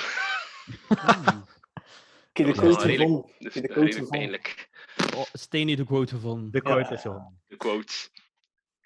Ik 2.34 2.46
heb 2.46 2.48
de 2.48 2.62
quote 2.62 2.80
gevonden. 2.90 3.32
Ik 3.40 3.54
heb 3.54 3.54
de 3.54 3.62
dat 3.62 3.72
quote 3.72 3.88
is 3.90 3.96
redelijk 3.96 3.96
gevonden. 3.96 4.10
pijnlijk. 4.10 4.70
Oh, 5.16 5.24
Steen 5.34 5.68
heeft 5.68 5.80
de 5.80 5.86
quote 5.86 6.14
gevonden. 6.16 6.52
De 6.52 6.62
quote 6.62 6.94
is 6.94 7.02
zo. 7.02 7.34
De 7.48 7.58
quotes. 7.58 8.10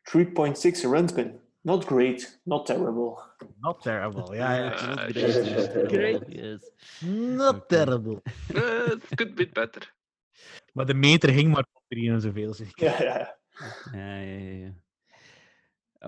3.6 0.04 0.82
Röntgen. 0.90 1.42
Not 1.62 1.86
great, 1.86 2.40
not 2.44 2.66
terrible. 2.66 3.18
Not 3.60 3.82
terrible, 3.82 4.36
ja, 4.36 4.54
ja. 4.56 4.72
Eh, 4.98 5.88
Great. 5.88 6.24
Yes. 6.28 6.72
Not 7.36 7.68
terrible. 7.68 8.22
Het 8.54 9.16
could 9.16 9.36
be 9.36 9.50
better. 9.54 9.94
Maar 10.74 10.86
de 10.86 10.94
meter 10.94 11.30
ging 11.30 11.54
maar 11.54 11.66
op 11.74 11.84
drie 11.88 12.12
en 12.12 12.22
zoveel, 12.22 12.54
zeker. 12.54 12.84
Ja, 12.86 13.04
ja, 13.04 13.18
ja. 13.18 13.38
Ja, 13.92 14.16
ja, 14.20 14.66
ja. 14.66 14.74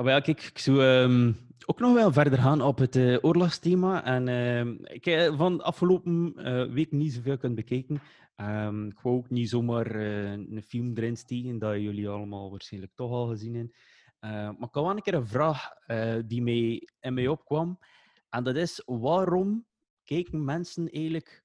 Ja. 0.06 0.16
Ah, 0.16 0.24
kijk, 0.24 0.42
ik 0.44 0.58
zou 0.58 0.84
ehm, 0.84 1.34
ook 1.66 1.80
nog 1.80 1.94
wel 1.94 2.12
verder 2.12 2.40
gaan 2.40 2.62
op 2.62 2.78
het 2.78 2.96
eh, 2.96 3.18
oorlogsthema. 3.22 4.04
En 4.04 4.28
ehm, 4.28 4.76
ik 4.84 5.06
heb 5.06 5.36
van 5.36 5.58
de 5.58 5.64
afgelopen 5.64 6.34
eh, 6.36 6.74
week 6.74 6.92
niet 6.92 7.14
zoveel 7.14 7.38
kunnen 7.38 7.58
bekijken. 7.58 8.02
Ehm, 8.40 8.88
ik 8.88 9.00
wou 9.00 9.16
ook 9.16 9.30
niet 9.30 9.50
zomaar 9.50 9.96
eh, 9.96 10.32
een 10.32 10.64
film 10.66 10.98
erin 10.98 11.18
steken, 11.18 11.60
dat 11.60 11.74
jullie 11.74 12.10
allemaal 12.10 12.50
waarschijnlijk 12.50 12.94
toch 12.96 13.12
al 13.12 13.28
gezien 13.28 13.56
hebben. 13.56 13.74
Eh, 14.20 14.32
maar 14.32 14.68
ik 14.68 14.74
had 14.74 14.84
wel 14.84 14.90
een 14.90 15.02
keer 15.02 15.14
een 15.14 15.28
vraag 15.28 15.74
eh, 15.86 16.16
die 16.26 16.42
mij, 16.42 16.90
in 17.00 17.14
mij 17.14 17.28
opkwam. 17.28 17.80
En 18.30 18.44
dat 18.44 18.56
is, 18.56 18.82
waarom 18.86 19.66
kijken 20.04 20.46
mensen 20.46 20.90
eigenlijk 20.90 21.44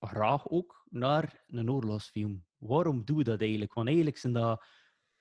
graag 0.00 0.48
ook 0.48 0.86
naar 0.90 1.44
een 1.48 1.70
oorlogsfilm? 1.70 2.44
Waarom 2.58 3.04
doen 3.04 3.16
we 3.16 3.24
dat 3.24 3.40
eigenlijk? 3.40 3.74
Want 3.74 3.86
eigenlijk 3.86 4.18
zijn 4.18 4.32
dat 4.32 4.64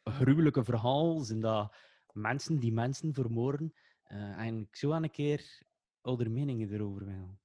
gruwelijke 0.03 0.63
verhalen, 0.63 1.25
zijn 1.25 1.39
dat 1.39 1.75
mensen 2.19 2.59
die 2.59 2.73
mensen 2.73 3.13
vermoorden. 3.13 3.73
Eh, 4.03 4.45
en 4.45 4.59
ik 4.59 4.75
zou 4.75 4.91
wel 4.91 5.03
een 5.03 5.11
keer 5.11 5.61
oude 6.01 6.29
meningen 6.29 6.73
erover 6.73 7.05
willen. 7.05 7.39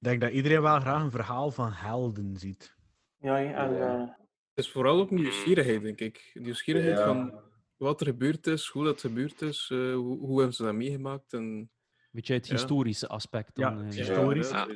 Ik 0.00 0.04
denk 0.04 0.20
dat 0.20 0.30
iedereen 0.32 0.62
wel 0.62 0.80
graag 0.80 1.02
een 1.02 1.10
verhaal 1.10 1.50
van 1.50 1.72
helden 1.72 2.36
ziet. 2.36 2.74
Ja, 3.18 3.38
en 3.38 3.74
Ja. 3.74 3.94
eh, 3.94 4.08
Het 4.54 4.66
is 4.66 4.72
vooral 4.72 5.00
ook 5.00 5.10
nieuwsgierigheid, 5.10 5.82
denk 5.82 6.00
ik. 6.00 6.30
Nieuwsgierigheid 6.34 6.98
Ja. 6.98 7.04
van 7.06 7.40
wat 7.76 8.00
er 8.00 8.06
gebeurd 8.06 8.46
is, 8.46 8.66
hoe 8.68 8.84
dat 8.84 9.00
gebeurd 9.00 9.42
is, 9.42 9.68
eh, 9.72 9.94
hoe, 9.94 10.18
hoe 10.18 10.36
hebben 10.36 10.54
ze 10.54 10.62
dat 10.62 10.74
meegemaakt. 10.74 11.32
En, 11.32 11.70
Beetje 12.10 12.34
het 12.34 12.46
Ja. 12.46 12.52
historische 12.54 13.08
aspect. 13.08 13.50
Ja, 13.58 13.68
Dan, 13.70 13.78
eh, 13.78 13.84
het 13.84 13.94
historisch. 13.94 14.50
Ja. 14.50 14.66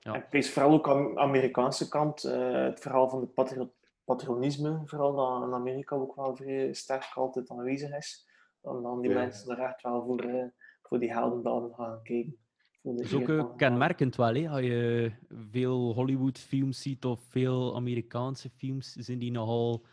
Ja. 0.00 0.12
het 0.12 0.34
is 0.34 0.52
vooral 0.52 0.72
ook 0.72 0.88
aan 0.88 1.14
de 1.14 1.20
Amerikaanse 1.20 1.88
kant 1.88 2.24
eh, 2.24 2.52
het 2.52 2.80
verhaal 2.80 3.08
van 3.08 3.20
het 3.20 3.34
patrio- 3.34 3.72
patrionisme, 4.10 4.82
vooral 4.84 5.14
dat 5.14 5.48
in 5.48 5.54
Amerika 5.54 5.96
ook 5.96 6.14
wel 6.14 6.36
vrij 6.36 6.72
sterk 6.72 7.12
altijd 7.14 7.50
aanwezig 7.50 7.96
is. 7.96 8.28
Dan, 8.60 8.82
dan 8.82 9.00
die 9.00 9.10
Ja. 9.10 9.16
mensen 9.16 9.56
er 9.56 9.64
echt 9.64 9.82
wel 9.82 10.04
voor, 10.04 10.20
eh, 10.20 10.44
voor 10.82 10.98
die 10.98 11.12
heldendaden 11.12 11.74
gaan 11.74 12.02
kijken. 12.02 12.36
Dat 12.82 13.00
is 13.00 13.14
ook 13.14 13.28
eh, 13.28 13.56
kenmerkend 13.56 14.16
wel, 14.16 14.34
hè? 14.34 14.48
als 14.48 14.60
je 14.60 15.12
veel 15.50 15.94
Hollywood-films 15.94 16.82
ziet 16.82 17.04
of 17.04 17.20
veel 17.20 17.74
Amerikaanse 17.76 18.50
films, 18.50 18.92
zijn 18.92 19.18
die 19.18 19.30
nogal 19.30 19.86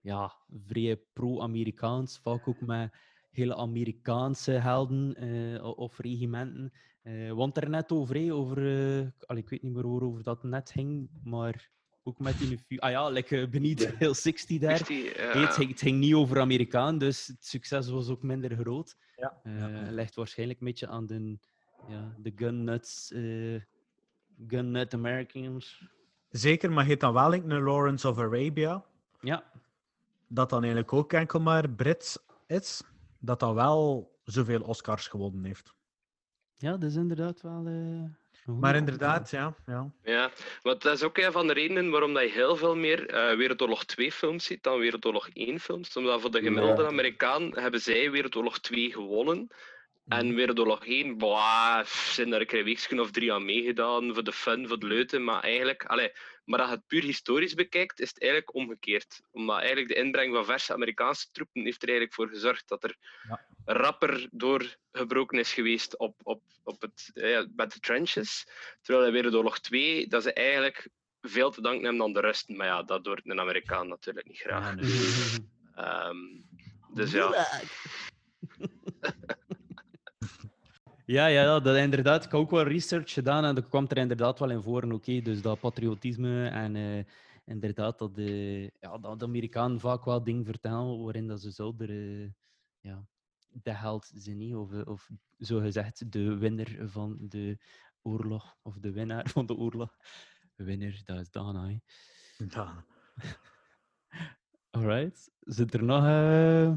ja, 0.00 0.32
vrij 0.66 0.96
pro-Amerikaans, 1.12 2.18
vaak 2.18 2.48
ook 2.48 2.60
met 2.60 2.92
hele 3.30 3.56
Amerikaanse 3.56 4.52
helden 4.52 5.14
eh, 5.14 5.78
of 5.78 5.98
regimenten. 5.98 6.72
Eh 7.02 7.32
want 7.32 7.56
er 7.56 7.70
net 7.70 7.92
over, 7.92 8.32
over 8.32 8.56
eh, 8.56 9.06
allee, 9.26 9.42
ik 9.42 9.48
weet 9.48 9.62
niet 9.62 9.72
meer 9.72 9.88
waarover 9.88 10.22
dat 10.22 10.42
net 10.42 10.70
ging, 10.70 11.10
maar 11.24 11.70
ook 12.02 12.18
met 12.18 12.38
die 12.38 12.58
film. 12.58 12.80
Ah 12.80 12.90
ja, 12.90 13.08
like, 13.08 13.36
uh, 13.36 13.48
Beneath 13.48 13.96
Hill 13.98 14.14
60 14.14 14.58
daar. 14.58 14.76
60, 14.76 15.16
ja. 15.16 15.32
Hey, 15.32 15.40
het, 15.40 15.54
ging, 15.54 15.70
het 15.70 15.80
ging 15.80 15.98
niet 15.98 16.14
over 16.14 16.40
Amerikaan, 16.40 16.98
dus 16.98 17.26
het 17.26 17.44
succes 17.46 17.88
was 17.88 18.08
ook 18.08 18.22
minder 18.22 18.56
groot. 18.56 18.96
Ja. 19.16 19.40
Eh, 19.42 19.90
ligt 19.90 20.14
waarschijnlijk 20.14 20.60
een 20.60 20.66
beetje 20.66 20.88
aan 20.88 21.06
de, 21.06 21.38
ja, 21.88 22.14
de 22.18 22.32
gun 22.36 22.64
nuts, 22.64 23.12
eh, 23.12 23.60
gun 24.48 24.70
nut 24.70 24.94
Americans. 24.94 25.84
Zeker, 26.30 26.72
maar 26.72 26.84
heet 26.84 27.00
dan 27.00 27.12
wel 27.12 27.34
een 27.34 27.62
Lawrence 27.62 28.08
of 28.08 28.18
Arabia, 28.18 28.84
Ja, 29.20 29.44
dat 30.28 30.50
dan 30.50 30.58
eigenlijk 30.60 30.92
ook 30.92 31.12
enkel 31.12 31.40
maar 31.40 31.70
Brits 31.70 32.18
is, 32.46 32.82
dat 33.18 33.40
dan 33.40 33.54
wel 33.54 34.10
zoveel 34.24 34.60
Oscars 34.62 35.08
gewonnen 35.08 35.44
heeft. 35.44 35.74
ja, 36.56 36.70
dat 36.70 36.90
is 36.90 36.96
inderdaad 36.96 37.40
wel. 37.40 37.64
Maar 38.44 38.76
inderdaad, 38.76 39.30
ja. 39.30 39.54
ja. 39.66 39.90
Ja, 40.04 40.30
want 40.62 40.82
dat 40.82 40.94
is 40.96 41.02
ook 41.02 41.18
een 41.18 41.32
van 41.32 41.46
de 41.46 41.52
redenen 41.52 41.90
waarom 41.90 42.14
dat 42.14 42.22
je 42.22 42.30
heel 42.30 42.56
veel 42.56 42.76
meer 42.76 43.06
eh, 43.08 43.36
Wereldoorlog 43.36 43.84
2 43.84 44.12
films 44.12 44.44
ziet 44.44 44.62
dan 44.62 44.78
Wereldoorlog 44.78 45.28
1 45.32 45.60
films. 45.60 45.96
Omdat 45.96 46.20
voor 46.20 46.30
de 46.30 46.42
gemiddelde 46.42 46.82
Ja. 46.82 46.88
Amerikaan 46.88 47.58
hebben 47.58 47.80
zij 47.80 48.10
Wereldoorlog 48.10 48.58
2 48.60 48.92
gewonnen. 48.92 49.48
En 50.10 50.34
Wereldoorlog 50.34 50.86
1, 50.86 51.18
boah, 51.18 51.84
zijn 51.84 52.32
er 52.32 52.54
een 52.54 53.00
of 53.00 53.10
drie 53.10 53.32
aan 53.32 53.44
meegedaan, 53.44 54.14
voor 54.14 54.24
de 54.24 54.32
fun, 54.32 54.68
voor 54.68 54.78
de 54.78 54.86
leuten. 54.86 55.24
Maar 55.24 55.42
eigenlijk, 55.42 55.84
allee, 55.84 56.12
maar 56.44 56.60
als 56.60 56.68
je 56.68 56.74
het 56.74 56.86
puur 56.86 57.02
historisch 57.02 57.54
bekijkt, 57.54 58.00
is 58.00 58.08
het 58.08 58.20
eigenlijk 58.20 58.54
omgekeerd. 58.54 59.20
Omdat 59.30 59.56
eigenlijk 59.58 59.88
de 59.88 59.94
inbreng 59.94 60.34
van 60.34 60.44
verse 60.44 60.72
Amerikaanse 60.72 61.30
troepen 61.32 61.62
heeft 61.62 61.82
er 61.82 61.88
eigenlijk 61.88 62.16
voor 62.16 62.28
gezorgd 62.28 62.68
dat 62.68 62.84
er 62.84 62.96
Ja. 63.28 63.40
rapper 63.64 64.28
doorgebroken 64.30 65.38
is 65.38 65.52
geweest 65.52 65.98
op, 65.98 66.20
op, 66.22 66.42
op 66.64 66.80
het, 66.80 67.10
ja, 67.14 67.46
met 67.56 67.72
de 67.72 67.80
trenches. 67.80 68.46
Terwijl 68.82 69.06
in 69.06 69.12
Wereldoorlog 69.12 69.58
2, 69.58 70.06
dat 70.06 70.22
ze 70.22 70.32
eigenlijk 70.32 70.88
veel 71.20 71.50
te 71.50 71.60
danken 71.62 71.84
hebben 71.84 72.02
aan 72.02 72.12
de 72.12 72.20
rusten. 72.20 72.56
Maar 72.56 72.66
ja, 72.66 72.82
dat 72.82 73.04
doet 73.04 73.20
een 73.24 73.40
Amerikaan 73.40 73.88
natuurlijk 73.88 74.26
niet 74.26 74.38
graag. 74.38 74.64
Ja, 74.64 74.74
nee. 74.74 75.48
Ehm, 75.74 76.16
dus 76.94 77.12
ja. 77.12 77.46
Ja, 81.10 81.26
ja, 81.26 81.60
dat 81.60 81.76
inderdaad. 81.76 82.24
Ik 82.24 82.30
heb 82.30 82.40
ook 82.40 82.50
wel 82.50 82.62
research 82.62 83.12
gedaan 83.12 83.44
en 83.44 83.54
dat 83.54 83.68
kwam 83.68 83.86
er 83.88 83.96
inderdaad 83.96 84.38
wel 84.38 84.50
in 84.50 84.62
voor. 84.62 84.82
Oké, 84.92 85.20
dus 85.20 85.42
dat 85.42 85.60
patriotisme 85.60 86.48
en 86.48 86.76
eh, 86.76 87.04
inderdaad 87.44 87.98
dat 87.98 88.14
de, 88.14 88.72
ja, 88.80 88.98
dat 88.98 89.18
de 89.18 89.24
Amerikanen 89.24 89.80
vaak 89.80 90.04
wel 90.04 90.22
dingen 90.24 90.44
vertellen 90.44 91.02
waarin 91.02 91.26
dat 91.26 91.40
ze 91.40 91.50
zouden 91.50 91.88
eh, 91.88 92.30
ja, 92.80 93.06
de 93.62 93.72
held 93.72 94.10
zijn, 94.14 94.36
niet? 94.36 94.54
Of, 94.54 94.72
eh, 94.72 94.86
of 94.86 95.10
zo 95.38 95.60
gezegd 95.60 96.12
de 96.12 96.36
winnaar 96.36 96.76
van 96.80 97.16
de 97.20 97.58
oorlog, 98.02 98.56
of 98.62 98.78
de 98.78 98.92
winnaar 98.92 99.28
van 99.34 99.46
de 99.46 99.54
oorlog. 99.54 99.96
Winnaar, 100.54 101.00
dat 101.04 101.20
is 101.20 101.30
Dana. 101.30 101.66
hè. 101.66 101.78
Ja. 102.48 102.84
Alright. 104.70 105.30
Zit 105.40 105.74
er 105.74 105.84
nog 105.84 106.04
eh 106.04 106.72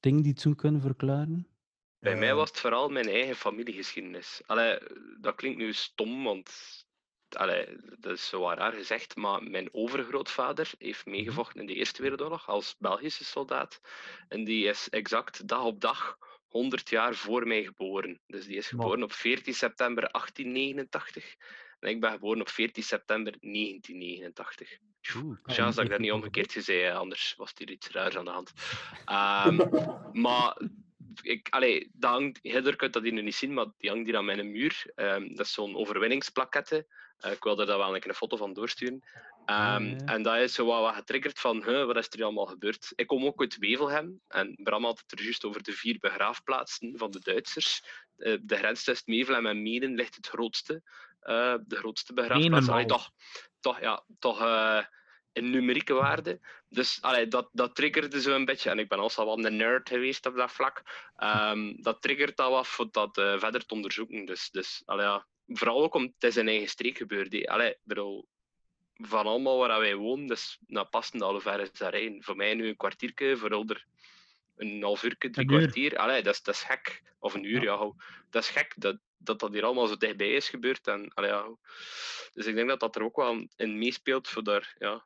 dingen 0.00 0.22
die 0.22 0.32
het 0.32 0.40
zo 0.40 0.54
kunnen 0.54 0.80
verklaren? 0.80 1.55
Bij 2.06 2.16
mij 2.16 2.34
was 2.34 2.48
het 2.48 2.60
vooral 2.60 2.88
mijn 2.88 3.08
eigen 3.08 3.36
familiegeschiedenis. 3.36 4.40
Allee, 4.46 4.78
dat 5.20 5.34
klinkt 5.34 5.58
nu 5.58 5.72
stom, 5.72 6.24
want 6.24 6.50
allee, 7.28 7.66
dat 7.98 8.12
is 8.12 8.28
zo 8.28 8.48
raar 8.48 8.72
gezegd, 8.72 9.16
maar 9.16 9.42
mijn 9.42 9.68
overgrootvader 9.72 10.70
heeft 10.78 11.06
meegevochten 11.06 11.60
in 11.60 11.66
de 11.66 11.74
Eerste 11.74 12.02
Wereldoorlog 12.02 12.48
als 12.48 12.76
Belgische 12.78 13.24
soldaat. 13.24 13.80
En 14.28 14.44
die 14.44 14.68
is 14.68 14.88
exact 14.88 15.48
dag 15.48 15.62
op 15.64 15.80
dag 15.80 16.18
100 16.46 16.88
jaar 16.88 17.14
voor 17.14 17.46
mij 17.46 17.64
geboren. 17.64 18.20
Dus 18.26 18.46
die 18.46 18.56
is 18.56 18.68
geboren 18.68 19.02
op 19.02 19.12
14 19.12 19.54
september 19.54 20.08
1889 20.10 21.36
En 21.80 21.88
ik 21.88 22.00
ben 22.00 22.10
geboren 22.10 22.40
op 22.40 22.48
14 22.48 22.82
september 22.82 23.34
1989. 23.40 24.78
Oeh, 25.16 25.38
Chance 25.42 25.76
dat 25.76 25.84
ik 25.84 25.90
dat 25.90 26.00
niet 26.00 26.12
omgekeerd 26.12 26.52
gezegd 26.52 26.96
anders 26.96 27.34
was 27.36 27.52
er 27.54 27.70
iets 27.70 27.90
raars 27.90 28.16
aan 28.16 28.24
de 28.24 28.30
hand. 28.30 28.52
Ehm, 29.04 29.56
maar 30.24 30.56
ik, 31.22 31.48
allee, 31.50 31.90
dat 31.92 32.10
hangt, 32.10 32.76
kunt 32.76 32.92
dat 32.92 33.02
hier 33.02 33.12
nu 33.12 33.22
niet 33.22 33.34
zien, 33.34 33.54
maar 33.54 33.66
die 33.78 33.90
hangt 33.90 34.06
hier 34.06 34.16
aan 34.16 34.24
mijn 34.24 34.50
muur. 34.50 34.92
Ehm, 34.94 35.34
dat 35.34 35.46
is 35.46 35.52
zo'n 35.52 35.76
overwinningsplaquette. 35.76 36.86
Eh, 37.18 37.32
ik 37.32 37.42
wil 37.42 37.60
er 37.60 37.66
daar 37.66 37.78
wel 37.78 37.94
een, 37.94 38.08
een 38.08 38.14
foto 38.14 38.36
van 38.36 38.52
doorsturen. 38.52 39.02
Ehm, 39.46 39.84
ja. 39.84 39.96
En 40.04 40.22
dat 40.22 40.36
is 40.36 40.54
zo 40.54 40.66
wat, 40.66 40.80
wat 40.80 40.94
getriggerd 40.94 41.40
van, 41.40 41.62
huh, 41.64 41.84
wat 41.84 41.96
is 41.96 42.06
er 42.06 42.14
hier 42.14 42.24
allemaal 42.24 42.46
gebeurd? 42.46 42.92
Ik 42.94 43.06
kom 43.06 43.24
ook 43.24 43.40
uit 43.40 43.56
Wevelgem 43.58 44.20
en 44.28 44.58
Bram 44.62 44.84
had 44.84 44.98
het 45.06 45.18
er 45.18 45.24
juist 45.24 45.44
over 45.44 45.62
de 45.62 45.72
vier 45.72 45.98
begraafplaatsen 46.00 46.92
van 46.98 47.10
de 47.10 47.20
Duitsers. 47.20 47.82
De 48.16 48.56
grens 48.56 48.84
tussen 48.84 49.12
Wevelgem 49.12 49.46
en 49.46 49.62
Menen 49.62 49.94
ligt 49.94 50.14
het 50.14 50.26
grootste, 50.26 50.82
eh, 51.20 51.54
de 51.66 51.76
grootste 51.76 52.12
begraafplaats. 52.12 52.68
Allee, 52.68 52.86
toch, 52.86 53.10
toch, 53.60 53.80
ja, 53.80 54.04
toch 54.18 54.40
eh, 54.40 54.84
in 55.36 55.50
numerieke 55.50 55.94
waarde. 55.94 56.40
Dus 56.68 56.98
allee, 57.02 57.28
dat, 57.28 57.48
dat 57.52 57.74
triggerde 57.74 58.20
zo 58.20 58.34
een 58.34 58.44
beetje. 58.44 58.70
En 58.70 58.78
ik 58.78 58.88
ben 58.88 58.98
also 58.98 59.24
wel 59.24 59.44
een 59.44 59.56
nerd 59.56 59.88
geweest 59.88 60.26
op 60.26 60.36
dat 60.36 60.52
vlak. 60.52 60.82
Ehm, 61.16 61.74
dat 61.76 62.02
triggert 62.02 62.36
dat 62.36 62.50
wat 62.50 62.66
voor 62.66 62.88
dat 62.90 63.18
eh, 63.18 63.38
verder 63.38 63.66
te 63.66 63.74
onderzoeken. 63.74 64.24
Dus, 64.24 64.50
dus 64.50 64.82
allee, 64.84 65.06
ja, 65.06 65.26
vooral 65.46 65.82
ook 65.82 65.94
omdat 65.94 66.12
het 66.14 66.30
is 66.30 66.36
in 66.36 66.48
eigen 66.48 66.68
streek 66.68 66.96
gebeurd. 66.96 67.46
Allee, 67.46 67.76
bedoel, 67.82 68.28
van 68.94 69.26
allemaal 69.26 69.58
waar 69.58 69.80
wij 69.80 69.94
wonen, 69.94 70.26
dus 70.26 70.58
nou, 70.66 70.86
passen 70.86 71.20
al 71.20 71.40
ver 71.40 71.60
is 71.60 71.72
daar 71.72 71.90
rijden. 71.90 72.22
Voor 72.22 72.36
mij 72.36 72.54
nu 72.54 72.68
een 72.68 72.76
kwartiertje, 72.76 73.36
voor 73.36 73.50
Elder 73.50 73.86
een 74.56 74.82
half 74.82 75.02
uur, 75.02 75.16
drie 75.18 75.32
Een 75.34 75.46
kwartier. 75.46 75.98
Allee, 75.98 76.22
dat, 76.22 76.34
is, 76.34 76.42
dat 76.42 76.54
is 76.54 76.62
gek. 76.62 77.02
Of 77.18 77.34
een 77.34 77.44
uur, 77.44 77.62
ja. 77.62 77.92
Dat 78.30 78.42
is 78.42 78.48
gek 78.48 78.74
dat, 78.76 78.98
dat 79.16 79.38
dat 79.38 79.52
hier 79.52 79.64
allemaal 79.64 79.86
zo 79.86 79.96
dichtbij 79.96 80.32
is 80.32 80.48
gebeurd. 80.48 80.86
En, 80.86 81.10
allee, 81.14 81.30
ja. 81.30 81.48
Dus 82.32 82.46
ik 82.46 82.54
denk 82.54 82.68
dat 82.68 82.80
dat 82.80 82.96
er 82.96 83.02
ook 83.02 83.16
wel 83.16 83.46
in 83.56 83.78
meespeelt 83.78 84.28
voor 84.28 84.42
daar 84.42 84.74
ja, 84.78 85.04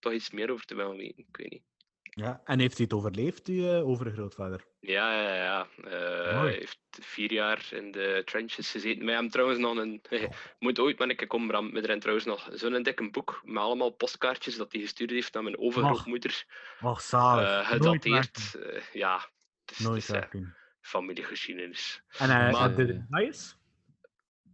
toch 0.00 0.12
iets 0.12 0.30
meer 0.30 0.50
over 0.50 0.66
te 0.66 0.74
willen 0.74 0.96
weten. 0.96 1.24
Ik 1.28 1.36
weet 1.36 1.50
niet. 1.50 1.62
Ja, 2.02 2.40
en 2.44 2.58
heeft 2.58 2.76
hij 2.76 2.84
het 2.84 2.94
overleefd, 2.94 3.48
uw 3.48 3.68
eh, 3.68 3.88
overgrootvader? 3.88 4.64
Ja, 4.80 5.22
ja, 5.22 5.34
ja. 5.34 5.68
Eh, 5.84 6.40
hij 6.40 6.52
heeft 6.52 6.78
vier 6.90 7.32
jaar 7.32 7.68
in 7.70 7.90
de 7.90 8.22
trenches 8.24 8.70
gezeten. 8.70 9.04
Wij 9.04 9.14
hebben 9.14 9.32
trouwens 9.32 9.58
nog 9.58 9.76
een... 9.76 10.02
moet 10.58 10.78
ooit 10.78 10.98
maar 10.98 11.08
een 11.08 11.16
keer 11.16 11.26
komen, 11.26 11.48
Bram. 11.48 11.70
We 11.70 11.78
hebben 11.78 11.98
trouwens 11.98 12.26
nog 12.26 12.48
zo'n 12.52 12.82
dikke 12.82 13.10
boek 13.10 13.40
met 13.44 13.62
allemaal 13.62 13.90
postkaartjes 13.90 14.56
dat 14.56 14.72
hij 14.72 14.80
gestuurd 14.80 15.10
heeft 15.10 15.34
naar 15.34 15.42
mijn 15.42 15.58
overgrootmoeder. 15.58 16.44
Och, 16.80 17.00
zalig. 17.00 17.78
Nooit 17.78 18.02
gedateerd. 18.02 18.58
ja, 18.92 19.30
het 19.64 19.78
is, 19.78 19.78
Nooit 19.78 20.08
is, 20.08 20.44
familiegeschiedenis. 20.80 22.02
En 22.18 22.30
hij 22.30 22.50
Maar- 22.50 22.60
had 22.60 22.76
de 22.76 22.84
medailles? 22.84 23.56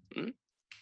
Hm? 0.09 0.31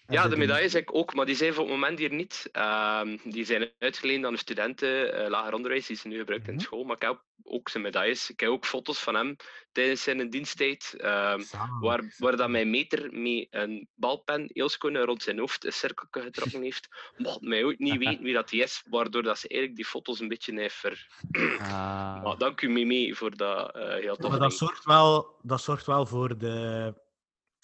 Ja, 0.09 0.29
de 0.29 0.37
medailles 0.37 0.75
ik 0.75 0.95
ook, 0.95 1.15
maar 1.15 1.27
die 1.27 1.35
zijn 1.35 1.55
voor 1.55 1.63
het 1.65 1.73
moment 1.73 1.99
hier 1.99 2.13
niet. 2.13 2.49
Ehm, 2.53 3.17
die 3.25 3.45
zijn 3.45 3.71
uitgeleend 3.79 4.25
aan 4.25 4.33
de 4.33 4.39
studenten 4.39 5.15
eh, 5.15 5.29
lager 5.31 5.55
onderwijs, 5.55 5.87
die 5.87 5.97
ze 5.97 6.09
nu 6.09 6.19
gebruikt 6.19 6.45
Mhm. 6.45 6.53
in 6.55 6.61
school. 6.61 6.85
Maar 6.85 6.97
ik 6.97 7.03
heb 7.03 7.23
ook 7.43 7.69
zijn 7.69 7.83
medailles. 7.83 8.31
Ik 8.31 8.41
heb 8.41 8.49
ook 8.51 8.67
foto's 8.67 8.99
van 8.99 9.15
hem 9.15 9.37
tijdens 9.73 10.03
zijn 10.03 10.31
diensttijd, 10.31 10.95
ehm, 10.97 11.43
waar, 11.81 12.15
waar 12.19 12.37
dat 12.37 12.49
mijn 12.49 12.71
meter 12.71 13.13
met 13.13 13.47
een 13.51 13.89
balpen 13.95 14.51
heel 14.53 14.69
schoon 14.69 14.97
rond 14.97 15.23
zijn 15.23 15.39
hoofd 15.39 15.65
een 15.65 15.73
cirkel 15.73 16.07
getrokken 16.11 16.63
heeft. 16.69 16.89
Mocht 17.17 17.41
mij 17.41 17.65
ooit 17.65 17.79
niet 17.79 17.99
weten 17.99 18.23
wie 18.25 18.35
dat 18.35 18.49
die 18.49 18.63
is, 18.63 18.85
waardoor 18.89 19.23
dat 19.23 19.39
ze 19.39 19.49
eigenlijk 19.49 19.81
die 19.81 19.89
foto's 19.91 20.21
een 20.21 20.29
beetje 20.29 20.61
heeft 20.61 20.75
ver... 20.77 21.07
Ah. 21.61 22.23
Maar 22.23 22.39
dank 22.39 22.61
u, 22.61 22.69
Mimi, 22.69 23.15
voor 23.15 23.37
dat 23.37 23.75
eh 23.75 23.95
heel 23.95 24.17
tof 24.17 24.31
Maar 24.31 24.39
dat 24.39 24.55
zorgt, 24.55 24.85
wel, 24.85 25.39
dat 25.43 25.61
zorgt 25.63 25.87
wel 25.87 26.07
voor 26.07 26.39
de, 26.39 26.95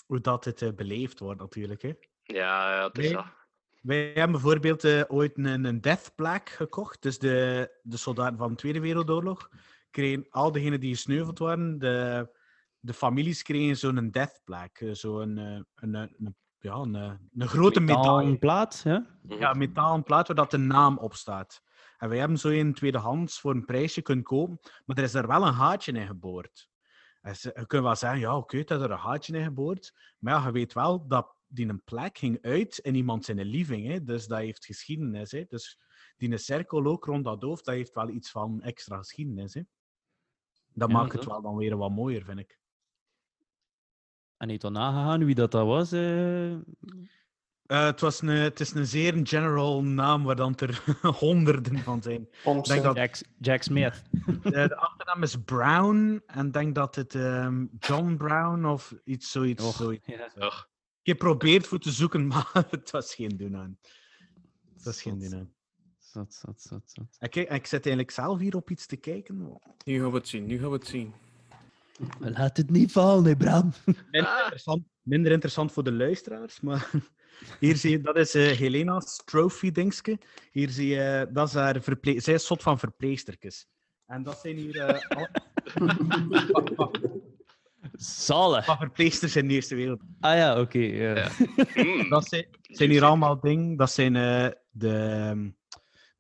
hoe 0.07 0.21
dat 0.21 0.45
het 0.45 0.63
eh, 0.63 0.69
beleefd 0.77 1.19
wordt, 1.19 1.41
natuurlijk. 1.41 1.83
Hè? 1.83 1.93
Ja, 2.33 2.75
ja, 2.77 2.85
het 2.87 2.99
is 2.99 3.11
dat. 3.13 3.25
Wij 3.81 4.05
hebben 4.15 4.33
bijvoorbeeld 4.33 4.85
eh, 4.85 5.03
ooit 5.09 5.39
een, 5.39 5.65
een 5.65 5.81
death 5.81 6.13
plaque 6.15 6.53
gekocht. 6.53 7.03
Dus 7.03 7.19
de, 7.19 7.71
de 7.83 7.97
soldaten 7.97 8.39
van 8.39 8.49
de 8.51 8.57
Tweede 8.57 8.81
Wereldoorlog 8.81 9.49
kregen, 9.91 10.27
al 10.31 10.53
degenen 10.53 10.81
die 10.81 10.95
gesneuveld 10.95 11.39
waren, 11.39 11.79
de, 11.79 12.29
de 12.81 12.93
families 12.95 13.43
kregen 13.43 13.77
zo'n 13.77 14.11
death 14.11 14.41
plaque. 14.45 14.87
eh, 14.89 14.95
Zo'n 14.95 15.37
een, 15.37 15.67
een, 15.75 15.95
een, 15.95 16.37
ja, 16.59 16.75
een, 16.75 16.95
eh, 16.95 17.13
een 17.37 17.49
grote 17.49 17.81
medaille. 17.81 18.03
Metalen 18.11 18.39
plaat, 18.39 18.81
ja? 18.85 19.07
Ja, 19.29 19.51
een 19.51 19.59
metalen 19.59 20.03
plaat 20.03 20.27
waar 20.27 20.37
dat 20.37 20.51
de 20.51 20.59
naam 20.59 20.99
op 20.99 21.15
staat. 21.15 21.63
En 21.99 22.09
wij 22.09 22.19
hebben 22.19 22.39
zo 22.39 22.49
een 22.49 22.75
tweedehands 22.75 23.41
voor 23.41 23.51
een 23.55 23.65
prijsje 23.65 24.03
kunnen 24.03 24.25
kopen, 24.25 24.59
maar 24.85 24.97
er 24.97 25.03
is 25.03 25.15
er 25.15 25.27
wel 25.27 25.47
een 25.47 25.53
haatje 25.53 25.93
in 25.93 26.07
geboord. 26.07 26.69
En 27.21 27.37
ze- 27.37 27.53
je 27.59 27.67
kunt 27.67 27.83
wel 27.83 27.97
zeggen, 27.97 28.19
ja, 28.21 28.37
oké, 28.37 28.63
dat 28.65 28.81
er 28.83 28.91
een 28.91 28.99
haatje 28.99 29.37
in 29.37 29.45
geboord. 29.45 29.95
Maar 30.19 30.35
ja, 30.35 30.47
je 30.47 30.53
weet 30.53 30.73
wel 30.73 31.07
dat 31.09 31.35
die 31.53 31.69
een 31.69 31.83
plek 31.85 32.19
ging 32.19 32.39
uit 32.43 32.79
in 32.79 32.95
iemand 32.95 33.25
zijn 33.25 33.41
living. 33.45 33.87
Hè? 33.87 34.05
Dus 34.05 34.27
dat 34.27 34.39
heeft 34.39 34.65
geschiedenis. 34.65 35.31
Hè? 35.31 35.45
Dus 35.49 35.79
die 36.17 36.31
een 36.31 36.39
cirkel 36.39 36.87
ook 36.87 37.05
rond 37.05 37.25
dat 37.25 37.43
hoofd, 37.43 37.65
dat 37.65 37.75
heeft 37.75 37.95
wel 37.95 38.09
iets 38.09 38.31
van 38.31 38.63
extra 38.63 38.97
geschiedenis. 38.97 39.55
Hè? 39.55 39.63
Dat 40.73 40.89
Ja, 40.89 40.95
maakt 40.97 41.13
het 41.13 41.25
wel 41.25 41.43
dan 41.43 41.57
weer 41.57 41.77
wat 41.77 41.91
mooier, 41.91 42.25
vind 42.25 42.39
ik. 42.39 42.59
En 44.37 44.49
heeft 44.49 44.61
dan 44.61 44.73
nagegaan 44.73 45.25
wie 45.25 45.35
dat, 45.35 45.51
dat 45.51 45.67
was? 45.67 45.93
eh? 45.93 46.53
Eh, 47.71 47.85
het, 47.85 48.01
was 48.01 48.21
een, 48.21 48.29
het 48.29 48.61
is 48.61 48.75
een 48.75 48.87
zeer 48.87 49.21
general 49.23 49.83
naam 49.85 50.25
waar 50.25 50.37
dan 50.37 50.57
er 50.57 50.83
honderden 51.19 51.79
van 51.79 52.03
zijn. 52.03 52.29
Denk 52.63 52.83
dat, 52.83 52.97
Jack, 52.97 53.21
Jack 53.39 53.63
Smith. 53.63 54.03
Eh, 54.43 54.51
de 54.51 54.77
achternaam 54.77 55.23
is 55.23 55.37
Brown 55.37 56.23
en 56.27 56.47
ik 56.47 56.53
denk 56.53 56.75
dat 56.75 56.95
het 56.95 57.15
ehm, 57.15 57.67
John 57.79 58.17
Brown 58.17 58.65
of 58.65 58.95
iets 59.05 59.31
zoiets. 59.31 59.65
Och, 59.65 59.75
zoiets 59.75 60.07
ja. 60.07 60.69
Geprobeerd 61.11 61.67
voor 61.67 61.79
te 61.79 61.91
zoeken, 61.91 62.27
maar 62.33 62.67
het 62.71 62.91
was 62.91 63.15
geen 63.15 63.37
doen 63.37 63.57
aan. 63.57 63.79
Het 64.75 64.85
was 64.85 65.03
geen 65.03 65.19
doen 65.19 65.35
aan. 65.35 65.55
Zot, 65.99 66.35
zot, 66.35 66.63
zot, 66.63 66.91
zot. 66.91 67.17
Ik, 67.19 67.35
ik 67.37 67.67
zit 67.67 67.87
eigenlijk 67.87 68.11
zelf 68.11 68.39
hier 68.39 68.57
op 68.57 68.71
iets 68.71 68.87
te 68.87 68.97
kijken. 68.97 69.59
Nu 69.85 70.01
gaan 70.01 70.11
we 70.11 70.17
het 70.17 70.29
zien, 70.29 70.47
nu 70.47 70.59
gaan 70.59 70.71
we 70.71 70.77
het 70.77 70.87
zien. 70.87 71.13
Laat 72.19 72.57
het 72.57 72.71
niet 72.71 72.93
vallen, 72.93 73.25
hè, 73.25 73.37
Bram. 73.37 73.73
Minder 74.11 74.39
interessant, 74.43 74.83
minder 75.03 75.33
interessant 75.33 75.73
voor 75.73 75.85
de 75.85 75.93
luisteraars, 75.93 76.61
maar 76.61 76.91
hier 77.61 77.77
zie 77.77 77.91
je, 77.91 78.01
dat 78.01 78.17
is 78.17 78.35
eh, 78.35 78.59
Helena's 78.59 79.23
trophy 79.25 79.71
dingske. 79.71 80.19
Hier 80.51 80.69
zie 80.69 80.89
je, 80.89 81.29
dat 81.33 81.49
is 81.49 81.55
haar 81.55 81.83
verple- 81.83 82.21
zij 82.21 82.35
is 82.35 82.47
zot 82.47 82.63
van 82.63 82.79
verpleegstertjes. 82.79 83.67
En 84.07 84.23
dat 84.23 84.41
zijn 84.41 84.57
hier 84.57 84.77
eh, 84.77 85.01
Zalig. 88.01 88.65
van 88.65 88.77
verpleegsters 88.77 89.37
in 89.37 89.49
de 89.49 89.55
Eerste 89.55 89.75
Wereld. 89.75 90.03
Ah 90.21 90.37
ja, 90.37 90.61
oké. 90.61 90.79
ja. 90.79 91.29
Dat 92.09 92.29
zijn, 92.29 92.47
zijn 92.63 92.91
hier 92.91 93.05
allemaal 93.05 93.41
dingen. 93.41 93.77
Dat 93.77 93.91
zijn 93.91 94.17
eh, 94.17 94.49
de, 94.71 94.97
ehm, 94.97 95.51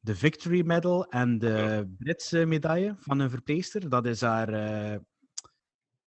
de 0.00 0.16
Victory 0.16 0.66
Medal 0.66 1.06
en 1.08 1.38
de 1.38 1.88
Britse 1.98 2.46
medaille 2.46 2.96
van 2.98 3.18
een 3.18 3.30
verpleegster. 3.30 3.88
Dat 3.88 4.06
is 4.06 4.20
haar, 4.20 4.48
eh, 4.48 4.98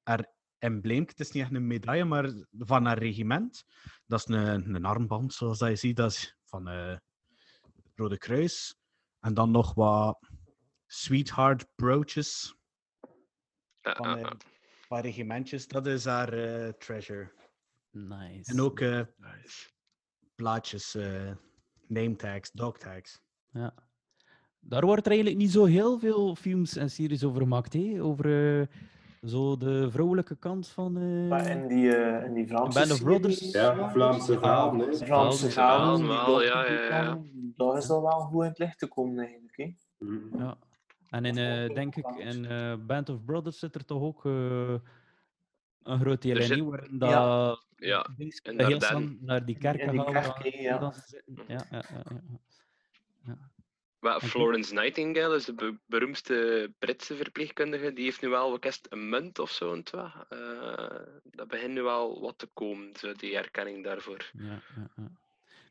haar 0.04 0.32
embleem. 0.58 1.04
Het 1.06 1.20
is 1.20 1.32
niet 1.32 1.44
echt 1.44 1.54
een 1.54 1.68
medaille, 1.68 2.06
maar 2.06 2.34
van 2.52 2.86
haar 2.86 2.98
regiment. 2.98 3.64
Dat 4.06 4.20
is 4.20 4.36
een, 4.36 4.76
een 4.76 4.86
armband, 4.86 5.34
zoals 5.34 5.58
dat 5.58 5.70
je 5.70 5.76
ziet. 5.76 5.96
Dat 5.96 6.12
is 6.12 6.38
van 6.46 6.68
eh, 6.68 6.88
het 6.88 7.92
Rode 7.96 8.18
Kruis. 8.18 8.76
En 9.20 9.34
dan 9.34 9.52
nog 9.52 9.74
wat 9.74 10.20
sweetheart 10.88 11.68
brooches 11.76 12.56
van 13.82 14.38
van 14.94 15.02
regimentjes. 15.02 15.68
Dat 15.68 15.88
is 15.88 16.06
haar 16.06 16.34
eh, 16.34 16.70
treasure. 16.70 17.32
Nice. 17.92 18.52
En 18.52 18.62
ook 18.62 18.80
eh, 18.80 19.02
plaatjes, 20.36 20.96
eh 20.96 21.32
name 21.88 22.16
tags, 22.16 22.52
dog 22.52 22.78
tags. 22.78 23.22
Ja. 23.52 23.74
Daar 24.60 24.86
wordt 24.86 25.06
er 25.06 25.12
eigenlijk 25.12 25.42
niet 25.42 25.52
zo 25.52 25.66
heel 25.66 26.00
veel 26.00 26.36
films 26.36 26.76
en 26.76 26.90
series 26.90 27.24
over 27.24 27.42
gemaakt, 27.42 27.74
hè? 27.74 28.02
Over 28.02 28.60
eh, 28.60 28.68
zo 29.22 29.58
de 29.58 29.92
vrouwelijke 29.92 30.36
kant 30.36 30.68
van... 30.68 30.98
eh, 30.98 31.28
Maar 31.30 31.50
in 31.50 31.68
die, 31.68 31.96
eh, 31.96 32.26
in 32.26 32.34
die 32.34 32.48
Vlaamse 32.48 32.80
Band 32.80 32.92
of 32.92 33.04
Brothers. 33.04 33.52
Ja, 33.52 33.92
Vlaamse 33.92 34.34
verhalen, 34.34 34.80
hè. 34.80 34.86
Vlaamse 34.96 35.06
Vlaamse 35.06 35.50
verhalen, 36.06 36.46
ja, 36.46 36.66
ja, 36.66 36.82
ja. 37.02 37.22
Daar 37.34 37.78
is 37.78 37.88
dat 37.88 38.02
wel 38.02 38.20
goed 38.20 38.44
in 38.44 38.50
het 38.50 38.58
licht 38.58 38.80
te 38.80 38.88
komen, 38.88 39.20
eigenlijk. 39.26 39.58
Hè? 39.58 39.76
Ja. 40.38 40.58
En 41.14 41.26
in, 41.26 41.38
eh, 41.38 41.74
denk 41.74 41.96
ik, 41.96 42.08
in 42.18 42.46
eh, 42.46 42.76
Band 42.80 43.10
of 43.10 43.26
Brothers 43.26 43.60
zit 43.60 43.76
er 43.76 43.86
toch 43.86 44.02
ook 44.02 44.26
eh, 44.26 44.76
een 45.84 46.00
groot 46.00 46.22
deel 46.22 46.36
in, 46.38 46.44
zit- 46.44 46.58
hè, 46.58 46.64
waarin 46.64 46.98
dat 46.98 47.10
Ja, 47.10 47.58
ja, 47.76 48.10
heel 48.16 48.82
snel 48.82 49.10
naar 49.20 49.46
die 49.46 49.58
kerk 49.58 49.80
In 49.82 49.92
die 49.92 50.00
gaan. 50.00 50.14
kerk, 50.14 50.54
hè, 50.54 50.60
ja. 50.62 50.78
dan. 50.78 50.94
Ja, 51.26 51.44
ja, 51.48 51.84
ja, 51.90 52.04
ja, 52.10 52.22
ja. 53.26 53.38
Maar 54.00 54.16
Oké. 54.16 54.26
Florence 54.26 54.74
Nightingale 54.74 55.36
is 55.36 55.46
de 55.46 55.54
be- 55.54 55.78
beroemdste 55.86 56.72
Britse 56.80 57.16
verpleegkundige. 57.16 57.94
Die 57.94 58.04
heeft 58.04 58.22
nu 58.22 58.30
wel 58.30 58.52
wat 58.60 58.80
een 58.90 59.10
munt 59.10 59.40
of 59.40 59.52
zo. 59.52 59.74
En 59.74 59.84
twa. 59.84 60.26
Eh, 60.30 61.00
dat 61.24 61.48
begint 61.48 61.74
nu 61.74 61.82
wel 61.82 62.22
wat 62.22 62.38
te 62.38 62.50
komen, 62.54 62.96
zo 62.96 63.14
die 63.14 63.38
erkenning 63.38 63.84
daarvoor. 63.84 64.32
Ja, 64.34 64.62
ja, 64.76 64.90
ja. 64.96 65.12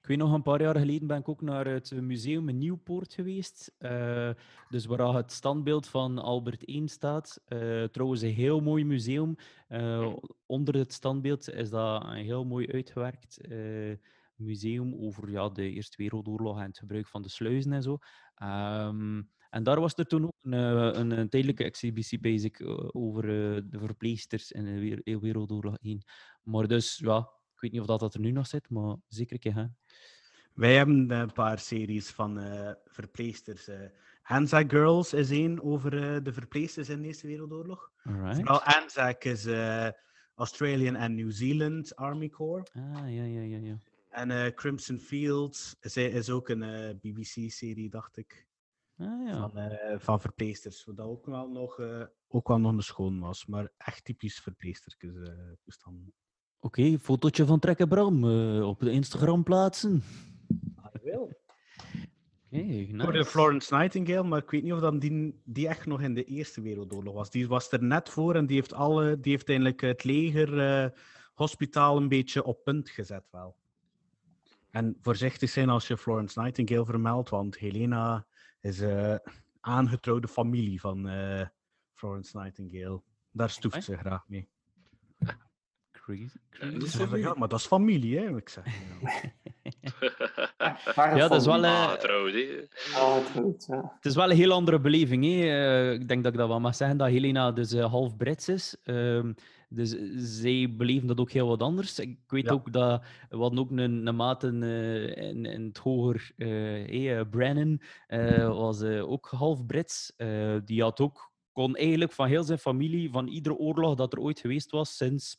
Ik 0.03 0.09
weet 0.09 0.17
nog, 0.19 0.33
een 0.33 0.43
paar 0.43 0.61
jaar 0.63 0.79
geleden 0.79 1.07
ben 1.07 1.19
ik 1.19 1.29
ook 1.29 1.41
naar 1.41 1.67
het 1.67 2.01
museum 2.01 2.49
in 2.49 2.59
Nieuwpoort 2.59 3.15
geweest. 3.15 3.75
eh, 3.79 4.31
dus 4.69 4.87
waar 4.87 5.15
het 5.15 5.33
standbeeld 5.33 5.87
van 5.87 6.19
Albert 6.19 6.69
I 6.69 6.89
staat. 6.89 7.41
Eh, 7.45 7.85
trouwens, 7.85 8.23
een 8.23 8.33
heel 8.33 8.61
mooi 8.61 8.85
museum. 8.85 9.35
Eh, 9.69 10.15
onder 10.47 10.75
het 10.75 10.93
standbeeld 10.93 11.51
is 11.51 11.71
dat 11.71 12.07
heel 12.07 12.45
mooi 12.45 12.67
uitgewerkt. 12.67 13.39
museum 14.37 14.95
over 14.95 15.31
ja, 15.31 15.49
de 15.49 15.71
Eerste 15.71 15.97
Wereldoorlog 15.97 16.59
en 16.59 16.67
het 16.67 16.79
gebruik 16.79 17.07
van 17.07 17.23
de 17.23 17.29
sluizen 17.29 17.73
en 17.73 17.83
zo. 17.83 17.99
Ehm, 18.35 19.23
en 19.51 19.63
daar 19.63 19.81
was 19.81 19.95
er 19.95 20.07
toen 20.07 20.25
ook 20.25 20.37
een, 20.43 20.53
een, 21.01 21.11
een 21.19 21.29
tijdelijke 21.29 21.65
exhibitie 21.65 22.21
bezig 22.21 22.61
over 22.93 23.23
de 23.71 23.79
verpleegsters 23.79 24.53
in 24.53 24.65
de 24.65 25.03
Wer- 25.05 25.21
Wereldoorlog 25.21 25.77
1. 25.81 26.03
Maar 26.43 26.67
dus, 26.69 26.97
ja, 26.99 27.19
ik 27.55 27.61
weet 27.61 27.73
niet 27.73 27.81
of 27.81 27.87
dat, 27.87 28.01
dat 28.01 28.15
er 28.15 28.21
nu 28.21 28.31
nog 28.31 28.47
zit, 28.47 28.71
maar 28.71 28.97
zeker 29.09 29.33
een 29.33 29.39
keer 29.41 29.53
gaan. 29.53 29.77
Wij 30.55 30.77
hebben 30.77 31.11
een 31.11 31.33
paar 31.33 31.59
series 31.59 32.11
van 32.11 32.39
eh, 32.39 32.73
verpleegsters. 32.87 33.69
eh 33.69 33.81
Anzac 34.23 34.71
Girls 34.71 35.13
is 35.13 35.31
één 35.31 35.63
over 35.63 36.15
eh, 36.15 36.23
de 36.25 36.33
verpleegsters 36.33 36.89
in 36.89 37.01
de 37.01 37.07
Eerste 37.07 37.27
Wereldoorlog. 37.27 37.91
Alright. 38.05 38.37
Vooral 38.37 38.63
Anzac 38.63 39.25
is 39.25 39.47
Australian 40.35 40.95
en 40.95 41.15
New 41.15 41.31
Zealand 41.31 41.97
Army 41.97 42.29
Corps. 42.29 42.71
Ah, 42.73 43.15
ja, 43.15 43.25
ja, 43.25 43.41
ja. 43.41 43.57
ja. 43.59 43.77
En 44.09 44.55
Crimson 44.55 44.99
Fields 44.99 45.77
is, 45.81 45.97
is 45.97 46.31
ook 46.31 46.49
een 46.49 46.99
BBC-serie, 47.01 47.91
dacht 47.91 48.17
ik. 48.17 48.47
Ah, 48.97 49.27
ja. 49.27 49.49
Van, 49.49 49.79
van 50.01 50.21
verpleegsters. 50.21 50.85
Wat 50.85 51.01
ook 51.01 51.27
wel 51.27 51.49
nog, 51.49 51.81
ook 52.29 52.49
wel 52.49 52.59
nog 52.59 52.73
een 52.73 52.83
schoon 52.83 53.21
was. 53.21 53.47
Maar 53.47 53.69
echt 53.77 54.05
typisch 54.05 54.41
verpleegstertjes. 54.41 55.13
toestanden. 55.63 56.13
Oké, 56.61 56.99
fotootje 56.99 57.47
van 57.47 57.59
Trekken 57.59 57.89
Bram 57.89 58.25
op 58.63 58.81
de 58.81 58.91
Instagram 58.91 59.43
plaatsen. 59.43 60.03
Hoorde 62.53 63.19
nice. 63.19 63.25
Florence 63.31 63.77
Nightingale, 63.77 64.23
maar 64.23 64.43
ik 64.43 64.51
weet 64.51 64.63
niet 64.63 64.73
of 64.73 64.81
dan 64.81 64.99
die, 64.99 65.41
die 65.45 65.69
echt 65.69 65.87
nog 65.87 66.01
in 66.01 66.15
de 66.15 66.25
Eerste 66.25 66.61
Wereldoorlog 66.61 67.15
was. 67.15 67.31
Die 67.31 67.49
was 67.49 67.73
er 67.73 67.83
net 67.83 68.09
voor 68.09 68.35
en 68.35 68.47
die 68.47 68.57
heeft, 68.57 68.73
alle, 68.73 69.21
die 69.21 69.33
heeft 69.33 69.49
eigenlijk 69.49 69.81
het 69.81 70.05
leger, 70.05 70.93
hospitaal 71.35 71.97
een 71.97 72.09
beetje 72.09 72.45
op 72.45 72.65
punt 72.65 72.91
gezet 72.91 73.25
wel. 73.31 73.57
En 74.71 74.97
voorzichtig 75.01 75.51
zijn 75.51 75.69
als 75.69 75.87
je 75.87 75.97
Florence 75.97 76.41
Nightingale 76.41 76.85
vermeldt, 76.85 77.31
want 77.31 77.59
Helena 77.59 78.27
is 78.61 78.81
eh 78.81 79.17
aangetrouwde 79.63 80.29
familie 80.29 80.81
van 80.81 81.09
eh, 81.09 81.47
Florence 81.93 82.39
Nightingale. 82.39 83.03
Daar 83.31 83.51
stoeft 83.51 83.85
ze 83.85 83.97
graag 83.97 84.29
mee. 84.29 84.49
Crazy. 86.51 86.87
Zeggen, 86.87 87.19
ja, 87.19 87.35
maar 87.37 87.49
dat 87.49 87.59
is 87.59 87.67
familie, 87.67 88.19
hè? 88.19 88.37
Ik 88.37 88.49
zeg, 88.49 88.65
Ja, 90.95 91.29
dat 91.29 91.41
is 91.41 91.47
wel... 91.47 91.65
eh, 91.65 91.93
trouwens. 91.93 93.67
Het 93.67 94.05
is 94.05 94.15
wel 94.15 94.31
een 94.31 94.37
heel 94.37 94.53
andere 94.53 94.81
beleving. 94.81 95.25
Hè? 95.25 95.31
Eh, 95.31 95.93
ik 95.93 96.09
denk 96.09 96.23
dat 96.23 96.33
ik 96.33 96.39
dat 96.39 96.49
wel 96.49 96.61
mag 96.61 96.75
zeggen, 96.77 96.97
dat 96.97 97.09
Helena 97.09 97.53
dus 97.53 97.73
eh, 97.73 97.91
half 97.91 98.17
Brits 98.17 98.49
is. 98.49 98.77
Ehm, 98.85 99.33
dus 99.69 99.97
zij 100.15 100.75
beleven 100.77 101.07
dat 101.09 101.21
ook 101.21 101.31
heel 101.31 101.47
wat 101.49 101.63
anders. 101.63 101.99
Ik 101.99 102.19
weet 102.27 102.51
ook 102.51 102.73
dat 102.73 103.03
we 103.29 103.37
hadden 103.37 103.59
ook 103.59 103.71
een, 103.71 104.07
een 104.07 104.17
maat 104.17 104.45
in, 104.45 104.63
eh, 104.63 105.17
in, 105.29 105.45
in 105.45 105.65
het 105.67 105.79
hoger, 105.79 106.31
eh 106.37 107.19
eh, 107.19 107.27
Brennan, 107.31 107.81
eh, 108.07 108.49
was 108.49 108.83
eh, 108.83 109.11
ook 109.11 109.27
half 109.31 109.67
Brits. 109.67 110.13
Eh, 110.17 110.57
die 110.65 110.83
had 110.83 111.01
ook, 111.01 111.31
kon 111.53 111.77
eigenlijk 111.77 112.13
van 112.13 112.27
heel 112.27 112.43
zijn 112.43 112.59
familie, 112.59 113.11
van 113.11 113.27
iedere 113.27 113.57
oorlog 113.57 113.95
dat 113.95 114.13
er 114.13 114.19
ooit 114.21 114.41
geweest 114.41 114.71
was, 114.71 114.97
sinds 114.97 115.39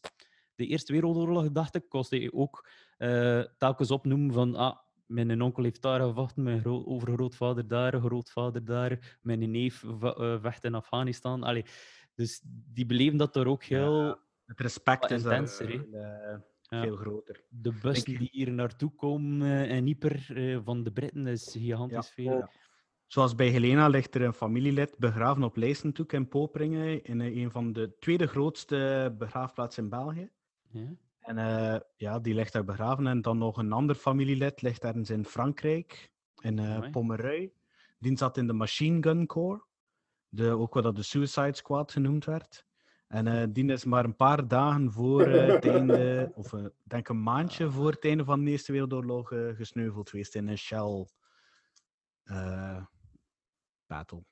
de 0.55 0.65
Eerste 0.67 0.93
Wereldoorlog, 0.93 1.51
dacht 1.51 1.75
ik, 1.75 1.89
kon 1.89 2.05
hij 2.09 2.31
ook 2.33 2.67
eh, 2.97 3.41
telkens 3.57 3.91
opnoemen 3.91 4.33
van 4.33 4.55
ah, 4.55 4.77
mijn 5.05 5.41
onkel 5.41 5.63
heeft 5.63 5.81
daar 5.81 5.99
gevochten, 6.01 6.43
mijn 6.43 6.59
gro- 6.61 6.83
overgrootvader 6.85 7.67
daar, 7.67 7.99
grootvader 7.99 8.65
daar, 8.65 9.17
mijn 9.21 9.51
neef 9.51 9.83
eh, 10.01 10.37
vecht 10.41 10.63
in 10.63 10.75
Afghanistan. 10.75 11.43
Allee, 11.43 11.65
dus 12.15 12.41
die 12.73 12.85
beleven 12.85 13.17
dat 13.17 13.35
er 13.35 13.47
ook 13.47 13.63
heel 13.63 14.17
het 14.45 14.59
respect 14.59 15.11
is 15.11 15.21
intenser. 15.23 15.67
veel, 15.67 15.93
eh, 15.93 16.37
Ja. 16.61 16.81
veel 16.81 16.95
groter. 16.95 17.43
De 17.49 17.71
bussen 17.81 18.05
Denk- 18.05 18.17
die 18.19 18.29
hier 18.31 18.51
naartoe 18.51 18.91
komen 18.95 19.67
in 19.69 19.87
Ieper 19.87 20.25
eh, 20.35 20.59
van 20.63 20.83
de 20.83 20.91
Britten 20.91 21.27
is 21.27 21.51
gigantisch 21.59 22.09
veel. 22.09 22.37
Ja. 22.37 22.49
Zoals 23.07 23.35
bij 23.35 23.47
Helena 23.47 23.87
ligt 23.87 24.15
er 24.15 24.21
een 24.21 24.33
familielid 24.33 24.95
begraven 24.97 25.43
op 25.43 25.55
Leissentoek 25.55 26.13
in 26.13 26.27
Poperingen, 26.27 27.03
in 27.03 27.19
een 27.19 27.51
van 27.51 27.73
de 27.73 27.95
tweede 27.99 28.27
grootste 28.27 29.15
begraafplaatsen 29.17 29.83
in 29.83 29.89
België. 29.89 30.29
Ja. 30.73 30.95
En 31.23 31.37
eh, 31.37 31.79
ja, 31.95 32.19
die 32.19 32.33
ligt 32.33 32.53
daar 32.53 32.63
begraven. 32.63 33.07
En 33.07 33.21
dan 33.21 33.37
nog 33.37 33.57
een 33.57 33.71
ander 33.71 33.95
familielid 33.95 34.61
ligt 34.61 34.83
ergens 34.83 35.09
in 35.09 35.25
Frankrijk, 35.25 36.11
in. 36.41 36.89
Pomerui. 36.91 37.53
Die 37.99 38.17
zat 38.17 38.37
in 38.37 38.47
de 38.47 38.53
Machine 38.53 39.01
Gun 39.01 39.25
Corps, 39.25 39.65
de, 40.29 40.49
ook 40.49 40.73
wat 40.73 40.83
dat 40.83 40.95
de 40.95 41.03
Suicide 41.03 41.55
Squad 41.55 41.91
genoemd 41.91 42.25
werd. 42.25 42.65
En 43.07 43.27
eh, 43.27 43.47
die 43.49 43.71
is 43.71 43.85
maar 43.85 44.05
een 44.05 44.15
paar 44.15 44.47
dagen 44.47 44.91
voor 44.91 45.27
het 45.27 45.65
einde, 45.65 46.31
of 46.35 46.53
ik 46.53 46.71
denk 46.83 47.07
een 47.07 47.23
maandje 47.23 47.71
voor 47.71 47.91
het 47.91 48.05
einde 48.05 48.23
van 48.23 48.43
de 48.43 48.51
Eerste 48.51 48.71
Wereldoorlog 48.71 49.27
gesneuveld 49.55 50.09
geweest 50.09 50.35
in 50.35 50.47
een 50.47 50.57
Shell 50.57 51.07
battle. 53.85 54.23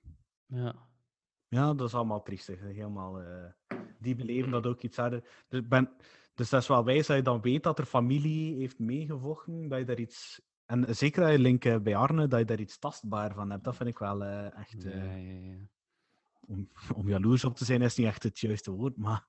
Ja. 0.46 0.90
Ja, 1.48 1.74
dat 1.74 1.88
is 1.88 1.94
allemaal 1.96 2.22
triestig. 2.22 2.60
Helemaal, 2.60 3.22
die 4.00 4.16
beleven 4.16 4.52
dat 4.52 4.66
ook 4.66 4.82
iets 4.82 4.98
harder. 4.98 5.24
Dus, 5.48 5.60
ik 5.60 5.70
ben, 5.70 5.90
dus 6.36 6.49
dat 6.49 6.62
is 6.62 6.68
wel 6.68 6.84
wijs 6.84 7.08
dat 7.08 7.16
je 7.18 7.24
dan 7.24 7.41
weet 7.41 7.64
dat 7.64 7.80
er 7.80 7.86
familie 7.86 8.56
heeft 8.56 8.80
meegevochten, 8.80 9.68
dat 9.70 9.80
je 9.80 9.86
daar 9.86 9.99
iets... 9.99 10.41
En 10.66 10.95
zeker 10.95 11.22
dat 11.22 11.32
je 11.32 11.40
link 11.40 11.66
eh, 11.66 11.78
bij 11.78 11.95
Arne, 11.95 12.28
dat 12.28 12.40
je 12.40 12.45
daar 12.45 12.60
iets 12.60 12.78
tastbaar 12.80 13.34
van 13.34 13.49
hebt. 13.52 13.64
Dat 13.64 13.76
vind 13.76 13.90
ik 13.90 13.98
wel 13.98 14.24
eh, 14.24 14.58
echt... 14.58 14.86
eh, 14.86 15.56
Om, 16.48 16.70
om 16.95 17.10
jaloers 17.10 17.44
op 17.44 17.56
te 17.56 17.66
zijn 17.66 17.82
is 17.82 17.95
niet 17.95 18.08
echt 18.08 18.24
het 18.24 18.40
juiste 18.40 18.72
woord, 18.72 18.98
maar... 18.98 19.28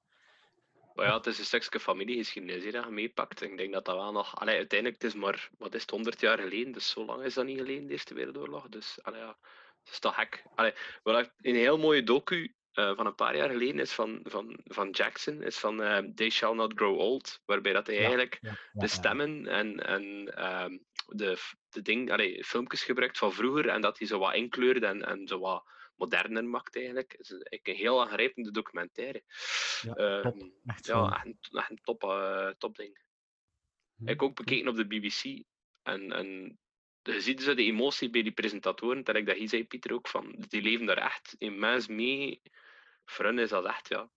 Maar 0.95 1.07
ja, 1.07 1.17
het 1.17 1.27
is 1.27 1.39
een 1.39 1.45
stukje 1.45 1.81
familiegeschiedenis 1.81 2.73
dat 2.73 2.85
je 2.85 2.91
meepakt. 2.91 3.43
Ik 3.43 3.57
denk 3.57 3.73
dat 3.73 3.85
dat 3.85 3.95
wel 3.97 4.13
nog... 4.13 4.37
Allee, 4.37 4.57
uiteindelijk, 4.57 5.03
het 5.03 5.13
is 5.13 5.19
maar, 5.21 5.51
wat 5.59 5.75
is 5.75 5.81
het, 5.81 5.91
100 5.91 6.21
jaar 6.21 6.39
geleden. 6.39 6.73
Dus 6.73 6.91
zo 6.91 7.05
lang 7.05 7.23
is 7.23 7.35
dat 7.35 7.45
niet 7.47 7.59
geleden, 7.59 7.87
de 7.87 7.93
Eerste 7.93 8.15
Wereldoorlog. 8.15 8.69
Dus, 8.69 8.99
allee, 9.03 9.21
ja, 9.21 9.37
het 9.83 9.93
is 9.93 9.99
toch 9.99 10.15
gek. 10.15 10.45
Allee, 10.55 10.73
wat 11.03 11.19
ik- 11.19 11.33
een 11.41 11.55
heel 11.55 11.79
mooie 11.79 12.03
docu 12.03 12.55
eh, 12.73 12.97
van 12.97 13.07
een 13.07 13.15
paar 13.15 13.37
jaar 13.37 13.51
geleden 13.51 13.81
is 13.81 13.93
van, 13.93 14.21
van, 14.23 14.59
van 14.65 14.91
Jackson, 14.91 15.43
is 15.43 15.59
van 15.59 15.83
eh, 15.83 15.99
They 16.15 16.31
Shall 16.31 16.55
Not 16.55 16.73
Grow 16.75 16.99
Old. 16.99 17.41
Waarbij 17.45 17.73
dat 17.73 17.87
hij 17.87 17.99
eigenlijk 17.99 18.39
ja, 18.41 18.57
de 18.73 18.87
stemmen 18.87 19.47
en, 19.47 19.87
en 19.87 20.35
ehm, 20.37 20.79
de, 21.07 21.39
de 21.69 21.83
ding, 21.83 22.13
allee, 22.13 22.45
filmpjes 22.45 22.85
gebruikt 22.85 23.19
van 23.19 23.33
vroeger 23.33 23.69
en 23.69 23.81
dat 23.81 23.99
hij 23.99 24.07
zo 24.07 24.19
wat 24.19 24.35
inkleurt 24.35 24.83
en, 24.83 25.03
en 25.07 25.27
zo 25.29 25.39
wat 25.39 25.65
moderner 25.97 26.45
maakt 26.45 26.77
eigenlijk. 26.77 27.13
Het 27.13 27.21
is 27.21 27.31
eigenlijk 27.31 27.67
een 27.67 27.75
heel 27.75 28.03
aangrijpende 28.03 28.51
documentaire. 28.51 29.23
Ja, 29.83 29.95
Ehm, 29.95 30.23
top. 30.23 30.51
Echt 30.67 30.87
ja, 30.87 30.95
zo. 30.95 31.15
echt 31.15 31.25
een, 31.25 31.39
echt 31.59 31.71
een 31.71 31.81
top, 31.83 32.03
eh, 32.03 32.49
top 32.59 32.77
ding. 32.77 33.01
Ik 33.99 34.09
heb 34.09 34.23
ook 34.23 34.37
bekeken 34.37 34.69
op 34.69 34.77
de 34.77 34.87
BBC 34.87 35.45
en, 35.83 36.13
en 36.13 36.59
je 37.03 37.21
ziet 37.21 37.45
dus 37.45 37.57
de 37.57 37.63
emotie 37.63 38.11
bij 38.11 38.23
die 38.23 38.33
presentatoren, 38.33 39.05
dat 39.05 39.17
ik 39.17 39.27
dat 39.27 39.37
hier 39.37 39.49
zei, 39.49 39.67
Pieter, 39.67 39.93
ook 39.93 40.09
van, 40.09 40.45
die 40.49 40.63
leven 40.63 40.87
daar 40.87 40.97
echt 40.99 41.35
immens 41.39 41.87
mee. 41.87 42.43
Voor 43.05 43.25
hen 43.25 43.39
is 43.39 43.49
dat 43.51 43.65
echt, 43.65 43.89
ja, 43.89 44.09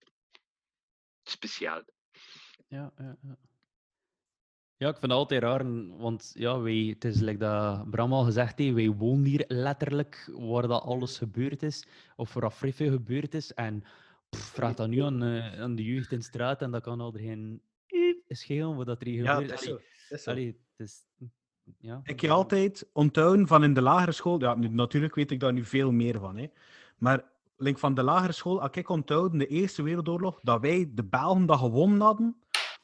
speciaal. 1.24 1.84
Ja, 2.68 2.92
ja, 2.98 3.18
ja. 3.22 3.38
Ja, 4.78 4.88
ik 4.90 4.98
vind 4.98 5.12
het 5.12 5.20
altijd 5.20 5.42
raar, 5.42 5.88
want 5.98 6.32
ja, 6.34 6.60
wij, 6.60 6.74
het 6.94 7.06
is 7.06 7.20
like 7.20 7.38
dat 7.38 7.90
Bram 7.90 8.14
al 8.14 8.24
gezegd 8.24 8.58
heeft, 8.58 8.74
wij 8.74 8.90
wonen 8.90 9.26
hier 9.26 9.44
letterlijk 9.48 10.32
waar 10.34 10.68
dat 10.68 10.82
alles 10.82 11.18
gebeurd 11.18 11.64
is, 11.64 11.88
of 12.16 12.34
waar 12.34 12.44
Afrife 12.44 12.90
gebeurd 12.90 13.34
is. 13.34 13.54
En 13.54 13.84
pff, 14.30 14.44
vraag 14.54 14.74
dat 14.74 14.88
nu 14.88 15.00
aan, 15.02 15.24
eh, 15.24 15.62
aan 15.62 15.76
de 15.76 15.84
jeugd 15.84 16.12
in 16.12 16.18
de 16.18 16.24
straat 16.24 16.62
en 16.62 16.72
dat 16.72 16.82
kan 16.84 17.02
al 17.02 17.14
er 17.14 17.20
geen 17.20 17.62
schelen 18.28 18.76
wat 18.76 18.86
dat 18.86 19.02
er 19.02 19.08
hier 19.08 19.24
Ja, 19.24 19.32
gebeurt. 19.34 19.50
dat 19.50 19.60
is 19.60 19.66
zo, 19.66 19.74
dat 20.10 20.18
is 20.18 20.24
zo. 20.24 20.30
allee, 20.30 20.46
het 20.48 20.88
is... 20.88 21.06
Ja. 21.80 22.00
Ik 22.04 22.20
heb 22.20 22.32
altijd 22.32 22.90
onthouden 22.94 23.48
van 23.48 23.64
in 23.64 23.74
de 23.74 23.82
lagere 23.82 24.12
school. 24.12 24.40
Ja, 24.40 24.56
nu, 24.56 24.68
natuurlijk 24.68 25.16
weet 25.16 25.32
ik 25.32 25.40
daar 25.40 25.54
nu 25.54 25.66
veel 25.66 25.92
meer 25.92 26.20
van. 26.20 26.38
Hè. 26.38 26.48
Maar 26.98 27.24
link 27.58 27.80
van 27.80 27.94
de 27.94 28.04
lagere 28.04 28.32
school, 28.32 28.60
had 28.60 28.76
ik 28.76 28.90
onthouden 28.90 29.38
de 29.40 29.48
Eerste 29.48 29.84
Wereldoorlog, 29.84 30.40
dat 30.42 30.62
wij 30.62 30.90
de 30.94 31.04
Belgen 31.04 31.46
dat 31.46 31.60
gewonnen 31.60 32.02
hadden, 32.02 32.36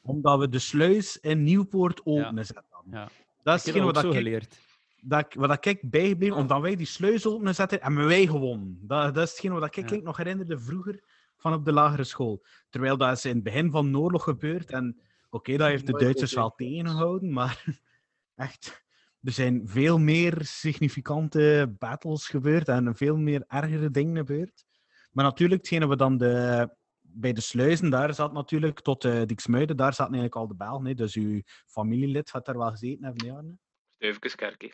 omdat 0.02 0.38
we 0.38 0.48
de 0.48 0.58
sluis 0.58 1.16
in 1.20 1.42
Nieuwpoort 1.42 2.00
opengezet 2.06 2.62
hadden. 2.70 2.92
Ja. 2.92 3.08
Dat 3.42 3.56
is 3.58 3.64
hetgeen 3.64 3.84
wat 3.84 4.04
ik, 4.04 4.12
geleerd. 4.12 4.58
dat, 5.00 5.20
ik- 5.20 5.34
wat 5.34 5.66
ik 5.66 5.90
bijgebleven, 5.90 6.36
omdat 6.36 6.60
wij 6.60 6.76
die 6.76 6.86
sluis 6.86 7.26
openzetten 7.26 7.80
en 7.80 7.94
wij 8.06 8.26
gewonnen. 8.26 8.78
Dat, 8.82 9.14
dat 9.14 9.24
is 9.24 9.30
hetgeen 9.30 9.52
wat 9.52 9.76
ik 9.76 9.90
ik 9.90 10.02
nog 10.02 10.16
herinnerde 10.16 10.58
vroeger 10.58 11.02
van 11.36 11.52
op 11.54 11.64
de 11.64 11.72
lagere 11.72 12.04
school. 12.04 12.44
Terwijl 12.70 12.96
dat 12.96 13.16
is 13.16 13.24
in 13.24 13.34
het 13.34 13.42
begin 13.42 13.70
van 13.70 13.92
de 13.92 13.98
oorlog 13.98 14.22
gebeurd 14.22 14.70
en 14.70 15.00
oké, 15.30 15.56
dat 15.56 15.68
heeft 15.68 15.86
de 15.86 15.92
Duitsers 15.92 16.34
wel 16.34 16.50
tegengehouden, 16.56 17.32
maar 17.32 17.64
echt, 18.34 18.82
er 19.22 19.32
zijn 19.32 19.68
veel 19.68 19.98
meer 19.98 20.38
significante 20.44 21.74
battles 21.78 22.28
gebeurd 22.28 22.68
en 22.68 22.96
veel 22.96 23.16
meer 23.16 23.44
ergere 23.48 23.90
dingen 23.90 24.16
gebeurd. 24.16 24.64
Maar 25.10 25.24
natuurlijk, 25.24 25.60
hetgene 25.60 25.88
we 25.88 25.96
dan 25.96 26.18
de, 26.18 26.68
bij 27.00 27.32
de 27.32 27.40
sluizen, 27.40 27.90
daar 27.90 28.14
zat 28.14 28.32
natuurlijk, 28.32 28.80
tot 28.80 29.04
uh, 29.04 29.22
Diksmuiden, 29.24 29.76
daar 29.76 29.94
zaten 29.94 30.14
eigenlijk 30.14 30.42
al 30.42 30.48
de 30.48 30.54
Belgen. 30.54 30.86
hè. 30.86 30.94
Dus 30.94 31.14
uw 31.14 31.40
familielid 31.66 32.30
had 32.30 32.46
daar 32.46 32.58
wel 32.58 32.70
gezeten, 32.70 33.14
Arne? 33.34 33.56
Stuivekeskerk, 33.94 34.62
hè. 34.62 34.68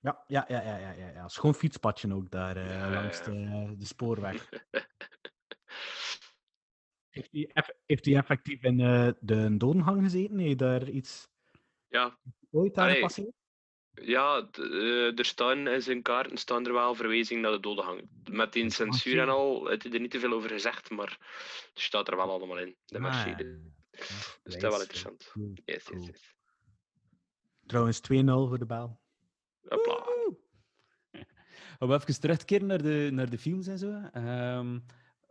Ja, 0.00 0.24
ja, 0.26 0.44
ja, 0.48 0.62
ja, 0.62 0.76
ja, 0.76 0.92
ja, 0.92 1.08
ja. 1.08 1.28
Schoon 1.28 1.54
fietspadje 1.54 2.14
ook 2.14 2.30
daar 2.30 2.56
eh, 2.56 2.70
Ja, 2.70 2.90
langs 2.90 3.24
de, 3.24 3.74
de 3.78 3.84
spoorweg. 3.86 4.48
heeft 7.86 8.04
hij 8.04 8.14
effectief 8.16 8.62
in 8.62 8.80
eh, 8.80 9.08
de 9.20 9.56
dodengang 9.56 10.02
gezeten? 10.02 10.36
Nee, 10.36 10.56
daar 10.56 10.88
iets. 10.88 11.28
Ja. 11.94 12.18
Ooit? 12.50 12.74
Ja, 13.94 14.48
eh, 14.52 15.18
er 15.18 15.24
staan 15.24 15.68
in 15.68 15.82
zijn 15.82 16.02
kaarten 16.02 16.36
staan 16.36 16.66
er 16.66 16.72
wel 16.72 16.94
verwijzingen 16.94 17.42
naar 17.42 17.52
de 17.52 17.60
dodengang. 17.60 18.08
Met 18.30 18.52
die 18.52 18.70
censuur 18.70 19.20
en 19.20 19.28
al, 19.28 19.64
het 19.64 19.84
is 19.84 19.92
er 19.92 20.00
niet 20.00 20.10
te 20.10 20.18
veel 20.18 20.32
over 20.32 20.50
gezegd, 20.50 20.90
maar 20.90 21.18
het 21.74 21.82
staat 21.82 22.08
er 22.08 22.16
wel 22.16 22.30
allemaal 22.30 22.58
in. 22.58 22.76
De 22.84 22.98
Ah, 22.98 23.02
Mercedes. 23.02 23.46
Dus 24.42 24.42
dat 24.42 24.54
is 24.54 24.60
wel 24.60 24.80
interessant. 24.80 25.32
Yes, 25.64 25.86
yes, 25.86 26.06
yes. 26.06 26.34
Trouwens, 27.66 28.00
2-0 28.00 28.48
voor 28.48 28.58
de 28.58 28.66
bel. 28.66 29.00
Hopla. 29.68 30.06
Om 31.78 31.92
even 31.92 32.20
terug 32.20 32.38
te 32.38 32.44
keren 32.44 32.66
naar 32.66 32.82
de, 32.82 33.08
naar 33.12 33.30
de 33.30 33.38
films 33.38 33.66
en 33.66 33.78
zo. 33.78 33.92
Ehm, 34.12 34.78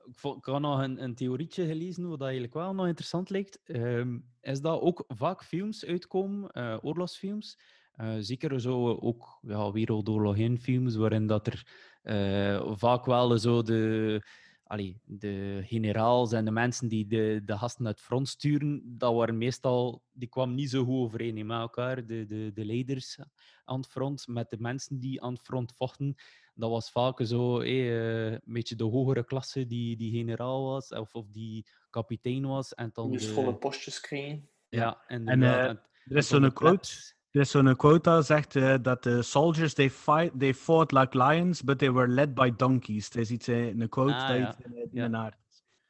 ik, 0.05 0.15
vo- 0.15 0.35
ik 0.35 0.45
nog 0.59 0.81
een, 0.81 1.03
een 1.03 1.15
theorietje 1.15 1.65
gelezen, 1.65 2.09
wat 2.09 2.21
eigenlijk 2.21 2.53
wel 2.53 2.73
nog 2.73 2.87
interessant 2.87 3.29
lijkt. 3.29 3.59
Ehm, 3.63 4.19
is 4.41 4.61
dat 4.61 4.81
ook 4.81 5.03
vaak 5.07 5.43
films 5.43 5.85
uitkomen, 5.85 6.49
eh, 6.51 6.77
oorlogsfilms. 6.81 7.59
Eh, 7.93 8.15
zeker 8.19 8.61
zo 8.61 8.89
ook 8.89 9.39
ja, 9.41 9.71
Wereldoorlog 9.71 10.37
1 10.37 10.57
films, 10.57 10.95
waarin 10.95 11.27
dat 11.27 11.47
er 11.47 11.67
eh, 12.01 12.71
vaak 12.75 13.05
wel 13.05 13.37
zo 13.37 13.61
de, 13.61 14.21
allee, 14.63 15.01
de 15.05 15.61
generaals 15.65 16.31
en 16.31 16.45
de 16.45 16.51
mensen 16.51 16.87
die 16.87 17.07
de, 17.07 17.41
de 17.45 17.57
gasten 17.57 17.85
uit 17.85 17.95
het 17.95 18.05
front 18.05 18.27
sturen, 18.27 18.81
dat 18.97 19.13
waren 19.13 19.37
meestal, 19.37 20.03
die 20.11 20.27
kwamen 20.29 20.55
niet 20.55 20.69
zo 20.69 20.83
goed 20.85 20.95
overeen 20.99 21.45
met 21.45 21.57
elkaar, 21.59 22.05
de, 22.05 22.25
de, 22.25 22.51
de 22.53 22.65
leiders 22.65 23.17
aan 23.65 23.77
het 23.79 23.87
front, 23.89 24.27
met 24.27 24.49
de 24.49 24.57
mensen 24.59 24.99
die 24.99 25.21
aan 25.21 25.33
het 25.33 25.41
front 25.41 25.73
vochten. 25.77 26.15
Dat 26.55 26.69
was 26.69 26.91
vaak 26.91 27.19
zo 27.25 27.59
hé, 27.59 27.65
eh, 27.65 28.31
een 28.31 28.41
beetje 28.53 28.75
de 28.75 28.83
hogere 28.83 29.23
klasse 29.25 29.65
die, 29.65 29.95
die 29.97 30.11
generaal 30.11 30.63
was, 30.63 30.89
of, 30.89 31.13
of 31.15 31.27
die 31.29 31.65
kapitein 31.89 32.45
was. 32.45 32.73
En 32.73 32.89
dan 32.93 33.11
Dus 33.11 33.25
de- 33.27 33.31
volle 33.33 33.55
postjes 33.55 33.99
krijgen. 33.99 34.49
Ja, 34.69 35.03
En 35.07 35.27
eh, 35.27 35.63
En- 35.65 35.81
er 36.05 36.15
is 36.15 36.15
en 36.15 36.23
zo'n 36.23 36.41
de 36.41 36.53
quote. 36.53 36.89
Er 37.33 37.41
is 37.41 37.51
zo'n 37.51 37.75
quote 37.75 38.09
dat 38.09 38.25
zegt 38.25 38.55
eh, 38.55 38.75
dat 38.81 39.03
de 39.03 39.21
soldiers 39.21 39.73
they 39.73 39.89
fight 39.89 40.39
they 40.39 40.53
fought 40.53 40.91
like 40.91 41.17
lions, 41.17 41.63
but 41.63 41.77
they 41.77 41.91
were 41.91 42.07
led 42.07 42.33
by 42.33 42.51
donkeys. 42.55 43.05
Het 43.05 43.15
is 43.15 43.31
iets 43.31 43.47
eh, 43.47 43.67
een 43.67 43.89
quote 43.89 44.13
Ah, 44.13 44.27
dat 44.27 44.37
ja. 44.37 44.55
in, 44.65 44.89
in 44.91 45.11
Ja. 45.11 45.33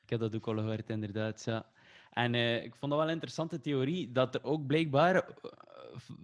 Ik 0.03 0.09
heb 0.09 0.19
dat 0.19 0.35
ook 0.35 0.47
al 0.47 0.55
gehoord, 0.55 0.89
inderdaad. 0.89 1.43
Ja. 1.43 1.65
En 2.11 2.35
eh, 2.35 2.63
ik 2.63 2.75
vond 2.75 2.91
dat 2.91 2.99
wel 2.99 3.07
een 3.07 3.13
interessante 3.13 3.59
theorie, 3.59 4.11
dat 4.11 4.35
er 4.35 4.43
ook 4.43 4.65
blijkbaar 4.65 5.15
eh, 5.15 5.23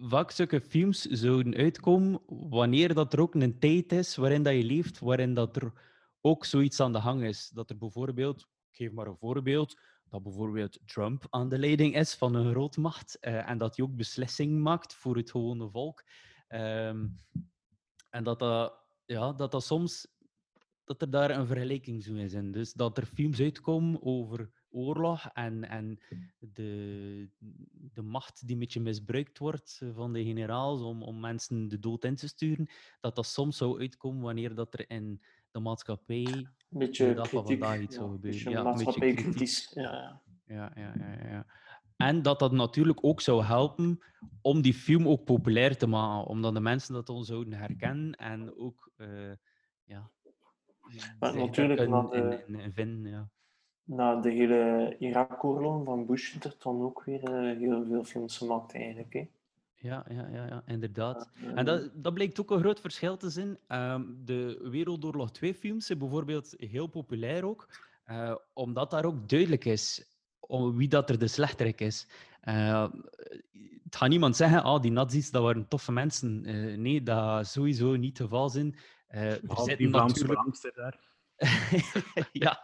vaak 0.00 0.30
zulke 0.30 0.60
films 0.60 1.02
zouden 1.02 1.54
uitkomen 1.54 2.20
wanneer 2.26 2.94
dat 2.94 3.12
er 3.12 3.20
ook 3.20 3.34
een 3.34 3.58
tijd 3.58 3.92
is 3.92 4.16
waarin 4.16 4.42
dat 4.42 4.54
je 4.54 4.64
leeft, 4.64 4.98
waarin 4.98 5.34
dat 5.34 5.56
er 5.56 5.72
ook 6.20 6.44
zoiets 6.44 6.80
aan 6.80 6.92
de 6.92 7.00
gang 7.00 7.22
is. 7.22 7.48
Dat 7.48 7.70
er 7.70 7.78
bijvoorbeeld, 7.78 8.40
ik 8.40 8.76
geef 8.76 8.92
maar 8.92 9.06
een 9.06 9.16
voorbeeld, 9.16 9.80
dat 10.10 10.22
bijvoorbeeld 10.22 10.78
Trump 10.86 11.26
aan 11.30 11.48
de 11.48 11.58
leiding 11.58 11.96
is 11.96 12.14
van 12.14 12.34
een 12.34 12.50
grootmacht 12.50 13.18
eh, 13.18 13.48
en 13.48 13.58
dat 13.58 13.76
hij 13.76 13.84
ook 13.84 13.96
beslissingen 13.96 14.62
maakt 14.62 14.94
voor 14.94 15.16
het 15.16 15.30
gewone 15.30 15.70
volk. 15.70 16.04
Ehm, 16.48 17.06
en 18.10 18.24
dat 18.24 18.38
dat, 18.38 18.74
ja, 19.06 19.32
dat 19.32 19.50
dat 19.52 19.64
soms 19.64 20.06
dat 20.84 21.02
er 21.02 21.10
daar 21.10 21.30
een 21.30 21.46
vergelijking 21.46 22.02
zo 22.02 22.14
is. 22.14 22.32
Dus 22.32 22.72
dat 22.72 22.98
er 22.98 23.06
films 23.06 23.40
uitkomen 23.40 24.02
over 24.02 24.50
oorlog 24.70 25.26
en, 25.32 25.68
en 25.68 26.00
de, 26.38 27.28
de 27.70 28.02
macht 28.02 28.46
die 28.46 28.52
een 28.52 28.60
beetje 28.60 28.80
misbruikt 28.80 29.38
wordt 29.38 29.82
van 29.94 30.12
de 30.12 30.24
generaals 30.24 30.80
om, 30.80 31.02
om 31.02 31.20
mensen 31.20 31.68
de 31.68 31.78
dood 31.78 32.04
in 32.04 32.14
te 32.14 32.28
sturen, 32.28 32.70
dat 33.00 33.14
dat 33.14 33.26
soms 33.26 33.56
zou 33.56 33.80
uitkomen 33.80 34.22
wanneer 34.22 34.54
dat 34.54 34.74
er 34.74 34.90
in 34.90 35.22
de 35.50 35.60
maatschappij 35.60 36.46
Beetje 36.68 37.14
dag 37.14 37.28
van 37.30 37.46
vandaag 37.46 37.80
iets 37.80 37.94
ja, 37.94 38.00
zou 38.00 38.12
gebeuren. 38.12 38.52
Ja, 38.52 38.62
maatschappijkritisch, 38.62 39.66
kritiek. 39.66 39.84
ja, 39.84 40.20
ja. 40.46 40.72
Ja, 40.74 40.92
ja. 41.30 41.46
En 41.96 42.22
dat 42.22 42.38
dat 42.38 42.52
natuurlijk 42.52 42.98
ook 43.04 43.20
zou 43.20 43.44
helpen 43.44 44.04
om 44.42 44.62
die 44.62 44.74
film 44.74 45.08
ook 45.08 45.24
populair 45.24 45.76
te 45.76 45.86
maken, 45.86 46.28
omdat 46.28 46.54
de 46.54 46.60
mensen 46.60 46.94
dat 46.94 47.06
dan 47.06 47.24
zouden 47.24 47.52
herkennen 47.52 48.12
en 48.14 48.56
ook 48.56 48.90
eh, 48.96 49.32
ja, 49.84 50.10
Maar 51.20 51.36
natuurlijk, 51.36 51.88
na 51.88 52.08
in, 52.12 52.30
de, 52.30 52.44
in, 52.46 52.54
in 52.60 52.72
vinden. 52.72 53.12
Ja. 53.12 53.28
na 53.84 54.20
de 54.20 54.30
hele 54.30 54.96
Irak-oorlog 54.98 55.84
van 55.84 56.06
Bush 56.06 56.34
er 56.40 56.54
dan 56.58 56.82
ook 56.82 57.04
weer 57.04 57.22
eh, 57.24 57.58
heel 57.58 57.84
veel 57.84 58.04
films 58.04 58.38
gemaakt 58.38 58.74
eigenlijk. 58.74 59.12
Hè. 59.12 59.28
Ja, 59.82 60.04
ja, 60.08 60.28
ja, 60.28 60.46
ja, 60.46 60.62
inderdaad. 60.66 61.30
En 61.54 61.64
dat, 61.64 61.90
dat 61.94 62.14
blijkt 62.14 62.40
ook 62.40 62.50
een 62.50 62.60
groot 62.60 62.80
verschil 62.80 63.16
te 63.16 63.30
zijn. 63.30 63.58
Ehm, 63.66 64.02
de 64.24 64.68
Wereldoorlog 64.70 65.30
2-films 65.30 65.86
zijn 65.86 65.98
bijvoorbeeld 65.98 66.54
heel 66.56 66.86
populair 66.86 67.44
ook, 67.44 67.68
eh, 68.04 68.34
omdat 68.52 68.90
daar 68.90 69.04
ook 69.04 69.28
duidelijk 69.28 69.64
is 69.64 70.04
om 70.40 70.76
wie 70.76 70.88
dat 70.88 71.10
er 71.10 71.18
de 71.18 71.28
slechterik 71.28 71.80
is. 71.80 72.06
Eh, 72.40 72.88
het 73.84 73.96
gaat 73.96 74.08
niemand 74.08 74.36
zeggen, 74.36 74.62
ah, 74.62 74.82
die 74.82 74.90
nazi's 74.90 75.30
dat 75.30 75.42
waren 75.42 75.68
toffe 75.68 75.92
mensen. 75.92 76.44
Eh, 76.44 76.76
nee, 76.78 77.02
dat 77.02 77.18
gaat 77.18 77.46
sowieso 77.46 77.96
niet 77.96 78.18
het 78.18 78.26
geval 78.26 78.48
zijn. 78.48 78.78
Eh, 79.06 79.30
er 79.30 79.60
zitten 79.64 79.90
natuurlijk... 79.90 80.74
daar. 80.74 81.08
ja, 82.32 82.62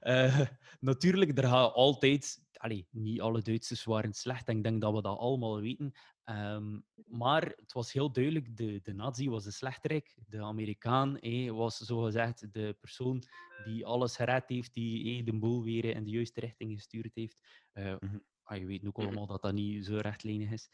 eh, 0.00 0.40
natuurlijk, 0.80 1.38
er 1.38 1.48
gaat 1.48 1.72
altijd. 1.72 2.42
Allee, 2.56 2.86
niet 2.90 3.20
alle 3.20 3.42
Duitsers 3.42 3.84
waren 3.84 4.12
slecht, 4.12 4.48
en 4.48 4.56
ik 4.56 4.62
denk 4.62 4.80
dat 4.80 4.94
we 4.94 5.02
dat 5.02 5.18
allemaal 5.18 5.60
weten. 5.60 5.94
Ehm, 6.24 6.80
maar 7.06 7.42
het 7.42 7.72
was 7.72 7.92
heel 7.92 8.12
duidelijk: 8.12 8.56
de, 8.56 8.80
de 8.82 8.94
Nazi 8.94 9.28
was 9.28 9.44
de 9.44 9.50
slechterik. 9.50 10.16
De 10.26 10.42
Amerikaan 10.42 11.18
eh, 11.18 11.50
was 11.50 11.76
zogezegd 11.76 12.52
de 12.52 12.76
persoon 12.80 13.22
die 13.64 13.86
alles 13.86 14.16
gered 14.16 14.48
heeft, 14.48 14.74
die 14.74 15.18
eh, 15.18 15.24
de 15.24 15.38
boel 15.38 15.62
weer 15.62 15.84
in 15.84 16.04
de 16.04 16.10
juiste 16.10 16.40
richting 16.40 16.74
gestuurd 16.74 17.14
heeft. 17.14 17.40
Eh, 17.72 17.94
ah, 18.42 18.58
je 18.58 18.66
weet 18.66 18.86
ook 18.86 18.98
allemaal 18.98 19.26
dat 19.26 19.42
dat 19.42 19.52
niet 19.52 19.84
zo 19.84 19.96
rechtlijnig 19.96 20.50
is. 20.50 20.70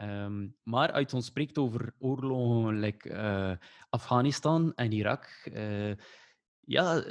Ehm, 0.00 0.48
maar 0.62 0.92
als 0.92 1.10
je 1.10 1.16
ons 1.16 1.26
spreekt 1.26 1.58
over 1.58 1.94
oorlogen 1.98 2.78
like, 2.78 3.10
eh, 3.10 3.52
Afghanistan 3.88 4.74
en 4.74 4.92
Irak, 4.92 5.24
eh, 5.52 5.92
ja, 6.60 7.04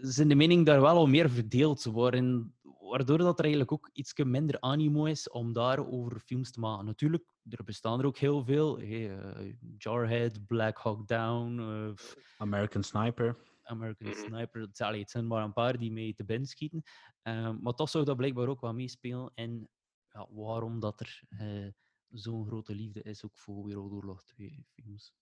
zijn 0.00 0.28
de 0.28 0.34
mening 0.34 0.66
daar 0.66 0.80
wel 0.80 0.96
al 0.96 1.06
meer 1.06 1.30
verdeeld, 1.30 1.84
waarin, 1.84 2.54
waardoor 2.88 3.18
dat 3.18 3.38
er 3.38 3.44
eigenlijk 3.44 3.72
ook 3.72 3.90
iets 3.92 4.12
minder 4.14 4.60
animo 4.60 5.04
is 5.04 5.30
om 5.30 5.52
daarover 5.52 6.20
films 6.20 6.50
te 6.50 6.60
maken. 6.60 6.84
Natuurlijk, 6.84 7.24
er 7.48 7.64
bestaan 7.64 7.98
er 7.98 8.06
ook 8.06 8.16
heel 8.16 8.44
veel. 8.44 8.78
hey, 8.78 9.18
eh, 9.18 9.54
Jarhead, 9.78 10.46
Black 10.46 10.78
Hawk 10.78 11.08
Down, 11.08 11.58
eh, 11.58 12.06
American 12.38 12.82
Sniper. 12.82 13.36
American 13.62 14.14
Sniper. 14.14 14.60
Het, 14.60 14.80
allee, 14.80 15.00
het 15.00 15.10
zijn 15.10 15.26
maar 15.26 15.44
een 15.44 15.52
paar 15.52 15.78
die 15.78 15.92
mee 15.92 16.14
te 16.14 16.24
binnen 16.24 16.48
schieten. 16.48 16.82
Ehm, 17.22 17.56
maar 17.60 17.74
toch 17.74 17.88
zou 17.88 18.04
dat 18.04 18.16
blijkbaar 18.16 18.48
ook 18.48 18.60
wel 18.60 18.74
meespelen 18.74 19.30
in 19.34 19.68
ja, 20.12 20.26
waarom 20.30 20.80
dat 20.80 21.00
er 21.00 21.22
eh, 21.28 21.68
zo'n 22.08 22.46
grote 22.46 22.74
liefde 22.74 23.02
is 23.02 23.24
ook 23.24 23.38
voor 23.38 23.64
Wereldoorlog 23.64 24.24
2 24.24 24.66
films. 24.74 25.12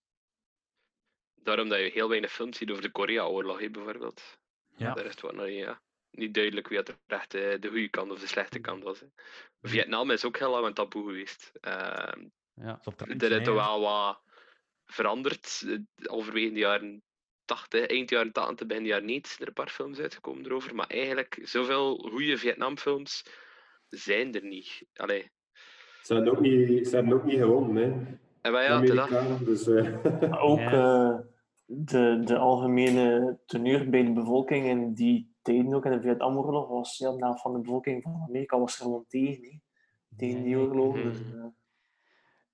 Daarom 1.33 1.69
dat 1.69 1.79
je 1.79 1.91
heel 1.93 2.09
weinig 2.09 2.31
films 2.31 2.57
ziet 2.57 2.69
over 2.69 2.81
de 2.81 2.91
Korea-oorlog, 2.91 3.71
bijvoorbeeld. 3.71 4.39
Ja. 4.75 4.93
Daar 4.93 5.05
is 5.05 5.21
het 5.21 5.31
niet, 5.31 5.55
ja, 5.55 5.81
niet 6.11 6.33
duidelijk 6.33 6.67
wie 6.67 6.83
er 6.83 6.97
echt 7.07 7.33
eh, 7.33 7.59
de 7.59 7.67
goede 7.67 7.89
kant 7.89 8.11
of 8.11 8.19
de 8.19 8.27
slechte 8.27 8.59
kant 8.59 8.83
was. 8.83 8.99
Hè. 8.99 9.05
Vietnam 9.61 10.11
is 10.11 10.25
ook 10.25 10.37
heel 10.37 10.51
lang 10.51 10.65
een 10.65 10.73
taboe 10.73 11.05
geweest. 11.05 11.51
Ehm 11.61 12.25
Ja. 12.53 12.79
dat 13.17 13.31
is 13.31 13.43
toch 13.43 13.55
wel 13.55 13.79
wat 13.81 14.21
veranderd. 14.85 15.63
eh, 15.67 15.77
Halverwege 16.09 16.51
de 16.53 16.59
jaren 16.59 17.03
80, 17.45 17.85
eind 17.85 18.09
jaren 18.09 18.31
80, 18.31 18.67
begin 18.67 18.85
jaren 18.85 19.05
90 19.05 19.31
zijn 19.31 19.41
er 19.41 19.47
een 19.47 19.63
paar 19.63 19.73
films 19.73 19.99
uitgekomen 19.99 20.45
erover. 20.45 20.75
Maar 20.75 20.87
eigenlijk, 20.87 21.39
zoveel 21.43 21.97
goede 21.97 22.37
Vietnamfilms 22.37 23.23
zijn 23.89 24.33
er 24.35 24.43
niet. 24.43 24.85
Allee. 24.93 25.31
Ze 26.03 26.13
hebben 26.13 26.31
ook 26.31 26.39
niet, 26.39 26.87
ze 26.87 26.95
hebben 26.95 27.13
ook 27.13 27.23
niet 27.23 27.39
gewonnen, 27.39 27.83
hè. 27.83 28.15
En 28.41 28.51
wij 28.51 28.63
ja, 28.63 28.79
dus... 29.37 29.67
eh, 29.67 30.43
ook 30.43 30.59
eh, 30.79 31.15
de, 31.67 32.21
de 32.25 32.37
algemene 32.37 33.39
teneur 33.45 33.89
bij 33.89 34.03
de 34.03 34.11
bevolking 34.11 34.65
in 34.65 34.93
die 34.93 35.35
tijden, 35.41 35.73
ook 35.73 35.85
in 35.85 35.91
de 35.91 36.01
Vietnamoorlog, 36.01 36.67
was 36.67 36.97
ja, 36.97 37.11
de 37.11 37.23
helft 37.25 37.41
van 37.41 37.53
de 37.53 37.59
bevolking 37.59 38.03
van 38.03 38.23
Amerika 38.27 38.59
was 38.59 38.75
gewoon 38.75 39.05
tegen. 39.07 39.61
Tegen 40.17 40.43
die 40.43 40.57
oorlog. 40.57 40.95
Dus, 40.95 41.19
eh, 41.19 41.45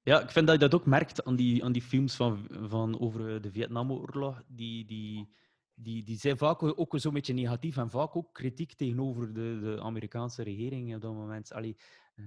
Ja, 0.01 0.21
ik 0.21 0.29
vind 0.29 0.47
dat 0.47 0.55
je 0.55 0.61
dat 0.61 0.79
ook 0.79 0.85
merkt 0.85 1.23
aan 1.25 1.35
die, 1.35 1.63
aan 1.63 1.71
die 1.71 1.81
films 1.81 2.15
van, 2.15 2.47
van 2.49 2.99
over 2.99 3.41
de 3.41 3.51
Vietnamoorlog. 3.51 4.43
Die, 4.47 4.85
die, 4.85 5.29
die, 5.73 6.03
die 6.03 6.17
zijn 6.17 6.37
vaak 6.37 6.79
ook 6.79 6.93
zo'n 6.99 7.13
beetje 7.13 7.33
negatief 7.33 7.77
en 7.77 7.89
vaak 7.89 8.15
ook 8.15 8.33
kritiek 8.33 8.73
tegenover 8.73 9.33
de, 9.33 9.59
de 9.61 9.81
Amerikaanse 9.81 10.43
regering 10.43 10.95
op 10.95 11.01
dat 11.01 11.13
moment. 11.13 11.53
Allee, 11.53 11.77
eh, 12.15 12.25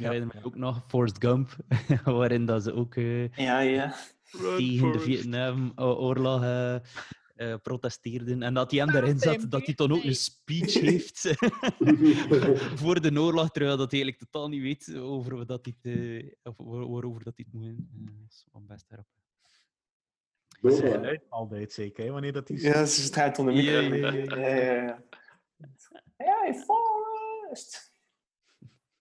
ik 0.00 0.06
Ja. 0.06 0.12
herinner 0.12 0.36
me 0.36 0.44
ook 0.46 0.56
nog 0.56 0.84
Forrest 0.88 1.16
Gump, 1.18 1.56
waarin 2.04 2.46
dat 2.46 2.62
ze 2.62 2.72
ook 2.74 2.94
eh, 2.94 3.28
Ja, 3.28 3.60
ja. 3.60 3.94
tegen 4.56 4.92
de 4.92 4.98
Vietnamoorlog 5.00 6.42
eh, 6.42 6.74
eh, 6.74 7.54
protesteerden. 7.62 8.42
En 8.42 8.54
dat 8.54 8.70
hij 8.70 8.80
hem 8.80 8.90
daarin 8.92 9.18
zat, 9.18 9.46
dat 9.50 9.64
hij 9.66 9.74
dan 9.74 9.92
ook 9.92 10.04
een 10.04 10.14
speech 10.14 10.74
heeft 10.90 11.34
voor 12.82 13.00
de 13.00 13.20
oorlog, 13.20 13.50
terwijl 13.50 13.76
dat 13.76 13.90
hij 13.90 14.00
eigenlijk 14.02 14.18
totaal 14.30 14.48
niet 14.48 14.62
weet 14.62 14.94
over 14.96 15.36
wat 15.36 15.48
dat 15.48 15.68
hij 15.82 16.36
of 16.42 16.56
waar- 16.56 16.88
waarover 16.90 17.24
dat 17.24 17.36
hij 17.36 17.46
het 17.50 17.60
moet. 17.60 17.68
Eh, 17.68 17.76
dat 18.04 18.28
is 18.28 18.46
wel 18.52 18.62
best 18.66 18.86
erop. 18.90 19.06
Dat 20.60 20.72
is 20.72 20.78
geluid 20.78 21.22
altijd 21.28 21.72
zeker, 21.72 22.04
hè, 22.04 22.10
wanneer 22.10 22.32
dat 22.32 22.46
die... 22.46 22.60
Ja, 22.62 22.84
ze 22.84 23.00
staat 23.02 23.38
onder 23.38 23.54
de 23.54 23.60
micro. 23.62 23.96
Ja, 24.36 24.46
ja, 24.46 24.72
ja. 24.82 25.02
Hey, 26.16 26.54
Forrest! 26.54 27.92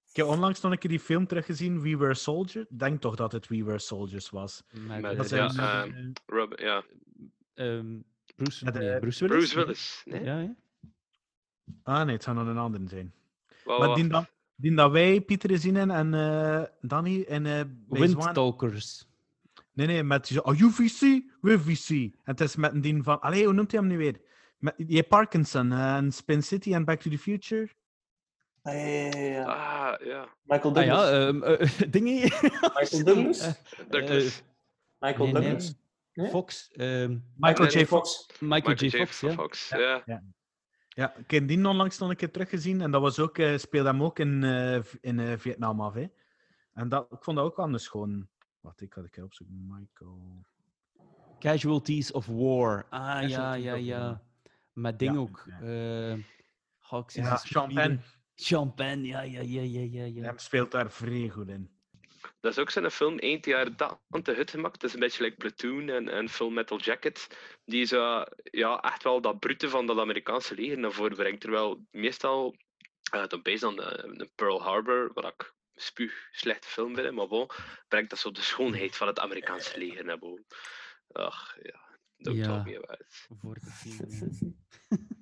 Ik 0.09 0.15
heb 0.15 0.25
onlangs 0.25 0.61
nog 0.61 0.71
een 0.71 0.77
keer 0.77 0.89
die 0.89 0.99
film 0.99 1.27
teruggezien, 1.27 1.81
We 1.81 1.97
Were 1.97 2.13
Soldiers. 2.13 2.65
Ik 2.69 2.79
denk 2.79 3.01
toch 3.01 3.15
dat 3.15 3.31
het 3.31 3.47
We 3.47 3.63
Were 3.63 3.79
Soldiers 3.79 4.29
was. 4.29 4.63
Met, 4.87 5.01
Dat 5.01 5.15
eh, 5.17 5.23
zijn 5.23 5.41
ja, 5.41 5.83
dus, 5.85 5.93
ehm, 5.93 6.11
Rob, 6.25 6.59
ja. 6.59 6.83
ehm, 7.53 7.97
Bruce, 8.35 8.65
Met, 8.65 8.73
nee, 8.73 8.89
eh, 8.89 8.99
Bruce 8.99 9.27
Willis? 9.27 9.37
Bruce 9.53 9.55
Willis. 9.55 10.01
Nee? 10.05 10.23
Ja, 10.23 10.39
ja. 10.39 10.55
Ah 11.83 12.05
nee, 12.05 12.13
het 12.15 12.23
zou 12.23 12.35
nog 12.37 12.47
een 12.47 12.57
andere 12.57 12.87
zijn. 12.87 13.13
Wat- 13.63 13.79
maar 13.79 13.87
wat- 13.87 13.97
die 13.97 14.07
dat, 14.07 14.31
die 14.55 14.75
dat 14.75 14.91
wij, 14.91 15.21
Pieter, 15.21 15.57
zien 15.57 15.75
in 15.75 15.91
en 15.91 16.13
eh 16.13 16.63
Danny 16.81 17.23
en 17.27 17.45
eh 17.45 17.61
Windtalkers. 17.89 19.07
Nee, 19.73 19.87
nee, 19.87 20.03
met 20.03 20.27
die 20.27 20.37
zo, 20.37 20.41
are 20.43 20.57
you 20.57 20.71
VC? 20.71 20.99
En 21.89 22.13
het 22.23 22.41
is 22.41 22.55
met 22.55 22.73
een 22.73 22.81
ding 22.81 23.03
van, 23.03 23.19
allee, 23.21 23.45
hoe 23.45 23.53
noemt 23.53 23.71
hij 23.71 23.79
hem 23.79 23.89
nu 23.89 23.97
weer? 23.97 24.21
Met, 24.57 24.73
heeft 24.87 25.07
Parkinson 25.07 25.71
eh, 25.71 25.95
en 25.95 26.11
Spin 26.11 26.43
City 26.43 26.73
en 26.73 26.85
Back 26.85 26.99
to 26.99 27.09
the 27.09 27.17
Future. 27.17 27.69
Ah, 28.69 28.75
ja, 28.75 28.81
ja, 28.81 29.17
ja, 29.17 29.29
ja. 29.29 29.43
Ah, 29.43 30.05
ja. 30.05 30.27
Michael 30.43 30.73
Ah 30.77 30.85
Douglas. 30.85 31.09
ja, 31.09 31.27
ehm, 31.27 31.43
eh, 31.43 31.69
dingen. 31.95 32.13
Michael 32.79 33.03
Douglas? 33.03 33.53
Douglas. 33.89 34.39
eh, 34.39 34.45
Michael 34.99 35.25
nee. 35.31 35.33
Douglas. 35.33 35.75
Nee? 36.13 36.29
Fox. 36.29 36.69
ehm, 36.71 37.17
Michael 37.35 37.69
J. 37.69 37.85
Fox. 37.85 38.27
Michael, 38.39 38.75
J. 38.75 38.89
Fox, 38.89 39.19
ja. 39.19 39.31
Fox, 39.31 39.69
ja. 39.69 40.01
Ja. 40.05 40.23
Ja, 40.89 41.15
ik 41.15 41.31
heb 41.31 41.47
die 41.47 41.67
onlangs 41.67 41.97
nog 41.97 42.09
een 42.09 42.15
keer 42.15 42.31
teruggezien 42.31 42.81
en 42.81 42.91
dat 42.91 43.01
was 43.01 43.19
ook, 43.19 43.37
eh 43.37 43.57
speelde 43.57 43.89
hem 43.89 44.03
ook 44.03 44.19
in, 44.19 44.43
eh, 44.43 44.79
in 45.01 45.19
eh, 45.19 45.37
Vietnam 45.37 45.81
af. 45.81 45.93
Hè. 45.93 46.07
En 46.73 46.89
dat, 46.89 47.07
ik 47.11 47.23
vond 47.23 47.37
dat 47.37 47.45
ook 47.45 47.57
anders 47.59 47.87
gewoon. 47.87 48.27
Wacht, 48.59 48.81
ik 48.81 48.93
had 48.93 49.03
een 49.03 49.09
keer 49.09 49.23
opzoeken. 49.23 49.65
Michael. 49.67 50.43
Casualties 51.39 52.11
of 52.11 52.25
War. 52.25 52.85
Ah, 52.89 52.99
ja, 52.99 53.19
Casualties 53.27 53.63
ja, 53.63 53.73
ja. 53.75 54.21
Met 54.73 54.99
ding 54.99 55.13
Ja, 55.13 55.19
ook. 55.19 55.45
ja. 55.47 55.59
eh, 56.11 56.17
ik 56.79 57.11
Ja, 57.13 57.37
Champagne. 57.37 57.99
Champagne, 58.41 59.07
ja, 59.07 59.21
ja, 59.21 59.41
ja, 59.41 59.61
ja, 59.61 59.87
ja. 59.91 60.05
ja. 60.05 60.21
Hem 60.21 60.37
speelt 60.37 60.71
daar 60.71 60.91
vrij 60.91 61.29
goed 61.29 61.47
in. 61.49 61.69
Dat 62.39 62.51
is 62.51 62.57
ook 62.57 62.69
zo'n 62.69 62.89
film, 62.91 63.17
eind 63.19 63.45
jaar 63.45 63.75
dat 63.75 63.99
aan 64.09 64.23
de 64.23 64.33
hut 64.33 64.49
gemaakt. 64.51 64.73
Het 64.73 64.83
is 64.83 64.93
een 64.93 64.99
beetje 64.99 65.23
like 65.23 65.35
Platoon 65.35 65.89
en, 65.89 66.09
en 66.09 66.29
Full 66.29 66.51
Metal 66.51 66.79
Jacket. 66.79 67.27
Die 67.65 67.85
zo, 67.85 68.23
ja, 68.43 68.81
echt 68.81 69.03
wel 69.03 69.21
dat 69.21 69.39
brute 69.39 69.69
van 69.69 69.85
dat 69.87 69.97
Amerikaanse 69.99 70.55
leger 70.55 70.77
naar 70.79 70.91
voren 70.91 71.15
brengt. 71.15 71.41
Terwijl 71.41 71.85
meestal, 71.91 72.55
uh, 73.15 73.27
dan 73.27 73.41
bezig 73.41 73.67
aan 73.69 73.75
de, 73.75 74.13
de 74.17 74.29
Pearl 74.35 74.61
Harbor, 74.61 75.11
wat 75.13 75.25
ik 75.25 75.53
spuug 75.75 76.27
slechte 76.31 76.67
film 76.67 76.95
vind, 76.95 77.11
maar 77.11 77.27
bon, 77.27 77.49
brengt 77.87 78.09
dat 78.09 78.19
zo 78.19 78.31
de 78.31 78.41
schoonheid 78.41 78.95
van 78.95 79.07
het 79.07 79.19
Amerikaanse 79.19 79.77
leger 79.77 80.05
naar 80.05 80.19
boven. 80.19 80.45
Ach, 81.11 81.57
ja. 81.61 81.87
Don't 82.17 82.37
Ja. 82.37 82.45
talk 82.45 82.65
me 82.65 82.77
about 82.77 82.99
it. 82.99 83.27
Voor 83.39 83.55
te 83.55 83.69
zien. 84.31 84.57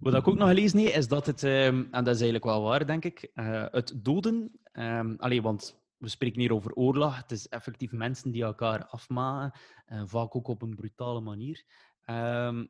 Wat 0.00 0.14
ik 0.14 0.28
ook 0.28 0.36
nog 0.36 0.48
gelezen 0.48 0.78
heb, 0.78 0.94
is 0.94 1.08
dat 1.08 1.26
het, 1.26 1.42
ehm, 1.42 1.84
en 1.90 2.04
dat 2.04 2.14
is 2.14 2.20
eigenlijk 2.20 2.44
wel 2.44 2.62
waar, 2.62 2.86
denk 2.86 3.04
ik, 3.04 3.30
eh, 3.34 3.66
het 3.70 3.92
doden, 3.96 4.60
ehm 4.72 5.14
allee, 5.16 5.42
want 5.42 5.78
we 5.96 6.08
spreken 6.08 6.40
hier 6.40 6.52
over 6.52 6.72
oorlog, 6.74 7.16
het 7.16 7.30
is 7.30 7.48
effectief 7.48 7.92
mensen 7.92 8.30
die 8.30 8.42
elkaar 8.42 8.86
afmaken, 8.86 9.60
eh, 9.86 10.02
vaak 10.04 10.36
ook 10.36 10.48
op 10.48 10.62
een 10.62 10.74
brutale 10.74 11.20
manier. 11.20 11.64
Ehm, 12.04 12.66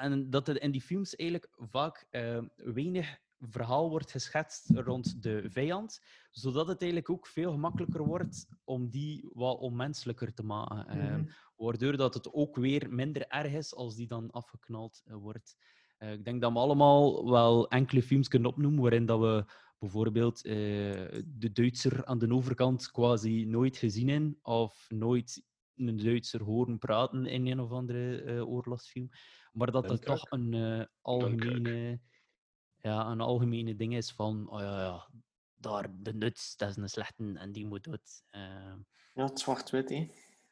en 0.00 0.30
dat 0.30 0.48
er 0.48 0.62
in 0.62 0.70
die 0.70 0.80
films 0.80 1.16
eigenlijk 1.16 1.52
vaak 1.56 2.06
eh, 2.10 2.38
weinig 2.56 3.18
verhaal 3.38 3.90
wordt 3.90 4.10
geschetst 4.10 4.70
rond 4.70 5.22
de 5.22 5.50
vijand, 5.50 6.00
zodat 6.30 6.68
het 6.68 6.80
eigenlijk 6.80 7.10
ook 7.10 7.26
veel 7.26 7.52
gemakkelijker 7.52 8.04
wordt 8.04 8.46
om 8.64 8.90
die 8.90 9.30
wat 9.32 9.58
onmenselijker 9.58 10.34
te 10.34 10.42
maken. 10.42 10.98
Mhm. 10.98 11.24
Waardoor 11.56 11.96
dat 11.96 12.14
het 12.14 12.32
ook 12.32 12.56
weer 12.56 12.90
minder 12.90 13.26
erg 13.26 13.52
is 13.52 13.74
als 13.74 13.96
die 13.96 14.06
dan 14.06 14.30
afgeknald 14.30 15.02
eh, 15.04 15.14
wordt. 15.14 15.56
Eh, 16.04 16.12
ik 16.12 16.24
denk 16.24 16.40
dat 16.40 16.52
we 16.52 16.58
allemaal 16.58 17.30
wel 17.30 17.68
enkele 17.68 18.02
films 18.02 18.28
kunnen 18.28 18.50
opnoemen 18.50 18.80
waarin 18.80 19.06
dat 19.06 19.20
we 19.20 19.44
bijvoorbeeld 19.78 20.44
eh, 20.44 20.52
de 21.24 21.50
Duitser 21.52 22.04
aan 22.04 22.18
de 22.18 22.34
overkant 22.34 22.90
quasi 22.90 23.44
nooit 23.44 23.76
gezien 23.76 24.08
hebben 24.08 24.38
of 24.42 24.86
nooit 24.88 25.42
een 25.76 25.96
Duitser 25.96 26.42
horen 26.42 26.78
praten 26.78 27.26
in 27.26 27.46
een 27.46 27.60
of 27.60 27.70
andere 27.70 28.22
eh, 28.22 28.48
oorlogsfilm. 28.48 29.08
Maar 29.52 29.70
dat 29.70 29.90
het 29.90 30.02
Dunkirk. 30.02 30.18
toch 30.18 30.30
een 30.30 30.88
algemene, 31.00 32.00
ja, 32.76 33.06
een 33.06 33.20
algemene 33.20 33.76
ding 33.76 33.96
is 33.96 34.12
van, 34.12 34.50
oh 34.50 34.60
ja, 34.60 34.80
ja, 34.80 35.08
daar, 35.54 35.90
de 35.98 36.14
nuts, 36.14 36.56
dat 36.56 36.68
is 36.68 36.76
een 36.76 36.88
slechte 36.88 37.32
en 37.34 37.52
die 37.52 37.66
moet 37.66 37.84
dood. 37.84 38.22
Ja, 39.14 39.24
het 39.24 39.40
zwart-wit, 39.40 39.88
hè. 39.88 40.10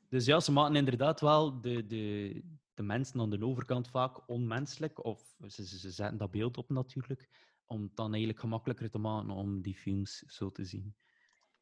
dus 0.08 0.24
ja, 0.24 0.40
ze 0.40 0.52
maken 0.52 0.76
inderdaad 0.76 1.20
wel 1.20 1.60
de, 1.60 1.86
de, 1.86 2.42
mensen 2.86 3.20
aan 3.20 3.30
de 3.30 3.46
overkant 3.46 3.88
vaak 3.88 4.28
onmenselijk. 4.28 5.04
Of 5.04 5.36
ze, 5.46 5.66
ze 5.66 5.78
ze 5.78 5.90
zetten 5.90 6.18
dat 6.18 6.30
beeld 6.30 6.56
op 6.56 6.70
natuurlijk. 6.70 7.28
Om 7.66 7.82
het 7.82 7.96
dan 7.96 8.08
eigenlijk 8.10 8.40
gemakkelijker 8.40 8.90
te 8.90 8.98
maken 8.98 9.30
om 9.30 9.60
die 9.62 9.74
films 9.74 10.18
zo 10.18 10.50
te 10.50 10.64
zien. 10.64 10.94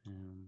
Ehm, 0.03 0.43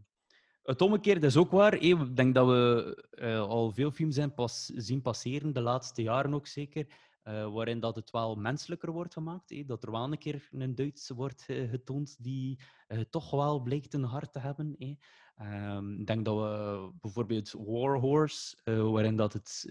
het 0.63 0.81
omgekeerde 0.81 1.25
is 1.27 1.37
ook 1.37 1.51
waar. 1.51 1.73
Ik 1.75 2.15
denk 2.15 2.33
dat 2.35 2.47
we 2.47 3.07
eh, 3.11 3.39
al 3.39 3.71
veel 3.71 3.91
films 3.91 4.15
zijn 4.15 4.33
pas, 4.33 4.65
zien 4.65 5.01
passeren, 5.01 5.53
de 5.53 5.61
laatste 5.61 6.01
jaren 6.01 6.33
ook 6.33 6.47
zeker. 6.47 6.87
eh, 7.23 7.53
waarin 7.53 7.79
dat 7.79 7.95
het 7.95 8.11
wel 8.11 8.35
menselijker 8.35 8.91
wordt 8.91 9.13
gemaakt. 9.13 9.67
Dat 9.67 9.83
er 9.83 9.91
wel 9.91 10.03
een 10.11 10.17
keer 10.17 10.47
een 10.51 10.75
Duitse 10.75 11.13
wordt 11.13 11.45
eh, 11.47 11.69
getoond 11.69 12.23
die 12.23 12.59
toch 13.09 13.31
wel 13.31 13.59
blijkt 13.61 13.93
een 13.93 14.03
hart 14.03 14.31
te 14.33 14.39
hebben. 14.39 14.75
Ehm, 15.35 15.99
ik 15.99 16.07
denk 16.07 16.25
dat 16.25 16.35
we 16.35 16.89
bijvoorbeeld 17.01 17.51
War 17.51 17.99
Horse, 17.99 18.57
waarin 18.63 19.15
dat 19.15 19.33
het, 19.33 19.67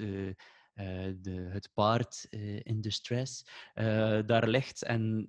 de, 0.75 1.49
het 1.51 1.71
paard 1.75 2.27
eh, 2.31 2.61
in 2.63 2.81
distress 2.81 3.47
eh, 3.75 4.19
daar 4.27 4.49
ligt 4.49 4.83
en 4.83 5.29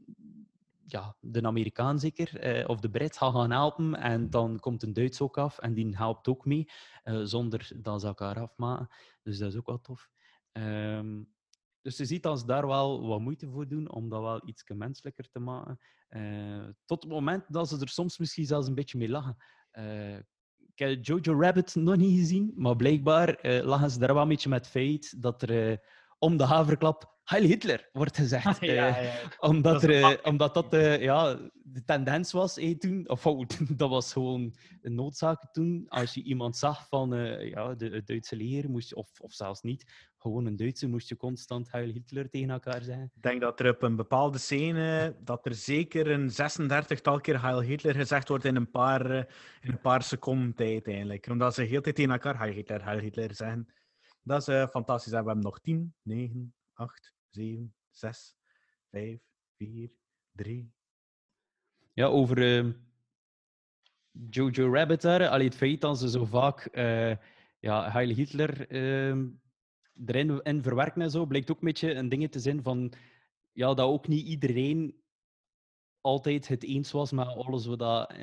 ja, 0.85 1.15
de 1.19 1.41
Amerikaan 1.41 1.99
zeker, 1.99 2.39
eh, 2.39 2.69
of 2.69 2.79
de 2.79 2.89
Brit, 2.89 3.17
gaat 3.17 3.33
gaan 3.33 3.51
helpen 3.51 3.95
en 3.95 4.29
dan 4.29 4.59
komt 4.59 4.83
een 4.83 4.93
Duits 4.93 5.21
ook 5.21 5.37
af 5.37 5.59
en 5.59 5.73
die 5.73 5.95
helpt 5.97 6.27
ook 6.27 6.45
mee, 6.45 6.69
eh, 7.03 7.21
zonder 7.23 7.71
dat 7.75 8.01
ze 8.01 8.07
elkaar 8.07 8.39
afmaken. 8.39 8.87
Dus 9.23 9.37
dat 9.37 9.51
is 9.51 9.57
ook 9.57 9.67
wel 9.67 9.81
tof. 9.81 10.09
Ehm, 10.51 11.23
dus 11.81 11.97
je 11.97 12.05
ziet 12.05 12.23
dat 12.23 12.39
ze 12.39 12.45
daar 12.45 12.67
wel 12.67 13.07
wat 13.07 13.19
moeite 13.19 13.49
voor 13.49 13.67
doen 13.67 13.91
om 13.91 14.09
dat 14.09 14.21
wel 14.21 14.41
iets 14.47 14.63
menselijker 14.67 15.29
te 15.29 15.39
maken. 15.39 15.79
Eh, 16.07 16.67
tot 16.85 17.03
het 17.03 17.11
moment 17.11 17.53
dat 17.53 17.69
ze 17.69 17.79
er 17.79 17.89
soms 17.89 18.17
misschien 18.17 18.45
zelfs 18.45 18.67
een 18.67 18.75
beetje 18.75 18.97
mee 18.97 19.09
lachen. 19.09 19.37
Ik 20.75 20.79
heb 20.79 21.05
Jojo 21.05 21.39
Rabbit 21.39 21.75
nog 21.75 21.95
niet 21.95 22.19
gezien, 22.19 22.53
maar 22.55 22.75
blijkbaar 22.75 23.29
eh, 23.29 23.63
lachen 23.63 23.89
ze 23.89 23.99
daar 23.99 24.13
wel 24.13 24.21
een 24.21 24.27
beetje 24.27 24.49
met 24.49 24.67
feit 24.67 25.21
dat 25.21 25.41
er 25.41 25.71
eh, 25.71 25.77
om 26.23 26.37
de 26.37 26.43
haverklap 26.43 27.11
Heil 27.23 27.43
Hitler 27.43 27.89
wordt 27.93 28.15
gezegd. 28.15 28.59
Ja, 28.59 28.73
ja, 28.81 28.97
Eh, 28.97 29.03
ja. 29.03 29.29
omdat, 29.39 29.81
Dat 29.81 29.83
er, 29.83 30.03
eh, 30.03 30.09
omdat 30.23 30.53
dat 30.53 30.73
eh, 30.73 31.01
ja, 31.01 31.37
de 31.53 31.83
tendens 31.85 32.31
was 32.31 32.57
eh, 32.57 32.77
toen. 32.77 33.09
Of 33.09 33.25
oh, 33.25 33.45
dat 33.81 33.89
was 33.89 34.13
gewoon 34.13 34.53
een 34.81 34.95
noodzaak 34.95 35.51
toen. 35.51 35.85
Als 35.87 36.13
je 36.13 36.23
iemand 36.23 36.57
zag 36.57 36.87
van 36.87 37.13
eh, 37.13 37.49
ja, 37.49 37.73
de, 37.75 37.89
het 37.89 38.07
Duitse 38.07 38.35
leger, 38.35 38.69
moest 38.69 38.89
je, 38.89 38.95
of, 38.95 39.19
of 39.19 39.33
zelfs 39.33 39.61
niet, 39.61 40.11
gewoon 40.17 40.45
een 40.45 40.55
Duitse, 40.55 40.87
moest 40.87 41.09
je 41.09 41.17
constant 41.17 41.71
Heil 41.71 41.91
Hitler 41.91 42.29
tegen 42.29 42.49
elkaar 42.49 42.81
zeggen. 42.81 43.11
Ik 43.15 43.21
denk 43.21 43.41
dat 43.41 43.59
er 43.59 43.69
op 43.69 43.81
een 43.81 43.95
bepaalde 43.95 44.37
scène 44.37 45.15
dat 45.23 45.45
er 45.45 45.55
zeker 45.55 46.07
een 46.11 46.31
36-tal 46.31 47.19
keer 47.19 47.41
Heil 47.41 47.61
Hitler 47.61 47.95
gezegd 47.95 48.27
wordt 48.27 48.45
in 48.45 48.55
een 48.55 48.71
paar, 48.71 49.11
in 49.61 49.71
een 49.71 49.81
paar 49.81 50.03
seconden 50.03 50.53
tijd 50.55 50.87
eigenlijk. 50.87 51.27
Omdat 51.27 51.53
ze 51.53 51.61
heel 51.61 51.75
de 51.75 51.81
tijd 51.81 51.95
tegen 51.95 52.11
elkaar 52.11 52.37
Heil 52.37 52.53
Hitler, 52.53 52.83
Heil 52.83 52.99
Hitler 52.99 53.35
zeggen. 53.35 53.67
Dat 54.23 54.41
is 54.41 54.47
eh, 54.47 54.67
fantastisch. 54.67 55.13
En 55.13 55.19
we 55.19 55.25
hebben 55.25 55.43
nog 55.43 55.59
10, 55.59 55.95
9, 56.01 56.53
8, 56.73 57.13
7, 57.29 57.75
6, 57.89 58.35
5, 58.89 59.19
4, 59.57 59.91
3. 60.31 60.71
Ja, 61.93 62.05
over 62.05 62.57
eh, 62.57 62.73
Jojo 64.29 64.73
Rabbit 64.73 65.01
daar. 65.01 65.27
Allee, 65.27 65.47
het 65.47 65.55
feit 65.55 65.81
dat 65.81 65.99
ze 65.99 66.09
zo 66.09 66.25
vaak 66.25 66.65
eh, 66.65 67.15
ja, 67.59 67.91
Heil 67.91 68.09
Hitler 68.09 68.69
eh, 68.69 69.17
erin 70.05 70.41
in 70.41 70.63
verwerken 70.63 71.01
en 71.01 71.11
zo, 71.11 71.25
blijkt 71.25 71.51
ook 71.51 71.57
een 71.57 71.67
beetje 71.67 71.93
een 71.93 72.09
ding 72.09 72.31
te 72.31 72.39
zijn 72.39 72.63
van 72.63 72.93
ja, 73.51 73.73
dat 73.73 73.87
ook 73.87 74.07
niet 74.07 74.25
iedereen 74.25 75.01
altijd 76.01 76.47
het 76.47 76.63
eens 76.63 76.91
was 76.91 77.11
met 77.11 77.27
alles 77.27 77.65
wat 77.65 77.79
dat 77.79 78.13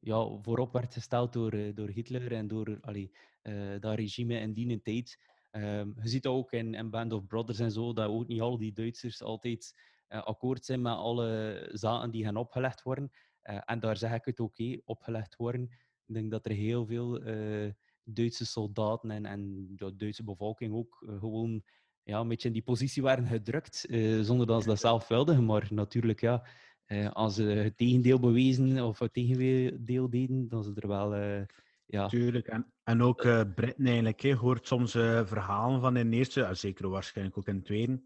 ja, 0.00 0.38
voorop 0.42 0.72
werd 0.72 0.94
gesteld 0.94 1.32
door, 1.32 1.52
eh, 1.52 1.74
door 1.74 1.88
Hitler 1.88 2.32
en 2.32 2.48
door 2.48 2.78
allee, 2.80 3.12
dat 3.80 3.94
regime 3.94 4.38
in 4.40 4.52
die 4.52 4.82
tijd. 4.82 5.18
Ehm, 5.50 5.90
je 6.02 6.08
ziet 6.08 6.22
dat 6.22 6.32
ook 6.32 6.52
in, 6.52 6.90
Band 6.90 7.12
of 7.12 7.26
Brothers 7.26 7.58
en 7.58 7.70
zo, 7.70 7.92
dat 7.92 8.08
ook 8.08 8.26
niet 8.26 8.40
al 8.40 8.58
die 8.58 8.72
Duitsers 8.72 9.22
altijd 9.22 9.74
eh, 10.08 10.22
akkoord 10.22 10.64
zijn 10.64 10.82
met 10.82 10.92
alle 10.92 11.68
zaken 11.72 12.10
die 12.10 12.24
gaan 12.24 12.36
opgelegd 12.36 12.82
worden. 12.82 13.10
Eh, 13.42 13.60
en 13.64 13.80
daar 13.80 13.96
zeg 13.96 14.12
ik 14.12 14.24
het 14.24 14.40
ook, 14.40 14.58
hé, 14.58 14.78
opgelegd 14.84 15.36
worden. 15.36 15.62
Ik 16.06 16.14
denk 16.14 16.30
dat 16.30 16.46
er 16.46 16.52
heel 16.52 16.86
veel 16.86 17.20
eh, 17.20 17.70
Duitse 18.02 18.46
soldaten 18.46 19.10
en, 19.10 19.26
en 19.26 19.66
de 19.76 19.96
Duitse 19.96 20.24
bevolking 20.24 20.74
ook 20.74 21.04
eh, 21.08 21.18
gewoon 21.18 21.62
ja, 22.02 22.20
een 22.20 22.28
beetje 22.28 22.48
in 22.48 22.54
die 22.54 22.62
positie 22.62 23.02
waren 23.02 23.26
gedrukt, 23.26 23.86
eh, 23.86 24.20
zonder 24.20 24.46
dat 24.46 24.62
ze 24.62 24.68
dat 24.68 24.80
zelf 24.80 25.08
wilden. 25.08 25.44
Maar 25.44 25.68
natuurlijk, 25.70 26.20
ja, 26.20 26.46
eh, 26.84 27.10
als 27.10 27.34
ze 27.34 27.42
het 27.42 27.76
tegendeel 27.76 28.18
bewezen 28.18 28.84
of 28.84 28.98
het 28.98 29.12
tegendeel 29.12 30.10
deden, 30.10 30.48
dan 30.48 30.64
ze 30.64 30.72
er 30.74 30.88
wel... 30.88 31.14
eh, 31.14 31.42
ja. 31.88 32.08
Tuurlijk. 32.08 32.46
En, 32.46 32.72
en 32.84 33.02
ook 33.02 33.24
eh 33.24 33.40
Britten 33.54 33.86
eigenlijk. 33.86 34.20
hè. 34.20 34.28
Je 34.28 34.34
hoort 34.34 34.66
soms 34.66 34.94
eh, 34.94 35.26
verhalen 35.26 35.80
van 35.80 35.96
in 35.96 36.10
de 36.10 36.16
eerste, 36.16 36.42
en 36.42 36.56
zeker 36.56 36.88
waarschijnlijk 36.88 37.38
ook 37.38 37.48
in 37.48 37.56
de 37.56 37.62
tweede, 37.62 38.00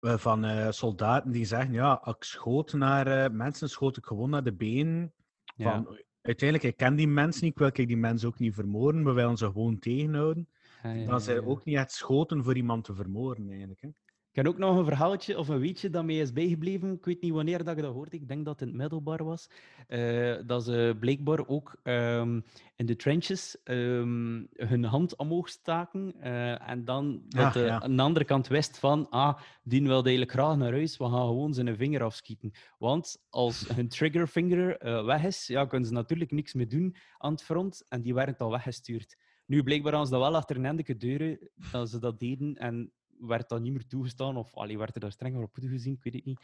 van 0.00 0.72
soldaten 0.72 1.30
die 1.30 1.44
zeggen, 1.44 1.72
ja, 1.72 2.06
ik 2.06 2.24
schoot 2.24 2.72
naar 2.72 3.32
mensen, 3.32 3.68
schoot 3.68 3.96
ik 3.96 4.04
gewoon 4.04 4.30
naar 4.30 4.44
de 4.44 4.52
benen. 4.52 5.12
Ja. 5.56 5.72
Van, 5.72 5.98
uiteindelijk, 6.22 6.68
ik 6.68 6.76
ken 6.76 6.96
die 6.96 7.08
mensen 7.08 7.44
niet, 7.44 7.52
ik 7.52 7.58
wil 7.58 7.68
ik 7.72 7.86
die 7.86 7.96
mensen 7.96 8.28
ook 8.28 8.38
niet 8.38 8.54
vermoorden, 8.54 9.04
we 9.04 9.12
willen 9.12 9.36
ze 9.36 9.46
gewoon 9.46 9.78
tegenhouden. 9.78 10.48
Ja, 10.82 10.90
ja, 10.92 11.06
Dan 11.06 11.20
zijn 11.20 11.44
ook 11.44 11.64
niet 11.64 11.76
echt 11.76 11.92
schoten 11.92 12.44
voor 12.44 12.56
iemand 12.56 12.84
te 12.84 12.94
vermoorden, 12.94 13.48
eigenlijk. 13.48 13.80
Hè. 13.80 13.88
Ik 14.32 14.38
heb 14.38 14.46
ook 14.46 14.58
nog 14.58 14.76
een 14.76 14.84
verhaaltje 14.84 15.38
of 15.38 15.48
een 15.48 15.58
weetje 15.58 15.90
dat 15.90 16.04
mij 16.04 16.18
is 16.18 16.32
bijgebleven. 16.32 16.92
Ik 16.92 17.04
weet 17.04 17.20
niet 17.20 17.32
wanneer 17.32 17.64
dat 17.64 17.76
ik 17.76 17.82
dat 17.82 17.92
hoorde. 17.92 18.16
Ik 18.16 18.28
denk 18.28 18.44
dat 18.44 18.52
het 18.60 18.62
in 18.62 18.68
het 18.68 18.76
middelbaar 18.82 19.24
was. 19.24 19.50
Eh, 19.86 20.34
dat 20.46 20.64
ze 20.64 20.96
blijkbaar 21.00 21.46
ook 21.48 21.76
ehm, 21.82 22.40
in 22.76 22.86
de 22.86 22.96
trenches 22.96 23.62
ehm, 23.62 24.42
hun 24.52 24.84
hand 24.84 25.16
omhoog 25.16 25.48
staken. 25.48 26.14
eh, 26.20 26.68
en 26.68 26.84
dan 26.84 27.22
dat 27.28 27.44
Ah, 27.44 27.52
de, 27.52 27.60
ja. 27.60 27.80
aan 27.80 27.96
de 27.96 28.02
andere 28.02 28.24
kant 28.24 28.48
wist 28.48 28.78
van, 28.78 29.08
ah, 29.10 29.38
die 29.62 29.82
wil 29.82 30.02
eigenlijk 30.02 30.30
graag 30.30 30.56
naar 30.56 30.72
huis. 30.72 30.96
We 30.96 31.04
gaan 31.04 31.26
gewoon 31.26 31.54
zijn 31.54 31.76
vinger 31.76 32.02
afschieten. 32.02 32.52
Want 32.78 33.24
als 33.30 33.68
hun 33.68 33.88
triggerfinger 33.88 34.76
eh, 34.76 35.04
weg 35.04 35.24
is, 35.24 35.46
ja, 35.46 35.66
kunnen 35.66 35.88
ze 35.88 35.94
natuurlijk 35.94 36.30
niks 36.30 36.54
meer 36.54 36.68
doen 36.68 36.96
aan 37.18 37.32
het 37.32 37.42
front. 37.42 37.84
En 37.88 38.02
die 38.02 38.14
werden 38.14 38.34
dan 38.38 38.50
weggestuurd. 38.50 39.16
Nu, 39.46 39.62
blijkbaar 39.62 39.92
hadden 39.92 40.10
ze 40.10 40.18
dat 40.18 40.28
wel 40.28 40.36
achter 40.36 40.64
een 40.64 40.98
deuren 40.98 41.50
dat 41.72 41.90
ze 41.90 41.98
dat 41.98 42.18
deden. 42.18 42.54
En 42.56 42.92
werd 43.26 43.48
dat 43.48 43.60
niet 43.60 43.72
meer 43.72 43.86
toegestaan. 43.86 44.36
Of 44.36 44.54
allee, 44.54 44.78
werd 44.78 44.94
er 44.94 45.00
daar 45.00 45.12
strenger 45.12 45.42
op 45.42 45.54
toegezien, 45.54 45.92
ik 45.92 46.02
weet 46.02 46.14
het 46.14 46.24
niet. 46.24 46.40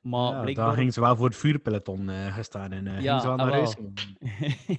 Maar 0.00 0.32
Ja, 0.32 0.40
blijkbaar... 0.40 0.66
Daar 0.66 0.76
gingen 0.76 0.92
ze 0.92 1.00
wel 1.00 1.16
voor 1.16 1.26
het 1.26 1.36
vuurpeloton 1.36 2.08
eh 2.08 2.34
gestaan 2.34 2.72
en 2.72 2.86
eh 2.86 2.96
gingen 2.96 3.20
ze 3.20 3.26
wel 3.26 3.36
ah, 3.36 3.44
naar 3.44 3.52
huis. 3.52 3.76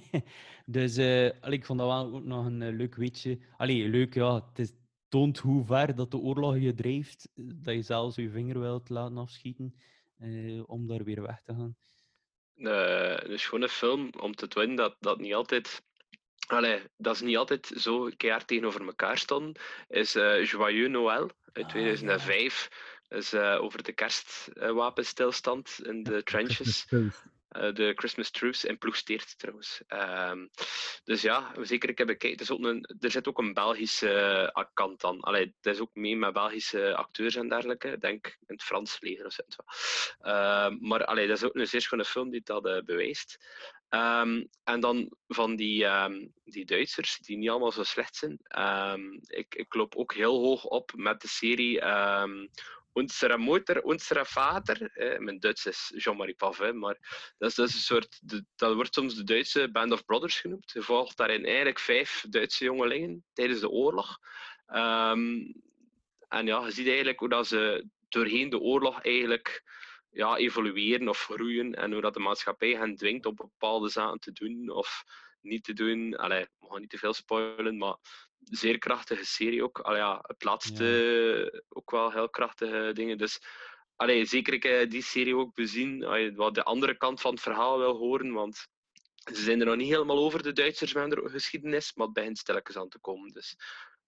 dus 0.66 0.96
eh, 0.96 1.30
allee, 1.40 1.58
ik 1.58 1.64
vond 1.64 1.78
dat 1.78 1.88
wel 1.88 2.14
ook 2.14 2.24
nog 2.24 2.46
een 2.46 2.76
leuk 2.76 2.94
weetje. 2.94 3.38
Allee, 3.56 3.88
leuk, 3.88 4.14
ja. 4.14 4.34
Het 4.34 4.58
is, 4.58 4.72
toont 5.08 5.38
hoe 5.38 5.64
ver 5.64 5.94
dat 5.94 6.10
de 6.10 6.18
oorlog 6.18 6.58
je 6.58 6.74
drijft. 6.74 7.28
Dat 7.34 7.74
je 7.74 7.82
zelfs 7.82 8.16
je 8.16 8.30
vinger 8.30 8.60
wilt 8.60 8.88
laten 8.88 9.16
afschieten 9.18 9.74
eh, 10.18 10.62
om 10.66 10.86
daar 10.86 11.04
weer 11.04 11.22
weg 11.22 11.42
te 11.42 11.54
gaan. 11.54 11.76
eh, 12.54 13.30
een 13.30 13.38
schone 13.38 13.68
film 13.68 14.10
om 14.20 14.34
te 14.34 14.48
winnen 14.54 14.76
dat 14.76 14.96
dat 15.00 15.18
niet 15.18 15.34
altijd. 15.34 15.82
Allee, 16.50 16.82
dat 16.96 17.14
is 17.14 17.20
niet 17.20 17.36
altijd 17.36 17.72
zo 17.76 18.10
keihard 18.16 18.46
tegenover 18.46 18.86
elkaar 18.86 19.18
stonden. 19.18 19.62
Is 19.88 20.14
eh 20.14 20.44
Joyeux 20.44 20.90
Noël 20.90 21.30
uit 21.52 21.68
2005. 21.68 22.68
Dat 23.08 23.18
is 23.18 23.32
eh, 23.32 23.62
over 23.62 23.82
de 23.82 23.92
kerstwapenstilstand 23.92 25.80
in 25.82 26.02
de 26.02 26.22
trenches. 26.22 26.86
Eh, 27.50 27.72
de 27.72 27.92
Christmas 27.96 28.30
Truce 28.30 28.68
in 28.68 28.78
Ploegsteert 28.78 29.38
trouwens. 29.38 29.82
Ehm, 29.86 30.46
dus 31.04 31.22
ja, 31.22 31.52
zeker 31.60 31.88
ik 31.88 31.98
heb 31.98 32.06
bekeken. 32.06 32.64
Een, 32.64 32.96
er 33.00 33.10
zit 33.10 33.28
ook 33.28 33.38
een 33.38 33.54
Belgische 33.54 34.68
kant 34.74 35.04
aan. 35.04 35.20
Allee, 35.20 35.54
het 35.60 35.74
is 35.74 35.80
ook 35.80 35.94
mee 35.94 36.16
met 36.16 36.32
Belgische 36.32 36.94
acteurs 36.94 37.36
en 37.36 37.48
dergelijke. 37.48 37.88
Ik 37.88 38.00
denk 38.00 38.26
in 38.26 38.54
het 38.54 38.62
Frans 38.62 39.00
leger 39.00 39.26
of 39.26 39.32
zo. 39.32 39.42
Ehm, 40.20 40.76
maar 40.80 41.04
allee, 41.04 41.26
dat 41.26 41.36
is 41.36 41.44
ook 41.44 41.54
een 41.54 41.66
zeer 41.66 41.80
schone 41.80 42.04
film 42.04 42.30
die 42.30 42.40
dat 42.44 42.66
eh, 42.66 42.82
bewijst. 42.82 43.38
Ehm, 43.90 44.44
en 44.64 44.80
dan 44.80 45.12
van 45.28 45.56
die, 45.56 45.84
ehm, 45.84 46.26
die 46.44 46.64
Duitsers, 46.64 47.18
die 47.18 47.36
niet 47.36 47.48
allemaal 47.50 47.72
zo 47.72 47.82
slecht 47.82 48.16
zijn. 48.16 48.38
Ehm, 48.42 49.12
ik, 49.26 49.54
ik 49.54 49.74
loop 49.74 49.96
ook 49.96 50.14
heel 50.14 50.38
hoog 50.38 50.64
op 50.64 50.92
met 50.94 51.20
de 51.20 51.28
serie 51.28 51.80
Unsere 52.94 53.38
Mutter, 53.38 53.84
Unsere 53.84 54.24
Vater. 54.24 54.90
Eh, 54.92 55.18
mijn 55.18 55.38
Duits 55.40 55.66
is 55.66 55.92
Jean-Marie 55.96 56.34
Pavin, 56.34 56.78
maar 56.78 56.98
dat 57.38 57.48
is, 57.48 57.54
dat 57.54 57.68
is 57.68 57.74
een 57.74 57.80
soort, 57.80 58.20
dat 58.56 58.74
wordt 58.74 58.94
soms 58.94 59.14
de 59.14 59.24
Duitse 59.24 59.70
Band 59.70 59.92
of 59.92 60.04
Brothers 60.04 60.40
genoemd. 60.40 60.70
Je 60.72 60.82
volgt 60.82 61.16
daarin 61.16 61.44
eigenlijk 61.44 61.78
vijf 61.78 62.24
Duitse 62.28 62.64
jongelingen 62.64 63.24
tijdens 63.32 63.60
de 63.60 63.68
oorlog. 63.68 64.18
En 66.28 66.46
ja, 66.46 66.64
je 66.64 66.70
ziet 66.70 66.86
eigenlijk 66.86 67.18
hoe 67.18 67.28
dat 67.28 67.46
ze 67.46 67.86
doorheen 68.08 68.50
de 68.50 68.58
oorlog 68.58 69.02
eigenlijk 69.02 69.62
ja, 70.10 70.36
evolueren 70.36 71.08
of 71.08 71.18
groeien 71.18 71.74
en 71.74 71.92
hoe 71.92 72.00
dat 72.00 72.14
de 72.14 72.20
maatschappij 72.20 72.70
hen 72.76 72.96
dwingt 72.96 73.26
om 73.26 73.34
bepaalde 73.34 73.88
zaken 73.88 74.20
te 74.20 74.32
doen 74.32 74.70
of 74.70 75.04
niet 75.40 75.64
te 75.64 75.72
doen. 75.72 76.16
Allee, 76.16 76.46
we 76.58 76.66
gaan 76.68 76.80
niet 76.80 76.90
te 76.90 76.98
veel 76.98 77.14
spoilen, 77.14 77.76
maar 77.76 77.96
zeer 78.38 78.78
krachtige 78.78 79.24
serie 79.24 79.62
ook. 79.62 79.78
Allee, 79.78 80.00
ja, 80.00 80.18
het 80.22 80.44
laatste 80.44 81.64
ook 81.68 81.90
wel 81.90 82.12
heel 82.12 82.30
krachtige 82.30 82.90
dingen. 82.94 83.18
Dus 83.18 83.40
allee, 83.96 84.24
zeker 84.24 84.52
ik 84.52 84.64
eh, 84.64 84.90
die 84.90 85.02
serie 85.02 85.36
ook 85.36 85.54
bezien, 85.54 86.04
als 86.04 86.18
je 86.18 86.34
wat 86.34 86.54
de 86.54 86.64
andere 86.64 86.96
kant 86.96 87.20
van 87.20 87.32
het 87.32 87.42
verhaal 87.42 87.78
wil 87.78 87.96
horen, 87.96 88.32
want 88.32 88.66
ze 89.32 89.42
zijn 89.42 89.60
er 89.60 89.66
nog 89.66 89.76
niet 89.76 89.88
helemaal 89.88 90.18
over, 90.18 90.42
de 90.42 90.52
Duitsers, 90.52 90.92
met 90.92 91.14
hun 91.14 91.30
geschiedenis, 91.30 91.94
maar 91.94 92.06
het 92.06 92.14
begint 92.14 92.38
stilletjes 92.38 92.76
aan 92.76 92.88
te 92.88 92.98
komen. 92.98 93.28
Dus, 93.28 93.56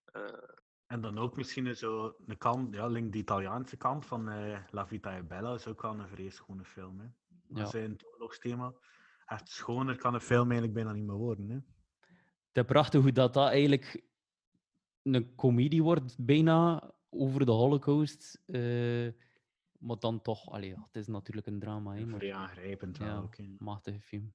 eh, 0.05 0.49
En 0.93 1.01
dan 1.01 1.19
ook 1.19 1.37
misschien 1.37 1.77
zo 1.77 2.15
een 2.27 2.39
kant, 2.39 2.75
ja, 2.75 2.87
link 2.87 3.13
de 3.13 3.19
Italiaanse 3.19 3.77
kant 3.77 4.07
van 4.07 4.29
eh, 4.29 4.59
La 4.71 4.87
Vita 4.87 5.17
e 5.17 5.23
Bella 5.23 5.55
is 5.55 5.67
ook 5.67 5.83
wel 5.83 5.99
een 5.99 6.09
vrees 6.09 6.35
schone 6.35 6.65
film. 6.65 7.01
Hè. 7.01 7.07
Dat 7.49 7.73
Ja. 7.73 7.79
is 7.79 7.87
een 7.87 7.99
oorlogsthema. 8.13 8.73
Echt 9.27 9.49
schoner 9.49 9.97
kan 9.97 10.15
een 10.15 10.21
film 10.21 10.51
eigenlijk 10.51 10.73
bijna 10.73 10.93
niet 10.93 11.05
meer 11.07 11.17
worden. 11.17 11.49
Hè. 11.49 11.55
Het 11.55 12.57
is 12.57 12.65
prachtig 12.65 13.03
hoe 13.03 13.13
dat, 13.13 13.35
dat 13.35 13.49
eigenlijk 13.49 14.03
een 15.03 15.35
comedie 15.35 15.83
wordt, 15.83 16.17
bijna 16.19 16.91
over 17.11 17.47
de 17.47 17.53
Holocaust. 17.53 18.43
eh, 18.47 19.09
maar 19.79 19.99
dan 19.99 20.21
toch, 20.23 20.51
allee, 20.51 20.69
ja, 20.69 20.83
het 20.87 20.97
is 20.97 21.07
natuurlijk 21.07 21.47
een 21.47 21.59
drama. 21.61 21.95
Hè, 21.95 22.07
maar, 22.07 22.19
Vrij 22.19 22.35
aangrijpend 22.35 22.99
wel 22.99 23.09
ja, 23.09 23.19
ook, 23.19 23.37
hè. 23.37 23.45
machtige 23.59 24.01
film. 24.01 24.33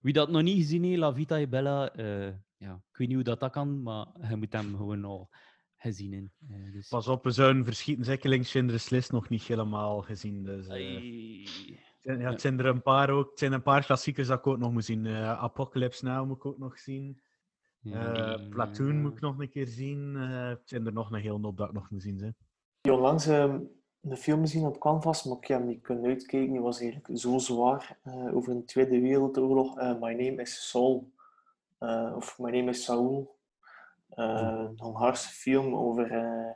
Wie 0.00 0.12
dat 0.12 0.30
nog 0.30 0.42
niet 0.42 0.56
gezien 0.56 0.84
heeft, 0.84 0.98
La 0.98 1.14
Vita 1.14 1.38
e 1.38 1.48
Bella, 1.48 1.92
eh, 1.92 2.34
ja, 2.56 2.74
ik 2.90 2.96
weet 2.96 3.06
niet 3.08 3.14
hoe 3.14 3.24
dat, 3.24 3.40
dat 3.40 3.52
kan, 3.52 3.82
maar 3.82 4.06
je 4.28 4.36
moet 4.36 4.52
hem 4.52 4.76
gewoon 4.76 5.04
al 5.04 5.30
gezien 5.76 6.12
hebben. 6.12 6.32
eh, 6.66 6.72
dus. 6.72 6.88
Pas 6.88 7.08
op, 7.08 7.24
we 7.24 7.30
zouden 7.30 7.64
verschieten. 7.64 8.04
Zeker 8.04 8.28
links 8.28 8.48
Schindler's 8.48 8.88
List 8.88 9.12
nog 9.12 9.28
niet 9.28 9.42
helemaal 9.42 10.02
gezien. 10.02 10.42
Dus, 10.44 10.66
eh, 10.66 10.72
Ai. 10.72 11.42
het 11.42 12.00
zijn- 12.02 12.18
ja, 12.20 12.30
het 12.30 12.40
zijn 12.40 12.58
er 12.58 12.66
een 12.66 12.82
paar 12.82 13.10
ook. 13.10 13.30
Het 13.30 13.38
zijn 13.38 13.52
een 13.52 13.62
paar 13.62 13.84
klassiekers 13.84 14.28
dat 14.28 14.38
ik 14.38 14.46
ook 14.46 14.58
nog 14.58 14.72
moet 14.72 14.84
zien. 14.84 15.06
Eh, 15.06 15.42
Apocalypse 15.42 16.04
Now 16.04 16.26
moet 16.26 16.36
ik 16.36 16.46
ook 16.46 16.58
nog 16.58 16.78
zien. 16.78 17.20
Eh, 17.84 18.48
Platoon 18.50 19.00
moet 19.00 19.12
ik 19.12 19.20
nog 19.20 19.38
een 19.38 19.48
keer 19.50 19.66
zien. 19.66 20.16
Eh, 20.16 20.48
het 20.48 20.60
zijn 20.64 20.86
er 20.86 20.92
nog 20.92 21.10
een 21.10 21.20
hele 21.20 21.38
hoop 21.40 21.56
dat 21.56 21.68
ik 21.68 21.74
nog 21.74 21.90
moet 21.90 22.02
zien. 22.02 22.20
Hè. 22.80 22.90
Onlangs 22.92 23.26
ehm, 23.26 23.60
een 24.02 24.16
film 24.16 24.40
gezien 24.40 24.66
op 24.66 24.78
Canvas, 24.80 25.24
maar 25.24 25.36
ik 25.36 25.46
heb 25.46 25.58
hem 25.58 25.66
niet 25.68 25.80
kunnen 25.82 26.04
uitkijken. 26.04 26.52
Die 26.52 26.60
was 26.60 26.80
eigenlijk 26.80 27.18
zo 27.18 27.38
zwaar 27.38 27.98
eh, 28.02 28.36
over 28.36 28.52
een 28.52 28.64
Tweede 28.64 29.00
Wereldoorlog. 29.00 29.78
Eh, 29.78 29.92
My 30.00 30.10
Name 30.12 30.34
is 30.40 30.68
Saul. 30.70 31.12
Eh, 31.78 32.12
of 32.16 32.38
My 32.38 32.50
Name 32.50 32.70
is 32.70 32.84
Saul. 32.84 33.35
Eh, 34.08 34.64
een 34.68 34.80
Hongaarse 34.80 35.28
film 35.28 35.74
over 35.74 36.10
eh, 36.10 36.52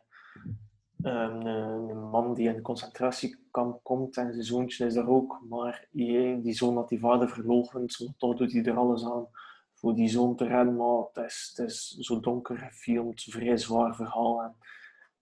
een, 1.03 1.47
eh, 1.47 1.89
een 1.89 2.11
man 2.11 2.35
die 2.35 2.49
in 2.49 2.55
een 2.55 2.63
concentratiekamp 2.63 3.83
komt 3.83 4.17
en 4.17 4.33
zijn 4.33 4.45
zoontje 4.45 4.87
is 4.87 4.95
daar 4.95 5.09
ook. 5.09 5.41
Maar 5.49 5.89
die 5.91 6.53
zoon 6.53 6.77
had 6.77 6.89
die 6.89 7.01
vader 7.01 7.29
verloochend, 7.29 8.15
toch 8.19 8.37
doet 8.37 8.53
hij 8.53 8.65
er 8.65 8.77
alles 8.77 9.05
aan 9.05 9.29
voor 9.75 9.95
die 9.95 10.09
zoon 10.09 10.37
te 10.37 10.47
redden. 10.47 10.77
Maar 10.77 11.05
het 11.13 11.25
is, 11.25 11.53
het 11.55 11.69
is 11.69 11.89
zo 11.89 12.21
donker 12.21 12.59
gefilmd, 12.59 13.23
vrij 13.23 13.57
zwaar 13.57 13.95
verhaal. 13.95 14.43
En 14.43 14.57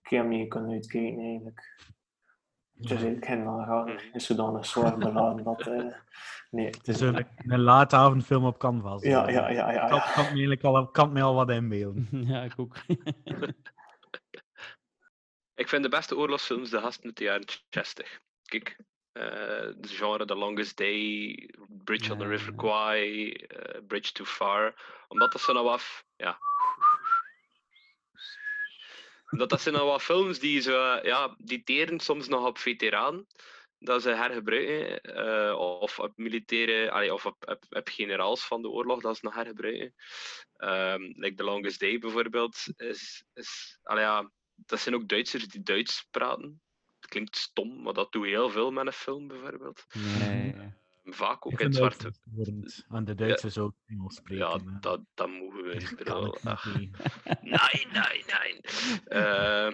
ik 0.03 0.11
heb 0.11 0.21
hem 0.21 0.29
niet 0.29 0.49
kunnen 0.49 0.71
uitkijken 0.71 1.21
eigenlijk. 1.21 1.77
Het 2.81 2.91
is 2.91 2.91
eigenlijk 2.91 3.25
geen 3.25 3.47
aanrader. 3.47 4.11
is 4.13 4.27
zodanig 4.27 4.67
zwaar 4.67 4.99
beladen 4.99 5.45
dat... 5.45 5.67
eh, 5.67 5.85
nee. 6.51 6.67
Het 6.67 6.89
is 6.89 7.01
een, 7.01 7.27
een 7.37 7.61
late 7.61 7.97
avondfilm 7.97 8.45
op 8.45 8.59
Canvas. 8.59 9.03
Ja, 9.03 9.29
ja, 9.29 9.51
ja, 9.51 9.71
ja, 9.71 9.83
Ik 9.83 9.89
kan, 9.89 9.99
ja. 9.99 10.13
kan 10.13 10.23
me 10.23 10.29
eigenlijk 10.29 10.65
al, 10.65 10.89
kan 10.89 11.13
me 11.13 11.23
al 11.23 11.35
wat 11.35 11.51
inbeelden. 11.51 12.09
ja, 12.33 12.43
ik 12.43 12.53
ook. 12.57 12.77
Ik 15.55 15.69
vind 15.69 15.83
de 15.83 15.89
beste 15.89 16.17
oorlogsfilms 16.17 16.71
de 16.71 16.81
gasten 16.81 17.05
uit 17.05 17.17
de 17.17 17.25
jaren 17.25 17.45
60. 17.71 18.21
Kijk, 18.43 18.77
eh 19.13 19.23
de 19.77 19.89
genre 19.89 20.25
The 20.25 20.35
Longest 20.35 20.77
Day, 20.77 21.35
Bridge 21.85 22.13
on 22.13 22.19
the 22.19 22.27
River 22.27 22.55
Kwai, 22.55 23.33
eh, 23.33 23.81
Bridge 23.87 24.13
Too 24.13 24.27
Far. 24.27 24.75
Omdat 25.09 25.33
dat 25.33 25.41
zo 25.41 25.53
nou 25.53 25.69
af, 25.69 26.05
ja. 26.17 26.39
Dat, 29.31 29.51
dat 29.51 29.61
zijn 29.61 29.75
nou 29.75 29.87
wat 29.87 30.03
films 30.03 30.39
die 30.39 30.61
zo, 30.61 30.99
ja, 31.03 31.35
die 31.39 31.63
teren 31.63 32.01
soms 32.01 32.29
nog 32.29 32.47
op 32.47 32.59
veteraan. 32.59 33.27
Dat 33.79 34.03
ze 34.03 34.11
hergebruiken. 34.11 35.01
eh, 35.01 35.59
of 35.59 35.99
op 35.99 36.13
militaire, 36.17 36.91
allee, 36.91 37.15
of 37.15 37.27
op, 37.27 37.59
op, 37.71 37.89
generaals 37.89 38.47
van 38.47 38.63
de 38.63 38.69
oorlog 38.69 39.01
dat 39.01 39.17
ze 39.17 39.25
nog 39.25 39.35
hergebruiken. 39.35 39.95
Ehm 40.57 41.03
like 41.03 41.35
The 41.35 41.45
Longest 41.45 41.81
Day 41.81 41.99
bijvoorbeeld. 41.99 42.65
Is, 42.77 43.25
is, 43.35 43.79
allee, 43.83 44.05
ja, 44.05 44.31
dat 44.55 44.81
zijn 44.81 44.95
ook 44.95 45.09
Duitsers 45.09 45.49
die 45.49 45.63
Duits 45.63 46.07
praten. 46.11 46.63
Het 47.01 47.11
klinkt 47.11 47.37
stom, 47.37 47.83
maar 47.83 47.93
dat 47.93 48.13
doe 48.13 48.27
je 48.27 48.33
heel 48.33 48.51
veel 48.51 48.71
met 48.71 48.87
een 48.87 48.93
film 48.93 49.29
bijvoorbeeld. 49.29 49.85
Vaak 51.15 51.47
ook 51.47 51.53
Ik 51.53 51.61
in 51.61 51.67
het 51.67 51.75
zwarte. 51.75 52.13
verwarrend. 52.23 52.85
Aan 52.89 53.05
de 53.05 53.15
Duitsers 53.15 53.59
ook 53.59 53.75
Engels 53.87 54.15
spreken. 54.15 54.47
Ja, 54.47 54.57
hè. 54.57 54.79
dat, 54.81 55.01
dat 55.15 55.29
mogen 55.29 55.63
we. 55.63 55.73
Ik 55.73 55.91
ik 55.91 56.09
ach. 56.09 56.63
tegen. 56.63 56.91
Nee, 57.43 57.87
nee, 57.93 58.25
nee. 58.27 58.61
Eh, 59.05 59.73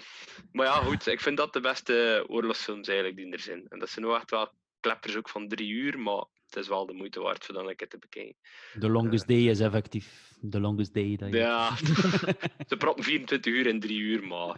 maar 0.53 0.67
ja, 0.67 0.73
goed. 0.73 1.07
Ik 1.07 1.21
vind 1.21 1.37
dat 1.37 1.53
de 1.53 1.61
beste 1.61 2.25
oorlogsfilms 2.29 2.89
eigenlijk 2.89 3.19
die 3.19 3.33
er 3.33 3.41
zijn. 3.41 3.67
En 3.69 3.79
dat 3.79 3.91
zijn 3.91 4.07
wel 4.07 4.17
echt 4.17 4.31
wel 4.31 4.53
kleppers 4.81 5.17
ook 5.17 5.29
van 5.29 5.49
drie 5.49 5.71
uur, 5.71 5.99
maar 5.99 6.25
het 6.47 6.57
is 6.57 6.69
wel 6.69 6.87
de 6.87 6.93
moeite 6.93 7.21
waard 7.21 7.45
voor 7.45 7.55
dan 7.55 7.69
een 7.69 7.77
keer 7.77 7.89
te 7.89 7.99
bekijken. 7.99 8.37
The 8.79 8.89
Longest 8.89 9.29
Day 9.29 9.49
is 9.49 9.61
effectief 9.61 10.33
the 10.51 10.61
longest 10.61 10.95
day. 10.95 11.17
Dat 11.17 11.29
je... 11.29 11.37
Ja, 11.37 11.77
ze 12.69 12.77
proppen 12.79 13.05
24 13.05 13.53
uur 13.53 13.67
in 13.67 13.81
drie 13.81 13.99
uur, 13.99 14.27
maar 14.27 14.57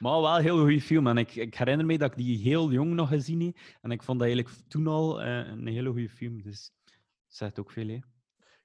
Maar 0.00 0.20
wel 0.20 0.36
een 0.36 0.42
heel 0.42 0.58
goede 0.58 0.80
film. 0.80 1.06
En 1.06 1.18
ik, 1.18 1.34
ik 1.34 1.54
herinner 1.54 1.86
me 1.86 1.98
dat 1.98 2.10
ik 2.10 2.16
die 2.16 2.38
heel 2.38 2.72
jong 2.72 2.92
nog 2.94 3.08
gezien 3.08 3.40
heb. 3.40 3.56
En 3.80 3.90
ik 3.90 4.02
vond 4.02 4.18
dat 4.18 4.28
eigenlijk 4.28 4.56
toen 4.68 4.86
al 4.86 5.22
eh, 5.22 5.36
een 5.38 5.66
hele 5.66 5.90
goede 5.90 6.08
film. 6.08 6.42
Dus 6.42 6.72
dat 6.84 6.94
zegt 7.26 7.58
ook 7.58 7.70
veel, 7.70 7.88
hè. 7.88 7.98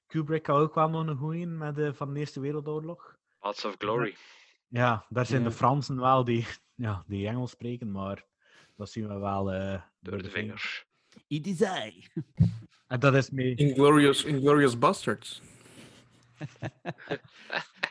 Kubrick 0.07 0.45
had 0.45 0.57
ook 0.57 0.75
wel 0.75 0.89
nog 0.89 1.07
een 1.07 1.17
goeie 1.17 1.47
met 1.47 1.75
de, 1.75 1.93
van 1.93 2.13
de 2.13 2.19
Eerste 2.19 2.39
Wereldoorlog. 2.39 3.17
Paths 3.39 3.65
of 3.65 3.75
Glory. 3.77 4.15
Ja, 4.67 5.05
daar 5.09 5.25
zijn 5.25 5.41
Ja. 5.41 5.47
de 5.47 5.53
Fransen 5.53 5.99
wel 5.99 6.23
die, 6.23 6.45
ja, 6.75 7.03
die 7.07 7.27
Engels 7.27 7.51
spreken, 7.51 7.91
maar 7.91 8.25
dat 8.75 8.89
zien 8.89 9.07
we 9.07 9.17
wel 9.17 9.51
eh, 9.53 9.81
Door 9.99 10.21
de 10.21 10.29
vingers. 10.29 10.85
It 11.27 11.47
is 11.47 11.61
I. 11.61 12.07
En 12.87 12.99
dat 12.99 13.15
is 13.15 13.29
mee. 13.29 13.55
Inglorious, 13.55 14.23
Inglorious 14.23 14.77
Bastards. 14.79 15.41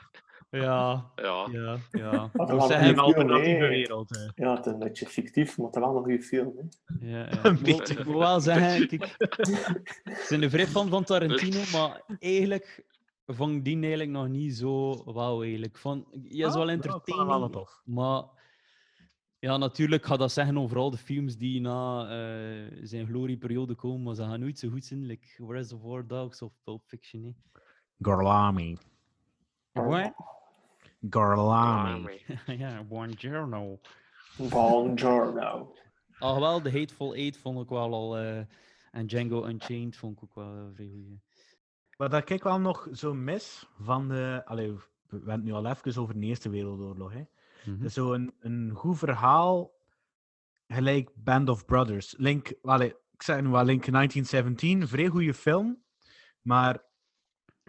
Ja. 0.51 1.11
Ja. 1.17 1.49
Ja, 1.53 1.77
ja. 1.91 2.31
Dat 2.47 2.67
zeg 2.67 2.89
een 2.89 2.99
alternatieve 2.99 3.67
wereld, 3.67 4.09
hè. 4.17 4.45
Ja, 4.45 4.55
het 4.57 4.67
is 4.67 4.73
een 4.73 4.79
beetje 4.79 5.07
fictief, 5.07 5.57
maar 5.59 5.67
het 5.67 5.77
is 5.77 5.83
wel 5.83 5.97
een 5.97 6.03
goede 6.03 6.23
film. 6.23 6.55
Hè. 6.57 7.07
Ja, 7.09 7.19
ja. 7.31 7.45
Een 7.45 7.63
beetje. 7.63 7.95
Ik 7.99 8.05
moet 8.05 8.17
wel 8.19 8.41
zeggen, 8.41 8.89
kijk, 8.89 9.15
ik 10.05 10.27
ben 10.29 10.43
een 10.43 10.51
vrij 10.51 10.67
fan 10.67 10.89
van 10.89 11.05
Tarantino, 11.05 11.61
maar 11.73 12.03
eigenlijk 12.19 12.85
vond 13.27 13.55
ik 13.55 13.65
die 13.65 13.77
eigenlijk 13.79 14.11
nog 14.11 14.29
niet 14.29 14.55
zo 14.57 15.03
wauw. 15.13 15.43
Eigenlijk. 15.43 15.79
Vond, 15.79 16.07
ja, 16.13 16.47
is 16.47 16.55
Ah, 16.55 16.59
wel 16.59 16.71
ja, 16.71 16.79
vond 16.79 17.07
hem 17.07 17.27
wel 17.27 17.43
entertaining, 17.43 17.53
tof. 17.53 17.83
maar 17.85 18.23
ja, 19.39 19.57
natuurlijk 19.57 20.07
gaat 20.07 20.19
dat 20.19 20.33
zeggen 20.33 20.59
over 20.59 20.77
al 20.77 20.91
de 20.91 20.97
films 20.97 21.37
die 21.37 21.61
na 21.61 22.03
eh, 22.09 22.79
zijn 22.83 23.07
glorieperiode 23.07 23.75
komen, 23.75 24.03
maar 24.03 24.15
ze 24.15 24.23
gaan 24.23 24.41
nooit 24.41 24.59
zo 24.59 24.69
goed 24.69 24.85
zijn, 24.85 25.07
like 25.07 25.47
Reservoir 25.49 26.07
Dogs 26.07 26.43
of 26.43 26.53
Pulp 26.65 26.83
Fiction. 26.87 27.25
Hè. 27.25 27.31
Garlami. 27.99 28.77
What? 29.73 30.13
Garlami. 31.01 32.25
ja, 32.63 32.83
buongiorno. 32.83 33.81
Buongiorno. 34.37 35.75
Al 36.19 36.41
wel, 36.41 36.61
The 36.61 36.71
Hateful 36.71 37.15
Eight 37.15 37.37
vond 37.37 37.61
ik 37.61 37.69
wel 37.69 37.93
al, 37.93 38.19
eh, 38.19 38.39
en 38.91 39.07
Django 39.07 39.47
Unchained 39.47 39.97
vond 39.97 40.17
ik 40.17 40.23
ook 40.23 40.35
wel 40.35 40.47
een 40.47 40.75
vrij 40.75 40.89
goeie. 40.89 41.21
Wat 41.97 42.11
dat 42.11 42.31
ik 42.31 42.43
wel 42.43 42.61
nog 42.61 42.89
zo 42.93 43.15
mis 43.15 43.67
van 43.81 44.09
de. 44.09 44.43
Allee, 44.45 44.73
we 44.73 44.81
hebben 45.17 45.31
het 45.31 45.45
nu 45.45 45.53
al 45.53 45.67
even 45.67 46.03
over 46.03 46.21
de 46.21 46.27
Eerste 46.27 46.51
Wereldoorlog. 46.51 47.13
Hè. 47.13 47.25
Is 47.81 47.93
zo 47.93 48.13
een, 48.13 48.35
een 48.41 48.71
goed 48.75 48.99
verhaal, 48.99 49.73
gelijk 50.67 51.11
Band 51.15 51.49
of 51.49 51.65
Brothers. 51.65 52.15
Link, 52.17 52.55
allee, 52.63 52.89
ik 52.89 53.23
zeg 53.23 53.41
nu 53.41 53.49
wel 53.49 53.65
Link 53.65 53.87
1917, 53.87 54.81
een 54.81 54.89
vrij 54.89 55.09
goede 55.09 55.35
film, 55.35 55.83
maar 56.43 56.83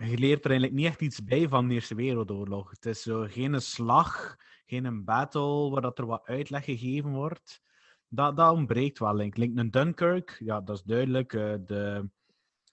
je 0.08 0.18
leert 0.18 0.44
er 0.44 0.52
eigenlijk 0.52 0.80
niet 0.80 0.86
echt 0.86 1.02
iets 1.02 1.24
bij 1.24 1.48
van 1.48 1.68
de 1.68 1.74
Eerste 1.74 1.96
Wereldoorlog. 1.96 2.70
Het 2.70 2.86
is 2.86 3.02
zo 3.02 3.26
geen 3.30 3.62
slag, 3.62 4.36
geen 4.66 5.04
battle 5.04 5.70
waar 5.70 5.82
dat 5.82 6.00
er 6.00 6.06
wat 6.06 6.26
uitleg 6.26 6.64
gegeven 6.64 7.12
wordt. 7.12 7.62
Dat, 8.08 8.38
dat 8.38 8.54
ontbreekt 8.54 9.00
wel, 9.00 9.16
Link. 9.16 9.38
Een 9.38 9.72
Dunkirk, 9.72 10.38
ja, 10.40 10.62
dat 10.62 10.76
is 10.76 10.84
duidelijk. 10.84 11.34
eh, 11.34 11.54
de, 11.66 12.10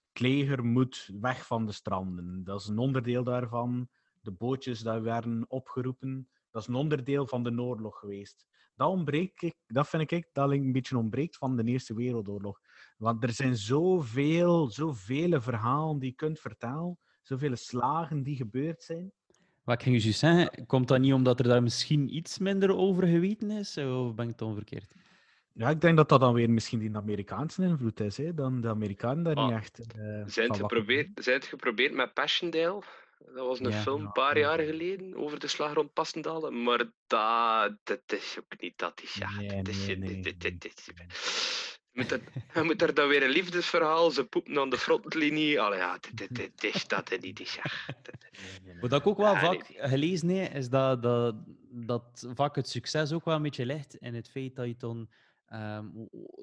het 0.09 0.19
leger 0.19 0.65
moet 0.65 1.09
weg 1.19 1.45
van 1.45 1.65
de 1.65 1.71
stranden. 1.71 2.43
Dat 2.43 2.61
is 2.61 2.67
een 2.67 2.77
onderdeel 2.77 3.23
daarvan. 3.23 3.89
De 4.21 4.31
bootjes 4.31 4.79
die 4.79 4.99
werden 4.99 5.45
opgeroepen, 5.47 6.29
dat 6.51 6.61
is 6.61 6.67
een 6.67 6.75
onderdeel 6.75 7.27
van 7.27 7.43
de 7.43 7.61
oorlog 7.61 7.99
geweest. 7.99 8.47
Dat, 8.75 8.89
ontbreekt, 8.89 9.55
dat 9.67 9.87
vind 9.87 10.11
ik 10.11 10.29
dat 10.31 10.51
een 10.51 10.71
beetje 10.71 10.97
ontbreekt 10.97 11.37
van 11.37 11.55
de 11.55 11.63
Eerste 11.63 11.93
Wereldoorlog. 11.93 12.59
Want 12.97 13.23
er 13.23 13.31
zijn 13.31 13.55
zoveel, 13.55 14.67
zoveel 14.67 15.41
verhalen 15.41 15.99
die 15.99 16.09
je 16.09 16.15
kunt 16.15 16.39
vertellen, 16.39 16.97
zoveel 17.27 17.55
slagen 17.55 18.23
die 18.23 18.35
gebeurd 18.35 18.83
zijn. 18.83 19.11
Wat 19.63 19.75
ik 19.75 19.83
ging 19.83 20.03
je 20.03 20.11
zeggen, 20.11 20.65
komt 20.65 20.87
dat 20.87 20.99
niet 20.99 21.13
omdat 21.13 21.39
er 21.39 21.47
daar 21.47 21.63
misschien 21.63 22.15
iets 22.15 22.37
minder 22.37 22.75
over 22.75 23.07
geweten 23.07 23.51
is? 23.51 23.77
Of 23.77 24.15
ben 24.15 24.29
ik 24.29 24.37
dan 24.37 24.53
verkeerd? 24.53 24.91
Ja, 25.53 25.69
ik 25.69 25.81
denk 25.81 25.97
dat 25.97 26.09
dat 26.09 26.19
dan 26.19 26.33
weer 26.33 26.49
misschien 26.49 26.79
die 26.79 26.95
Amerikaanse 26.95 27.63
invloed 27.63 27.99
is, 27.99 28.17
hè? 28.17 28.33
dan 28.33 28.61
de 28.61 28.67
Amerikanen 28.69 29.23
daar 29.23 29.35
niet 29.35 29.51
Ah, 29.51 29.57
echt. 29.57 29.79
eh, 29.79 30.21
Zijn 30.25 30.49
het, 30.49 30.57
geprobeerd, 30.57 31.09
zijn 31.15 31.35
het 31.35 31.45
geprobeerd 31.45 31.93
met 31.93 32.13
Passchendaele? 32.13 32.81
Dat 33.17 33.45
was 33.47 33.59
een 33.59 33.69
Ja. 33.69 33.81
film 33.81 34.01
een 34.01 34.11
paar 34.11 34.37
jaar 34.37 34.59
geleden 34.59 35.15
over 35.15 35.39
de 35.39 35.47
slag 35.47 35.73
rond 35.73 35.93
Passendale, 35.93 36.51
maar 36.51 36.77
dat, 37.07 37.77
dat 37.83 38.01
is 38.05 38.37
ook 38.39 38.61
niet 38.61 38.77
dat 38.77 39.01
is. 39.01 39.13
Ja, 39.13 39.29
Nee, 39.29 39.47
dat 39.63 39.67
is, 39.67 39.87
nee, 39.87 40.21
moet, 41.97 42.11
er, 42.11 42.21
je 42.53 42.63
moet 42.63 42.81
er 42.81 42.93
dan 42.93 43.07
weer 43.07 43.23
een 43.23 43.29
liefdesverhaal, 43.29 44.11
ze 44.11 44.25
poepen 44.25 44.59
aan 44.59 44.69
de 44.69 44.77
frontlinie. 44.77 45.61
Allee, 45.61 45.79
ja, 45.79 45.99
dit, 46.13 46.51
dit, 46.55 46.89
dat 46.89 47.09
en 47.09 47.21
niet 47.21 47.39
is. 47.39 47.55
Ja. 47.55 47.63
Wat 48.79 48.93
ik 48.93 49.07
ook 49.07 49.17
wel 49.17 49.33
Ja, 49.33 49.39
vaak 49.39 49.63
gelezen 49.67 50.29
heb, 50.29 50.53
is 50.53 50.69
dat, 50.69 51.03
dat, 51.03 51.35
dat 51.69 52.27
vaak 52.33 52.55
het 52.55 52.69
succes 52.69 53.11
ook 53.11 53.25
wel 53.25 53.35
een 53.35 53.41
beetje 53.41 53.65
ligt 53.65 53.95
in 53.95 54.15
het 54.15 54.29
feit 54.29 54.55
dat 54.55 54.67
je 54.67 54.75
dan 54.77 55.09
ehm, 55.47 55.85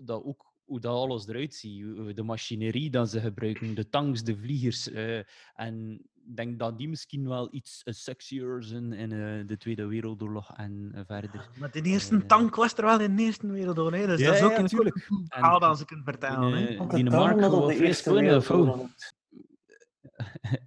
dat 0.03 0.23
ook 0.25 0.54
hoe 0.65 0.81
dat 0.81 0.95
alles 0.95 1.27
eruit 1.29 1.55
ziet, 1.55 2.17
de 2.17 2.23
machinerie 2.23 2.91
dat 2.91 3.11
ze 3.11 3.21
gebruiken, 3.21 3.75
de 3.75 3.89
tanks, 3.89 4.23
de 4.23 4.37
vliegers. 4.37 4.91
eh, 4.91 5.19
en 5.55 6.01
ik 6.27 6.37
denk 6.37 6.59
dat 6.59 6.79
die 6.79 6.89
misschien 6.89 7.29
wel 7.29 7.49
iets 7.55 7.83
eh, 7.83 7.95
sexier 7.95 8.63
zijn 8.63 8.93
in 8.93 9.13
eh, 9.13 9.47
de 9.47 9.57
Tweede 9.57 9.87
Wereldoorlog 9.87 10.53
en 10.57 10.93
verder. 11.07 11.49
Maar 11.59 11.71
de 11.71 11.83
eerste 11.83 12.27
tank 12.27 12.55
was 12.55 12.75
er 12.77 12.85
wel 12.85 13.01
in 13.01 13.17
de 13.17 13.23
Eerste 13.23 13.47
Wereldoorlog, 13.47 14.01
hè? 14.01 14.07
dus 14.07 14.21
Ja, 14.21 14.27
dat 14.27 14.37
is 14.37 14.43
ook 14.43 14.51
ja, 14.51 14.59
een 14.59 14.67
tuurlijk. 14.67 15.03
goed 15.05 15.19
En 15.21 15.27
verhaal 15.29 15.61
dat 15.61 15.79
ze 15.79 15.85
kunnen 15.85 16.05
vertellen. 16.05 16.67
die, 16.67 16.87
die 16.89 17.05
Mark 17.11 17.39
daarom 17.39 17.61
dat 17.61 17.69
de 17.69 17.85
Eerste? 17.85 18.13
Wereldoorlog. 18.13 18.87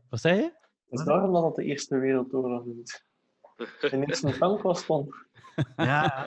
Wat 0.09 0.19
zei 0.21 0.35
je? 0.35 0.51
Het 0.89 0.99
is 0.99 1.05
daarom 1.05 1.33
dat 1.33 1.43
het 1.43 1.55
de 1.55 1.63
Eerste 1.63 1.97
Wereldoorlog 1.97 2.65
noemt. 2.65 3.05
De 3.81 4.05
eerste 4.07 4.37
tank 4.37 4.61
was 4.61 4.85
dan. 4.87 5.13
Ja, 5.75 6.25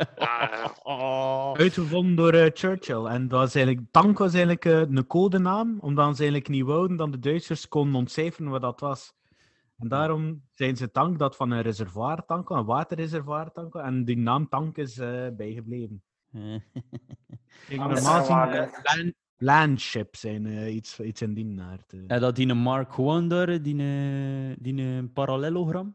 Oh. 0.83 1.53
uitgevonden 1.53 2.17
door 2.17 2.33
eh, 2.33 2.51
Churchill. 2.55 3.05
En 3.05 3.29
dat 3.29 3.41
was 3.41 3.55
eigenlijk, 3.55 3.87
tank 3.91 4.19
was 4.19 4.31
eigenlijk 4.33 4.65
eh, 4.65 4.81
een 4.81 5.07
codenaam, 5.07 5.79
omdat 5.81 6.17
ze 6.17 6.23
eigenlijk 6.23 6.49
niet 6.51 6.65
wouden 6.65 6.97
dat 6.97 7.13
de 7.13 7.19
Duitsers 7.19 7.69
konden 7.69 7.95
ontcijferen 7.95 8.51
wat 8.51 8.61
dat 8.61 8.81
was. 8.81 9.13
En 9.79 9.89
daarom 9.89 10.43
zijn 10.51 10.77
ze 10.77 10.91
tank 10.91 11.19
dat 11.19 11.37
van 11.37 11.51
een 11.51 11.63
reservoirtank, 11.63 12.51
een 12.51 12.65
waterreservoirtank, 12.65 13.75
en 13.75 14.05
die 14.05 14.19
naam 14.19 14.49
tank 14.49 14.77
is 14.77 14.99
eh, 14.99 15.27
bijgebleven. 15.37 16.03
Ah, 17.79 17.89
normaal 17.89 18.25
zien 18.25 18.39
is 18.39 18.53
wel 18.53 18.69
land, 18.83 19.15
landships 19.39 20.21
zijn 20.21 20.47
eh, 20.47 20.75
iets, 20.75 21.01
iets 21.01 21.23
in 21.23 21.35
die. 21.35 21.55
Ja, 22.07 22.19
dat 22.19 22.37
die 22.37 22.49
een 22.49 22.57
Mark 22.59 22.93
gewoon 22.95 23.29
daar, 23.29 23.63
die, 23.63 23.75
een- 23.83 24.57
die 24.59 24.83
een 24.83 25.13
parallelogram. 25.13 25.95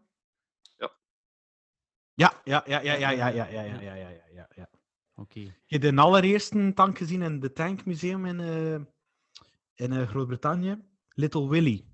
Ja, 2.15 2.41
ja, 2.43 2.63
ja, 2.65 2.79
ja, 2.81 2.93
ja, 2.93 3.09
ja, 3.09 3.27
ja, 3.27 3.47
ja, 3.47 3.61
ja, 3.61 3.81
ja, 3.81 3.93
ja, 3.95 4.09
ja, 4.33 4.47
ja. 4.55 4.69
Oké. 5.15 5.39
Heb 5.39 5.53
je 5.65 5.79
de 5.79 6.01
allereerste 6.01 6.71
tank 6.73 6.97
gezien 6.97 7.21
in 7.21 7.41
het 7.41 7.55
Tankmuseum 7.55 8.25
in, 8.25 8.39
eh, 8.39 8.73
in 9.85 9.91
eh, 9.93 10.07
Groot-Brittannië? 10.07 10.77
Little 11.09 11.49
Willy. 11.49 11.85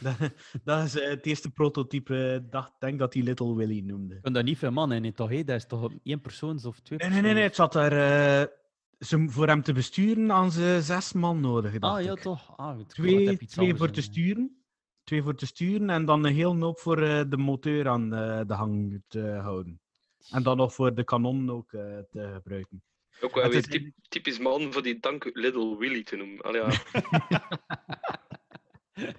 Dat, 0.00 0.16
dat 0.64 0.84
is 0.84 1.00
eh, 1.00 1.08
het 1.08 1.26
eerste 1.26 1.50
prototype. 1.50 2.46
Dacht, 2.50 2.72
denk 2.78 2.98
dat 2.98 3.14
hij 3.14 3.22
Little 3.22 3.54
Willy 3.54 3.80
noemde. 3.80 4.18
Vind 4.22 4.34
dat 4.34 4.44
niet 4.44 4.58
veel 4.58 4.70
man 4.70 4.92
in, 4.92 5.12
toch? 5.14 5.30
hè? 5.30 5.44
Dat 5.44 5.56
is 5.56 5.66
toch 5.66 5.92
één 6.02 6.20
persoon 6.20 6.64
of 6.64 6.80
twee 6.80 6.98
Nee, 6.98 7.08
nee, 7.08 7.20
nee, 7.20 7.32
nee. 7.32 7.42
Het 7.42 7.54
zat 7.54 7.72
daar... 7.72 7.90
ze, 8.98 9.26
voor 9.28 9.46
hem 9.46 9.62
te 9.62 9.72
besturen 9.72 10.28
hadden 10.30 10.52
ze 10.52 10.78
zes 10.82 11.12
man 11.12 11.40
nodig, 11.40 11.78
dacht 11.78 11.98
Ah, 11.98 12.04
ja, 12.04 12.12
ik. 12.12 12.18
toch? 12.20 12.56
Ah, 12.56 12.76
goed. 12.76 12.88
Twee, 12.88 13.36
twee 13.46 13.74
voor 13.74 13.90
te 13.90 14.02
sturen. 14.02 14.57
Twee 15.08 15.22
voor 15.22 15.34
te 15.34 15.46
sturen 15.46 15.90
en 15.90 16.04
dan 16.04 16.24
een 16.24 16.34
heel 16.34 16.56
hoop 16.56 16.78
voor 16.78 17.02
eh, 17.02 17.22
de 17.28 17.36
motor 17.36 17.88
aan 17.88 18.14
eh, 18.14 18.40
de 18.46 18.54
hang 18.54 19.02
te 19.06 19.20
houden. 19.20 19.80
En 20.30 20.42
dan 20.42 20.56
nog 20.56 20.74
voor 20.74 20.94
de 20.94 21.04
kanon 21.04 21.50
ook 21.50 21.72
eh, 21.72 21.98
te 22.10 22.30
gebruiken. 22.32 22.82
Ook 23.20 23.34
wel 23.34 23.48
weer 23.48 23.58
is 23.58 23.66
typ- 23.66 23.94
typisch 24.08 24.38
man 24.38 24.72
voor 24.72 24.82
die 24.82 25.00
tank 25.00 25.30
Little 25.32 25.78
Willy 25.78 26.02
te 26.02 26.16
noemen. 26.16 26.40
Allee, 26.40 26.62
ja. 26.62 26.82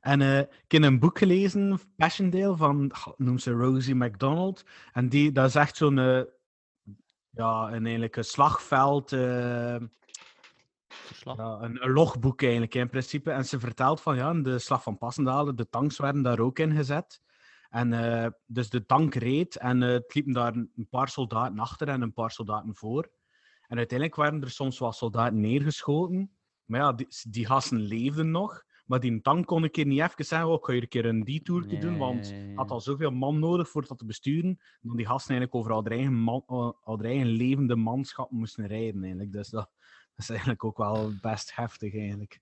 En 0.00 0.20
ik 0.64 0.72
heb 0.72 0.82
een 0.82 0.98
boek 0.98 1.18
gelezen, 1.18 1.80
Passchendaele, 1.96 2.56
van, 2.56 2.92
noem 3.16 3.38
ze 3.38 3.50
Rosie 3.50 3.94
MacDonald. 3.94 4.64
En 4.92 5.08
die, 5.08 5.32
dat 5.32 5.48
is 5.48 5.54
echt 5.54 5.76
zo'n, 5.76 5.96
ja, 7.30 7.72
een, 7.72 7.82
eigenlijk 7.82 8.16
een 8.16 8.24
slagveld, 8.24 9.10
ja, 11.24 11.58
een, 11.60 11.84
een 11.84 11.92
logboek 11.92 12.42
eigenlijk 12.42 12.74
in 12.74 12.88
principe. 12.88 13.30
En 13.30 13.44
ze 13.44 13.60
vertelt 13.60 14.00
van, 14.00 14.16
ja, 14.16 14.34
de 14.34 14.58
slag 14.58 14.82
van 14.82 14.98
Passendale, 14.98 15.54
de 15.54 15.68
tanks 15.68 15.98
werden 15.98 16.22
daar 16.22 16.38
ook 16.38 16.58
in 16.58 16.74
gezet. 16.74 17.20
En 17.68 17.92
eh, 17.92 18.30
dus 18.46 18.70
de 18.70 18.86
tank 18.86 19.14
reed 19.14 19.56
en 19.56 19.82
eh, 19.82 19.88
het 19.88 20.14
liepen 20.14 20.32
daar 20.32 20.54
een 20.54 20.88
paar 20.90 21.08
soldaten 21.08 21.58
achter 21.58 21.88
en 21.88 22.02
een 22.02 22.12
paar 22.12 22.30
soldaten 22.30 22.74
voor. 22.74 23.10
En 23.66 23.76
uiteindelijk 23.76 24.18
werden 24.18 24.42
er 24.42 24.50
soms 24.50 24.78
wat 24.78 24.96
soldaten 24.96 25.40
neergeschoten. 25.40 26.30
Maar 26.64 26.80
ja, 26.80 26.92
die, 26.92 27.06
die 27.28 27.46
gasten 27.46 27.80
leefden 27.80 28.30
nog. 28.30 28.64
Maar 28.86 29.00
die 29.00 29.20
tank 29.20 29.46
kon 29.46 29.62
een 29.62 29.70
keer 29.70 29.86
niet 29.86 30.00
even 30.00 30.24
zeggen, 30.24 30.48
oh, 30.48 30.54
ik 30.54 30.64
ga 30.64 30.72
hier 30.72 30.82
een 30.82 30.88
keer 30.88 31.04
een 31.04 31.24
detour 31.24 31.72
Ja, 31.72 31.80
doen, 31.80 31.98
want 31.98 32.34
had 32.54 32.70
al 32.70 32.80
zoveel 32.80 33.10
man 33.10 33.38
nodig 33.38 33.68
voor 33.68 33.86
dat 33.86 33.98
te 33.98 34.04
besturen, 34.04 34.60
dat 34.80 34.96
die 34.96 35.06
gasten 35.06 35.30
eigenlijk 35.36 35.54
over 35.54 35.72
al 35.72 35.84
eigen, 35.84 36.14
man, 36.14 36.42
al 36.80 37.00
eigen 37.00 37.26
levende 37.26 37.76
manschap 37.76 38.30
moesten 38.30 38.66
rijden. 38.66 39.02
Eigenlijk. 39.02 39.32
Dus 39.32 39.48
dat, 39.48 39.70
dat 40.14 40.24
is 40.24 40.28
eigenlijk 40.28 40.64
ook 40.64 40.76
wel 40.76 41.12
best 41.20 41.54
heftig, 41.54 41.94
eigenlijk. 41.94 42.40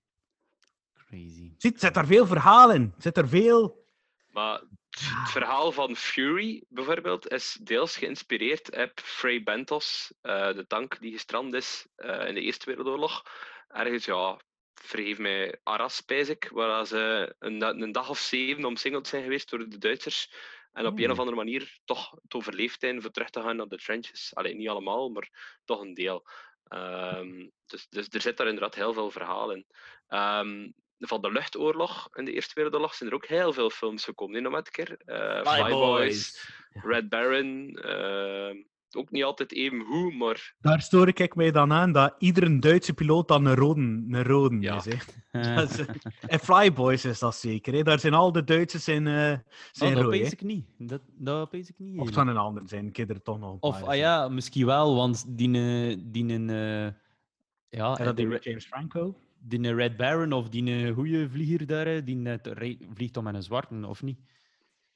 Crazy. 0.93 1.53
Ziet, 1.57 1.79
zit 1.79 1.95
er 1.95 2.05
veel 2.05 2.27
verhaal 2.27 2.71
in. 2.71 2.93
Zit 2.97 3.17
er 3.17 3.29
veel... 3.29 3.87
Maar 4.29 4.61
het 4.89 5.29
verhaal 5.29 5.71
van 5.71 5.95
Fury 5.95 6.63
bijvoorbeeld 6.67 7.31
is 7.31 7.57
deels 7.61 7.97
geïnspireerd 7.97 8.77
op 8.77 8.91
Frey 8.95 9.43
Bentos, 9.43 10.13
eh, 10.21 10.53
de 10.53 10.67
tank 10.67 10.99
die 10.99 11.11
gestrand 11.11 11.53
is 11.53 11.87
eh, 11.95 12.27
in 12.27 12.33
de 12.33 12.41
Eerste 12.41 12.65
Wereldoorlog. 12.65 13.23
Ergens, 13.67 14.05
ja, 14.05 14.39
vergeef 14.73 15.17
mij, 15.17 15.59
Arras, 15.63 15.95
spijs 15.95 16.29
ik, 16.29 16.49
waar 16.53 16.85
ze 16.85 17.35
een, 17.39 17.61
een 17.81 17.91
dag 17.91 18.09
of 18.09 18.19
zeven 18.19 18.65
omsingeld 18.65 19.07
zijn 19.07 19.23
geweest 19.23 19.49
door 19.49 19.69
de 19.69 19.77
Duitsers. 19.77 20.33
En 20.71 20.85
op 20.85 20.99
een 20.99 21.11
of 21.11 21.19
andere 21.19 21.37
manier 21.37 21.79
toch 21.85 22.11
het 22.21 22.33
overleefd 22.33 22.79
zijn 22.79 23.01
voor 23.01 23.11
terug 23.11 23.29
te 23.29 23.41
gaan 23.41 23.55
naar 23.55 23.67
de 23.67 23.77
trenches. 23.77 24.35
Alleen 24.35 24.57
niet 24.57 24.69
allemaal, 24.69 25.09
maar 25.09 25.59
toch 25.65 25.81
een 25.81 25.93
deel. 25.93 26.27
Ehm, 26.63 27.47
dus, 27.69 27.87
dus 27.89 28.07
er 28.09 28.21
zit 28.21 28.37
daar 28.37 28.47
inderdaad 28.47 28.75
heel 28.75 28.93
veel 28.93 29.11
verhaal 29.11 29.51
in. 29.51 29.65
Ehm, 30.07 30.69
van 30.99 31.21
de 31.21 31.31
luchtoorlog 31.31 32.07
in 32.13 32.25
de 32.25 32.31
Eerste 32.33 32.51
Wereldoorlog 32.55 32.93
zijn 32.93 33.09
er 33.09 33.15
ook 33.15 33.25
heel 33.25 33.53
veel 33.53 33.69
films 33.69 34.03
gekomen. 34.03 34.33
Nee, 34.33 34.41
nog 34.41 34.51
met 34.51 34.67
een 34.67 34.85
keer. 34.85 34.97
Eh, 35.05 35.41
Fly 35.51 35.59
Fly 35.63 35.69
Boys. 35.71 36.47
Boys, 36.73 36.83
Red 36.85 37.09
Baron. 37.09 37.75
ehm, 37.81 38.55
ook 38.91 39.11
niet 39.11 39.23
altijd 39.23 39.53
even 39.53 39.79
hoe, 39.79 40.11
maar 40.13 40.53
Daar 40.59 40.81
stoor 40.81 41.07
ik 41.07 41.35
mij 41.35 41.51
dan 41.51 41.71
aan 41.73 41.91
dat 41.91 42.15
iedere 42.19 42.59
Duitse 42.59 42.93
piloot 42.93 43.27
dan 43.27 43.45
een 43.45 43.55
rode, 43.55 43.81
een 43.81 44.23
rode 44.23 44.59
is. 44.67 44.85
Hè. 44.85 44.93
Is, 45.63 45.77
eh, 45.79 45.85
en 46.27 46.39
Flyboys 46.39 47.05
is 47.05 47.19
dat 47.19 47.35
zeker. 47.35 47.73
Hè. 47.73 47.83
Daar 47.83 47.99
zijn 47.99 48.13
al 48.13 48.31
de 48.31 48.43
Duitsers 48.43 48.83
zijn, 48.83 49.07
eh 49.07 49.37
zijn 49.71 49.89
Oh, 49.89 49.95
dat 49.95 50.03
rood. 50.03 50.11
weet 50.11 50.31
ik 50.31 50.41
niet. 50.41 50.65
Dat, 50.77 51.01
dat 51.07 51.51
weet 51.51 51.69
ik 51.69 51.75
niet. 51.77 51.99
Of 51.99 52.05
het 52.05 52.15
van 52.15 52.27
een 52.27 52.37
ander 52.37 52.63
zijn, 52.65 52.87
ik 52.87 52.97
er 52.97 53.21
toch 53.21 53.39
nog 53.39 53.51
een 53.53 53.61
Of, 53.61 53.79
paar 53.79 53.89
ah 53.89 53.95
ja, 53.95 54.27
misschien 54.29 54.65
wel, 54.65 54.95
want 54.95 55.25
die... 55.37 55.47
eh, 55.55 55.97
die 56.03 56.47
eh, 56.49 56.87
ja, 57.69 57.95
En 57.97 58.05
dat 58.05 58.17
die 58.17 58.39
James 58.39 58.65
Franco. 58.65 59.15
Die 59.41 59.73
Red 59.73 59.97
Baron 59.97 60.31
of 60.33 60.49
die 60.49 60.93
goede 60.93 61.29
vlieger 61.29 61.67
daar, 61.67 62.05
die 62.05 62.37
vliegt 62.93 63.17
om 63.17 63.23
met 63.23 63.35
een 63.35 63.43
zwarte, 63.43 63.87
of 63.87 64.01
niet? 64.01 64.19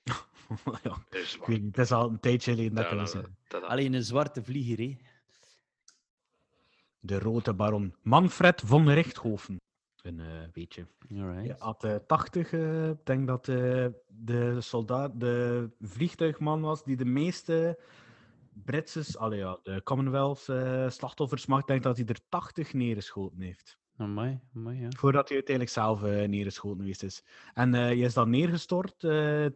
ja, 0.83 0.97
ik 1.11 1.43
weet 1.45 1.61
niet, 1.61 1.75
het 1.75 1.85
is 1.85 1.91
al 1.91 2.09
een 2.09 2.19
tijdje 2.19 2.51
geleden 2.51 2.73
dat 2.75 2.91
ik 2.91 2.97
dat 2.97 3.29
dat- 3.47 3.63
Alleen 3.63 3.93
een 3.93 4.03
zwarte 4.03 4.43
vlieger, 4.43 4.85
hè? 4.85 4.97
De 6.99 7.19
Rode 7.19 7.53
Baron. 7.53 7.95
Manfred 8.01 8.61
von 8.65 8.89
Richthofen. 8.89 9.57
Een 10.01 10.19
eh 10.19 10.51
beetje. 10.51 10.87
Alright. 11.15 11.45
Ja, 11.45 11.55
had 11.59 11.83
eh, 11.83 11.95
80, 12.07 12.53
eh, 12.53 12.89
ik 12.89 13.05
denk 13.05 13.27
dat 13.27 13.47
eh, 13.47 13.85
de 14.07 14.61
soldaat, 14.61 15.19
de 15.19 15.69
vliegtuigman 15.79 16.61
was 16.61 16.83
die 16.83 16.95
de 16.95 17.05
meeste 17.05 17.79
Britse, 18.53 19.19
allee, 19.19 19.39
ja, 19.39 19.59
de 19.63 19.84
Commonwealth 19.84 20.49
eh, 20.49 20.89
slachtoffers 20.89 21.45
mag, 21.45 21.63
denk 21.63 21.84
dat 21.84 21.97
hij 21.97 22.05
er 22.05 22.19
80 22.30 22.73
neergeschoten 22.73 23.41
heeft. 23.41 23.77
Amai, 23.97 24.39
amai, 24.55 24.80
ja. 24.80 24.88
Voordat 24.97 25.27
hij 25.27 25.38
uiteindelijk 25.38 25.75
zelf 25.75 26.03
eh, 26.03 26.27
neergeschoten 26.27 26.80
geweest 26.80 27.03
is. 27.03 27.23
En 27.53 27.73
eh 27.73 27.81
hij 27.81 27.97
is 27.97 28.13
dan 28.13 28.30
neergestort 28.30 28.99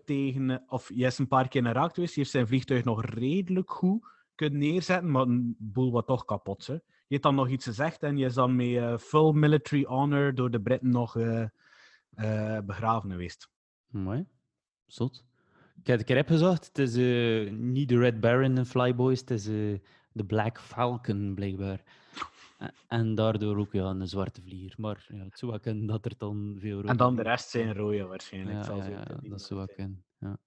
tegen, 0.05 0.63
of 0.67 0.87
hij 0.87 0.97
is 0.97 1.17
een 1.17 1.27
paar 1.27 1.47
keer 1.47 1.63
geraakt 1.63 1.93
geweest. 1.93 2.13
Hij 2.13 2.23
heeft 2.23 2.35
zijn 2.35 2.47
vliegtuig 2.47 2.83
nog 2.83 3.05
redelijk 3.05 3.71
goed 3.71 4.05
kunnen 4.35 4.59
neerzetten, 4.59 5.11
maar 5.11 5.21
een 5.21 5.55
boel 5.59 5.91
wat 5.91 6.07
toch 6.07 6.25
kapot. 6.25 6.67
Hè. 6.67 6.73
Je 6.73 6.81
heeft 7.07 7.23
dan 7.23 7.35
nog 7.35 7.49
iets 7.49 7.65
gezegd 7.65 8.03
en 8.03 8.17
je 8.17 8.25
is 8.25 8.33
dan 8.33 8.55
met 8.55 9.01
full 9.01 9.33
military 9.33 9.83
honor 9.83 10.35
door 10.35 10.51
de 10.51 10.61
Britten 10.61 10.89
nog 10.89 11.13
begraven 12.65 13.11
geweest. 13.11 13.49
Mooi. 13.87 14.25
Zot. 14.85 15.26
Ik 15.87 15.93
heb, 15.93 16.01
ik 16.01 16.15
heb 16.15 16.27
gezegd, 16.27 16.65
het 16.65 16.77
is 16.77 16.95
eh, 16.95 17.51
niet 17.51 17.89
de 17.89 17.97
Red 17.97 18.19
Baron 18.19 18.57
en 18.57 18.65
Flyboys, 18.65 19.19
het 19.19 19.31
is 19.31 19.47
eh, 19.47 19.79
de 20.11 20.25
Black 20.25 20.59
Falcon, 20.61 21.33
blijkbaar. 21.35 21.83
E- 22.59 22.67
En 22.87 23.15
daardoor 23.15 23.57
ook 23.57 23.71
ja, 23.71 23.83
een 23.85 24.07
zwarte 24.07 24.41
vlieger. 24.41 24.73
Maar 24.77 25.05
ja, 25.07 25.23
het 25.23 25.39
zou 25.39 25.51
wel 25.51 25.59
kunnen 25.59 25.85
dat 25.85 26.05
er 26.05 26.13
dan 26.17 26.55
veel 26.59 26.75
rode 26.75 26.87
En 26.87 26.97
dan 26.97 27.15
de 27.15 27.21
rest 27.21 27.49
zijn 27.49 27.73
rode 27.73 28.05
waarschijnlijk. 28.05 28.57
Ja, 28.57 28.63
zal 28.63 28.83
dat 29.29 29.41
zou 29.41 29.59
wel 29.59 29.75
kunnen. 29.75 30.05
Ja. 30.19 30.37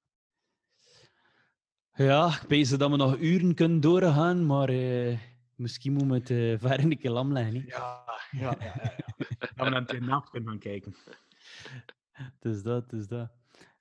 Ja, 1.95 2.27
ik 2.27 2.49
weet 2.49 2.79
dat 2.79 2.91
we 2.91 2.97
nog 2.97 3.19
uren 3.19 3.55
kunnen 3.55 3.81
doorgaan, 3.81 4.47
maar 4.47 4.69
eh, 4.69 5.19
misschien 5.55 5.93
moeten 5.93 6.09
we 6.11 6.15
het 6.15 6.31
eh 6.63 6.69
ver 6.69 6.85
een 6.85 6.99
keer 6.99 7.11
lam 7.11 7.33
leggen. 7.33 7.65
Ja, 7.67 8.03
ja, 8.31 8.41
ja. 8.41 8.57
ja, 8.61 8.95
ja. 8.97 9.15
Dat 9.39 9.51
we 9.55 9.69
naar 9.69 9.87
de 9.87 10.01
nacht 10.01 10.31
kunnen 10.31 10.49
gaan 10.49 10.59
kijken. 10.59 10.95
Het 12.13 12.45
is 12.45 12.63
dat, 12.63 12.91
het 12.91 13.01
is 13.01 13.07
dat. 13.07 13.40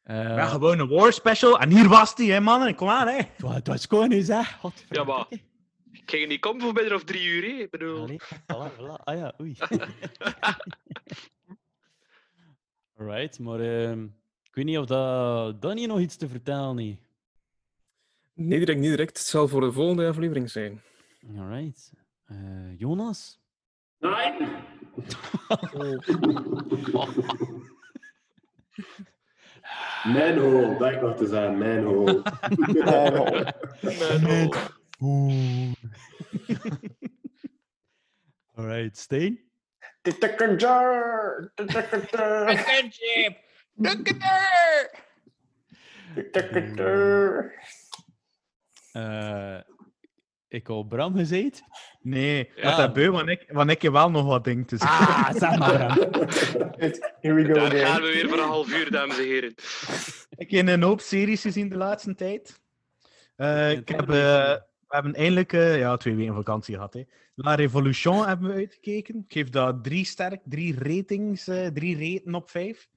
Ja, 0.09 0.45
gewoon 0.45 0.79
een 0.79 0.87
war 0.87 1.13
special. 1.13 1.59
En 1.59 1.69
hier 1.69 1.87
was 1.87 2.15
die, 2.15 2.31
hè, 2.31 2.39
mannen. 2.39 2.75
Kom 2.75 2.89
aan, 2.89 3.07
hè. 3.07 3.21
Het 3.47 3.67
was 3.67 3.85
gewoon 3.85 4.11
eens, 4.11 4.27
hè. 4.27 4.41
ja, 4.89 5.03
maar 5.03 5.25
ik 5.91 6.03
ging 6.05 6.27
niet 6.27 6.39
komen 6.39 6.61
voor 6.61 6.73
minder 6.73 6.93
of 6.93 7.03
drie 7.03 7.23
uur. 7.23 7.41
Hè. 7.41 7.61
Ik 7.61 7.69
bedoel... 7.69 8.01
Allee, 8.01 8.21
voilà, 8.21 8.71
voilà. 8.77 9.03
Ah 9.03 9.17
ja, 9.17 9.33
oei. 9.41 9.55
Alright, 12.97 13.39
maar 13.39 13.59
ehm, 13.59 14.03
ik 14.43 14.55
weet 14.55 14.65
niet 14.65 14.77
of 14.77 14.85
dat 14.85 15.61
Danny 15.61 15.85
nog 15.85 15.99
iets 15.99 16.15
te 16.15 16.27
vertellen 16.27 16.77
heeft. 16.77 17.07
Nee, 18.33 18.59
direct, 18.59 18.79
niet 18.79 18.89
direct. 18.89 19.17
Het 19.17 19.27
zal 19.27 19.47
voor 19.47 19.61
de 19.61 19.71
volgende 19.71 20.07
aflevering 20.07 20.49
zijn. 20.49 20.81
Alright. 21.37 21.93
Eh, 22.25 22.79
Jonas? 22.79 23.39
Nee. 23.99 24.29
Manhole, 30.03 30.77
dat 30.77 30.91
ik 30.91 31.01
nog 31.01 31.17
te 31.17 31.27
zijn, 31.27 31.57
manhole. 31.57 32.23
Manhole. 32.67 33.53
Alright, 38.55 38.97
Steen? 38.97 39.39
Detector! 40.01 41.51
Detector! 41.55 42.47
Attention! 42.47 43.35
Look 43.75 44.09
at 44.09 44.15
her! 44.19 44.89
Detector! 46.15 47.53
Eh, 48.91 49.59
ik 50.49 50.69
al 50.69 50.83
Bram 50.83 51.15
gezegd? 51.15 51.61
Nee, 52.01 52.49
Ja. 52.55 52.75
dat 52.77 52.87
is 52.87 52.93
beu, 52.93 53.09
want 53.11 53.29
ik, 53.29 53.45
want 53.51 53.69
ik 53.69 53.81
heb 53.81 53.91
wel 53.91 54.11
nog 54.11 54.25
wat 54.25 54.43
dingen 54.43 54.65
te 54.65 54.77
zeggen. 54.77 55.05
Ah, 55.15 55.33
zeg 55.33 55.57
maar, 55.59 55.77
Bram. 55.77 56.09
Here 57.19 57.33
we 57.33 57.45
go 57.45 57.53
Daar 57.53 57.65
again. 57.65 57.85
gaan 57.85 58.01
we 58.01 58.07
weer 58.07 58.29
voor 58.29 58.37
een 58.37 58.43
half 58.47 58.69
uur, 58.73 58.91
dames 58.91 59.17
en 59.17 59.23
heren. 59.23 59.53
Ik 60.37 60.51
heb 60.51 60.67
een 60.67 60.83
hoop 60.83 61.01
series 61.01 61.41
gezien 61.41 61.69
de 61.69 61.77
laatste 61.77 62.15
tijd. 62.15 62.59
Eh, 63.35 63.71
ik 63.71 63.89
heb, 63.89 63.99
eh, 64.01 64.07
we 64.07 64.61
hebben 64.87 65.13
eindelijk 65.15 65.53
eh, 65.53 65.79
ja, 65.79 65.97
twee 65.97 66.15
weken 66.15 66.33
vakantie 66.35 66.75
gehad. 66.75 66.93
Hè. 66.93 67.03
La 67.35 67.55
Revolution 67.55 68.27
hebben 68.27 68.47
we 68.49 68.55
uitgekeken. 68.55 69.15
Ik 69.27 69.33
geef 69.33 69.49
dat 69.49 69.83
drie 69.83 70.05
sterk, 70.05 70.41
drie 70.45 70.75
ratings, 70.79 71.47
eh, 71.47 71.67
drie 71.67 72.13
raten 72.15 72.35
op 72.35 72.49
vijf. 72.49 72.87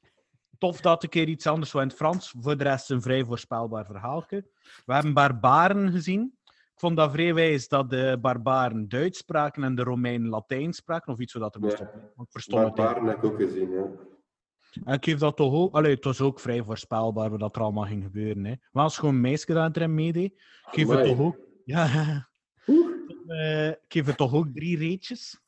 Tof 0.59 0.81
dat 0.81 1.03
een 1.03 1.09
keer 1.09 1.29
iets 1.29 1.47
anders 1.47 1.73
was 1.73 1.83
in 1.83 1.89
het 1.89 1.97
Frans. 1.97 2.35
Voor 2.41 2.57
de 2.57 2.65
rest 2.65 2.91
een 2.91 3.03
vrij 3.03 3.25
voorspelbaar 3.25 3.85
verhaaltje. 3.87 4.45
We 4.87 4.95
hebben 4.95 5.13
Barbaren 5.13 5.91
gezien. 5.93 6.35
Ik 6.83 6.89
vond 6.89 7.01
dat 7.01 7.13
vrij 7.13 7.35
wijs 7.35 7.69
dat 7.69 7.91
de 7.91 8.19
Barbaren 8.21 8.89
Duits 8.89 9.19
spraken 9.19 9.65
en 9.65 9.75
de 9.75 9.83
Romeinen 9.83 10.29
Latijn 10.29 10.73
spraken. 10.73 11.13
Of 11.13 11.19
iets 11.19 11.33
zodat 11.33 11.55
er 11.55 11.61
moest 11.61 11.81
op. 11.81 11.89
Het 12.33 12.47
Barbaren 12.51 13.05
heb 13.05 13.17
ik 13.17 13.25
ook 13.25 13.37
gezien, 13.37 13.71
ja. 13.71 13.87
en 14.85 14.95
ik 14.95 15.05
geef 15.05 15.19
dat 15.19 15.37
toch 15.37 15.53
ook... 15.53 15.75
Allee, 15.75 15.95
het 15.95 16.05
was 16.05 16.21
ook 16.21 16.41
vrij 16.41 16.63
voorspelbaar 16.63 17.31
wat 17.31 17.41
dat 17.41 17.57
er 17.57 17.63
allemaal 17.63 17.85
ging 17.85 18.03
gebeuren. 18.03 18.45
Hè. 18.45 18.55
Maar 18.73 18.85
als 18.85 18.99
gewoon 18.99 19.21
meisje 19.21 19.53
dat 19.53 19.77
erin 19.77 19.95
meedeed, 19.95 20.33
ik 20.33 20.69
geef 20.71 20.89
het 20.89 21.05
toch 21.05 21.19
ook... 21.19 21.37
Ja, 21.65 21.87
Eh, 23.27 23.69
ik 23.69 23.79
geef 23.89 24.07
het 24.07 24.17
toch 24.17 24.35
ook 24.35 24.47
drie 24.53 24.79
reetjes. 24.79 25.41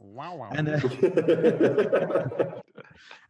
En, 0.50 0.66
eh, 0.66 0.84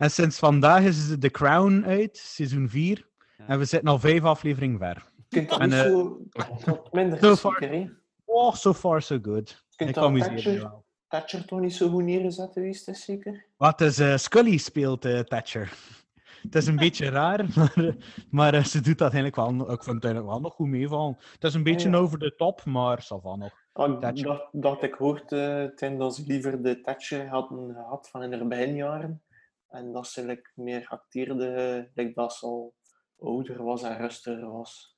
en 0.05 0.11
sinds 0.11 0.39
vandaag 0.39 0.83
is 0.83 1.19
The 1.19 1.31
Crown 1.31 1.85
uit, 1.87 2.17
seizoen 2.17 2.69
4. 2.69 3.09
En 3.47 3.59
we 3.59 3.65
zitten 3.65 3.89
al 3.89 3.99
vijf 3.99 4.23
afleveringen 4.23 4.79
ver. 4.79 5.13
Kunt 5.35 5.48
dat 5.48 5.61
En, 5.61 5.69
niet 5.69 5.78
eh, 5.78 5.85
zo 5.85 6.20
wat 6.31 6.93
minder 6.98 7.19
so 7.19 7.36
far- 7.36 7.61
hè? 7.61 7.86
Oh, 8.24 8.55
so 8.55 8.73
far 8.73 9.02
so 9.02 9.19
good. 9.23 9.48
Je 9.69 9.77
kunt 9.77 9.89
Ik 9.90 9.94
dat 9.94 10.19
Thatcher, 10.19 10.61
wel. 10.61 10.85
Thatcher 11.09 11.44
toch 11.47 11.61
niet 11.61 11.74
zo 11.74 11.89
goed 11.89 12.05
neergezet 12.05 12.52
geweest, 12.52 12.89
is 12.89 13.05
zeker? 13.05 13.47
Wat 13.56 13.81
is 13.81 13.98
eh, 13.98 14.16
Scully 14.16 14.56
speelt 14.56 15.05
eh, 15.05 15.19
Thatcher. 15.20 15.73
Het 16.43 16.55
is 16.55 16.66
een 16.66 16.77
beetje 16.77 17.09
raar, 17.20 17.47
maar, 17.55 17.97
maar 18.31 18.66
ze 18.66 18.81
doet 18.81 18.98
dat 18.98 19.12
eigenlijk 19.12 19.36
wel. 19.36 19.73
Ik 19.73 19.82
vind 19.82 19.94
het 19.94 20.05
eigenlijk 20.05 20.32
wel 20.32 20.40
nog 20.40 20.55
goed 20.55 20.69
meevallen. 20.69 21.16
Het 21.32 21.44
is 21.44 21.55
een 21.55 21.62
beetje 21.62 21.90
ja. 21.90 21.97
over 21.97 22.19
de 22.19 22.35
top, 22.35 22.65
maar 22.65 23.02
ça 23.02 23.23
va 23.23 23.36
nog. 23.36 23.62
Ah, 23.73 24.01
dacht, 24.01 24.48
dacht 24.52 24.82
ik 24.82 24.94
hoorde 24.94 25.74
uh, 25.77 25.98
dat 25.98 26.15
ze 26.15 26.23
liever 26.27 26.62
de 26.62 26.81
Thatcher 26.81 27.28
hadden 27.28 27.74
gehad 27.74 28.09
van 28.09 28.23
in 28.23 28.32
haar 28.32 28.47
beginjaren. 28.47 29.23
En 29.69 29.93
dat 29.93 30.06
ze 30.06 30.24
like, 30.24 30.51
meer 30.55 30.86
acteerde, 30.89 31.90
like, 31.94 32.12
dat 32.15 32.32
ze 32.32 32.47
al 32.47 32.74
ouder 33.19 33.62
was 33.62 33.82
en 33.82 33.97
rustiger 33.97 34.51
was. 34.51 34.94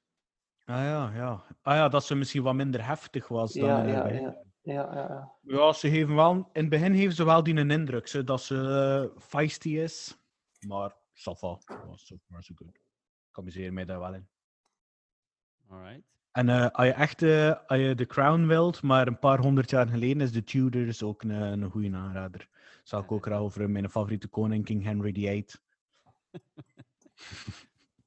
Ah 0.66 0.76
ja, 0.82 1.12
ja. 1.14 1.44
Ah 1.62 1.74
ja, 1.74 1.88
dat 1.88 2.04
ze 2.04 2.14
misschien 2.14 2.42
wat 2.42 2.54
minder 2.54 2.86
heftig 2.86 3.28
was 3.28 3.52
dan 3.52 3.68
Ja, 3.68 3.82
ja, 3.84 4.02
begin. 4.02 4.22
ja, 4.22 4.36
ja, 4.62 4.94
ja, 4.94 5.06
ja. 5.08 5.32
Ja, 5.42 5.72
ze 5.72 5.88
geven 5.90 6.14
wel, 6.14 6.32
in 6.34 6.60
het 6.60 6.68
begin 6.68 6.96
geven 6.96 7.14
ze 7.14 7.24
wel 7.24 7.42
die 7.42 7.56
een 7.56 7.70
indruk, 7.70 8.06
zo, 8.08 8.24
dat 8.24 8.42
ze 8.42 8.54
eh, 9.14 9.22
feisty 9.22 9.68
is. 9.68 10.16
Maar, 10.66 10.90
va. 11.14 11.58
Ja, 11.68 11.96
so 11.96 12.16
far 12.28 12.42
so 12.42 12.54
good. 12.54 12.74
Ik 13.30 13.38
amuseer 13.38 13.72
mij 13.72 13.84
daar 13.84 13.98
wel 14.00 14.14
in. 14.14 14.26
Alright. 15.68 16.02
En 16.32 16.48
eh, 16.48 16.68
als 16.70 16.86
je 16.86 16.92
echt 16.92 17.22
eh, 17.22 17.54
als 17.66 17.78
je 17.80 17.94
The 17.94 18.06
Crown 18.06 18.46
wilt, 18.46 18.82
maar 18.82 19.06
een 19.06 19.18
paar 19.18 19.38
honderd 19.38 19.70
jaar 19.70 19.88
geleden 19.88 20.20
is 20.20 20.32
The 20.32 20.44
Tudors 20.44 21.02
ook 21.02 21.22
een, 21.22 21.30
een 21.30 21.70
goede 21.70 21.96
aanrader. 21.96 22.48
Zal 22.82 23.00
ik 23.02 23.12
ook 23.12 23.24
graag 23.24 23.38
over 23.38 23.70
mijn 23.70 23.90
favoriete 23.90 24.28
koning, 24.28 24.64
King 24.64 24.82
Henry 24.84 25.12
VIII. 25.12 25.46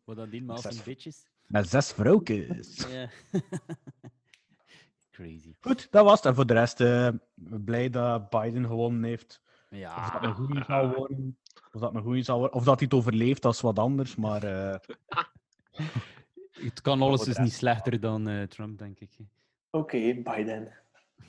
Wat 0.03 0.15
dan 0.15 0.29
die 0.29 0.43
maal 0.43 0.57
Zes. 0.61 0.73
zijn 0.73 0.85
bitches. 0.85 1.28
Met 1.49 1.69
zes 1.69 1.91
vrouwtjes. 1.91 2.85
Ja. 2.89 3.09
Crazy. 5.11 5.55
Goed, 5.59 5.87
dat 5.91 6.05
was 6.05 6.15
het. 6.15 6.25
En 6.25 6.35
voor 6.35 6.45
de 6.45 6.53
rest, 6.53 6.81
eh, 6.81 7.09
blij 7.35 7.89
dat 7.89 8.29
Biden 8.29 8.65
gewonnen 8.65 9.03
heeft. 9.03 9.41
Ja. 9.69 9.97
Of 9.97 10.09
dat 10.11 10.23
een 10.23 10.33
goeie 10.33 10.63
zal 10.63 10.95
worden. 10.95 11.37
Of 11.71 11.81
dat 11.81 11.95
een 11.95 12.01
goeie 12.01 12.23
zal 12.23 12.39
worden. 12.39 12.57
Of 12.57 12.63
dat 12.63 12.79
hij 12.79 12.87
het 12.89 12.99
overleeft, 12.99 13.41
dat 13.41 13.53
is 13.53 13.61
wat 13.61 13.79
anders. 13.79 14.15
Maar 14.15 14.43
eh, 14.43 14.75
Het 16.51 16.81
kan 16.81 17.01
alles 17.01 17.27
is 17.27 17.37
niet 17.37 17.53
slechter 17.53 17.99
dan 17.99 18.29
eh, 18.29 18.43
Trump, 18.43 18.77
denk 18.77 18.99
ik. 18.99 19.17
Oké, 19.69 19.97
Biden. 19.97 20.73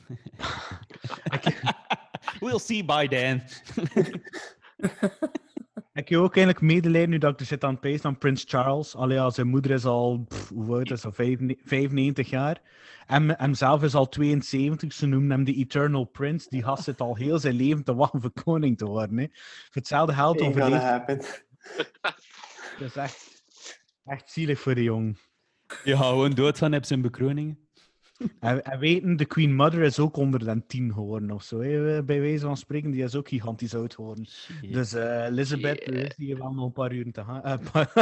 We'll 2.40 2.58
see 2.58 2.84
by 2.84 3.08
then. 3.08 3.42
Ik 5.92 6.08
heb 6.08 6.18
ook 6.18 6.36
eigenlijk 6.36 6.60
medelijden 6.60 7.10
nu 7.10 7.18
dat 7.18 7.32
ik 7.32 7.40
er 7.40 7.46
zit 7.46 7.64
aan 7.64 7.70
het 7.70 7.80
pezen 7.80 8.04
aan 8.04 8.18
Prins 8.18 8.44
Charles. 8.48 8.94
Allee, 8.94 9.16
ja, 9.16 9.30
zijn 9.30 9.48
moeder 9.48 9.70
is 9.70 9.84
al, 9.84 10.24
pff, 10.28 10.48
hoe 10.48 10.74
oud 10.74 10.90
is 10.90 11.00
dat, 11.00 11.14
95 11.14 12.30
jaar. 12.30 12.60
En 13.06 13.38
hemzelf 13.38 13.82
is 13.82 13.94
al 13.94 14.08
72, 14.08 14.92
ze 14.92 15.06
noemen 15.06 15.30
hem 15.30 15.44
de 15.44 15.54
Eternal 15.54 16.04
Prince. 16.04 16.46
Die 16.48 16.62
gast 16.62 16.84
zit 16.84 17.00
al 17.00 17.16
heel 17.16 17.38
zijn 17.38 17.54
leven 17.54 17.84
te 17.84 17.94
wachten 17.94 18.20
voor 18.20 18.32
koning 18.44 18.78
te 18.78 18.84
worden. 18.84 19.18
Hè. 19.18 19.26
Voor 19.32 19.68
hetzelfde 19.70 20.14
geld 20.14 20.40
overleeft 20.40 20.82
happen. 20.82 21.16
Dat 22.78 22.88
is 22.88 22.96
echt, 22.96 23.44
echt 24.04 24.30
zielig 24.30 24.60
voor 24.60 24.74
de 24.74 24.82
jong. 24.82 25.18
Je 25.84 25.96
gaat 25.96 26.06
gewoon 26.06 26.30
doodgaan 26.30 26.74
op 26.74 26.84
zijn 26.84 27.00
bekroning. 27.00 27.58
En, 28.40 28.64
en 28.64 28.78
weten, 28.78 29.16
de 29.16 29.24
Queen 29.24 29.54
Mother 29.54 29.82
is 29.82 29.98
ook 29.98 30.16
onder 30.16 30.40
de 30.44 30.62
10 30.66 30.92
geworden 30.92 31.30
of 31.30 31.42
zo. 31.42 31.60
hè. 31.60 32.02
Bij 32.04 32.20
wijze 32.20 32.46
van 32.46 32.56
spreken, 32.56 32.90
die 32.90 33.02
is 33.02 33.14
ook 33.14 33.28
gigantisch 33.28 33.74
oud 33.74 33.94
geworden. 33.94 34.26
Dus 34.70 34.92
eh, 34.92 35.24
Elizabeth, 35.24 35.84
Yeah. 35.84 36.04
is 36.04 36.16
die 36.16 36.36
wel 36.36 36.52
nog 36.52 36.64
een 36.64 36.72
paar 36.72 36.92
uur 36.92 37.12
te 37.12 37.24
gaan. 37.24 37.42
Eh, 37.42 37.58
paar-. 37.72 37.92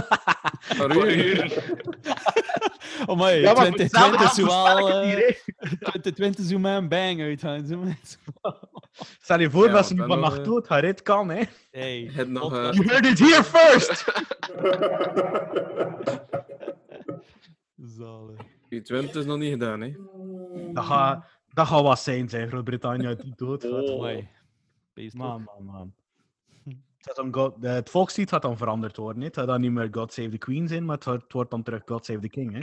Oh 3.06 3.18
my, 3.20 3.30
Ja, 3.32 3.52
maar 3.52 3.72
2020 3.72 3.82
hetzelfde 3.82 4.42
zou 4.42 4.48
geld 4.48 4.48
wel... 4.48 4.64
versterken 4.76 5.02
eh, 5.02 5.08
hier, 5.14 5.42
2020 5.78 6.44
zou 6.44 6.60
mij 6.60 6.76
een 6.76 6.88
bang 6.88 7.40
zo 7.68 7.78
met- 7.78 8.18
Stel 9.20 9.40
je 9.40 9.50
voor 9.50 9.66
Ja, 9.66 9.72
dat 9.72 9.86
ze 9.86 9.92
nu 9.92 9.98
dan 9.98 10.08
vannacht 10.08 10.36
nog, 10.36 10.46
dood 10.46 10.66
gaat. 10.66 10.82
Het 10.82 11.02
kan, 11.02 11.28
hè. 11.30 11.42
Hey, 11.70 12.10
Het 12.12 12.28
nog, 12.28 12.52
eh, 12.56 12.72
You 12.72 12.88
heard 12.88 13.06
it 13.06 13.18
here 13.18 13.44
first! 13.44 14.04
Zalig. 17.98 18.40
Die 18.68 18.80
20 18.82 19.14
is 19.16 19.24
nog 19.26 19.38
niet 19.38 19.50
gedaan, 19.52 19.80
hè? 19.80 19.94
Dat 20.72 20.84
gaat, 20.84 21.26
dat 21.52 21.66
gaat 21.66 21.82
wat 21.82 21.98
zijn, 22.00 22.28
zijn 22.28 22.48
Groot-Brittannië 22.48 23.16
die 23.16 23.32
doodgaat. 23.36 23.88
Oh 23.90 24.18
Man, 25.12 25.42
man, 25.42 25.64
man. 25.64 25.94
God, 27.30 27.64
eh, 27.64 27.72
het 27.72 27.90
volkslied 27.90 28.28
gaat 28.28 28.42
dan 28.42 28.56
veranderd 28.56 28.96
worden. 28.96 29.20
hè. 29.20 29.26
Het 29.26 29.36
gaat 29.36 29.46
dan 29.46 29.60
niet 29.60 29.70
meer 29.72 29.88
God 29.90 30.12
Save 30.12 30.28
the 30.28 30.38
Queen 30.38 30.68
zijn, 30.68 30.84
maar 30.84 30.94
het 30.94 31.04
wordt- 31.04 31.22
het 31.22 31.32
wordt 31.32 31.50
dan 31.50 31.62
terug 31.62 31.82
God 31.84 32.04
Save 32.04 32.18
the 32.18 32.28
King. 32.28 32.52
Hè? 32.52 32.62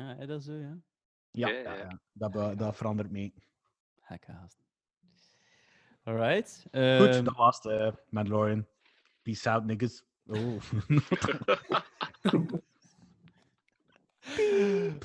Ja, 0.00 0.14
is 0.16 0.26
dat 0.26 0.42
zo, 0.42 0.52
ja? 0.52 0.78
Ja, 1.30 1.48
Ja, 1.48 1.54
ja, 1.54 1.62
ja. 1.74 1.74
ja. 1.76 2.00
Dat, 2.12 2.30
be- 2.30 2.54
dat 2.56 2.76
verandert 2.76 3.10
mee. 3.10 3.34
Gekke 4.00 4.32
haast. 4.32 4.62
Alright. 6.02 6.60
Goed, 6.62 6.70
ehm, 6.70 7.24
dat 7.24 7.36
was 7.36 7.56
het. 7.62 7.72
eh, 7.72 7.92
Mandalorian. 8.08 8.66
Peace 9.22 9.50
out, 9.50 9.64
niggas. 9.64 10.04
Oh. 10.26 10.60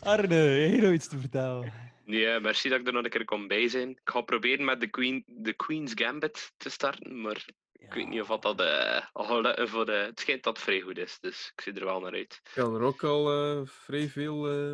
Arne, 0.04 0.36
heb 0.36 0.72
je 0.76 0.82
nog 0.82 0.94
iets 0.94 1.08
te 1.08 1.18
vertellen? 1.20 1.74
Nee, 2.06 2.40
merci 2.40 2.70
dat 2.70 2.80
ik 2.80 2.88
er 2.88 2.94
nog 2.94 3.04
een 3.04 3.10
keer 3.10 3.26
kon 3.26 3.48
bij 3.48 3.68
zijn. 3.68 3.90
Ik 3.90 4.00
ga 4.04 4.22
proberen 4.22 4.66
met 4.66 4.80
de, 4.80 4.88
Queen, 4.88 5.24
de 5.28 5.54
Queen's 5.54 5.92
Gambit 5.96 6.52
te 6.58 6.70
starten, 6.70 7.22
maar 7.22 7.46
ik 7.74 7.94
weet 7.94 8.08
niet 8.08 8.22
of 8.22 8.28
dat, 8.28 8.42
dat 8.42 8.60
eh, 8.60 9.02
al 9.12 9.26
voor 9.68 9.86
de... 9.86 9.92
Het 9.92 10.20
schijnt 10.20 10.44
dat 10.44 10.56
het 10.56 10.66
vrij 10.66 10.80
goed 10.82 10.98
is, 10.98 11.18
dus 11.22 11.52
ik 11.56 11.62
zie 11.62 11.74
er 11.74 11.86
wel 11.86 12.00
naar 12.00 12.14
uit. 12.14 12.40
Ik 12.44 12.52
kan 12.54 12.76
er 12.76 12.82
ook 12.82 13.04
al 13.04 13.32
eh, 13.32 13.62
vrij 13.66 14.10
veel 14.10 14.48
eh, 14.50 14.74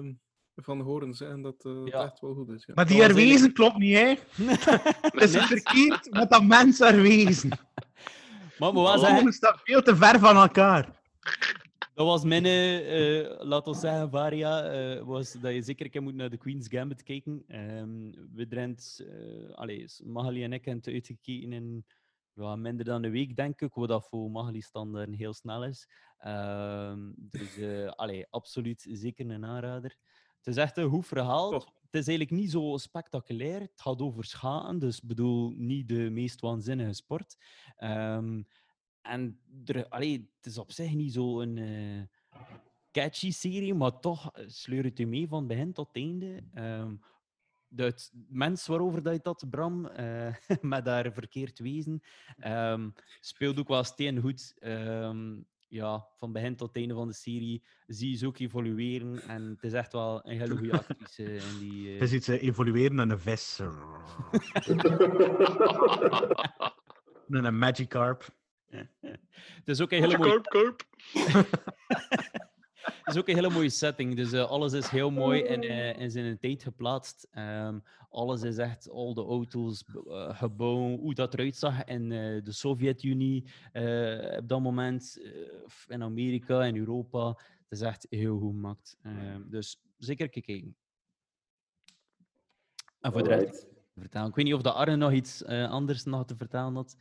van 0.56 0.80
horen 0.80 1.14
zeggen 1.14 1.42
dat 1.42 1.66
eh, 1.66 1.80
het 1.80 1.88
Ja. 1.88 2.04
echt 2.04 2.20
wel 2.20 2.34
goed 2.34 2.50
is. 2.50 2.64
Ja. 2.66 2.74
Maar 2.74 2.88
die 2.88 3.02
herwezen 3.02 3.54
klopt 3.54 3.78
niet, 3.78 3.96
hè? 3.98 4.14
Het 5.02 5.22
is 5.22 5.46
verkeerd 5.46 6.12
met 6.12 6.30
dat 6.30 6.44
mens 6.44 6.80
herwezen. 6.80 7.50
Maar 8.58 9.00
Ze 9.00 9.28
staan 9.32 9.60
veel 9.64 9.82
te 9.82 9.96
ver 9.96 10.20
van 10.20 10.36
elkaar. 10.36 11.02
Dat 11.96 12.06
was 12.06 12.24
mijn, 12.24 12.46
eh, 12.46 13.46
laat 13.46 13.68
ons 13.68 13.80
zeggen, 13.80 14.10
varia, 14.10 14.64
eh, 14.64 15.02
was 15.02 15.32
dat 15.32 15.54
je 15.54 15.62
zeker 15.62 15.86
een 15.86 15.92
keer 15.92 16.04
moet 16.04 16.16
naar 16.16 16.30
de 16.30 16.38
Queen's 16.38 16.68
Gambit 16.68 17.04
kijken. 17.04 17.44
Ehm 17.48 18.12
we 18.34 18.48
drent, 18.48 19.06
eh 19.08 19.54
allee, 19.54 19.86
Magali 20.04 20.44
en 20.44 20.54
ik 20.54 20.66
hebben 20.66 20.84
het 20.84 20.94
uitgekeken 20.94 21.54
in 21.54 21.86
ja, 22.34 22.56
minder 22.56 22.86
dan 22.86 23.04
een 23.04 23.12
week, 23.12 23.36
denk 23.36 23.62
ik, 23.62 23.74
wat 23.74 23.88
dat 23.88 24.08
voor 24.08 24.32
Magali 24.32 24.62
standaard 24.62 25.16
heel 25.16 25.34
snel 25.34 25.66
is. 25.66 25.90
Ehm, 26.18 27.12
dus 27.16 27.58
allee, 28.02 28.26
absoluut 28.30 28.88
zeker 28.90 29.30
een 29.30 29.46
aanrader. 29.46 29.98
Het 30.38 30.48
is 30.48 30.58
echt 30.58 30.78
een 30.78 30.90
goed 30.90 31.08
verhaal. 31.08 31.50
Toch. 31.50 31.66
Het 31.66 32.04
is 32.04 32.08
eigenlijk 32.08 32.42
niet 32.42 32.52
zo 32.52 32.78
spectaculair. 32.78 33.60
Het 33.60 33.82
gaat 33.82 34.02
over 34.02 34.24
schaten, 34.24 34.80
dus 34.80 34.98
ik 34.98 35.08
bedoel 35.08 35.54
niet 35.58 35.88
de 35.88 36.10
meest 36.10 36.42
waanzinnige 36.42 36.94
sport. 36.94 37.38
Ehm, 37.76 38.42
en 39.06 39.40
er, 39.65 39.88
allee, 39.88 40.32
het 40.38 40.45
is 40.45 40.57
op 40.57 40.72
zich 40.72 40.94
niet 40.94 41.14
zo 41.14 41.41
een 41.41 41.57
eh, 41.57 42.40
catchy 42.91 43.32
serie, 43.32 43.73
maar 43.73 43.99
toch 43.99 44.32
sleurt 44.45 44.86
het 44.86 44.98
je 44.98 45.07
mee 45.07 45.27
van 45.27 45.48
begin 45.48 45.73
tot 45.73 45.90
einde. 45.95 46.44
Ehm 46.53 46.94
de 47.76 47.84
het 47.84 48.11
mens 48.27 48.68
waarover 48.68 49.03
dat 49.03 49.14
je 49.14 49.19
dat, 49.23 49.45
Bram, 49.49 49.86
eh, 49.86 50.34
met 50.61 50.86
daar 50.86 51.14
verkeerd 51.14 51.60
wezen, 51.60 52.02
ehm, 52.38 52.90
speelt 53.19 53.60
ook 53.60 53.68
wel 53.68 53.84
steengoed. 53.84 54.53
Ehm 54.60 55.38
ja, 55.68 56.07
van 56.18 56.32
begin 56.32 56.56
tot 56.56 56.76
einde 56.76 56.94
van 56.94 57.07
de 57.07 57.14
serie 57.14 57.64
zie 57.88 58.10
je 58.10 58.18
ze 58.18 58.27
ook 58.27 58.40
evolueren. 58.40 59.22
En 59.22 59.44
het 59.44 59.64
is 59.64 59.73
echt 59.73 59.94
wel 59.94 60.27
een 60.27 60.40
hele 60.40 60.57
goede 60.57 60.77
actrice 60.77 61.23
in 61.23 61.60
die... 61.60 61.88
eh, 61.88 61.99
Het 61.99 62.02
is 62.02 62.14
iets 62.14 62.27
evolueren 62.27 62.95
naar 62.95 63.10
een 63.10 63.19
vis. 63.19 63.60
Naar 67.27 67.44
een 67.45 67.57
Magikarp. 67.57 68.36
Het 69.60 69.68
is 69.69 69.81
ook 69.81 69.91
een 69.91 70.02
hele 70.02 70.18
mooie... 70.18 70.41
Korp. 70.41 70.84
Het 72.85 73.14
is 73.14 73.18
ook 73.18 73.27
een 73.27 73.35
hele 73.35 73.49
mooie 73.49 73.69
setting. 73.69 74.15
Dus 74.15 74.31
eh, 74.31 74.49
alles 74.49 74.73
is 74.73 74.89
heel 74.89 75.11
mooi 75.11 75.41
in, 75.41 75.61
eh, 75.64 75.99
in 75.99 76.11
zijn 76.11 76.39
tijd 76.39 76.64
geplaatst. 76.64 77.27
Ehm, 77.31 77.80
alles 78.10 78.41
is 78.41 78.57
echt, 78.57 78.89
al 78.89 79.14
de 79.14 79.22
auto's, 79.22 79.84
eh, 80.07 80.39
gebouwen, 80.39 80.99
hoe 80.99 81.14
dat 81.14 81.34
eruit 81.34 81.56
zag 81.56 81.84
in 81.84 82.11
eh, 82.11 82.43
de 82.43 82.52
Sovjet-Unie 82.52 83.43
eh, 83.72 84.38
op 84.38 84.47
dat 84.47 84.61
moment, 84.61 85.19
eh, 85.23 85.31
in 85.88 86.03
Amerika, 86.03 86.64
in 86.64 86.77
Europa. 86.77 87.27
Het 87.27 87.80
is 87.80 87.81
echt 87.81 88.07
heel 88.10 88.39
goed 88.39 88.52
gemaakt. 88.52 88.97
Ehm, 89.02 89.41
dus 89.49 89.81
zeker 89.97 90.30
kijken. 90.30 90.76
En 92.99 93.11
voor 93.11 93.23
de 93.23 93.30
rest. 93.30 93.68
Ik 94.02 94.11
weet 94.11 94.45
niet 94.45 94.53
of 94.53 94.61
de 94.61 94.72
Arne 94.72 94.95
nog 94.95 95.11
iets 95.11 95.43
eh, 95.43 95.69
anders 95.69 96.03
nog 96.03 96.26
te 96.26 96.35
vertellen 96.35 96.76
had. 96.76 96.97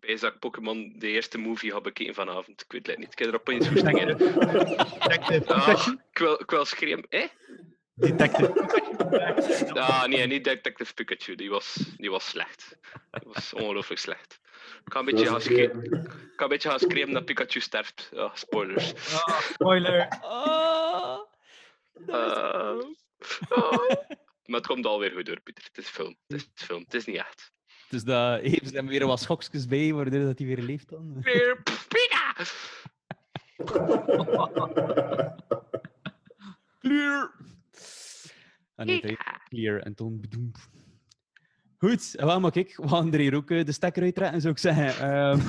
Bij 0.00 0.16
dat 0.16 0.32
ik 0.32 0.38
Pokémon 0.38 0.94
de 0.98 1.08
eerste 1.08 1.38
movie 1.38 1.74
heb 1.74 1.82
bekeken 1.82 2.14
vanavond. 2.14 2.60
Ik 2.62 2.72
weet 2.72 2.86
het 2.86 2.98
niet. 2.98 3.12
Ik 3.12 3.18
heb 3.18 3.28
er 3.28 3.34
opeens 3.34 3.68
goed 3.68 3.76
in. 3.76 5.46
Ah, 5.46 5.86
ik, 6.10 6.18
wil, 6.18 6.40
ik 6.40 6.50
wil 6.50 6.64
schreeuwen. 6.64 7.06
Eh? 7.08 7.28
Detective. 7.94 8.52
Ah, 9.74 10.04
nee, 10.04 10.26
niet 10.26 10.44
Detective 10.44 10.94
Pikachu. 10.94 11.34
Die 11.34 11.50
was, 11.50 11.74
die 11.96 12.10
was 12.10 12.28
slecht. 12.28 12.78
Die 13.10 13.32
was 13.32 13.54
ongelooflijk 13.54 14.00
slecht. 14.00 14.40
Ik 14.84 14.92
ga 14.92 14.98
een 14.98 15.04
beetje 15.04 15.26
gaan 15.26 15.40
schreeuwen, 15.40 15.84
ik 15.84 16.32
ga 16.36 16.42
een 16.42 16.48
beetje 16.48 16.68
gaan 16.68 16.78
schreeuwen 16.78 17.14
dat 17.14 17.24
Pikachu 17.24 17.60
sterft. 17.60 18.08
Ja, 18.12 18.30
spoilers. 18.34 18.92
Ah, 19.24 19.40
spoiler. 19.40 20.08
Ah. 20.20 21.20
Maar 24.44 24.56
het 24.56 24.66
komt 24.66 24.86
alweer 24.86 25.10
goed 25.10 25.26
door, 25.26 25.40
Pieter. 25.40 25.64
Het 25.64 25.78
is 25.78 25.88
film. 25.88 26.16
Het 26.26 26.48
is 26.54 26.64
film. 26.64 26.80
Het 26.80 26.94
is 26.94 27.04
niet 27.04 27.16
echt. 27.16 27.52
Dus 27.88 28.04
daar 28.04 28.40
heeft 28.40 28.72
hem 28.72 28.86
weer 28.86 29.06
wat 29.06 29.20
schokjes 29.20 29.66
bij, 29.66 29.92
waardoor 29.92 30.24
dat 30.24 30.38
hij 30.38 30.46
weer 30.46 30.62
leeft 30.62 30.88
dan. 30.88 31.22
Weer 31.22 31.62
Pika! 31.88 32.34
Clear! 36.80 37.30
En 38.74 38.86
dan 38.86 38.98
hij 39.00 39.18
clear 39.48 39.80
en 39.80 39.94
toen 39.94 40.20
bedoem. 40.20 40.52
Goed, 41.78 42.14
en 42.16 42.26
wel 42.26 42.40
maar 42.40 42.50
kijk, 42.50 42.76
we 42.76 42.88
gaan 42.88 43.12
er 43.12 43.18
hier 43.18 43.34
ook 43.34 43.50
eh, 43.50 43.64
de 43.64 43.72
stekker 43.72 44.02
uittrekken, 44.02 44.40
zou 44.40 44.52
ik 44.52 44.58
zeggen. 44.58 44.98
Ehm 44.98 45.40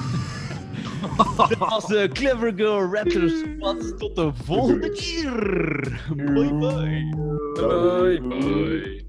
Dit 1.50 1.58
was 1.58 1.88
de 1.88 2.10
Clever 2.14 2.54
Girl 2.56 2.94
Raptors. 2.94 3.44
Wat 3.58 3.98
tot 4.00 4.16
de 4.16 4.34
volgende 4.34 4.90
keer. 4.92 6.02
Bye 6.16 6.54
bye. 6.54 7.10
Bye. 7.54 8.22
Bye. 8.22 9.08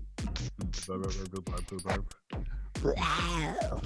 Bye. 1.83 2.59
Wow. 2.83 3.81